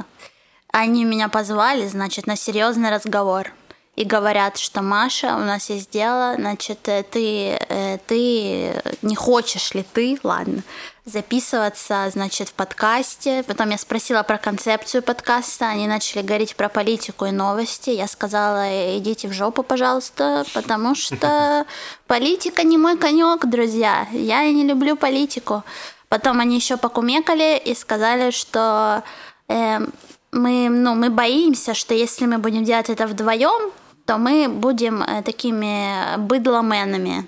Они 0.73 1.05
меня 1.05 1.29
позвали, 1.29 1.87
значит, 1.87 2.27
на 2.27 2.35
серьезный 2.35 2.89
разговор. 2.89 3.53
И 3.97 4.05
говорят, 4.05 4.57
что 4.57 4.83
Маша, 4.83 5.35
у 5.35 5.39
нас 5.39 5.71
есть 5.71 5.89
дело, 5.89 6.35
значит, 6.37 6.87
э, 6.87 7.01
ты, 7.01 7.57
э, 7.67 7.97
ты 8.05 8.79
не 9.01 9.15
хочешь 9.15 9.73
ли 9.73 9.83
ты, 9.91 10.19
ладно, 10.21 10.61
записываться, 11.03 12.07
значит, 12.11 12.49
в 12.49 12.53
подкасте. 12.53 13.43
Потом 13.47 13.71
я 13.71 13.77
спросила 13.79 14.21
про 14.21 14.37
концепцию 14.37 15.01
подкаста, 15.01 15.69
они 15.69 15.87
начали 15.87 16.21
говорить 16.21 16.55
про 16.55 16.69
политику 16.69 17.25
и 17.25 17.31
новости. 17.31 17.89
Я 17.89 18.07
сказала, 18.07 18.97
идите 18.99 19.27
в 19.29 19.33
жопу, 19.33 19.63
пожалуйста, 19.63 20.45
потому 20.53 20.93
что 20.93 21.65
политика 22.05 22.61
не 22.61 22.77
мой 22.77 22.97
конек, 22.97 23.47
друзья. 23.47 24.07
Я 24.11 24.47
не 24.51 24.63
люблю 24.63 24.95
политику. 24.95 25.63
Потом 26.07 26.39
они 26.39 26.57
еще 26.57 26.77
покумекали 26.77 27.59
и 27.65 27.73
сказали, 27.73 28.29
что 28.29 29.01
эм, 29.47 29.91
мы, 30.31 30.69
ну, 30.69 30.93
мы 30.93 31.09
боимся, 31.09 31.73
что 31.73 31.95
если 31.95 32.27
мы 32.27 32.37
будем 32.37 32.63
делать 32.63 32.91
это 32.91 33.07
вдвоем, 33.07 33.71
то 34.07 34.17
мы 34.17 34.47
будем 34.47 35.03
э, 35.03 35.21
такими 35.21 36.17
быдломенами. 36.17 37.27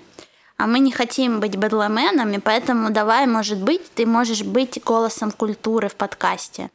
А 0.56 0.66
мы 0.66 0.78
не 0.78 0.90
хотим 0.90 1.38
быть 1.40 1.56
быдломенами, 1.56 2.38
поэтому 2.38 2.90
давай, 2.90 3.26
может 3.26 3.58
быть, 3.62 3.82
ты 3.94 4.06
можешь 4.06 4.42
быть 4.42 4.82
голосом 4.82 5.30
культуры 5.30 5.88
в 5.88 5.94
подкасте. 5.94 6.70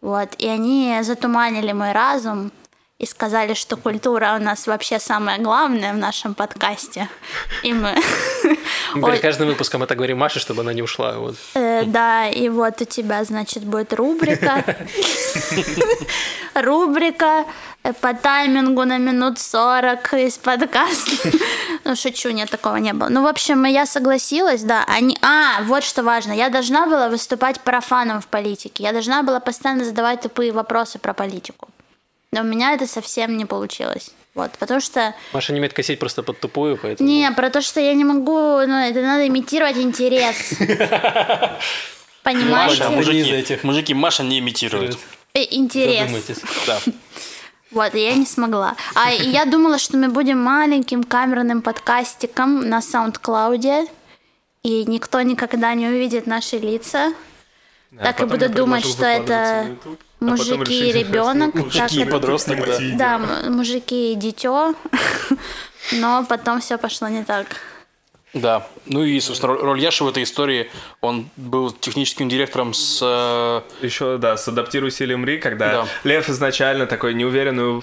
Вот, 0.00 0.34
и 0.38 0.48
они 0.48 0.98
затуманили 1.02 1.72
мой 1.72 1.92
разум, 1.92 2.50
и 2.98 3.04
сказали, 3.04 3.52
что 3.54 3.76
культура 3.76 4.36
у 4.40 4.42
нас 4.42 4.66
вообще 4.66 4.98
самое 4.98 5.38
главное 5.38 5.92
в 5.92 5.98
нашем 5.98 6.34
подкасте. 6.34 7.08
И 7.62 7.74
мы... 7.74 7.94
Перед 8.94 9.20
каждым 9.20 9.48
выпуском 9.48 9.82
это 9.82 9.94
говорим 9.94 10.18
Маше, 10.18 10.40
чтобы 10.40 10.62
она 10.62 10.72
не 10.72 10.82
ушла. 10.82 11.18
Вот. 11.18 11.36
Э, 11.54 11.84
да, 11.84 12.28
и 12.28 12.48
вот 12.48 12.80
у 12.80 12.84
тебя, 12.86 13.22
значит, 13.24 13.64
будет 13.64 13.92
рубрика. 13.92 14.64
Рубрика 16.54 17.44
по 17.92 18.14
таймингу 18.14 18.84
на 18.84 18.98
минут 18.98 19.38
40 19.38 20.14
из 20.14 20.38
подкаста. 20.38 21.30
Ну, 21.84 21.94
шучу, 21.94 22.30
нет, 22.30 22.50
такого 22.50 22.76
не 22.76 22.92
было. 22.92 23.08
Ну, 23.08 23.22
в 23.22 23.28
общем, 23.28 23.64
я 23.64 23.86
согласилась, 23.86 24.62
да. 24.62 24.84
Они... 24.88 25.16
А, 25.22 25.62
вот 25.62 25.84
что 25.84 26.02
важно. 26.02 26.32
Я 26.32 26.48
должна 26.48 26.86
была 26.86 27.08
выступать 27.08 27.60
профаном 27.60 28.20
в 28.20 28.26
политике. 28.26 28.82
Я 28.82 28.90
должна 28.90 29.22
была 29.22 29.38
постоянно 29.38 29.84
задавать 29.84 30.20
тупые 30.20 30.50
вопросы 30.50 30.98
про 30.98 31.14
политику. 31.14 31.68
Но 32.32 32.40
у 32.40 32.44
меня 32.44 32.72
это 32.72 32.88
совсем 32.88 33.36
не 33.36 33.44
получилось. 33.44 34.10
Вот, 34.34 34.50
потому 34.58 34.80
что... 34.80 35.14
Маша 35.32 35.52
не 35.52 35.60
умеет 35.60 35.74
косить 35.74 36.00
просто 36.00 36.24
под 36.24 36.40
тупую, 36.40 36.76
поэтому... 36.76 37.08
Не, 37.08 37.30
про 37.30 37.50
то, 37.50 37.62
что 37.62 37.78
я 37.78 37.94
не 37.94 38.04
могу... 38.04 38.32
Ну, 38.66 38.78
это 38.78 39.00
надо 39.00 39.28
имитировать 39.28 39.76
интерес. 39.76 40.54
Понимаете? 42.24 42.82
Маша, 42.82 42.90
мужики, 42.90 43.58
мужики, 43.62 43.94
Маша 43.94 44.24
не 44.24 44.40
имитирует. 44.40 44.98
Э, 45.34 45.44
Интерес. 45.50 46.10
Да. 46.66 46.80
Вот, 47.70 47.94
я 47.94 48.14
не 48.14 48.26
смогла. 48.26 48.76
А 48.94 49.10
я 49.10 49.44
думала, 49.44 49.78
что 49.78 49.96
мы 49.96 50.08
будем 50.08 50.38
маленьким 50.38 51.02
камерным 51.02 51.62
подкастиком 51.62 52.68
на 52.68 52.78
SoundCloud, 52.78 53.88
и 54.62 54.84
никто 54.84 55.20
никогда 55.22 55.74
не 55.74 55.88
увидит 55.88 56.26
наши 56.26 56.58
лица. 56.58 57.12
А 57.98 58.04
так 58.04 58.20
и 58.20 58.24
буду 58.24 58.48
думать, 58.48 58.84
что 58.84 59.04
это 59.04 59.66
а 60.20 60.24
мужики 60.24 60.88
и 60.88 60.92
ребенок. 61.00 61.54
Мужики 61.54 62.02
и 62.02 62.04
подросток, 62.04 62.58
да. 62.64 63.18
Да, 63.18 63.50
мужики 63.50 64.12
и 64.12 64.16
дитё. 64.16 64.74
Но 65.92 66.24
потом 66.28 66.60
все 66.60 66.78
пошло 66.78 67.08
не 67.08 67.24
так. 67.24 67.46
Да. 68.36 68.66
Ну 68.86 69.02
и, 69.02 69.18
собственно, 69.20 69.54
роль- 69.54 69.80
Яши 69.80 70.04
в 70.04 70.08
этой 70.08 70.22
истории, 70.22 70.70
он 71.00 71.28
был 71.36 71.70
техническим 71.72 72.28
директором 72.28 72.74
с... 72.74 73.00
э, 73.02 73.60
Еще, 73.84 74.18
да, 74.18 74.36
с 74.36 74.46
«Адаптируйся 74.48 75.04
или 75.04 75.14
умри», 75.14 75.38
когда 75.38 75.72
Да. 75.72 75.86
Лев 76.04 76.28
изначально 76.28 76.86
такой 76.86 77.14
неуверенную 77.14 77.82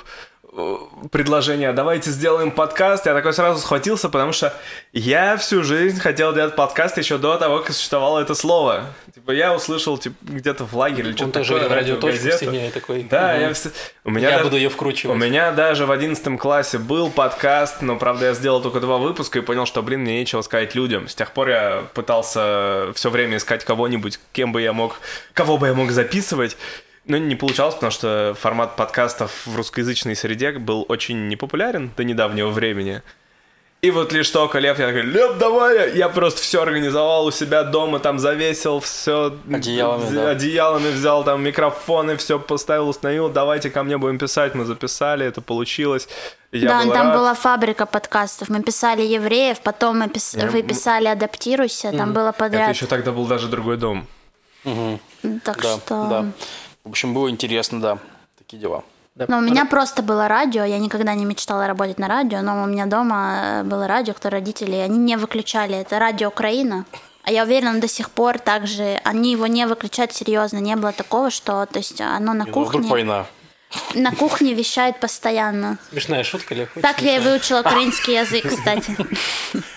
э, 0.56 0.78
предложение, 1.12 1.70
«А 1.70 1.74
давайте 1.74 2.12
сделаем 2.12 2.52
подкаст, 2.52 3.06
я 3.08 3.14
такой 3.16 3.34
сразу 3.34 3.60
схватился, 3.60 4.10
потому 4.10 4.32
что 4.32 4.54
я 4.92 5.38
всю 5.38 5.64
жизнь 5.64 6.00
хотел 6.00 6.34
делать 6.34 6.56
подкаст 6.56 6.98
еще 7.00 7.18
до 7.18 7.38
того, 7.38 7.60
как 7.60 7.74
существовало 7.74 8.20
это 8.20 8.36
слово. 8.36 8.86
Типа 9.24 9.32
я 9.32 9.56
услышал 9.56 9.98
типа, 9.98 10.16
где-то 10.22 10.66
в 10.66 10.74
лагере 10.76 11.04
или 11.04 11.12
Он 11.12 11.16
что-то 11.18 11.40
такое, 11.44 11.60
видел 11.62 11.74
радиоточку 11.76 12.08
в 12.08 12.10
радиогазету. 12.10 12.52
стене 12.52 12.68
и 12.68 12.72
такой... 12.72 13.04
Да, 13.04 13.32
«Мгм. 13.32 13.42
я, 13.42 13.50
вс- 13.52 13.72
у 14.04 14.12
меня 14.12 14.28
Я 14.28 14.32
даже- 14.34 14.44
буду 14.44 14.58
ее 14.58 14.68
У 14.68 14.72
вкручивать. 14.72 15.18
меня 15.18 15.52
даже 15.54 15.86
в 15.86 15.92
одиннадцатом 15.92 16.38
классе 16.38 16.78
был 16.78 17.10
подкаст, 17.10 17.82
но, 17.82 17.96
правда, 17.96 18.26
я 18.26 18.34
сделал 18.34 18.62
только 18.62 18.82
два 18.82 18.98
выпуска 18.98 19.40
и 19.40 19.42
понял, 19.42 19.66
что, 19.66 19.82
блин, 19.82 20.02
мне 20.02 20.20
нечего 20.20 20.42
сказать 20.42 20.76
людям. 20.76 21.08
С 21.08 21.16
тех 21.16 21.32
пор 21.32 21.48
я 21.48 21.84
пытался 21.94 22.92
все 22.96 23.10
время 23.10 23.38
искать 23.38 23.64
кого-нибудь, 23.64 24.20
кем 24.34 24.52
бы 24.52 24.62
я 24.62 24.74
мог, 24.74 25.00
кого 25.34 25.58
бы 25.58 25.68
я 25.68 25.74
мог 25.74 25.92
записывать. 25.92 26.58
Но 27.06 27.18
не 27.18 27.36
получалось, 27.36 27.76
потому 27.76 27.92
что 27.94 28.36
формат 28.38 28.76
подкастов 28.76 29.46
в 29.48 29.56
русскоязычной 29.56 30.18
среде 30.18 30.52
был 30.52 30.86
очень 30.90 31.30
непопулярен 31.30 31.92
до 31.96 32.04
недавнего 32.04 32.50
времени. 32.50 33.02
И 33.84 33.92
вот 33.92 34.14
лишь 34.14 34.30
только 34.30 34.60
Лев, 34.60 34.80
я 34.80 34.88
такой, 34.88 35.02
Лев, 35.02 35.38
давай! 35.38 35.98
Я 35.98 36.08
просто 36.08 36.42
все 36.42 36.62
организовал 36.62 37.26
у 37.26 37.32
себя 37.32 37.64
дома, 37.64 38.00
там 38.00 38.18
завесил, 38.18 38.80
все 38.80 39.36
Одеялами, 39.52 40.16
да. 40.16 40.30
одеялами 40.30 40.90
взял, 40.90 41.26
там 41.26 41.44
микрофоны, 41.44 42.16
все 42.16 42.40
поставил, 42.40 42.88
установил, 42.88 43.28
давайте 43.28 43.70
ко 43.70 43.84
мне 43.84 43.98
будем 43.98 44.18
писать, 44.20 44.56
мы 44.56 44.64
записали, 44.64 45.26
это 45.26 45.42
получилось. 45.42 46.08
Я 46.54 46.70
да, 46.70 46.84
был 46.86 46.94
там 46.94 47.08
рад. 47.10 47.18
была 47.18 47.34
фабрика 47.34 47.86
подкастов. 47.86 48.48
Мы 48.48 48.64
писали 48.64 49.02
евреев, 49.02 49.60
потом 49.60 50.00
мы 50.00 50.06
пис- 50.06 50.40
Я- 50.40 50.48
вы 50.50 50.64
писали 50.64 51.08
«Адаптируйся», 51.08 51.92
там 51.92 52.14
было 52.14 52.30
Это 52.30 52.40
подряд. 52.40 52.74
еще 52.74 52.86
тогда 52.86 53.12
был 53.12 53.26
даже 53.26 53.50
другой 53.50 53.76
дом. 53.76 54.08
Так 54.64 55.62
Да, 55.62 55.78
что... 55.78 56.08
да. 56.10 56.26
В 56.86 56.90
общем, 56.90 57.14
было 57.14 57.30
интересно, 57.30 57.82
да. 57.82 57.98
Такие 58.38 58.60
дела. 58.62 58.84
Но 59.16 59.38
у 59.38 59.42
меня 59.42 59.66
просто 59.66 60.02
было 60.02 60.28
радио, 60.28 60.64
я 60.64 60.80
никогда 60.80 61.14
не 61.14 61.24
мечтала 61.26 61.68
работать 61.68 62.00
на 62.00 62.08
радио, 62.08 62.42
но 62.42 62.64
у 62.64 62.66
меня 62.66 62.88
дома 62.88 63.40
э, 63.62 63.64
было 63.64 63.88
радио, 63.88 64.14
которое 64.16 64.38
родители, 64.38 64.76
они 64.76 64.98
не 64.98 65.18
выключали, 65.18 65.76
это 65.76 66.00
радио 66.00 66.30
Украина. 66.30 66.86
А 67.24 67.32
я 67.32 67.44
уверена, 67.44 67.80
до 67.80 67.88
сих 67.88 68.10
пор 68.10 68.40
также 68.40 69.00
они 69.04 69.32
его 69.32 69.46
не 69.48 69.66
выключают 69.68 70.12
серьезно. 70.14 70.58
Не 70.58 70.76
было 70.76 70.92
такого, 70.92 71.30
что 71.30 71.66
то 71.68 71.78
есть 71.80 72.02
оно 72.02 72.34
на 72.34 72.46
Вдруг 72.46 72.72
кухне, 72.72 72.90
война. 72.90 73.26
на 73.94 74.12
кухне 74.14 74.54
вещает 74.56 75.00
постоянно. 75.00 75.78
Смешная 75.92 76.24
шутка, 76.24 76.54
очень 76.54 76.82
Так 76.82 77.02
я 77.02 77.16
и 77.16 77.20
смешная. 77.20 77.32
выучила 77.32 77.60
украинский 77.66 78.16
язык, 78.16 78.50
кстати. 78.50 78.98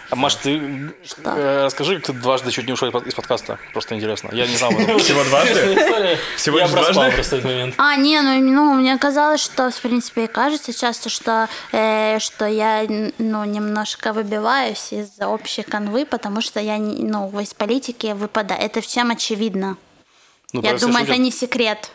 А 0.09 0.17
Маш, 0.17 0.37
ты 0.37 0.93
э, 1.25 1.65
расскажи, 1.65 1.97
как 1.97 2.07
ты 2.07 2.13
дважды 2.13 2.51
чуть 2.51 2.67
не 2.67 2.73
ушел 2.73 2.89
из 2.89 3.15
подкаста. 3.15 3.59
Просто 3.73 3.95
интересно. 3.97 4.31
Я 4.33 4.47
не 4.47 4.55
знал 4.57 4.71
об 4.71 4.79
этом. 4.79 4.99
Всего 5.01 5.25
дважды? 5.25 6.19
Всего 6.37 6.59
Я 6.59 6.65
лишь 6.65 6.73
проспал 6.73 6.95
дважды? 6.95 7.15
просто 7.15 7.37
этот 7.37 7.51
момент. 7.51 7.75
А, 7.79 7.97
не, 7.97 8.21
ну, 8.21 8.39
ну, 8.41 8.75
мне 8.75 8.97
казалось, 8.99 9.41
что, 9.41 9.71
в 9.71 9.81
принципе, 9.81 10.25
и 10.25 10.27
кажется 10.29 10.73
часто, 10.73 11.09
что, 11.09 11.49
э, 11.73 12.19
что 12.21 12.47
я, 12.47 12.85
ну, 13.19 13.45
немножко 13.45 14.13
выбиваюсь 14.13 14.93
из 14.93 15.21
общей 15.21 15.63
канвы, 15.63 16.07
потому 16.07 16.41
что 16.41 16.61
я, 16.61 16.79
ну, 16.79 17.41
из 17.41 17.55
политики 17.55 18.13
выпадаю. 18.15 18.61
Это 18.61 18.81
всем 18.81 19.11
очевидно. 19.11 19.77
Ну, 20.53 20.63
я 20.63 20.75
думаю, 20.75 21.01
шутят. 21.01 21.11
это 21.11 21.19
не 21.19 21.33
секрет. 21.33 21.91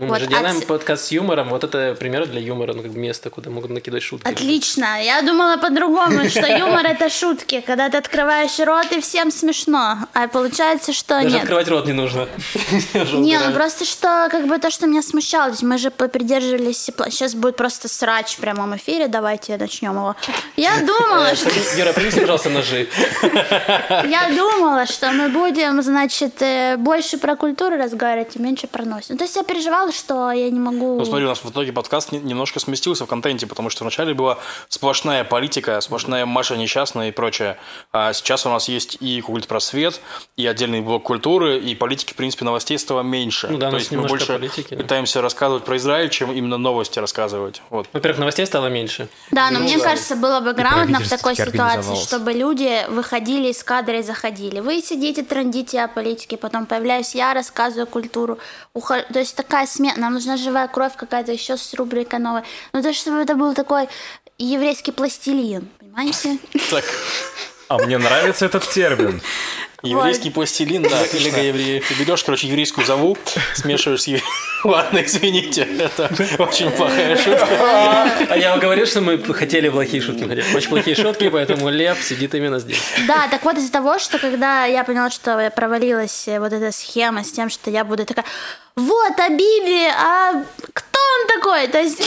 Ну, 0.00 0.06
мы 0.06 0.12
Вот, 0.12 0.20
же 0.20 0.26
делаем 0.28 0.58
отс- 0.58 0.64
подкаст 0.64 1.06
с 1.06 1.10
юмором. 1.10 1.48
Вот 1.48 1.64
это 1.64 1.96
пример 1.98 2.26
для 2.26 2.40
юмора, 2.40 2.72
ну, 2.72 2.82
как 2.82 2.92
бы 2.92 3.00
место, 3.00 3.30
куда 3.30 3.50
могут 3.50 3.70
накидать 3.70 4.00
шутки. 4.04 4.28
Отлично. 4.28 5.02
Я 5.02 5.22
думала 5.22 5.56
по-другому, 5.56 6.28
что 6.28 6.46
юмор 6.46 6.86
это 6.86 7.10
шутки, 7.10 7.60
когда 7.66 7.88
ты 7.88 7.96
открываешь 7.96 8.60
рот 8.60 8.92
и 8.92 9.00
всем 9.00 9.32
смешно. 9.32 9.98
А 10.14 10.28
получается, 10.28 10.92
что 10.92 11.14
Даже 11.16 11.30
нет. 11.30 11.40
открывать 11.42 11.66
рот 11.66 11.86
не 11.86 11.94
нужно. 11.94 12.28
Не, 13.14 13.40
ну 13.40 13.52
просто 13.52 13.84
что, 13.84 14.28
как 14.30 14.46
бы 14.46 14.58
то, 14.58 14.70
что 14.70 14.86
меня 14.86 15.02
смущало, 15.02 15.52
мы 15.62 15.78
же 15.78 15.90
придерживались, 15.90 16.78
сейчас 17.10 17.34
будет 17.34 17.56
просто 17.56 17.88
срач 17.88 18.36
в 18.36 18.38
прямом 18.38 18.76
эфире, 18.76 19.08
давайте 19.08 19.56
начнем 19.56 19.94
его. 19.96 20.14
Я 20.56 20.78
думала, 20.86 21.34
что, 21.34 21.50
Юра, 21.76 21.92
принеси, 21.92 22.20
пожалуйста, 22.20 22.50
ножи. 22.50 22.88
я 23.22 24.28
думала, 24.36 24.86
что 24.86 25.10
мы 25.10 25.28
будем, 25.28 25.82
значит, 25.82 26.40
э, 26.40 26.76
больше 26.76 27.18
про 27.18 27.34
культуру 27.34 27.76
разговаривать 27.76 28.36
и 28.36 28.38
меньше 28.38 28.68
про 28.68 28.84
нос. 28.84 29.06
Ну, 29.08 29.16
то 29.16 29.24
есть 29.24 29.34
я 29.34 29.42
переживала, 29.42 29.87
что 29.92 30.30
я 30.30 30.50
не 30.50 30.58
могу... 30.60 30.98
Ну, 30.98 31.04
смотри, 31.04 31.24
у 31.24 31.28
нас 31.28 31.38
в 31.44 31.50
итоге 31.50 31.72
подкаст 31.72 32.12
не- 32.12 32.18
немножко 32.18 32.60
сместился 32.60 33.04
в 33.04 33.08
контенте, 33.08 33.46
потому 33.46 33.70
что 33.70 33.84
вначале 33.84 34.14
была 34.14 34.38
сплошная 34.68 35.24
политика, 35.24 35.80
сплошная 35.80 36.26
Маша 36.26 36.56
несчастная 36.56 37.08
и 37.08 37.10
прочее. 37.12 37.56
А 37.92 38.12
сейчас 38.12 38.46
у 38.46 38.48
нас 38.48 38.68
есть 38.68 38.96
и 39.00 39.20
культпросвет, 39.20 40.00
и 40.36 40.46
отдельный 40.46 40.80
блок 40.80 41.02
культуры, 41.04 41.58
и 41.58 41.74
политики, 41.74 42.12
в 42.12 42.16
принципе, 42.16 42.44
новостей 42.44 42.78
стало 42.78 43.02
меньше. 43.02 43.48
Ну 43.48 43.58
да, 43.58 43.70
То 43.70 43.76
есть 43.76 43.90
мы 43.92 44.06
больше 44.06 44.26
политики, 44.26 44.74
да. 44.74 44.82
пытаемся 44.82 45.20
рассказывать 45.22 45.64
про 45.64 45.76
Израиль, 45.76 46.10
чем 46.10 46.32
именно 46.32 46.58
новости 46.58 46.98
рассказывать. 46.98 47.62
Вот. 47.70 47.88
Во-первых, 47.92 48.18
новостей 48.18 48.46
стало 48.46 48.66
меньше. 48.68 49.08
Да, 49.30 49.50
но 49.50 49.60
мне 49.60 49.78
кажется, 49.78 50.16
было 50.16 50.40
бы 50.40 50.52
грамотно 50.52 51.00
в 51.00 51.08
такой 51.08 51.34
ситуации, 51.36 51.94
чтобы 52.02 52.32
люди 52.32 52.84
выходили 52.88 53.48
из 53.48 53.62
кадра 53.64 53.98
и 53.98 54.02
заходили. 54.02 54.60
Вы 54.60 54.80
сидите, 54.82 55.22
трандите 55.22 55.80
о 55.82 55.88
политике, 55.88 56.36
потом 56.36 56.66
появляюсь 56.66 57.14
я, 57.14 57.34
рассказываю 57.34 57.86
культуру. 57.86 58.38
Ухо- 58.74 59.04
То 59.12 59.18
есть 59.18 59.34
такая 59.36 59.66
смена. 59.78 60.00
Нам 60.00 60.14
нужна 60.14 60.36
живая 60.36 60.68
кровь 60.68 60.96
какая-то 60.96 61.32
еще 61.32 61.56
с 61.56 61.74
рубрикой 61.74 62.18
новой. 62.18 62.42
Ну, 62.72 62.82
то, 62.82 62.92
чтобы 62.92 63.18
это 63.18 63.34
был 63.34 63.54
такой 63.54 63.88
еврейский 64.38 64.92
пластилин, 64.92 65.68
понимаете? 65.78 66.38
Так, 66.70 66.84
А 67.68 67.78
мне 67.78 67.98
нравится 67.98 68.46
этот 68.46 68.68
термин. 68.68 69.20
Еврейский 69.82 70.30
пластилин, 70.30 70.82
да, 70.82 71.06
коллега 71.06 71.40
евреев. 71.40 71.86
Ты 71.86 71.94
берешь, 71.94 72.24
короче, 72.24 72.48
еврейскую 72.48 72.86
заву, 72.86 73.16
смешиваешь 73.54 74.02
с 74.02 74.08
Ладно, 74.64 75.02
извините, 75.04 75.62
это 75.78 76.10
очень 76.38 76.70
плохая 76.70 77.16
шутка. 77.16 77.46
А 78.28 78.36
я 78.36 78.50
вам 78.50 78.60
говорил, 78.60 78.86
что 78.86 79.00
мы 79.00 79.18
хотели 79.32 79.68
плохие 79.68 80.02
шутки. 80.02 80.24
Очень 80.54 80.68
плохие 80.68 80.96
шутки, 80.96 81.28
поэтому 81.28 81.68
Лев 81.68 82.02
сидит 82.02 82.34
именно 82.34 82.58
здесь. 82.58 82.82
Да, 83.06 83.28
так 83.28 83.44
вот 83.44 83.56
из-за 83.56 83.70
того, 83.70 83.98
что 83.98 84.18
когда 84.18 84.64
я 84.64 84.82
поняла, 84.82 85.10
что 85.10 85.52
провалилась 85.54 86.26
э, 86.26 86.40
вот 86.40 86.52
эта 86.52 86.72
схема 86.72 87.22
с 87.22 87.30
тем, 87.30 87.48
что 87.48 87.70
я 87.70 87.84
буду 87.84 88.04
такая, 88.04 88.24
вот, 88.74 89.18
а 89.18 89.28
Биби, 89.28 89.86
а 89.86 90.44
кто 90.72 90.87
он 91.20 91.26
такой? 91.28 91.68
То 91.68 91.80
есть, 91.80 92.00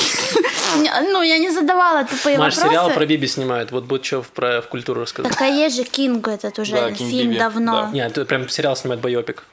ну, 0.76 1.22
я 1.22 1.38
не 1.38 1.50
задавала 1.50 2.06
тупые 2.06 2.38
Маш, 2.38 2.56
вопросы. 2.56 2.70
сериал 2.70 2.92
про 2.92 3.06
Биби 3.06 3.28
снимают. 3.28 3.72
Вот 3.72 3.86
будет 3.86 4.06
что 4.06 4.22
про 4.22 4.62
в 4.62 4.68
культуру 4.68 5.02
рассказать. 5.02 5.32
Так 5.32 5.42
а 5.42 5.48
есть 5.48 5.76
же 5.76 5.84
Кинг 5.84 6.28
этот 6.28 6.58
уже 6.60 6.74
Да, 6.74 6.94
фильм 6.94 7.30
Биби, 7.32 7.40
давно. 7.40 7.72
да. 7.84 7.90
Не, 7.92 8.06
это 8.06 8.26
прям 8.26 8.48
сериал 8.50 8.76
снимает 8.76 9.02
байопик. 9.02 9.44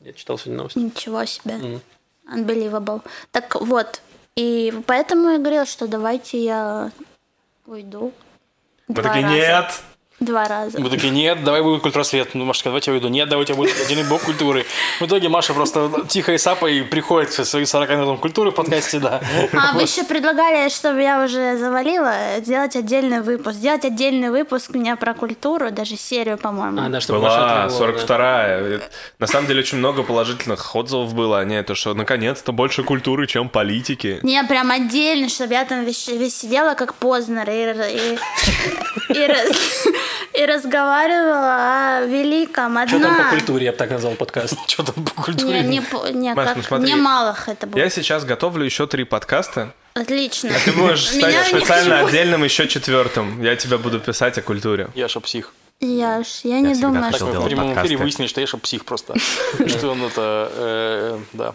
Я 0.00 0.12
читал 0.12 0.38
сегодня 0.38 0.58
новости. 0.58 0.78
Ничего 0.78 1.24
себе. 1.24 1.80
Unbelievable. 2.32 3.02
Так 3.32 3.60
вот, 3.60 4.00
и 4.36 4.72
поэтому 4.86 5.30
я 5.30 5.38
говорила, 5.38 5.66
что 5.66 5.86
давайте 5.88 6.42
я 6.42 6.92
уйду. 7.66 8.12
Два 8.88 9.02
такие, 9.02 9.24
нет, 9.24 9.82
Два 10.20 10.46
раза. 10.48 10.78
Мы 10.78 10.90
такие, 10.90 11.10
нет, 11.10 11.44
давай 11.44 11.62
будет 11.62 11.80
культуросвет. 11.80 12.34
Ну, 12.34 12.44
Маша, 12.44 12.64
давайте 12.64 12.90
я 12.90 12.94
уйду. 12.94 13.08
Нет, 13.08 13.26
давайте 13.30 13.54
будет 13.54 13.74
отдельный 13.80 14.04
блок 14.06 14.20
культуры. 14.20 14.66
В 15.00 15.06
итоге 15.06 15.30
Маша 15.30 15.54
просто 15.54 15.90
тихо 16.08 16.34
и 16.34 16.38
сапа 16.38 16.66
и 16.66 16.82
приходит 16.82 17.32
со 17.32 17.42
своим 17.46 17.64
40 17.64 17.88
минутам 17.90 18.18
культуры 18.18 18.50
в 18.50 18.54
подкасте, 18.54 18.98
да. 18.98 19.22
А 19.54 19.72
вы 19.72 19.82
еще 19.82 20.04
предлагали, 20.04 20.68
чтобы 20.68 21.00
я 21.00 21.24
уже 21.24 21.56
завалила, 21.56 22.12
сделать 22.40 22.76
отдельный 22.76 23.22
выпуск. 23.22 23.56
Сделать 23.56 23.86
отдельный 23.86 24.30
выпуск 24.30 24.70
у 24.74 24.78
меня 24.78 24.96
про 24.96 25.14
культуру, 25.14 25.70
даже 25.70 25.96
серию, 25.96 26.36
по-моему. 26.36 26.82
А, 26.82 26.88
да, 26.90 27.00
чтобы 27.00 27.20
Маша 27.20 27.36
Была 27.38 27.64
отреагировала, 27.64 27.92
да. 28.06 28.14
42-я. 28.68 28.80
На 29.20 29.26
самом 29.26 29.46
деле 29.48 29.60
очень 29.60 29.78
много 29.78 30.02
положительных 30.02 30.76
отзывов 30.76 31.14
было. 31.14 31.42
Не, 31.46 31.62
то, 31.62 31.74
что 31.74 31.94
наконец-то 31.94 32.52
больше 32.52 32.82
культуры, 32.82 33.26
чем 33.26 33.48
политики. 33.48 34.18
Не, 34.22 34.44
прям 34.44 34.70
отдельно, 34.70 35.30
чтобы 35.30 35.54
я 35.54 35.64
там 35.64 35.84
весь, 35.84 36.08
весь 36.08 36.36
сидела 36.36 36.74
как 36.74 36.92
Познер 36.94 37.48
и, 37.48 37.54
и, 37.96 38.18
и, 39.14 39.26
раз- 39.26 39.86
и 40.32 40.44
разговаривала 40.46 41.98
о 41.98 42.06
великом. 42.06 42.78
Одна. 42.78 42.86
Что 42.88 43.00
там 43.00 43.16
по 43.16 43.30
культуре, 43.30 43.64
я 43.66 43.72
бы 43.72 43.78
так 43.78 43.90
назвал 43.90 44.14
подкаст. 44.14 44.54
Что 44.68 44.82
там 44.84 45.04
по 45.04 45.20
Не, 45.20 45.24
культуре? 45.24 45.60
не, 45.62 45.80
по- 45.82 46.08
не, 46.10 46.34
Маш, 46.34 46.46
как, 46.48 46.56
ну 46.56 46.62
смотри, 46.62 46.86
не 46.86 46.96
малых 46.96 47.48
это 47.48 47.66
будет. 47.66 47.82
Я 47.82 47.90
сейчас 47.90 48.24
готовлю 48.24 48.64
еще 48.64 48.86
три 48.86 49.04
подкаста. 49.04 49.72
Отлично. 49.94 50.50
Ты 50.64 50.72
можешь 50.72 51.06
стать 51.08 51.16
Меня 51.34 51.44
специально 51.44 52.00
отдельным 52.06 52.44
еще 52.44 52.68
четвертым. 52.68 53.42
Я 53.42 53.56
тебя 53.56 53.76
буду 53.78 53.98
писать 54.00 54.38
о 54.38 54.42
культуре. 54.42 54.88
Яша 54.94 55.20
псих. 55.20 55.52
Я 55.82 56.22
ж, 56.22 56.26
я 56.44 56.60
не 56.60 56.74
думаю, 56.74 57.04
Так, 57.10 57.16
что... 57.16 57.24
мы 57.24 57.40
в 57.40 57.44
прямом 57.46 57.72
эфире 57.72 57.96
выяснили, 57.96 58.28
что 58.28 58.42
Яша 58.42 58.58
псих 58.58 58.84
просто. 58.84 59.14
Что 59.66 59.92
он 59.92 60.04
это, 60.04 60.52
э, 60.54 61.18
да. 61.32 61.54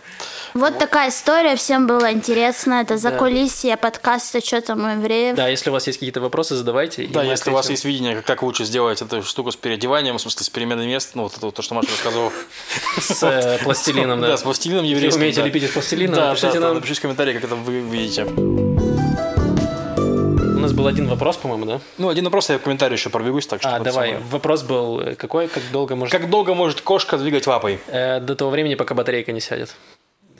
Вот 0.56 0.80
такая 0.80 1.10
история, 1.10 1.56
всем 1.56 1.86
было 1.86 2.12
интересно. 2.12 2.82
Это 2.82 2.98
за 2.98 3.12
кулисье 3.12 3.78
подкаста 3.78 4.44
«Что 4.44 4.62
там 4.62 4.84
у 4.84 4.88
евреев». 4.88 5.36
Да, 5.36 5.48
если 5.48 5.70
у 5.70 5.74
вас 5.74 5.86
есть 5.86 6.00
какие-то 6.00 6.22
вопросы, 6.22 6.56
задавайте. 6.56 7.06
Да, 7.06 7.22
если 7.24 7.52
у 7.52 7.54
вас 7.54 7.70
есть 7.70 7.86
видение, 7.86 8.24
как 8.24 8.42
лучше 8.42 8.66
сделать 8.66 9.00
эту 9.00 9.22
штуку 9.22 9.52
с 9.52 9.56
переодеванием, 9.56 10.18
в 10.18 10.22
смысле 10.22 10.44
с 10.44 10.50
переменой 10.50 10.88
мест, 10.88 11.12
ну 11.14 11.24
вот 11.24 11.38
это 11.38 11.52
то, 11.52 11.62
что 11.62 11.76
Маша 11.76 11.90
рассказывала. 11.92 12.32
С 13.00 13.22
э, 13.22 13.60
пластилином, 13.64 14.22
да. 14.22 14.30
Да, 14.30 14.38
с 14.38 14.42
пластилином 14.42 14.86
Если 14.86 14.96
еврейским. 14.96 15.22
умеете 15.22 15.44
лепить 15.44 15.64
из 15.64 15.70
пластилина, 15.70 16.16
Да, 16.16 16.28
напишите 16.30 16.60
нам. 16.60 16.74
напишите 16.74 17.00
в 17.00 17.02
комментарии, 17.04 17.34
как 17.34 17.44
это 17.44 17.56
вы 17.56 17.82
видите. 17.82 18.75
У 20.66 20.68
нас 20.68 20.74
был 20.74 20.88
один 20.88 21.08
вопрос, 21.08 21.38
по-моему, 21.38 21.66
да? 21.68 21.80
Ну, 22.00 22.10
один 22.10 22.24
вопрос, 22.26 22.50
я 22.50 22.58
в 22.58 22.62
комментарии 22.64 22.94
еще 22.94 23.12
пробегусь, 23.12 23.46
так 23.46 23.62
что... 23.62 23.70
А, 23.70 23.78
вот 23.78 23.84
давай. 23.84 24.10
самое. 24.14 24.26
Вопрос 24.32 24.64
был 24.64 25.00
э, 25.00 25.14
какой? 25.14 25.48
Как 25.48 25.62
долго 25.72 25.96
может... 25.96 26.12
Как 26.12 26.28
долго 26.28 26.56
может 26.56 26.82
кошка 26.82 27.20
двигать 27.20 27.46
лапой? 27.46 27.80
Э, 27.86 28.20
до 28.20 28.36
того 28.36 28.50
времени, 28.50 28.74
пока 28.74 28.96
батарейка 28.96 29.32
не 29.32 29.42
сядет. 29.42 29.76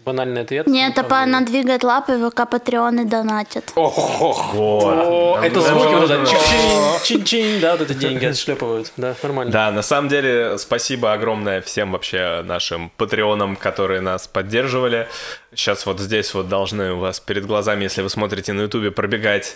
Банальный 0.04 0.42
ответ. 0.42 0.66
Нет, 0.66 0.94
это 0.94 1.04
правда. 1.04 1.38
она 1.38 1.42
двигает 1.42 1.84
лапы, 1.84 2.18
ВК 2.18 2.50
Патреоны 2.50 3.06
донатят. 3.06 3.72
Ох, 3.76 4.56
О, 4.56 5.40
это 5.44 5.62
звуки 5.62 5.94
вот 5.94 6.10
это 6.10 6.18
Можно. 6.18 6.40
чин-чин, 6.40 7.04
чин-чин, 7.04 7.62
да, 7.62 7.76
вот 7.76 7.88
эти 7.88 7.94
деньги 7.94 8.26
отшлепывают. 8.26 8.94
Да, 8.98 9.14
нормально. 9.22 9.52
Да, 9.54 9.72
на 9.72 9.84
самом 9.84 10.10
деле, 10.10 10.58
спасибо 10.58 11.14
огромное 11.14 11.62
всем 11.62 11.92
вообще 11.92 12.42
нашим 12.44 12.90
патреонам, 12.98 13.56
которые 13.56 14.02
нас 14.02 14.28
поддерживали. 14.28 15.08
Сейчас 15.54 15.86
вот 15.86 16.00
здесь 16.00 16.34
вот 16.34 16.50
должны 16.50 16.94
у 16.94 16.98
вас 16.98 17.20
перед 17.20 17.46
глазами, 17.46 17.84
если 17.84 18.02
вы 18.02 18.10
смотрите 18.10 18.54
на 18.54 18.62
ютубе, 18.62 18.90
пробегать 18.90 19.56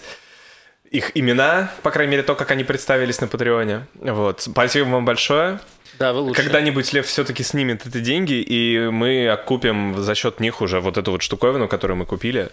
их 0.91 1.11
имена, 1.15 1.71
по 1.83 1.91
крайней 1.91 2.11
мере, 2.11 2.23
то, 2.23 2.35
как 2.35 2.51
они 2.51 2.63
представились 2.63 3.21
на 3.21 3.27
Патреоне. 3.27 3.85
Вот. 3.95 4.41
Спасибо 4.41 4.87
вам 4.89 5.05
большое. 5.05 5.59
Да, 5.99 6.13
вы 6.13 6.19
лучше. 6.21 6.41
Когда-нибудь 6.41 6.93
Лев 6.93 7.05
все-таки 7.07 7.43
снимет 7.43 7.85
эти 7.85 7.99
деньги, 7.99 8.33
и 8.41 8.89
мы 8.89 9.27
окупим 9.29 10.01
за 10.01 10.15
счет 10.15 10.39
них 10.39 10.61
уже 10.61 10.79
вот 10.79 10.97
эту 10.97 11.11
вот 11.11 11.21
штуковину, 11.21 11.67
которую 11.67 11.97
мы 11.97 12.05
купили. 12.05 12.49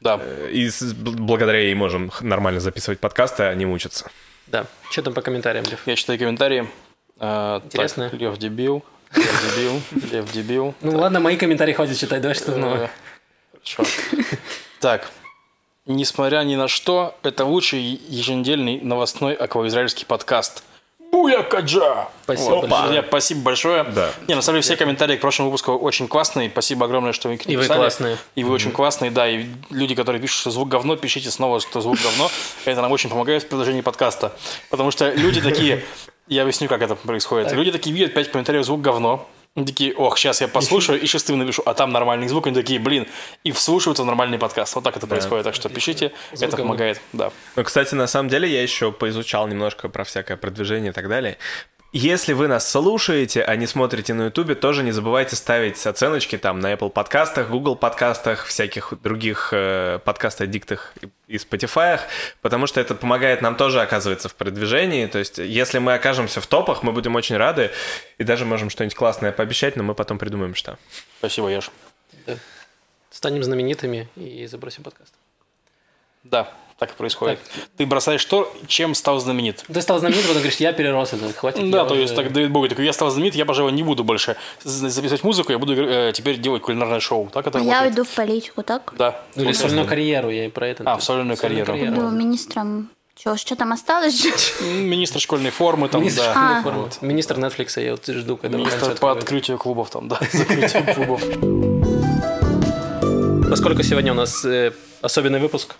Да. 0.00 0.20
И 0.50 0.68
с- 0.68 0.92
бл- 0.92 1.16
благодаря 1.16 1.60
ей 1.60 1.74
можем 1.74 2.10
нормально 2.20 2.60
записывать 2.60 3.00
подкасты, 3.00 3.44
а 3.44 3.54
не 3.54 3.64
мучиться. 3.64 4.10
Да. 4.48 4.66
Что 4.90 5.02
там 5.02 5.14
по 5.14 5.22
комментариям, 5.22 5.64
Лев? 5.64 5.80
Я 5.86 5.96
читаю 5.96 6.18
комментарии. 6.18 6.68
А, 7.18 7.62
Интересно. 7.64 8.10
Так, 8.10 8.20
Лев 8.20 8.36
дебил. 8.36 8.84
Лев 9.16 9.54
дебил. 9.56 9.82
Лев 10.12 10.32
дебил. 10.32 10.74
Ну 10.82 10.98
ладно, 10.98 11.20
мои 11.20 11.36
комментарии 11.36 11.72
хватит 11.72 11.96
читать, 11.96 12.20
давай 12.20 12.34
что-то 12.34 12.52
Э, 12.52 12.56
новое. 12.60 12.90
Хорошо. 13.52 13.84
Так. 14.80 15.10
Несмотря 15.86 16.38
ни 16.44 16.56
на 16.56 16.66
что, 16.66 17.14
это 17.22 17.44
лучший 17.44 17.82
еженедельный 18.08 18.80
новостной 18.80 19.34
акваизраильский 19.34 20.06
подкаст. 20.06 20.64
Буякаджа! 21.12 22.08
Спасибо 22.24 22.62
большое. 22.62 22.82
Друзья, 22.82 23.04
спасибо 23.06 23.40
большое. 23.42 23.84
Да. 23.84 24.10
Не, 24.26 24.34
на 24.34 24.40
самом 24.40 24.56
деле 24.56 24.62
все 24.62 24.76
комментарии 24.76 25.16
к 25.16 25.20
прошлому 25.20 25.50
выпуску 25.50 25.72
очень 25.72 26.08
классные. 26.08 26.48
Спасибо 26.48 26.86
огромное, 26.86 27.12
что 27.12 27.28
вы 27.28 27.34
их 27.34 27.46
И 27.46 27.54
вы 27.54 27.62
написали. 27.62 27.78
классные. 27.78 28.18
И 28.34 28.44
вы 28.44 28.52
очень 28.52 28.72
классные, 28.72 29.10
да. 29.10 29.28
И 29.28 29.46
люди, 29.68 29.94
которые 29.94 30.22
пишут, 30.22 30.40
что 30.40 30.50
звук 30.50 30.70
говно, 30.70 30.96
пишите 30.96 31.30
снова, 31.30 31.60
что 31.60 31.82
звук 31.82 31.98
говно. 32.02 32.30
Это 32.64 32.80
нам 32.80 32.90
очень 32.90 33.10
помогает 33.10 33.42
в 33.42 33.48
продолжении 33.48 33.82
подкаста. 33.82 34.32
Потому 34.70 34.90
что 34.90 35.10
люди 35.10 35.42
такие... 35.42 35.84
Я 36.28 36.42
объясню, 36.42 36.68
как 36.68 36.80
это 36.80 36.94
происходит. 36.94 37.52
Люди 37.52 37.70
такие 37.70 37.94
видят 37.94 38.14
5 38.14 38.30
комментариев 38.30 38.64
звук 38.64 38.80
говно. 38.80 39.28
Они 39.56 39.66
такие, 39.66 39.94
ох, 39.94 40.18
сейчас 40.18 40.40
я 40.40 40.48
послушаю 40.48 41.00
и 41.00 41.06
шестым 41.06 41.38
напишу, 41.38 41.62
а 41.64 41.74
там 41.74 41.92
нормальный 41.92 42.26
звук. 42.26 42.48
Они 42.48 42.56
такие, 42.56 42.80
блин, 42.80 43.06
и 43.44 43.52
вслушиваются 43.52 44.02
в 44.02 44.06
нормальный 44.06 44.36
подкаст. 44.36 44.74
Вот 44.74 44.82
так 44.82 44.96
это 44.96 45.06
происходит. 45.06 45.44
Так 45.44 45.54
что 45.54 45.68
пишите, 45.68 46.12
это 46.32 46.48
говно. 46.48 46.64
помогает. 46.64 47.00
Да. 47.12 47.30
Ну, 47.54 47.62
кстати, 47.62 47.94
на 47.94 48.08
самом 48.08 48.28
деле 48.28 48.48
я 48.52 48.60
еще 48.62 48.90
поизучал 48.90 49.46
немножко 49.46 49.88
про 49.88 50.02
всякое 50.02 50.36
продвижение 50.36 50.90
и 50.90 50.92
так 50.92 51.08
далее. 51.08 51.38
Если 51.96 52.32
вы 52.32 52.48
нас 52.48 52.68
слушаете, 52.68 53.44
а 53.44 53.54
не 53.54 53.68
смотрите 53.68 54.14
на 54.14 54.24
Ютубе, 54.24 54.56
тоже 54.56 54.82
не 54.82 54.90
забывайте 54.90 55.36
ставить 55.36 55.86
оценочки 55.86 56.36
там 56.36 56.58
на 56.58 56.72
Apple 56.72 56.90
подкастах, 56.90 57.50
Google 57.50 57.76
подкастах, 57.76 58.46
всяких 58.46 58.94
других 59.00 59.50
э, 59.52 60.00
подкаст-аддиктах 60.04 60.92
и 61.28 61.36
Spotify, 61.36 62.00
потому 62.42 62.66
что 62.66 62.80
это 62.80 62.96
помогает 62.96 63.42
нам 63.42 63.54
тоже 63.54 63.80
оказывается 63.80 64.28
в 64.28 64.34
продвижении. 64.34 65.06
То 65.06 65.20
есть, 65.20 65.38
если 65.38 65.78
мы 65.78 65.94
окажемся 65.94 66.40
в 66.40 66.48
топах, 66.48 66.82
мы 66.82 66.90
будем 66.90 67.14
очень 67.14 67.36
рады 67.36 67.70
и 68.18 68.24
даже 68.24 68.44
можем 68.44 68.70
что-нибудь 68.70 68.96
классное 68.96 69.30
пообещать, 69.30 69.76
но 69.76 69.84
мы 69.84 69.94
потом 69.94 70.18
придумаем, 70.18 70.56
что. 70.56 70.76
Спасибо, 71.20 71.46
Яш. 71.46 71.70
Станем 73.08 73.44
знаменитыми 73.44 74.08
и 74.16 74.48
забросим 74.48 74.82
подкаст. 74.82 75.14
Да, 76.24 76.48
так 76.78 76.90
и 76.92 76.94
происходит. 76.94 77.38
Ты 77.76 77.86
бросаешь 77.86 78.24
то, 78.24 78.52
чем 78.66 78.94
стал 78.94 79.20
знаменит. 79.20 79.64
Ты 79.72 79.80
стал 79.80 79.98
знаменит, 80.00 80.22
потом 80.22 80.38
говоришь, 80.38 80.56
я 80.56 80.72
перерос 80.72 81.12
это, 81.12 81.32
хватит. 81.32 81.70
Да, 81.70 81.84
то 81.84 81.92
уже- 81.94 82.02
есть 82.02 82.14
так 82.16 82.32
Дэвид 82.32 82.50
Боуи 82.50 82.68
такой, 82.68 82.84
я 82.84 82.92
стал 82.92 83.10
знаменит, 83.10 83.34
я, 83.34 83.46
пожалуй, 83.46 83.72
не 83.72 83.82
буду 83.82 84.04
больше 84.04 84.36
записывать 84.64 85.22
музыку, 85.22 85.52
я 85.52 85.58
буду 85.58 85.74
э, 85.74 86.12
теперь 86.14 86.38
делать 86.38 86.62
кулинарное 86.62 87.00
шоу. 87.00 87.28
Так 87.32 87.46
это 87.46 87.58
А 87.58 87.62
я 87.62 87.82
уйду 87.84 88.04
в 88.04 88.08
политику, 88.08 88.62
так? 88.62 88.92
Да. 88.98 89.20
Ну, 89.36 89.44
или 89.44 89.52
сольную 89.52 89.86
карьеру, 89.86 90.30
я 90.30 90.46
и 90.46 90.48
про 90.48 90.66
это. 90.68 90.82
А, 90.84 90.96
в 90.96 91.04
сольную 91.04 91.36
карьеру. 91.36 91.74
Буду 91.74 92.10
министром. 92.10 92.90
Че, 93.16 93.36
что 93.36 93.54
там 93.54 93.72
осталось? 93.72 94.26
Министр 94.60 95.20
школьной 95.20 95.50
формы 95.50 95.88
там, 95.88 96.00
Министр, 96.00 96.24
да. 96.24 96.30
школьной 96.32 96.58
А. 96.58 96.62
формы. 96.62 96.90
Министр 97.02 97.38
Netflix, 97.38 97.80
я 97.80 97.92
вот 97.92 98.04
жду, 98.06 98.36
когда 98.36 98.58
Министр 98.58 98.96
по 98.96 99.12
открытию 99.12 99.56
клубов 99.56 99.90
там, 99.90 100.08
да, 100.08 100.18
закрытию 100.32 100.94
клубов. 100.94 101.22
Поскольку 103.48 103.84
сегодня 103.84 104.10
у 104.10 104.16
нас 104.16 104.44
э, 104.44 104.72
особенный 105.00 105.38
выпуск, 105.38 105.76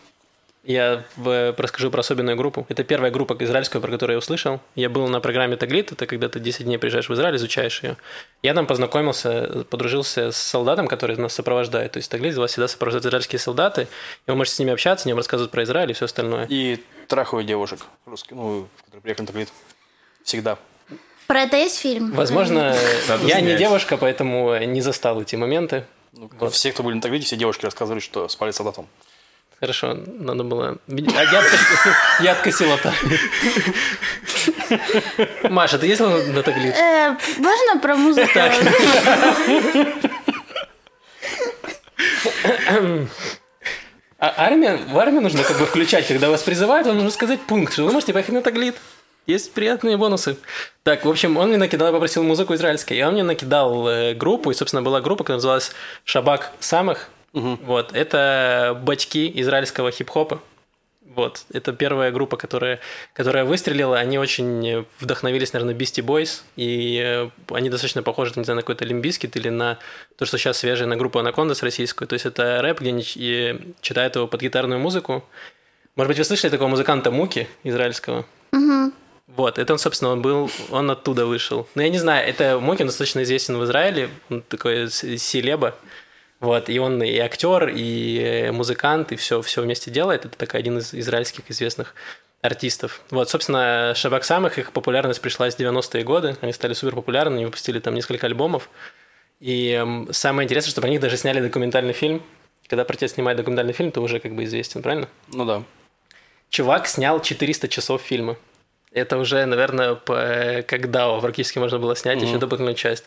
я 0.65 1.05
в- 1.17 1.55
расскажу 1.59 1.91
про 1.91 2.01
особенную 2.01 2.37
группу. 2.37 2.67
Это 2.69 2.85
первая 2.85 3.11
группа 3.11 3.37
израильская, 3.41 3.81
про 3.81 3.91
которую 3.91 4.15
я 4.15 4.19
услышал. 4.19 4.61
Я 4.75 4.89
был 4.89 5.07
на 5.09 5.21
программе 5.21 5.57
Таглит, 5.57 5.93
это 5.93 6.07
когда 6.07 6.29
ты 6.29 6.41
10 6.41 6.65
дней 6.65 6.79
приезжаешь 6.79 7.09
в 7.09 7.15
Израиль, 7.15 7.37
изучаешь 7.37 7.83
ее. 7.83 7.97
Я 8.43 8.55
там 8.55 8.67
познакомился, 8.67 9.65
подружился 9.71 10.33
с 10.33 10.37
солдатом, 10.37 10.87
который 10.89 11.17
нас 11.17 11.35
сопровождает. 11.35 11.93
То 11.93 11.99
есть 11.99 12.11
Таглит 12.11 12.35
вас 12.37 12.51
всегда 12.53 12.69
сопровождают 12.69 13.05
израильские 13.07 13.39
солдаты, 13.39 13.89
и 14.27 14.31
вы 14.31 14.37
можете 14.37 14.57
с 14.57 14.59
ними 14.59 14.73
общаться, 14.73 15.05
они 15.07 15.13
вам 15.13 15.19
рассказывают 15.19 15.51
про 15.53 15.63
Израиль 15.65 15.91
и 15.91 15.95
все 15.95 16.07
остальное. 16.07 16.47
И 16.49 16.83
трахаю 17.09 17.45
девушек 17.45 17.81
русских, 18.07 18.33
ну, 18.33 18.67
которые 18.87 19.03
приехали 19.03 19.23
на 19.23 19.27
Таглит. 19.29 19.49
Всегда. 20.23 20.59
Про 21.27 21.43
это 21.43 21.57
есть 21.57 21.79
фильм? 21.79 22.13
Возможно, 22.13 22.77
я 23.25 23.41
не 23.41 23.57
девушка, 23.57 23.97
поэтому 23.97 24.57
не 24.65 24.81
застал 24.81 25.21
эти 25.23 25.37
моменты. 25.37 25.85
Ну, 26.13 26.49
Все, 26.51 26.71
кто 26.73 26.83
были 26.83 26.95
на 26.95 27.01
Таглите, 27.01 27.27
все 27.27 27.37
девушки 27.37 27.65
рассказывали, 27.65 28.01
что 28.01 28.29
спали 28.29 28.51
с 28.51 28.57
солдатом. 28.57 28.87
Хорошо, 29.65 29.97
надо 30.07 30.45
было... 30.45 30.77
А 30.89 31.23
я 31.25 31.43
я 32.21 32.33
откосил 32.33 32.71
это. 32.71 32.93
Маша, 35.49 35.79
ты 35.79 35.87
ездила 35.87 36.23
на 36.23 36.43
Таглит? 36.43 36.75
Э, 36.75 37.17
можно 37.39 37.81
про 37.81 37.97
музыку? 37.97 38.39
А 44.19 44.35
армия, 44.37 44.77
в 44.87 44.99
армию 44.99 45.23
нужно 45.23 45.43
как 45.43 45.59
бы 45.59 45.65
включать, 45.65 46.07
когда 46.07 46.29
вас 46.29 46.43
призывают, 46.43 46.87
вам 46.87 46.97
нужно 46.97 47.11
сказать 47.11 47.41
пункт, 47.41 47.73
что 47.73 47.85
вы 47.85 47.93
можете 47.93 48.13
поехать 48.13 48.35
на 48.35 48.43
Таглит. 48.43 48.77
Есть 49.27 49.55
приятные 49.55 49.97
бонусы. 49.97 50.37
Так, 50.83 51.07
в 51.07 51.09
общем, 51.09 51.39
он 51.39 51.49
мне 51.49 51.57
накидал, 51.57 51.91
попросил 51.91 52.23
музыку 52.23 52.53
израильской, 52.53 52.99
и 52.99 53.03
он 53.03 53.15
мне 53.15 53.23
накидал 53.23 53.89
э, 53.89 54.13
группу, 54.13 54.51
и, 54.51 54.55
собственно, 54.55 54.83
была 54.83 55.01
группа, 55.01 55.25
которая 55.25 55.39
называлась 55.39 55.73
«Шабак 56.05 56.53
самых». 56.61 57.09
Вот, 57.35 57.95
это 57.95 58.81
батьки 58.83 59.31
израильского 59.41 59.91
хип-хопа. 59.91 60.41
Вот, 61.15 61.45
это 61.53 61.73
первая 61.73 62.11
группа, 62.11 62.37
которая, 62.37 62.81
которая 63.13 63.45
выстрелила. 63.45 63.99
Они 63.99 64.19
очень 64.19 64.85
вдохновились, 64.99 65.53
наверное, 65.53 65.75
Beastie 65.75 66.05
Boys, 66.05 66.43
и 66.57 67.01
э, 67.01 67.31
они 67.51 67.71
достаточно 67.71 68.03
похожи, 68.03 68.33
не 68.35 68.43
знаю, 68.43 68.57
на 68.57 68.63
какой-то 68.63 68.85
Limp 68.85 69.05
Bizkit 69.05 69.37
или 69.37 69.49
на 69.49 69.79
то, 70.17 70.27
что 70.27 70.39
сейчас 70.39 70.59
свежее, 70.59 70.89
на 70.89 70.97
группу 70.97 71.19
Anacondaz 71.19 71.63
российскую. 71.63 72.09
То 72.09 72.15
есть 72.15 72.27
это 72.27 72.61
рэп, 72.63 72.81
где 72.81 72.89
они 72.89 73.05
читают 73.81 74.17
его 74.17 74.27
под 74.27 74.41
гитарную 74.41 74.81
музыку. 74.81 75.25
Может 75.95 76.09
быть, 76.09 76.19
вы 76.19 76.25
слышали 76.25 76.51
такого 76.51 76.69
музыканта 76.69 77.13
Муки 77.13 77.47
израильского? 77.63 78.25
Вот, 79.37 79.59
это 79.59 79.73
он, 79.73 79.79
собственно, 79.79 80.13
он 80.13 80.23
был, 80.23 80.51
он 80.71 80.91
оттуда 80.91 81.27
вышел. 81.27 81.69
Но 81.75 81.83
я 81.83 81.89
не 81.89 81.99
знаю, 81.99 82.29
это 82.29 82.59
Муки 82.61 82.87
достаточно 82.87 83.23
известен 83.23 83.57
в 83.57 83.65
Израиле, 83.65 84.09
он 84.31 84.43
такой 84.43 84.91
селеба. 84.91 85.75
Вот, 86.45 86.69
и 86.69 86.79
он 86.79 87.03
и 87.03 87.17
актер, 87.17 87.71
и 87.75 88.51
музыкант, 88.53 89.13
и 89.13 89.17
все, 89.17 89.41
все 89.41 89.63
вместе 89.63 89.91
делает. 89.91 90.27
Это 90.27 90.37
такой 90.37 90.61
один 90.61 90.77
из 90.77 90.93
израильских 90.93 91.51
известных 91.51 91.95
артистов. 92.43 93.01
Вот, 93.11 93.31
собственно, 93.31 93.95
Шабак 93.97 94.25
Самых, 94.25 94.59
их 94.59 94.73
популярность 94.73 95.23
пришла 95.23 95.51
с 95.51 95.59
90-е 95.59 96.05
годы. 96.05 96.37
Они 96.43 96.53
стали 96.53 96.75
супер 96.75 96.95
популярны, 96.95 97.37
они 97.37 97.47
выпустили 97.47 97.81
там 97.81 97.95
несколько 97.95 98.27
альбомов. 98.27 98.69
И 99.41 99.83
самое 100.11 100.45
интересное, 100.45 100.71
что 100.71 100.83
про 100.83 100.91
них 100.91 101.01
даже 101.01 101.17
сняли 101.17 101.41
документальный 101.41 101.95
фильм. 101.95 102.23
Когда 102.69 102.85
про 102.85 102.95
тебя 102.95 103.09
снимают 103.09 103.39
документальный 103.39 103.73
фильм, 103.73 103.91
ты 103.91 104.01
уже 104.01 104.21
как 104.21 104.35
бы 104.35 104.45
известен, 104.45 104.83
правильно? 104.83 105.09
Ну 105.33 105.47
да. 105.47 105.63
Чувак 106.51 106.87
снял 106.89 107.23
400 107.23 107.69
часов 107.69 108.03
фильма. 108.03 108.37
Это 108.93 109.17
уже, 109.17 109.47
наверное, 109.47 109.95
по, 109.95 110.63
как 110.69 110.91
DAO 110.91 111.23
практически 111.23 111.59
можно 111.59 111.79
было 111.79 111.97
снять 111.97 112.19
mm-hmm. 112.19 112.27
еще 112.27 112.37
дополнительную 112.37 112.75
часть. 112.75 113.05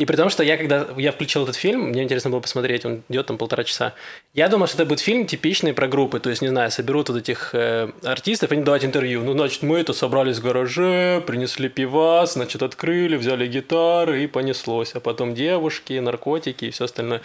И 0.00 0.06
при 0.06 0.16
том, 0.16 0.30
что 0.30 0.42
я, 0.42 0.56
когда 0.56 0.86
я 0.96 1.12
включил 1.12 1.42
этот 1.42 1.56
фильм, 1.56 1.90
мне 1.90 2.02
интересно 2.02 2.30
было 2.30 2.40
посмотреть, 2.40 2.86
он 2.86 3.02
идет 3.10 3.26
там 3.26 3.36
полтора 3.36 3.64
часа, 3.64 3.92
я 4.32 4.48
думал, 4.48 4.66
что 4.66 4.76
это 4.78 4.86
будет 4.86 5.00
фильм 5.00 5.26
типичный 5.26 5.74
про 5.74 5.88
группы, 5.88 6.20
то 6.20 6.30
есть, 6.30 6.40
не 6.40 6.48
знаю, 6.48 6.70
соберут 6.70 7.10
вот 7.10 7.18
этих 7.18 7.50
э, 7.52 7.90
артистов, 8.02 8.50
они 8.50 8.62
давать 8.62 8.82
интервью. 8.82 9.22
Ну, 9.22 9.34
значит, 9.34 9.62
мы 9.62 9.78
это 9.78 9.92
собрались 9.92 10.38
в 10.38 10.42
гараже, 10.42 11.22
принесли 11.26 11.68
пивас, 11.68 12.32
значит, 12.32 12.62
открыли, 12.62 13.16
взяли 13.16 13.46
гитары 13.46 14.24
и 14.24 14.26
понеслось. 14.26 14.92
А 14.94 15.00
потом 15.00 15.34
девушки, 15.34 15.92
наркотики 15.92 16.64
и 16.64 16.70
все 16.70 16.86
остальное. 16.86 17.20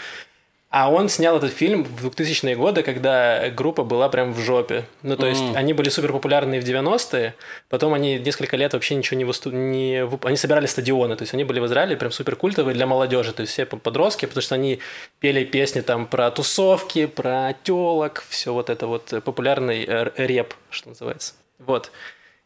А 0.77 0.91
он 0.91 1.07
снял 1.07 1.37
этот 1.37 1.53
фильм 1.53 1.85
в 1.85 2.05
2000-е 2.05 2.57
годы, 2.57 2.83
когда 2.83 3.49
группа 3.49 3.85
была 3.85 4.09
прям 4.09 4.33
в 4.33 4.39
жопе. 4.41 4.83
Ну, 5.03 5.15
то 5.15 5.25
есть, 5.25 5.41
mm. 5.41 5.55
они 5.55 5.71
были 5.71 5.87
супер 5.87 6.11
популярны 6.11 6.59
в 6.59 6.65
90-е, 6.65 7.33
потом 7.69 7.93
они 7.93 8.19
несколько 8.19 8.57
лет 8.57 8.73
вообще 8.73 8.95
ничего 8.95 9.17
не 9.17 9.23
выступ... 9.23 9.53
не 9.53 10.05
Они 10.23 10.35
собирали 10.35 10.65
стадионы, 10.65 11.15
то 11.15 11.21
есть, 11.21 11.33
они 11.33 11.45
были 11.45 11.61
в 11.61 11.65
Израиле 11.67 11.95
прям 11.95 12.11
супер 12.11 12.35
культовые 12.35 12.75
для 12.75 12.87
молодежи, 12.87 13.31
то 13.31 13.39
есть, 13.39 13.53
все 13.53 13.65
подростки, 13.65 14.25
потому 14.25 14.41
что 14.41 14.55
они 14.55 14.79
пели 15.21 15.45
песни 15.45 15.79
там 15.79 16.07
про 16.07 16.29
тусовки, 16.29 17.05
про 17.05 17.55
телок, 17.63 18.25
все 18.27 18.51
вот 18.51 18.69
это 18.69 18.85
вот 18.85 19.13
популярный 19.23 19.85
э, 19.87 20.11
реп, 20.17 20.55
что 20.71 20.89
называется. 20.89 21.35
Вот. 21.57 21.89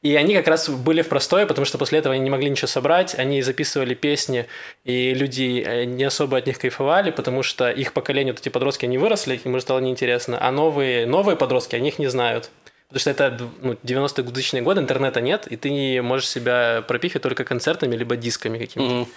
И 0.01 0.15
они 0.15 0.33
как 0.33 0.47
раз 0.47 0.69
были 0.69 1.01
в 1.01 1.09
простое, 1.09 1.45
потому 1.45 1.65
что 1.65 1.77
после 1.77 1.99
этого 1.99 2.15
они 2.15 2.23
не 2.23 2.29
могли 2.29 2.49
ничего 2.49 2.67
собрать, 2.67 3.15
они 3.15 3.41
записывали 3.41 3.93
песни, 3.93 4.45
и 4.85 5.13
люди 5.13 5.61
э, 5.65 5.83
не 5.83 6.05
особо 6.05 6.37
от 6.37 6.47
них 6.47 6.57
кайфовали, 6.57 7.11
потому 7.11 7.43
что 7.43 7.69
их 7.69 7.91
поколение, 7.91 8.31
вот 8.31 8.39
эти 8.39 8.47
подростки, 8.47 8.85
они 8.85 8.97
выросли, 8.97 9.39
им 9.43 9.55
уже 9.55 9.61
стало 9.61 9.79
неинтересно, 9.79 10.37
а 10.41 10.51
новые, 10.51 11.05
новые 11.05 11.35
подростки, 11.35 11.75
они 11.75 11.89
их 11.89 11.99
не 11.99 12.07
знают. 12.07 12.49
Потому 12.87 13.01
что 13.01 13.09
это 13.11 13.37
ну, 13.61 13.73
90-е, 13.83 14.23
2000 14.23 14.61
годы, 14.61 14.81
интернета 14.81 15.19
нет, 15.19 15.47
и 15.47 15.57
ты 15.57 16.01
можешь 16.01 16.29
себя 16.29 16.81
пропихивать 16.87 17.21
только 17.21 17.43
концертами 17.43 17.95
либо 17.95 18.15
дисками 18.15 18.57
какими-то. 18.57 18.93
Mm-hmm. 18.93 19.07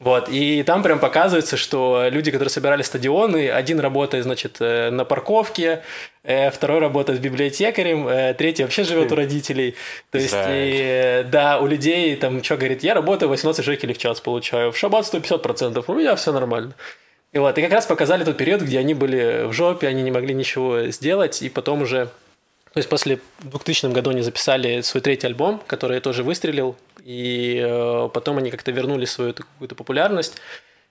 Вот, 0.00 0.30
и 0.30 0.62
там 0.62 0.82
прям 0.82 0.98
показывается, 0.98 1.58
что 1.58 2.06
люди, 2.10 2.30
которые 2.30 2.48
собирали 2.48 2.80
стадионы, 2.80 3.50
один 3.50 3.78
работает, 3.80 4.24
значит, 4.24 4.56
э, 4.58 4.88
на 4.88 5.04
парковке, 5.04 5.82
э, 6.22 6.50
второй 6.50 6.78
работает 6.78 7.18
с 7.18 7.22
библиотекарем, 7.22 8.08
э, 8.08 8.32
третий 8.32 8.62
вообще 8.62 8.84
живет 8.84 9.12
у 9.12 9.14
родителей. 9.14 9.74
То 10.10 10.16
есть, 10.16 10.34
и, 10.34 11.26
да, 11.30 11.60
у 11.60 11.66
людей 11.66 12.16
там, 12.16 12.42
что 12.42 12.56
говорит, 12.56 12.82
я 12.82 12.94
работаю 12.94 13.28
18 13.28 13.62
шекелей 13.62 13.92
в 13.92 13.98
час 13.98 14.22
получаю, 14.22 14.72
в 14.72 14.78
шаббат 14.78 15.04
150%, 15.04 15.84
у 15.86 15.94
меня 15.94 16.16
все 16.16 16.32
нормально. 16.32 16.72
И 17.32 17.38
вот, 17.38 17.58
и 17.58 17.62
как 17.62 17.72
раз 17.72 17.84
показали 17.84 18.24
тот 18.24 18.38
период, 18.38 18.62
где 18.62 18.78
они 18.78 18.94
были 18.94 19.44
в 19.44 19.52
жопе, 19.52 19.86
они 19.86 20.02
не 20.02 20.10
могли 20.10 20.32
ничего 20.32 20.86
сделать, 20.86 21.42
и 21.42 21.50
потом 21.50 21.82
уже 21.82 22.08
то 22.72 22.78
есть 22.78 22.88
после 22.88 23.18
2000 23.40 23.92
году 23.92 24.10
они 24.10 24.22
записали 24.22 24.80
свой 24.82 25.00
третий 25.00 25.26
альбом, 25.26 25.60
который 25.66 25.98
тоже 26.00 26.22
выстрелил, 26.22 26.76
и 27.04 27.60
э, 27.62 28.08
потом 28.12 28.38
они 28.38 28.50
как-то 28.50 28.70
вернули 28.70 29.04
свою 29.04 29.34
какую-то 29.34 29.74
популярность. 29.74 30.40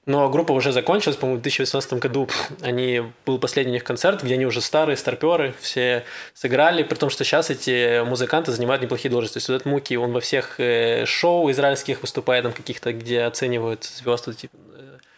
Но 0.05 0.29
группа 0.29 0.53
уже 0.53 0.71
закончилась, 0.71 1.17
по-моему, 1.17 1.39
в 1.39 1.43
2018 1.43 1.93
году 1.93 2.27
они, 2.61 3.03
был 3.25 3.37
последний 3.37 3.71
у 3.71 3.73
них 3.75 3.83
концерт, 3.83 4.23
где 4.23 4.33
они 4.33 4.45
уже 4.45 4.61
старые, 4.61 4.97
старперы, 4.97 5.53
все 5.59 6.03
сыграли, 6.33 6.83
при 6.83 6.95
том, 6.95 7.09
что 7.09 7.23
сейчас 7.23 7.49
эти 7.49 8.03
музыканты 8.03 8.51
занимают 8.51 8.81
неплохие 8.81 9.11
должности. 9.11 9.35
То 9.35 9.37
есть 9.37 9.49
вот 9.49 9.55
этот 9.55 9.67
Муки, 9.67 9.95
он 9.97 10.11
во 10.11 10.19
всех 10.19 10.59
э, 10.59 11.05
шоу 11.05 11.51
израильских 11.51 12.01
выступает, 12.01 12.43
там 12.43 12.53
каких-то, 12.53 12.93
где 12.93 13.21
оценивают 13.23 13.83
звезды, 13.83 14.33
типа 14.33 14.57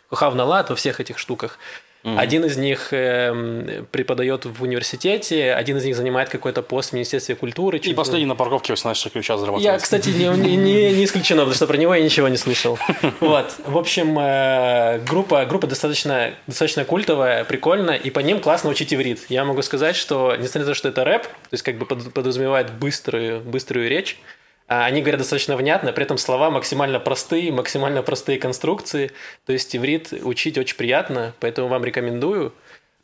Кухав 0.09 0.35
Налат, 0.35 0.69
во 0.69 0.75
всех 0.75 0.99
этих 0.99 1.17
штуках. 1.17 1.57
Mm-hmm. 2.03 2.17
Один 2.17 2.45
из 2.45 2.57
них 2.57 2.93
э, 2.93 3.83
преподает 3.91 4.45
в 4.45 4.63
университете, 4.63 5.53
один 5.53 5.77
из 5.77 5.85
них 5.85 5.95
занимает 5.95 6.29
какой-то 6.29 6.63
пост 6.63 6.89
в 6.89 6.93
Министерстве 6.93 7.35
культуры. 7.35 7.77
И 7.77 7.93
последний 7.93 8.25
на 8.25 8.35
парковке 8.35 8.73
18 8.73 9.13
ключа 9.13 9.37
зарабатывает. 9.37 9.73
Я, 9.73 9.79
кстати, 9.79 10.09
не, 10.09 10.27
не, 10.27 10.55
не 10.93 11.05
исключено, 11.05 11.41
потому 11.41 11.55
что 11.55 11.67
про 11.67 11.77
него 11.77 11.93
я 11.93 12.03
ничего 12.03 12.27
не 12.27 12.37
слышал. 12.37 12.79
Вот. 13.19 13.53
В 13.65 13.77
общем, 13.77 14.17
э, 14.19 14.99
группа, 15.07 15.45
группа 15.45 15.67
достаточно, 15.67 16.33
достаточно 16.47 16.85
культовая, 16.85 17.43
прикольная, 17.43 17.97
и 17.97 18.09
по 18.09 18.19
ним 18.19 18.39
классно 18.39 18.69
учить 18.69 18.93
иврит. 18.93 19.25
Я 19.29 19.45
могу 19.45 19.61
сказать, 19.61 19.95
что, 19.95 20.35
несмотря 20.37 20.61
на 20.61 20.67
то, 20.67 20.73
что 20.73 20.89
это 20.89 21.03
рэп, 21.03 21.23
то 21.23 21.29
есть 21.51 21.63
как 21.63 21.77
бы 21.77 21.85
подразумевает 21.85 22.71
быструю, 22.73 23.41
быструю 23.41 23.89
речь, 23.89 24.17
они 24.73 25.01
говорят 25.01 25.19
достаточно 25.19 25.57
внятно, 25.57 25.91
при 25.91 26.05
этом 26.05 26.17
слова 26.17 26.49
максимально 26.49 26.99
простые, 26.99 27.51
максимально 27.51 28.03
простые 28.03 28.39
конструкции. 28.39 29.11
То 29.45 29.51
есть 29.51 29.75
иврит 29.75 30.13
учить 30.13 30.57
очень 30.57 30.77
приятно, 30.77 31.33
поэтому 31.41 31.67
вам 31.67 31.83
рекомендую. 31.83 32.53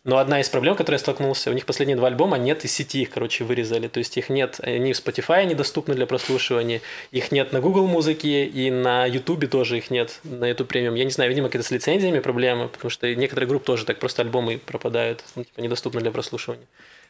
Но 0.06 0.20
одна 0.20 0.40
из 0.40 0.48
проблем, 0.48 0.78
которой 0.78 0.96
я 0.96 1.00
столкнулся, 1.00 1.50
у 1.50 1.54
них 1.54 1.66
последние 1.66 1.98
два 1.98 2.08
альбома 2.08 2.38
нет 2.38 2.64
из 2.64 2.72
сети, 2.72 3.02
их, 3.02 3.10
короче, 3.10 3.44
вырезали. 3.44 3.90
То 3.90 3.98
есть 3.98 4.16
их 4.16 4.30
нет, 4.30 4.62
они 4.62 4.94
в 4.94 4.98
Spotify 4.98 5.44
недоступны 5.44 5.96
для 5.96 6.06
прослушивания, 6.06 6.80
их 7.12 7.34
нет 7.34 7.52
на 7.52 7.60
Google 7.60 7.88
музыке 7.88 8.46
и 8.46 8.72
на 8.72 9.06
YouTube 9.06 9.50
тоже 9.50 9.80
их 9.80 9.92
нет, 9.92 10.22
на 10.24 10.46
эту 10.46 10.64
премиум. 10.64 10.96
Я 10.96 11.04
не 11.04 11.12
знаю, 11.12 11.30
видимо, 11.30 11.50
какие-то 11.50 11.68
с 11.68 11.72
лицензиями 11.72 12.20
проблемы, 12.20 12.70
потому 12.70 12.90
что 12.90 13.14
некоторые 13.14 13.50
группы 13.50 13.66
тоже 13.66 13.84
так 13.84 14.00
просто 14.00 14.22
альбомы 14.22 14.58
пропадают, 14.58 15.26
ну, 15.36 15.44
типа, 15.44 15.60
недоступны 15.60 16.00
для 16.00 16.12
прослушивания. 16.12 16.66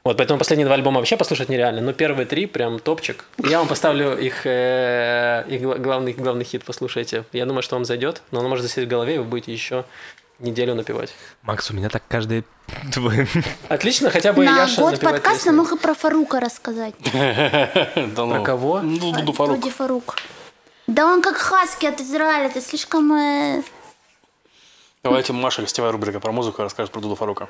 Вот, 0.08 0.16
поэтому 0.16 0.40
последние 0.40 0.66
два 0.66 0.76
альбома 0.76 1.00
вообще 1.00 1.18
послушать 1.18 1.50
нереально, 1.50 1.82
но 1.82 1.92
первые 1.92 2.26
три 2.26 2.46
прям 2.46 2.80
топчик. 2.80 3.26
Я 3.40 3.60
вам 3.60 3.68
поставлю 3.68 4.18
их, 4.18 4.46
э, 4.46 5.44
их 5.50 5.62
главный, 5.82 6.14
главный 6.14 6.46
хит, 6.46 6.64
послушайте. 6.64 7.26
Я 7.34 7.46
думаю, 7.46 7.62
что 7.62 7.76
вам 7.76 7.84
зайдет, 7.84 8.22
но 8.32 8.40
он 8.40 8.48
может 8.48 8.64
засесть 8.64 8.88
в 8.88 8.90
голове, 8.90 9.16
и 9.16 9.18
вы 9.18 9.26
будете 9.26 9.52
еще 9.52 9.84
неделю 10.40 10.76
напевать. 10.76 11.14
Макс, 11.42 11.70
у 11.72 11.74
меня 11.74 11.90
так 11.90 12.04
каждый 12.08 12.46
твой... 12.94 13.28
Отлично, 13.68 14.10
хотя 14.10 14.32
бы 14.32 14.46
На 14.46 14.62
Яша 14.62 14.80
год 14.80 14.98
подкаста 15.02 15.52
мог 15.52 15.74
и 15.74 15.78
про 15.78 15.94
Фарука 15.94 16.40
рассказать. 16.40 16.96
Ну. 17.98 18.30
Про 18.32 18.40
кого? 18.44 18.80
Ну, 18.80 19.12
Дуду 19.12 19.34
Фарук. 19.34 19.70
Фарук. 19.72 20.16
Да 20.88 21.06
он 21.06 21.22
как 21.22 21.36
хаски 21.36 21.86
от 21.86 22.00
Израиля, 22.00 22.46
это 22.46 22.62
слишком... 22.62 23.12
э, 23.12 23.62
Давайте 25.04 25.34
Маша, 25.34 25.64
гостевая 25.64 25.92
рубрика 25.92 26.22
про 26.22 26.32
музыку, 26.32 26.62
расскажет 26.62 26.94
про 26.94 27.02
Дуду 27.02 27.16
Фарука. 27.16 27.50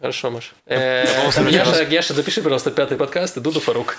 Хорошо, 0.00 0.30
Маш. 0.30 0.52
Э, 0.66 1.06
там 1.34 1.48
Яша, 1.48 1.82
Яша, 1.82 2.14
запиши, 2.14 2.40
пожалуйста, 2.40 2.70
пятый 2.70 2.96
подкаст 2.96 3.36
и 3.36 3.40
Дуду 3.40 3.58
Фарук. 3.60 3.98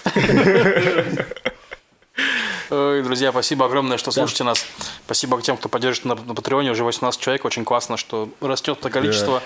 Ой, 2.69 3.03
Друзья, 3.03 3.31
спасибо 3.31 3.65
огромное, 3.65 3.97
что 3.97 4.11
слушаете 4.11 4.43
нас. 4.43 4.65
Спасибо 5.05 5.41
тем, 5.41 5.57
кто 5.57 5.67
поддерживает 5.69 6.19
на, 6.19 6.25
на 6.27 6.35
Патреоне. 6.35 6.71
Уже 6.71 6.83
18 6.83 7.19
человек. 7.19 7.43
Очень 7.43 7.65
классно, 7.65 7.97
что 7.97 8.29
растет 8.41 8.77
это 8.79 8.89
количество. 8.89 9.41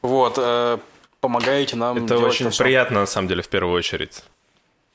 Вот. 0.00 0.34
э, 0.38 0.78
помогаете 1.20 1.76
нам 1.76 2.04
Это 2.04 2.18
очень 2.18 2.50
всё. 2.50 2.64
приятно, 2.64 3.00
на 3.00 3.06
самом 3.06 3.28
деле, 3.28 3.42
в 3.42 3.48
первую 3.48 3.74
очередь. 3.76 4.22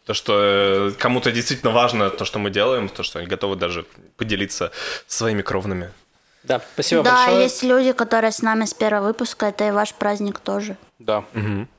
То, 0.06 0.14
что 0.14 0.34
э, 0.40 0.92
кому-то 0.98 1.32
действительно 1.32 1.72
важно 1.72 2.10
то, 2.10 2.26
что 2.26 2.40
мы 2.40 2.50
делаем, 2.50 2.90
то, 2.90 3.04
что 3.04 3.20
они 3.20 3.28
готовы 3.28 3.56
даже 3.56 3.86
поделиться 4.18 4.72
своими 5.08 5.42
кровными. 5.42 5.92
Да, 6.44 6.62
спасибо 6.74 7.04
Да, 7.04 7.16
большое. 7.26 7.44
есть 7.44 7.64
люди, 7.64 7.92
которые 7.94 8.32
с 8.32 8.42
нами 8.42 8.66
с 8.66 8.74
первого 8.74 9.08
выпуска, 9.08 9.46
это 9.48 9.68
и 9.68 9.72
ваш 9.72 9.94
праздник 9.94 10.40
тоже. 10.40 10.76
Да, 11.00 11.24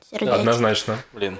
Сердечко. 0.09 0.35
Однозначно. 0.35 0.97
блин. 1.13 1.37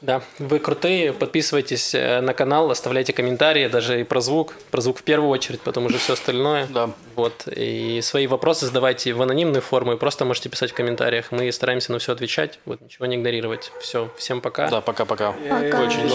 Да, 0.00 0.22
вы 0.38 0.58
крутые, 0.58 1.12
подписывайтесь 1.12 1.94
э, 1.94 2.20
на 2.22 2.32
канал, 2.32 2.70
оставляйте 2.70 3.12
комментарии, 3.12 3.68
даже 3.68 4.00
и 4.00 4.04
про 4.04 4.20
звук, 4.20 4.54
про 4.70 4.80
звук 4.80 4.98
в 4.98 5.02
первую 5.02 5.28
очередь, 5.28 5.60
потом 5.60 5.86
уже 5.86 5.98
все 5.98 6.14
остальное. 6.14 6.66
Да. 6.70 6.90
Вот, 7.16 7.46
и 7.46 8.00
свои 8.02 8.26
вопросы 8.26 8.64
задавайте 8.66 9.12
в 9.12 9.20
анонимную 9.20 9.60
форму, 9.60 9.92
и 9.92 9.96
просто 9.96 10.24
можете 10.24 10.48
писать 10.48 10.70
в 10.70 10.74
комментариях. 10.74 11.32
Мы 11.32 11.52
стараемся 11.52 11.92
на 11.92 11.98
все 11.98 12.12
отвечать, 12.12 12.60
вот, 12.64 12.80
ничего 12.80 13.04
не 13.04 13.16
игнорировать. 13.16 13.72
Все, 13.80 14.10
всем 14.16 14.40
пока. 14.40 14.70
Да, 14.70 14.80
пока-пока. 14.80 15.32
Пока. 15.32 15.82
Очень. 15.82 16.08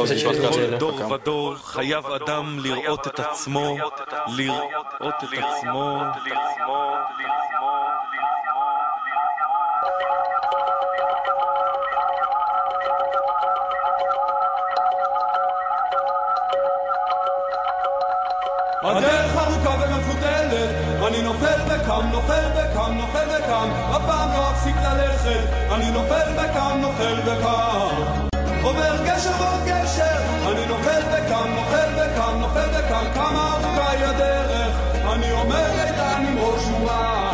הדרך 18.86 19.38
ארוכה 19.38 19.76
ומפותלת, 19.80 20.76
אני 21.07 21.22
נופל 21.22 21.60
וקם, 21.68 22.07
נופל 22.12 22.44
וקם, 22.56 22.94
נופל 22.98 23.28
וקם, 23.38 23.70
אף 23.95 24.02
פעם 24.06 24.30
לא 24.34 24.52
אפסיק 24.52 24.76
ללכת, 24.76 25.74
אני 25.76 25.91
נופל 25.91 26.30
וקם, 26.36 26.78
נופל 26.82 27.20
וקם. 27.26 28.36
עובר 28.64 29.03
גשר 29.06 29.32
ועוד 29.40 29.62
גשר, 29.66 30.52
אני 30.52 30.66
נופל 30.66 31.02
וקם, 31.12 31.49
נופל 31.56 31.90
וקם, 31.95 32.40
נופל 32.40 32.70
וקם. 32.70 33.06
כמה 33.14 33.53
ארוכה 33.53 33.91
היא 33.91 34.06
הדרך, 34.06 34.76
אני 35.14 35.32
עומד 35.32 35.70
איתן 35.88 36.26
עם 36.28 36.38
ראש 36.38 36.66
מורם. 36.66 37.24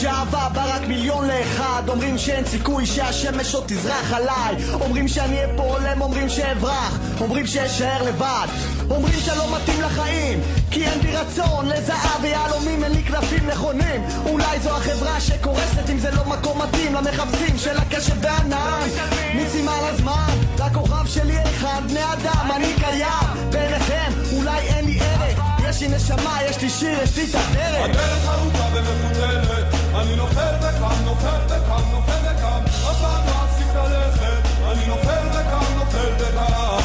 שאהבה 0.00 0.48
בא 0.54 0.76
רק 0.76 0.88
מיליון 0.88 1.28
לאחד. 1.28 1.82
אומרים 1.88 2.18
שאין 2.18 2.44
סיכוי 2.44 2.86
שהשמש 2.86 3.54
עוד 3.54 3.64
תזרח 3.66 4.12
עליי. 4.12 4.64
אומרים 4.80 5.08
שאני 5.08 5.38
אפול, 5.44 5.86
הם 5.86 6.00
אומרים 6.00 6.28
שאברח. 6.28 6.98
אומרים 7.20 7.46
שאשאר 7.46 8.02
לבד. 8.02 8.46
אומרים 8.90 9.20
שלא 9.20 9.56
מתאים 9.56 9.82
לחיים 9.82 10.40
כי 10.70 10.86
אין 10.86 11.00
בי 11.00 11.16
רצון 11.16 11.68
לזהב 11.68 12.22
ויהלומים. 12.22 12.84
אין 12.84 12.92
לי 12.92 13.02
כנפים 13.02 13.46
נכונים. 13.46 14.04
אולי 14.26 14.60
זו 14.60 14.76
החברה 14.76 15.20
שקורסת 15.20 15.90
אם 15.90 15.98
זה 15.98 16.10
לא 16.10 16.24
מקום 16.26 16.62
מתאים 16.62 16.94
למחפשים 16.94 17.58
של 17.58 17.78
הקשב 17.78 18.14
והענן 18.20 18.88
מיצים 19.34 19.68
על 19.68 19.84
הזמן 19.84 20.34
לכוכב 20.58 21.06
שלי 21.06 21.42
אחד 21.42 21.82
בני 21.88 22.12
אדם 22.12 22.50
אני 22.56 22.74
קיים. 22.80 23.50
ביניכם 23.50 24.12
אולי 24.32 24.58
אין 24.58 24.84
לי 24.84 25.00
ערך. 25.00 25.40
יש 25.68 25.80
לי 25.80 25.88
נשמה, 25.88 26.38
יש 26.50 26.62
לי 26.62 26.70
שיר, 26.70 27.02
יש 27.02 27.16
לי 27.16 27.24
את 27.24 27.34
הדרך 27.34 27.84
הדרך 27.84 28.28
ארוכה 28.28 28.68
ומפותלת, 28.74 29.83
אני 30.00 30.16
נופל 30.16 30.54
וקם, 30.60 31.04
נופל 31.04 31.40
וקם, 31.46 31.82
נופל 31.92 32.18
וקם, 32.22 32.60
אף 32.90 33.00
פעם 33.00 33.26
לא 33.26 33.44
אפסיק 33.44 33.74
ללכת, 33.74 34.48
אני 34.72 34.86
נופל 34.86 35.26
וקם, 35.30 35.78
נופל 35.78 36.12
וקם. 36.18 36.82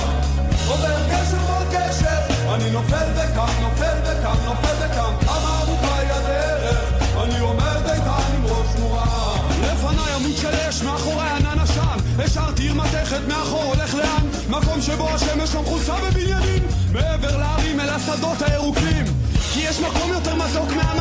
עובר 0.67 1.07
גשר 1.09 1.37
מול 1.49 1.63
גשר, 1.71 2.53
אני 2.55 2.71
נופל 2.71 3.07
וקם, 3.15 3.53
נופל 3.61 3.97
וקם, 4.03 4.35
נופל 4.45 4.75
וקם, 4.79 5.25
כמה 5.25 5.59
ארוכה 5.61 5.99
היא 5.99 6.09
הדרך, 6.11 6.93
אני 7.23 7.39
עומד 7.39 7.89
איתן 7.93 8.35
עם 8.35 8.45
ראש 8.45 8.79
מורם. 8.79 9.39
לפניי 9.61 10.13
עמוד 10.15 10.37
של 10.37 10.55
אש, 10.69 10.83
מאחורי 10.83 11.29
ענן 11.29 11.59
עשן, 11.59 11.97
השארתי 12.25 12.63
עיר 12.63 12.73
מתכת 12.73 13.21
מאחור, 13.27 13.63
הולך 13.63 13.95
לאן? 13.95 14.27
מקום 14.49 14.81
שבו 14.81 15.09
השמש 15.09 15.55
לא 15.55 15.61
מחוצה 15.61 15.93
בבניינים, 15.95 16.63
מעבר 16.93 17.37
להרים 17.37 17.79
אל 17.79 17.89
השדות 17.89 18.41
הירוקים. 18.41 19.05
כי 19.53 19.59
יש 19.59 19.79
מקום 19.79 20.13
יותר 20.13 20.35
מתוק 20.35 20.69
הזה 20.69 20.98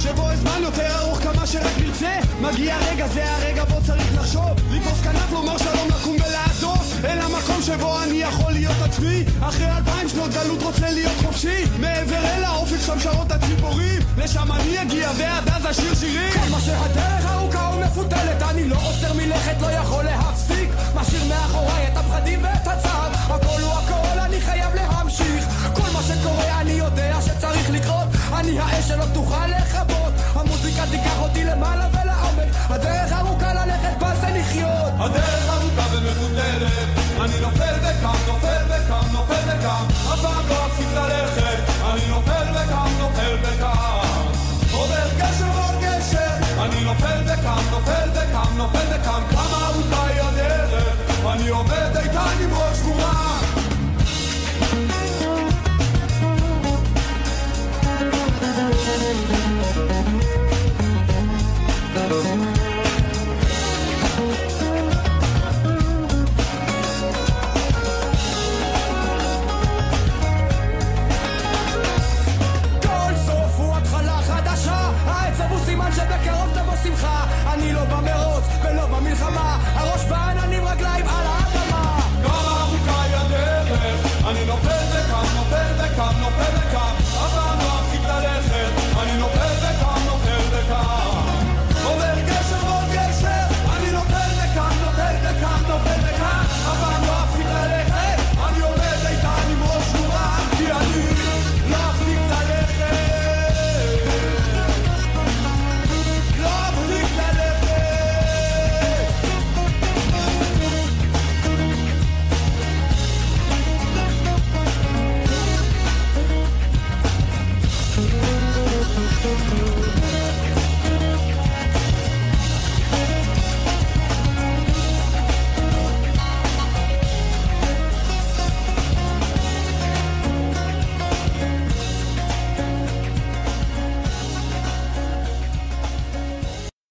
שבו 0.00 0.30
הזמן 0.30 0.60
יותר 0.62 0.98
ארוך 0.98 1.18
כמה 1.18 1.46
שרק 1.46 1.78
נרצה. 1.78 2.12
מגיע 2.40 2.76
רגע, 2.78 3.08
זה 3.08 3.32
הרגע 3.32 3.64
בו 3.64 3.76
צריך 3.86 4.14
לחשוב. 4.14 4.50
לתפוס 4.70 5.00
כנף, 5.04 5.32
לומר 5.32 5.58
שלום, 5.58 5.88
לקום 5.88 6.16
ולעזוב 6.26 7.00
אל 7.04 7.18
המקום 7.18 7.62
שבו 7.62 8.02
אני 8.02 8.16
יכול 8.16 8.52
להיות 8.52 8.76
עצמי. 8.84 9.24
אחרי 9.40 9.76
אלפיים 9.76 10.08
שנות 10.08 10.30
גלות 10.30 10.62
רוצה 10.62 10.90
להיות 10.90 11.16
חופשי. 11.22 11.64
מעבר 11.80 12.24
אל 12.24 12.44
האופק 12.44 12.80
שם 12.86 13.00
שרות 13.00 13.32
הציפורים. 13.32 14.00
לשם 14.18 14.52
אני 14.52 14.82
אגיע 14.82 15.10
ועד 15.18 15.48
אז 15.48 15.70
אשיר 15.70 15.94
שירים. 15.94 16.32
כמה 16.32 16.60
שהדרך 16.60 17.26
ארוכה 17.30 17.70
ומפותלת 17.74 18.42
אני 18.42 18.68
לא 18.68 18.76
עוצר 18.76 19.12
מלכת, 19.12 19.56
לא 19.60 19.66
יכול 19.70 20.04
להפסיק. 20.04 20.68
משאיר 20.94 21.24
מאחוריי 21.24 21.88
את 21.92 21.96
הפחדים 21.96 22.44
ואת 22.44 22.66
הצער. 22.66 23.10
הכל 23.12 23.60
הוא 23.60 23.72
הכל, 23.72 24.05
אני 28.46 28.58
האש 28.58 28.88
שלא 28.88 29.04
תוכל 29.14 29.46
לכבות. 29.46 30.12
המוזיקה 30.34 30.82
תיקח 30.90 31.18
אותי 31.18 31.44
למעלה 31.44 31.88
ולעומק. 31.92 32.54
הדרך 32.70 33.12
ארוכה 33.12 33.52
ללכת 33.54 33.98
בה 33.98 34.14
זה 34.20 34.26
לחיות 34.26 34.92
הדרך 34.98 35.48
ארוכה 35.48 35.96
ומפותלת 35.96 36.72
אני 37.20 37.40
נופל 37.40 37.74
וקם, 37.82 38.16
נופל 38.26 38.62
וקם, 38.68 39.12
נופל 39.12 39.42
וקם 39.46 39.84
הפעם 40.12 40.48
לא 40.48 40.66
אפסיק 40.66 40.86
ללכת. 40.94 41.58
אני 41.92 42.06
נופל 42.08 42.46
וקם, 42.50 42.90
נופל 42.98 43.36
וקם 43.42 44.26
עובר 44.72 45.08
גשר 45.18 45.50
ועוד 45.54 45.82
גשר. 45.82 46.62
אני 46.64 46.84
נופל 46.84 47.22
וקם, 47.24 47.62
נופל 47.70 48.08
וקם, 48.12 48.56
נופל 48.56 48.86
וקם 48.90 49.22
כמה 49.30 49.66
ארוכה 49.66 50.06
היא 50.06 50.20
הדרך? 50.20 50.96
אני 51.32 51.48
עומד 51.48 51.96
איתן 51.96 52.36
עם 52.40 52.54
ראש 52.54 52.78
גבורה. 52.80 53.45